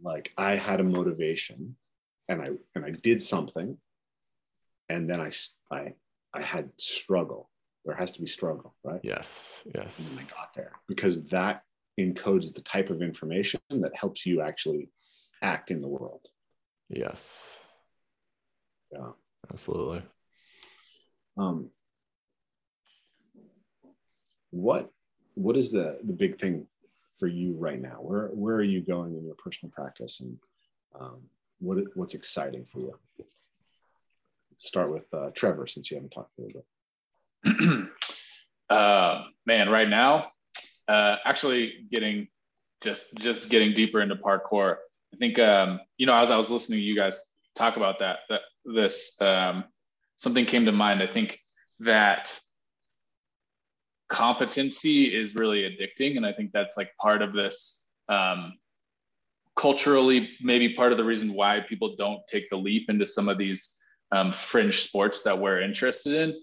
like 0.01 0.31
i 0.37 0.55
had 0.55 0.79
a 0.79 0.83
motivation 0.83 1.75
and 2.27 2.41
i 2.41 2.49
and 2.75 2.85
i 2.85 2.91
did 2.91 3.21
something 3.21 3.77
and 4.91 5.09
then 5.09 5.19
i 5.19 5.31
i 5.71 5.93
i 6.33 6.43
had 6.43 6.69
struggle 6.77 7.49
there 7.85 7.95
has 7.95 8.11
to 8.11 8.21
be 8.21 8.27
struggle 8.27 8.75
right 8.83 9.01
yes 9.03 9.63
yes 9.73 9.93
and 10.11 10.19
i 10.19 10.23
got 10.23 10.53
there 10.53 10.73
because 10.87 11.25
that 11.27 11.63
encodes 11.99 12.53
the 12.53 12.61
type 12.61 12.89
of 12.89 13.01
information 13.01 13.59
that 13.69 13.91
helps 13.95 14.25
you 14.25 14.41
actually 14.41 14.89
act 15.41 15.71
in 15.71 15.79
the 15.79 15.87
world. 15.87 16.27
Yes. 16.89 17.49
Yeah. 18.91 19.11
Absolutely. 19.51 20.03
Um, 21.37 21.69
what 24.51 24.91
what 25.35 25.55
is 25.55 25.71
the 25.71 25.99
the 26.03 26.13
big 26.13 26.39
thing 26.39 26.67
for 27.13 27.27
you 27.27 27.55
right 27.57 27.81
now? 27.81 27.97
Where 28.01 28.27
where 28.27 28.55
are 28.55 28.63
you 28.63 28.81
going 28.81 29.15
in 29.15 29.25
your 29.25 29.35
personal 29.35 29.71
practice, 29.71 30.19
and 30.19 30.37
um, 30.99 31.21
what 31.59 31.77
what's 31.95 32.13
exciting 32.13 32.65
for 32.65 32.79
you? 32.79 32.93
Start 34.63 34.91
with 34.91 35.11
uh, 35.11 35.31
Trevor, 35.33 35.65
since 35.65 35.89
you 35.89 35.97
haven't 35.97 36.11
talked 36.11 36.37
a 36.37 36.41
little 36.41 36.63
bit. 37.43 37.89
man, 39.47 39.69
right 39.69 39.89
now, 39.89 40.31
uh, 40.87 41.15
actually 41.25 41.87
getting 41.91 42.27
just 42.81 43.07
just 43.17 43.49
getting 43.49 43.73
deeper 43.73 44.01
into 44.01 44.15
parkour. 44.15 44.75
I 45.13 45.17
think 45.17 45.39
um, 45.39 45.79
you 45.97 46.05
know 46.05 46.13
as 46.13 46.29
I 46.29 46.37
was 46.37 46.51
listening 46.51 46.77
to 46.77 46.83
you 46.83 46.95
guys 46.95 47.25
talk 47.55 47.75
about 47.77 47.99
that 47.99 48.19
that 48.29 48.41
this 48.63 49.19
um, 49.19 49.63
something 50.17 50.45
came 50.45 50.65
to 50.65 50.71
mind. 50.71 51.01
I 51.01 51.07
think 51.07 51.39
that 51.79 52.39
competency 54.09 55.05
is 55.05 55.33
really 55.33 55.63
addicting, 55.63 56.17
and 56.17 56.25
I 56.25 56.33
think 56.33 56.51
that's 56.51 56.77
like 56.77 56.91
part 57.01 57.23
of 57.23 57.33
this 57.33 57.89
um, 58.09 58.53
culturally 59.55 60.29
maybe 60.39 60.75
part 60.75 60.91
of 60.91 60.99
the 60.99 61.03
reason 61.03 61.33
why 61.33 61.61
people 61.67 61.95
don't 61.97 62.21
take 62.27 62.47
the 62.51 62.57
leap 62.57 62.91
into 62.91 63.07
some 63.07 63.27
of 63.27 63.39
these 63.39 63.77
um, 64.11 64.33
fringe 64.33 64.81
sports 64.81 65.23
that 65.23 65.39
we're 65.39 65.61
interested 65.61 66.13
in 66.13 66.41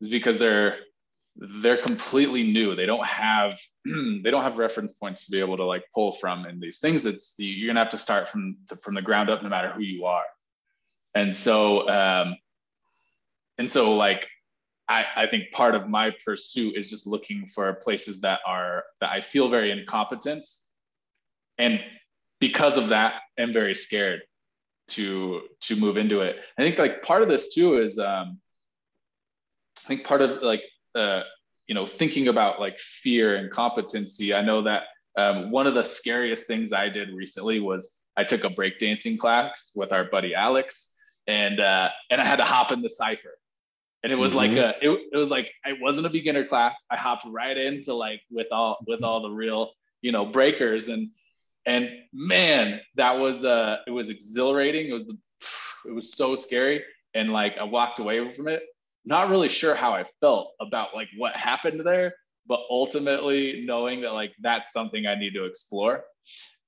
is 0.00 0.08
because 0.08 0.38
they're 0.38 0.78
they're 1.36 1.80
completely 1.80 2.42
new. 2.42 2.74
They 2.74 2.86
don't 2.86 3.06
have 3.06 3.58
they 3.84 4.30
don't 4.30 4.42
have 4.42 4.58
reference 4.58 4.92
points 4.92 5.26
to 5.26 5.32
be 5.32 5.40
able 5.40 5.56
to 5.56 5.64
like 5.64 5.84
pull 5.94 6.12
from 6.12 6.46
in 6.46 6.60
these 6.60 6.78
things. 6.78 7.06
It's 7.06 7.34
you're 7.38 7.68
gonna 7.68 7.80
have 7.80 7.90
to 7.90 7.98
start 7.98 8.28
from 8.28 8.56
the, 8.68 8.76
from 8.76 8.94
the 8.94 9.02
ground 9.02 9.30
up 9.30 9.42
no 9.42 9.48
matter 9.48 9.70
who 9.70 9.82
you 9.82 10.04
are. 10.04 10.24
And 11.14 11.36
so 11.36 11.88
um 11.88 12.36
and 13.58 13.70
so 13.70 13.96
like 13.96 14.26
I, 14.88 15.04
I 15.16 15.26
think 15.28 15.52
part 15.52 15.76
of 15.76 15.88
my 15.88 16.12
pursuit 16.24 16.76
is 16.76 16.90
just 16.90 17.06
looking 17.06 17.46
for 17.46 17.72
places 17.74 18.22
that 18.22 18.40
are 18.46 18.84
that 19.00 19.10
I 19.10 19.20
feel 19.20 19.48
very 19.48 19.70
incompetent. 19.70 20.46
And 21.58 21.80
because 22.40 22.76
of 22.76 22.88
that 22.88 23.20
I'm 23.38 23.52
very 23.52 23.74
scared 23.74 24.22
to 24.90 25.42
to 25.62 25.76
move 25.76 25.96
into 25.96 26.20
it. 26.20 26.36
I 26.58 26.62
think 26.62 26.78
like 26.78 27.02
part 27.02 27.22
of 27.22 27.28
this 27.28 27.54
too 27.54 27.78
is 27.78 27.98
um 27.98 28.38
I 29.78 29.88
think 29.88 30.04
part 30.04 30.22
of 30.22 30.42
like 30.42 30.62
uh, 30.94 31.22
you 31.70 31.74
know 31.74 31.86
thinking 31.86 32.26
about 32.26 32.58
like 32.58 32.78
fear 32.80 33.36
and 33.36 33.48
competency 33.48 34.34
i 34.34 34.42
know 34.42 34.60
that 34.62 34.82
um, 35.16 35.52
one 35.52 35.68
of 35.68 35.74
the 35.74 35.84
scariest 35.84 36.48
things 36.48 36.72
i 36.72 36.88
did 36.88 37.10
recently 37.14 37.60
was 37.60 37.98
i 38.16 38.24
took 38.24 38.42
a 38.42 38.50
breakdancing 38.50 39.16
class 39.16 39.70
with 39.76 39.92
our 39.92 40.04
buddy 40.04 40.34
alex 40.34 40.96
and 41.28 41.60
uh, 41.60 41.88
and 42.10 42.20
i 42.20 42.24
had 42.24 42.36
to 42.36 42.44
hop 42.44 42.72
in 42.72 42.82
the 42.82 42.90
cipher 42.90 43.38
and 44.02 44.12
it 44.12 44.16
was 44.16 44.32
mm-hmm. 44.32 44.56
like 44.56 44.56
a 44.56 44.84
it, 44.84 45.00
it 45.12 45.16
was 45.16 45.30
like 45.30 45.52
it 45.64 45.78
wasn't 45.80 46.04
a 46.04 46.10
beginner 46.10 46.44
class 46.44 46.76
i 46.90 46.96
hopped 46.96 47.24
right 47.30 47.56
into 47.56 47.94
like 47.94 48.20
with 48.32 48.48
all 48.50 48.78
with 48.88 49.04
all 49.04 49.22
the 49.22 49.30
real 49.30 49.70
you 50.02 50.10
know 50.10 50.26
breakers 50.26 50.88
and 50.88 51.10
and 51.70 51.84
man 52.12 52.80
that 52.96 53.12
was 53.12 53.44
uh 53.44 53.76
it 53.86 53.90
was 53.90 54.08
exhilarating 54.08 54.88
it 54.88 54.92
was 54.92 55.06
the, 55.06 55.16
it 55.86 55.94
was 55.94 56.14
so 56.14 56.36
scary 56.36 56.82
and 57.14 57.32
like 57.32 57.54
i 57.58 57.64
walked 57.64 57.98
away 57.98 58.32
from 58.32 58.48
it 58.48 58.62
not 59.04 59.30
really 59.30 59.48
sure 59.48 59.74
how 59.74 59.92
I 59.92 60.04
felt 60.20 60.52
about 60.60 60.94
like 60.94 61.08
what 61.16 61.34
happened 61.36 61.80
there, 61.84 62.14
but 62.46 62.60
ultimately 62.70 63.62
knowing 63.66 64.02
that 64.02 64.12
like 64.12 64.32
that's 64.40 64.72
something 64.72 65.06
I 65.06 65.14
need 65.14 65.34
to 65.34 65.44
explore. 65.44 66.04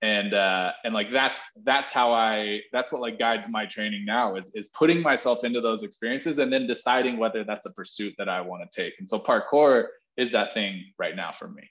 And 0.00 0.34
uh, 0.34 0.72
and 0.82 0.94
like 0.94 1.12
that's 1.12 1.44
that's 1.64 1.92
how 1.92 2.12
I 2.12 2.60
that's 2.72 2.90
what 2.90 3.00
like 3.00 3.18
guides 3.18 3.48
my 3.48 3.66
training 3.66 4.04
now 4.04 4.34
is 4.34 4.50
is 4.54 4.68
putting 4.68 5.00
myself 5.00 5.44
into 5.44 5.60
those 5.60 5.84
experiences 5.84 6.40
and 6.40 6.52
then 6.52 6.66
deciding 6.66 7.18
whether 7.18 7.44
that's 7.44 7.66
a 7.66 7.72
pursuit 7.72 8.14
that 8.18 8.28
I 8.28 8.40
want 8.40 8.68
to 8.68 8.82
take. 8.82 8.94
And 8.98 9.08
so 9.08 9.20
parkour 9.20 9.86
is 10.16 10.32
that 10.32 10.54
thing 10.54 10.86
right 10.98 11.14
now 11.14 11.30
for 11.30 11.48
me. 11.48 11.70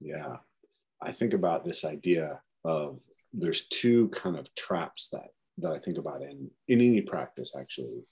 Yeah. 0.00 0.36
I 1.04 1.12
think 1.12 1.34
about 1.34 1.64
this 1.64 1.84
idea 1.84 2.40
of 2.64 2.98
there's 3.32 3.66
two 3.66 4.08
kind 4.08 4.36
of 4.36 4.52
traps 4.54 5.10
that 5.10 5.28
that 5.58 5.72
I 5.72 5.78
think 5.78 5.98
about 5.98 6.22
in 6.22 6.50
in 6.68 6.80
any 6.80 7.00
practice 7.00 7.52
actually 7.58 8.04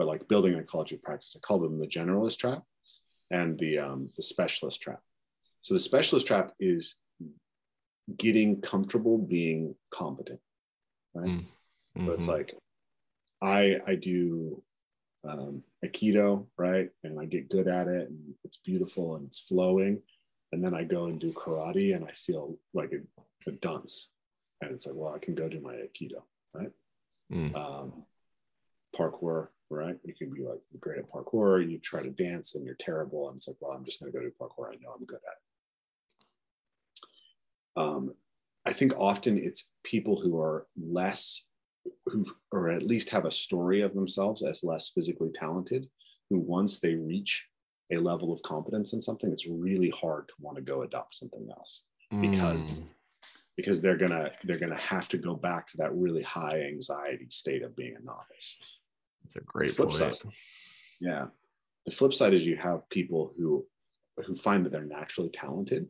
but 0.00 0.06
like 0.06 0.26
building 0.28 0.54
an 0.54 0.60
ecology 0.60 0.96
practice. 0.96 1.36
I 1.36 1.40
call 1.40 1.58
them 1.58 1.78
the 1.78 1.86
generalist 1.86 2.38
trap 2.38 2.62
and 3.30 3.58
the 3.58 3.78
um, 3.80 4.08
the 4.16 4.22
specialist 4.22 4.80
trap. 4.80 5.00
So 5.60 5.74
the 5.74 5.80
specialist 5.80 6.26
trap 6.26 6.52
is 6.58 6.96
getting 8.16 8.62
comfortable 8.62 9.18
being 9.18 9.74
competent, 9.90 10.40
right? 11.14 11.28
Mm-hmm. 11.28 12.06
So 12.06 12.12
it's 12.12 12.22
mm-hmm. 12.22 12.32
like 12.32 12.54
I 13.42 13.76
I 13.86 13.94
do 13.96 14.62
um, 15.22 15.62
aikido, 15.84 16.46
right, 16.56 16.88
and 17.04 17.20
I 17.20 17.26
get 17.26 17.50
good 17.50 17.68
at 17.68 17.86
it, 17.86 18.08
and 18.08 18.34
it's 18.42 18.56
beautiful 18.56 19.16
and 19.16 19.26
it's 19.26 19.40
flowing, 19.40 20.00
and 20.52 20.62
then 20.62 20.74
I 20.74 20.84
go 20.84 21.06
and 21.06 21.20
do 21.20 21.32
karate, 21.32 21.94
and 21.94 22.04
I 22.04 22.12
feel 22.12 22.58
like 22.74 22.92
a, 22.92 23.50
a 23.50 23.52
dunce, 23.52 24.10
and 24.60 24.72
it's 24.72 24.86
like, 24.86 24.96
well, 24.96 25.14
I 25.14 25.18
can 25.18 25.34
go 25.34 25.48
do 25.48 25.60
my 25.60 25.74
aikido, 25.74 26.22
right? 26.54 26.70
Mm. 27.32 27.54
Um, 27.54 28.04
parkour, 28.96 29.48
right? 29.70 29.96
You 30.04 30.14
can 30.14 30.32
be 30.32 30.42
like 30.42 30.60
great 30.80 30.98
at 30.98 31.10
parkour, 31.10 31.68
you 31.68 31.78
try 31.78 32.02
to 32.02 32.10
dance 32.10 32.54
and 32.54 32.64
you're 32.64 32.76
terrible. 32.78 33.28
And 33.28 33.36
it's 33.36 33.48
like, 33.48 33.56
well, 33.60 33.72
I'm 33.72 33.84
just 33.84 34.00
going 34.00 34.12
to 34.12 34.18
go 34.18 34.24
do 34.24 34.32
parkour. 34.40 34.68
I 34.68 34.76
know 34.82 34.94
I'm 34.96 35.04
good 35.04 35.20
at 35.26 35.36
it. 36.96 37.06
Um, 37.76 38.14
I 38.66 38.72
think 38.72 38.92
often 38.98 39.38
it's 39.38 39.68
people 39.84 40.20
who 40.20 40.40
are 40.40 40.66
less, 40.76 41.46
who 42.06 42.26
or 42.52 42.70
at 42.70 42.82
least 42.82 43.10
have 43.10 43.24
a 43.24 43.32
story 43.32 43.80
of 43.80 43.94
themselves 43.94 44.42
as 44.42 44.64
less 44.64 44.90
physically 44.90 45.30
talented, 45.32 45.88
who 46.28 46.40
once 46.40 46.80
they 46.80 46.94
reach 46.94 47.48
a 47.92 47.96
level 47.96 48.32
of 48.32 48.42
competence 48.42 48.92
in 48.92 49.02
something, 49.02 49.32
it's 49.32 49.46
really 49.46 49.90
hard 49.90 50.28
to 50.28 50.34
want 50.40 50.56
to 50.56 50.62
go 50.62 50.82
adopt 50.82 51.16
something 51.16 51.48
else 51.50 51.84
because 52.20 52.80
mm. 52.80 52.86
because 53.56 53.80
they're 53.80 53.96
gonna 53.96 54.30
they're 54.44 54.58
gonna 54.58 54.74
have 54.76 55.08
to 55.08 55.18
go 55.18 55.34
back 55.34 55.66
to 55.68 55.76
that 55.78 55.94
really 55.94 56.22
high 56.22 56.62
anxiety 56.62 57.26
state 57.30 57.62
of 57.62 57.76
being 57.76 57.96
a 57.96 58.04
novice. 58.04 58.56
It's 59.24 59.36
a 59.36 59.40
great 59.40 59.72
flip 59.72 59.90
point. 59.90 60.16
Side, 60.16 60.32
yeah. 61.00 61.26
The 61.86 61.92
flip 61.92 62.12
side 62.12 62.34
is 62.34 62.46
you 62.46 62.56
have 62.56 62.88
people 62.90 63.32
who 63.36 63.66
who 64.26 64.36
find 64.36 64.64
that 64.64 64.70
they're 64.72 64.84
naturally 64.84 65.30
talented 65.30 65.86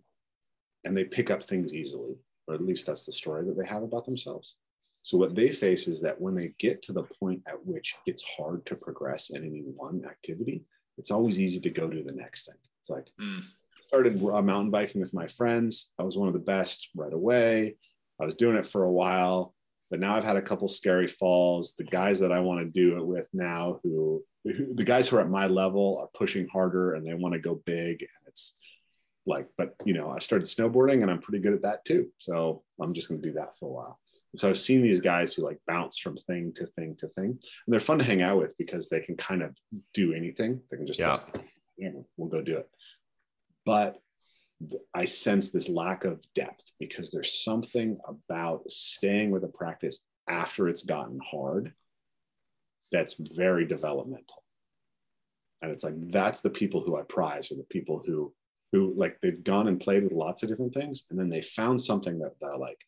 and 0.84 0.96
they 0.96 1.04
pick 1.04 1.30
up 1.30 1.42
things 1.42 1.74
easily, 1.74 2.14
or 2.46 2.54
at 2.54 2.64
least 2.64 2.86
that's 2.86 3.04
the 3.04 3.12
story 3.12 3.44
that 3.44 3.56
they 3.56 3.66
have 3.66 3.82
about 3.82 4.04
themselves. 4.04 4.56
So 5.02 5.16
what 5.16 5.34
they 5.34 5.50
face 5.50 5.88
is 5.88 6.00
that 6.02 6.20
when 6.20 6.34
they 6.34 6.52
get 6.58 6.82
to 6.82 6.92
the 6.92 7.02
point 7.02 7.42
at 7.46 7.64
which 7.64 7.94
it's 8.06 8.24
hard 8.36 8.64
to 8.66 8.74
progress 8.74 9.30
in 9.30 9.44
any 9.44 9.60
one 9.60 10.04
activity, 10.04 10.62
it's 10.98 11.10
always 11.10 11.40
easy 11.40 11.60
to 11.60 11.70
go 11.70 11.88
to 11.88 12.02
the 12.02 12.12
next 12.12 12.46
thing. 12.46 12.56
It's 12.80 12.90
like 12.90 13.08
mm. 13.20 13.42
started 13.82 14.20
mountain 14.20 14.70
biking 14.70 15.00
with 15.00 15.14
my 15.14 15.26
friends. 15.26 15.90
I 15.98 16.02
was 16.02 16.16
one 16.16 16.28
of 16.28 16.34
the 16.34 16.40
best 16.40 16.88
right 16.94 17.12
away. 17.12 17.76
I 18.20 18.24
was 18.24 18.36
doing 18.36 18.56
it 18.56 18.66
for 18.66 18.84
a 18.84 18.92
while 18.92 19.54
but 19.90 19.98
now 19.98 20.14
I've 20.14 20.24
had 20.24 20.36
a 20.36 20.42
couple 20.42 20.68
scary 20.68 21.08
falls. 21.08 21.74
The 21.74 21.84
guys 21.84 22.20
that 22.20 22.30
I 22.30 22.38
want 22.38 22.60
to 22.60 22.66
do 22.66 22.96
it 22.96 23.04
with 23.04 23.28
now, 23.32 23.80
who, 23.82 24.22
who 24.44 24.72
the 24.74 24.84
guys 24.84 25.08
who 25.08 25.16
are 25.16 25.20
at 25.20 25.28
my 25.28 25.48
level 25.48 25.98
are 26.00 26.18
pushing 26.18 26.46
harder 26.46 26.94
and 26.94 27.04
they 27.04 27.14
want 27.14 27.34
to 27.34 27.40
go 27.40 27.60
big. 27.66 28.00
And 28.00 28.28
it's 28.28 28.56
like, 29.26 29.48
but 29.58 29.74
you 29.84 29.94
know, 29.94 30.08
I 30.08 30.20
started 30.20 30.46
snowboarding 30.46 31.02
and 31.02 31.10
I'm 31.10 31.20
pretty 31.20 31.42
good 31.42 31.54
at 31.54 31.62
that 31.62 31.84
too. 31.84 32.06
So 32.18 32.62
I'm 32.80 32.94
just 32.94 33.08
going 33.08 33.20
to 33.20 33.28
do 33.28 33.34
that 33.34 33.58
for 33.58 33.66
a 33.68 33.72
while. 33.72 33.99
So 34.36 34.48
I've 34.48 34.58
seen 34.58 34.80
these 34.80 35.00
guys 35.00 35.34
who 35.34 35.42
like 35.42 35.58
bounce 35.66 35.98
from 35.98 36.16
thing 36.16 36.52
to 36.54 36.66
thing 36.66 36.96
to 37.00 37.08
thing, 37.08 37.30
and 37.30 37.40
they're 37.66 37.80
fun 37.80 37.98
to 37.98 38.04
hang 38.04 38.22
out 38.22 38.38
with 38.38 38.56
because 38.58 38.88
they 38.88 39.00
can 39.00 39.16
kind 39.16 39.42
of 39.42 39.56
do 39.92 40.12
anything. 40.12 40.60
They 40.70 40.76
can 40.76 40.86
just, 40.86 41.00
yeah, 41.00 41.18
know, 41.78 42.06
we'll 42.16 42.28
go 42.28 42.40
do 42.40 42.56
it. 42.56 42.68
But 43.66 43.98
I 44.94 45.06
sense 45.06 45.50
this 45.50 45.68
lack 45.68 46.04
of 46.04 46.20
depth 46.34 46.72
because 46.78 47.10
there's 47.10 47.42
something 47.42 47.98
about 48.06 48.70
staying 48.70 49.30
with 49.30 49.44
a 49.44 49.48
practice 49.48 50.04
after 50.28 50.68
it's 50.68 50.84
gotten 50.84 51.18
hard 51.28 51.72
that's 52.92 53.14
very 53.18 53.66
developmental. 53.66 54.44
And 55.62 55.70
it's 55.70 55.84
like 55.84 55.94
that's 56.10 56.40
the 56.40 56.50
people 56.50 56.82
who 56.82 56.96
I 56.96 57.02
prize, 57.02 57.50
or 57.50 57.56
the 57.56 57.64
people 57.64 58.02
who 58.06 58.32
who 58.72 58.94
like 58.96 59.18
they've 59.20 59.42
gone 59.42 59.66
and 59.66 59.80
played 59.80 60.04
with 60.04 60.12
lots 60.12 60.42
of 60.42 60.48
different 60.48 60.72
things, 60.72 61.06
and 61.10 61.18
then 61.18 61.28
they 61.28 61.42
found 61.42 61.82
something 61.82 62.18
that 62.20 62.34
they're 62.40 62.56
like, 62.56 62.78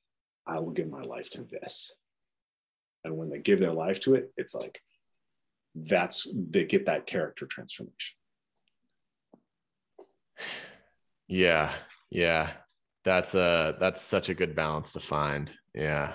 I 0.47 0.59
will 0.59 0.71
give 0.71 0.91
my 0.91 1.03
life 1.03 1.31
to 1.31 1.43
this. 1.45 1.95
And 3.05 3.17
when 3.17 3.31
they 3.31 3.41
give 3.41 3.59
their 3.59 3.73
life 3.73 4.01
to 4.01 4.15
it, 4.15 4.33
it's 4.37 4.55
like 4.55 4.81
that's 5.75 6.29
they 6.35 6.65
get 6.65 6.87
that 6.87 7.07
character 7.07 7.47
transformation. 7.47 8.17
Yeah, 11.29 11.73
yeah, 12.11 12.51
that's 13.05 13.35
a 13.35 13.77
that's 13.81 14.01
such 14.01 14.29
a 14.29 14.35
good 14.35 14.55
balance 14.55 14.93
to 14.93 15.01
find. 15.01 15.53
Yeah. 15.75 16.15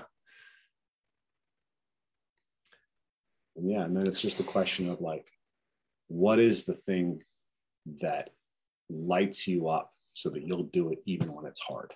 Yeah, 3.59 3.83
and 3.83 3.97
then 3.97 4.05
it's 4.05 4.21
just 4.21 4.39
a 4.39 4.43
question 4.43 4.89
of 4.89 5.01
like, 5.01 5.25
what 6.07 6.39
is 6.39 6.65
the 6.65 6.75
thing 6.75 7.23
that 8.01 8.29
lights 8.89 9.47
you 9.47 9.67
up 9.67 9.91
so 10.13 10.29
that 10.29 10.43
you'll 10.43 10.63
do 10.63 10.91
it 10.91 10.99
even 11.05 11.33
when 11.33 11.45
it's 11.45 11.61
hard? 11.61 11.93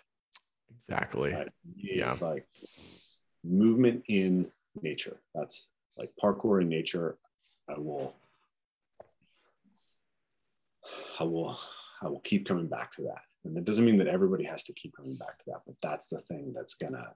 Exactly. 0.75 1.33
Right? 1.33 1.49
Yeah. 1.75 2.11
It's 2.11 2.21
like 2.21 2.47
movement 3.43 4.03
in 4.07 4.51
nature. 4.81 5.19
That's 5.35 5.69
like 5.97 6.11
parkour 6.21 6.61
in 6.61 6.69
nature. 6.69 7.17
I 7.69 7.77
will, 7.79 8.13
I 11.19 11.23
will, 11.23 11.57
I 12.01 12.07
will 12.07 12.21
keep 12.21 12.47
coming 12.47 12.67
back 12.67 12.91
to 12.93 13.03
that. 13.03 13.21
And 13.43 13.57
it 13.57 13.65
doesn't 13.65 13.85
mean 13.85 13.97
that 13.97 14.07
everybody 14.07 14.43
has 14.43 14.63
to 14.63 14.73
keep 14.73 14.95
coming 14.95 15.15
back 15.15 15.37
to 15.39 15.43
that, 15.47 15.61
but 15.65 15.75
that's 15.81 16.07
the 16.07 16.19
thing 16.19 16.53
that's 16.55 16.75
gonna, 16.75 17.13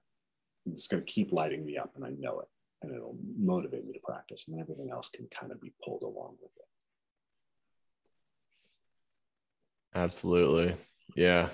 it's 0.66 0.88
gonna 0.88 1.02
keep 1.02 1.32
lighting 1.32 1.64
me 1.64 1.78
up, 1.78 1.92
and 1.94 2.04
I 2.04 2.10
know 2.18 2.40
it, 2.40 2.48
and 2.82 2.92
it'll 2.92 3.16
motivate 3.38 3.86
me 3.86 3.92
to 3.92 4.00
practice, 4.02 4.48
and 4.48 4.60
everything 4.60 4.90
else 4.90 5.08
can 5.08 5.28
kind 5.28 5.52
of 5.52 5.60
be 5.60 5.72
pulled 5.84 6.02
along 6.02 6.36
with 6.42 6.50
it. 6.56 6.64
Absolutely. 9.94 10.74
Yeah. 11.14 11.48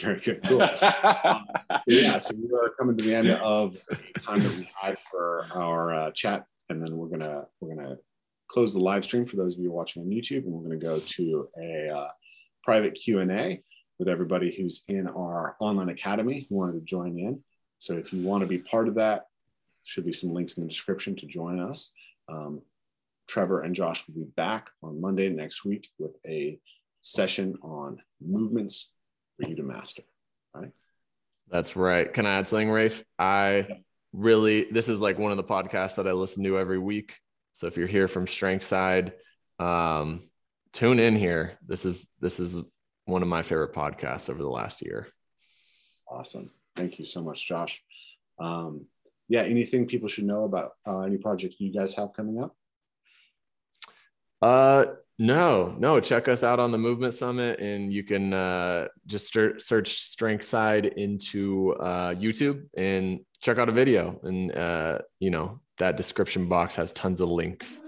Very 0.00 0.20
good. 0.20 0.42
Cool. 0.44 0.62
um, 0.62 1.46
yeah, 1.86 2.18
so 2.18 2.34
we 2.36 2.48
are 2.56 2.70
coming 2.78 2.96
to 2.96 3.02
the 3.02 3.14
end 3.14 3.30
of 3.30 3.76
the 3.88 4.20
time 4.20 4.40
that 4.40 4.56
we 4.56 4.70
had 4.80 4.96
for 5.10 5.46
our 5.52 5.94
uh, 5.94 6.10
chat, 6.12 6.44
and 6.68 6.82
then 6.82 6.96
we're 6.96 7.08
gonna 7.08 7.46
we're 7.60 7.74
gonna 7.74 7.96
close 8.46 8.72
the 8.72 8.78
live 8.78 9.04
stream 9.04 9.26
for 9.26 9.36
those 9.36 9.54
of 9.54 9.60
you 9.60 9.72
watching 9.72 10.02
on 10.02 10.08
YouTube, 10.08 10.44
and 10.44 10.52
we're 10.52 10.62
gonna 10.62 10.76
go 10.76 11.00
to 11.00 11.48
a 11.60 11.88
uh, 11.88 12.08
private 12.62 12.94
Q 12.94 13.20
and 13.20 13.32
A 13.32 13.62
with 13.98 14.08
everybody 14.08 14.54
who's 14.54 14.84
in 14.86 15.08
our 15.08 15.56
online 15.58 15.88
academy 15.88 16.46
who 16.48 16.56
wanted 16.56 16.74
to 16.74 16.80
join 16.80 17.18
in. 17.18 17.42
So 17.78 17.94
if 17.94 18.12
you 18.12 18.22
want 18.22 18.42
to 18.42 18.46
be 18.46 18.58
part 18.58 18.86
of 18.88 18.94
that, 18.96 19.26
should 19.82 20.04
be 20.04 20.12
some 20.12 20.30
links 20.30 20.56
in 20.56 20.64
the 20.64 20.68
description 20.68 21.16
to 21.16 21.26
join 21.26 21.58
us. 21.58 21.92
Um, 22.28 22.62
Trevor 23.28 23.60
and 23.60 23.74
Josh 23.74 24.04
will 24.06 24.24
be 24.24 24.30
back 24.36 24.70
on 24.82 25.00
Monday 25.00 25.28
next 25.28 25.64
week 25.64 25.88
with 25.98 26.16
a 26.26 26.58
session 27.02 27.56
on 27.62 27.98
movements 28.20 28.90
for 29.36 29.48
you 29.48 29.54
to 29.56 29.62
master. 29.62 30.02
Right. 30.54 30.72
That's 31.50 31.76
right. 31.76 32.12
Can 32.12 32.26
I 32.26 32.38
add 32.38 32.48
something, 32.48 32.70
Rafe? 32.70 33.04
I 33.18 33.82
really, 34.12 34.64
this 34.70 34.88
is 34.88 34.98
like 34.98 35.18
one 35.18 35.30
of 35.30 35.36
the 35.36 35.44
podcasts 35.44 35.96
that 35.96 36.08
I 36.08 36.12
listen 36.12 36.42
to 36.44 36.58
every 36.58 36.78
week. 36.78 37.14
So 37.52 37.66
if 37.66 37.76
you're 37.76 37.86
here 37.86 38.08
from 38.08 38.26
Strength 38.26 38.64
Side, 38.64 39.12
um, 39.58 40.28
tune 40.72 40.98
in 40.98 41.16
here. 41.16 41.58
This 41.66 41.84
is 41.84 42.06
this 42.20 42.38
is 42.38 42.56
one 43.06 43.22
of 43.22 43.28
my 43.28 43.42
favorite 43.42 43.74
podcasts 43.74 44.30
over 44.30 44.42
the 44.42 44.48
last 44.48 44.82
year. 44.82 45.08
Awesome. 46.08 46.50
Thank 46.76 46.98
you 46.98 47.04
so 47.04 47.22
much, 47.22 47.46
Josh. 47.46 47.82
Um, 48.38 48.86
yeah, 49.28 49.42
anything 49.42 49.86
people 49.86 50.08
should 50.08 50.24
know 50.24 50.44
about 50.44 50.72
uh, 50.86 51.00
any 51.00 51.18
project 51.18 51.56
you 51.58 51.72
guys 51.72 51.94
have 51.94 52.12
coming 52.14 52.42
up? 52.42 52.54
Uh, 54.40 54.84
no, 55.18 55.74
no. 55.78 55.98
Check 55.98 56.28
us 56.28 56.44
out 56.44 56.60
on 56.60 56.70
the 56.70 56.78
Movement 56.78 57.12
Summit, 57.12 57.58
and 57.58 57.92
you 57.92 58.04
can 58.04 58.32
uh, 58.32 58.86
just 59.06 59.32
search 59.32 60.00
Strength 60.00 60.44
Side 60.44 60.86
into 60.86 61.74
uh, 61.80 62.14
YouTube 62.14 62.64
and 62.76 63.20
check 63.40 63.58
out 63.58 63.68
a 63.68 63.72
video. 63.72 64.20
And 64.22 64.54
uh, 64.54 64.98
you 65.18 65.30
know 65.30 65.60
that 65.78 65.96
description 65.96 66.48
box 66.48 66.76
has 66.76 66.92
tons 66.92 67.20
of 67.20 67.30
links. 67.30 67.80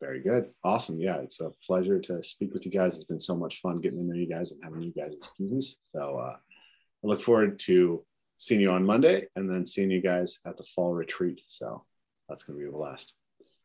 Very 0.00 0.22
good, 0.22 0.50
awesome. 0.64 0.98
Yeah, 0.98 1.16
it's 1.16 1.42
a 1.42 1.50
pleasure 1.66 2.00
to 2.00 2.22
speak 2.22 2.54
with 2.54 2.64
you 2.64 2.72
guys. 2.72 2.94
It's 2.94 3.04
been 3.04 3.20
so 3.20 3.36
much 3.36 3.60
fun 3.60 3.82
getting 3.82 3.98
to 3.98 4.04
know 4.04 4.14
you 4.14 4.26
guys 4.26 4.52
and 4.52 4.60
having 4.64 4.80
you 4.80 4.92
guys 4.92 5.12
as 5.20 5.28
students. 5.28 5.76
So 5.94 6.16
uh, 6.16 6.36
I 6.36 7.06
look 7.06 7.20
forward 7.20 7.58
to 7.60 8.02
seeing 8.38 8.62
you 8.62 8.70
on 8.70 8.86
Monday, 8.86 9.26
and 9.36 9.50
then 9.50 9.66
seeing 9.66 9.90
you 9.90 10.00
guys 10.00 10.40
at 10.46 10.56
the 10.56 10.64
fall 10.74 10.94
retreat. 10.94 11.42
So 11.46 11.84
that's 12.26 12.44
going 12.44 12.58
to 12.58 12.64
be 12.64 12.70
a 12.70 12.72
blast. 12.72 13.12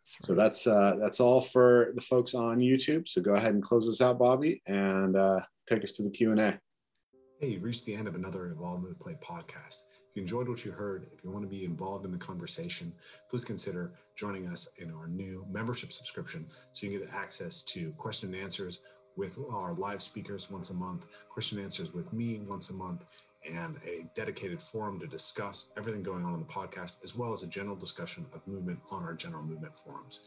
So 0.05 0.35
that's 0.35 0.67
uh, 0.67 0.93
that's 0.99 1.19
all 1.19 1.41
for 1.41 1.91
the 1.95 2.01
folks 2.01 2.35
on 2.35 2.59
YouTube. 2.59 3.07
So 3.07 3.21
go 3.21 3.33
ahead 3.33 3.53
and 3.53 3.63
close 3.63 3.87
this 3.87 4.01
out, 4.01 4.19
Bobby, 4.19 4.61
and 4.67 5.17
uh, 5.17 5.39
take 5.67 5.83
us 5.83 5.91
to 5.93 6.03
the 6.03 6.09
Q 6.09 6.31
and 6.31 6.39
A. 6.39 6.59
Hey, 7.39 7.49
you've 7.49 7.63
reached 7.63 7.85
the 7.85 7.95
end 7.95 8.07
of 8.07 8.15
another 8.15 8.47
Evolve 8.47 8.81
Move 8.81 8.99
Play 8.99 9.17
podcast. 9.21 9.83
If 9.91 10.15
you 10.15 10.21
enjoyed 10.21 10.47
what 10.47 10.63
you 10.63 10.71
heard, 10.71 11.07
if 11.11 11.23
you 11.23 11.31
want 11.31 11.43
to 11.43 11.49
be 11.49 11.65
involved 11.65 12.05
in 12.05 12.11
the 12.11 12.17
conversation, 12.17 12.93
please 13.29 13.43
consider 13.43 13.93
joining 14.15 14.47
us 14.47 14.67
in 14.77 14.91
our 14.91 15.07
new 15.07 15.45
membership 15.51 15.91
subscription 15.91 16.45
so 16.71 16.85
you 16.85 16.91
can 16.91 17.07
get 17.07 17.13
access 17.13 17.61
to 17.63 17.91
question 17.97 18.33
and 18.33 18.41
answers 18.41 18.79
with 19.17 19.37
our 19.51 19.73
live 19.73 20.01
speakers 20.01 20.49
once 20.49 20.69
a 20.69 20.73
month, 20.73 21.05
question 21.29 21.57
and 21.57 21.65
answers 21.65 21.93
with 21.93 22.11
me 22.13 22.39
once 22.39 22.69
a 22.69 22.73
month, 22.73 23.03
and 23.51 23.77
a 23.85 24.05
dedicated 24.15 24.61
forum 24.61 24.99
to 24.99 25.07
discuss 25.07 25.67
everything 25.77 26.03
going 26.03 26.25
on 26.25 26.33
in 26.33 26.39
the 26.39 26.45
podcast, 26.45 26.97
as 27.03 27.15
well 27.15 27.33
as 27.33 27.43
a 27.43 27.47
general 27.47 27.75
discussion 27.75 28.25
of 28.33 28.45
movement 28.47 28.79
on 28.91 29.03
our 29.03 29.13
general 29.13 29.43
movement 29.43 29.75
forums. 29.77 30.21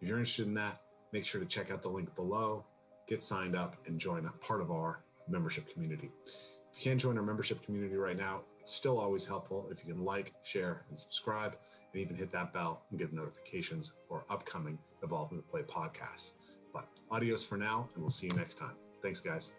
If 0.00 0.08
you're 0.08 0.18
interested 0.18 0.46
in 0.46 0.54
that, 0.54 0.80
make 1.12 1.24
sure 1.24 1.40
to 1.40 1.46
check 1.46 1.70
out 1.70 1.82
the 1.82 1.88
link 1.88 2.14
below, 2.14 2.64
get 3.08 3.22
signed 3.22 3.56
up, 3.56 3.76
and 3.86 4.00
join 4.00 4.26
a 4.26 4.30
part 4.44 4.60
of 4.60 4.70
our 4.70 5.00
membership 5.28 5.72
community. 5.72 6.10
If 6.26 6.84
you 6.84 6.90
can't 6.90 7.00
join 7.00 7.16
our 7.16 7.24
membership 7.24 7.64
community 7.64 7.96
right 7.96 8.16
now, 8.16 8.42
it's 8.60 8.72
still 8.74 8.98
always 8.98 9.24
helpful 9.24 9.68
if 9.70 9.84
you 9.84 9.92
can 9.92 10.04
like, 10.04 10.34
share, 10.42 10.84
and 10.90 10.98
subscribe, 10.98 11.56
and 11.92 12.02
even 12.02 12.16
hit 12.16 12.32
that 12.32 12.52
bell 12.52 12.82
and 12.90 12.98
get 12.98 13.12
notifications 13.12 13.92
for 14.08 14.24
upcoming 14.28 14.78
Evolve 15.02 15.32
Move 15.32 15.48
Play 15.48 15.62
podcasts. 15.62 16.32
But 16.72 16.86
adios 17.10 17.44
for 17.44 17.56
now, 17.56 17.88
and 17.94 18.02
we'll 18.02 18.10
see 18.10 18.26
you 18.26 18.32
next 18.32 18.58
time. 18.58 18.74
Thanks, 19.02 19.20
guys. 19.20 19.52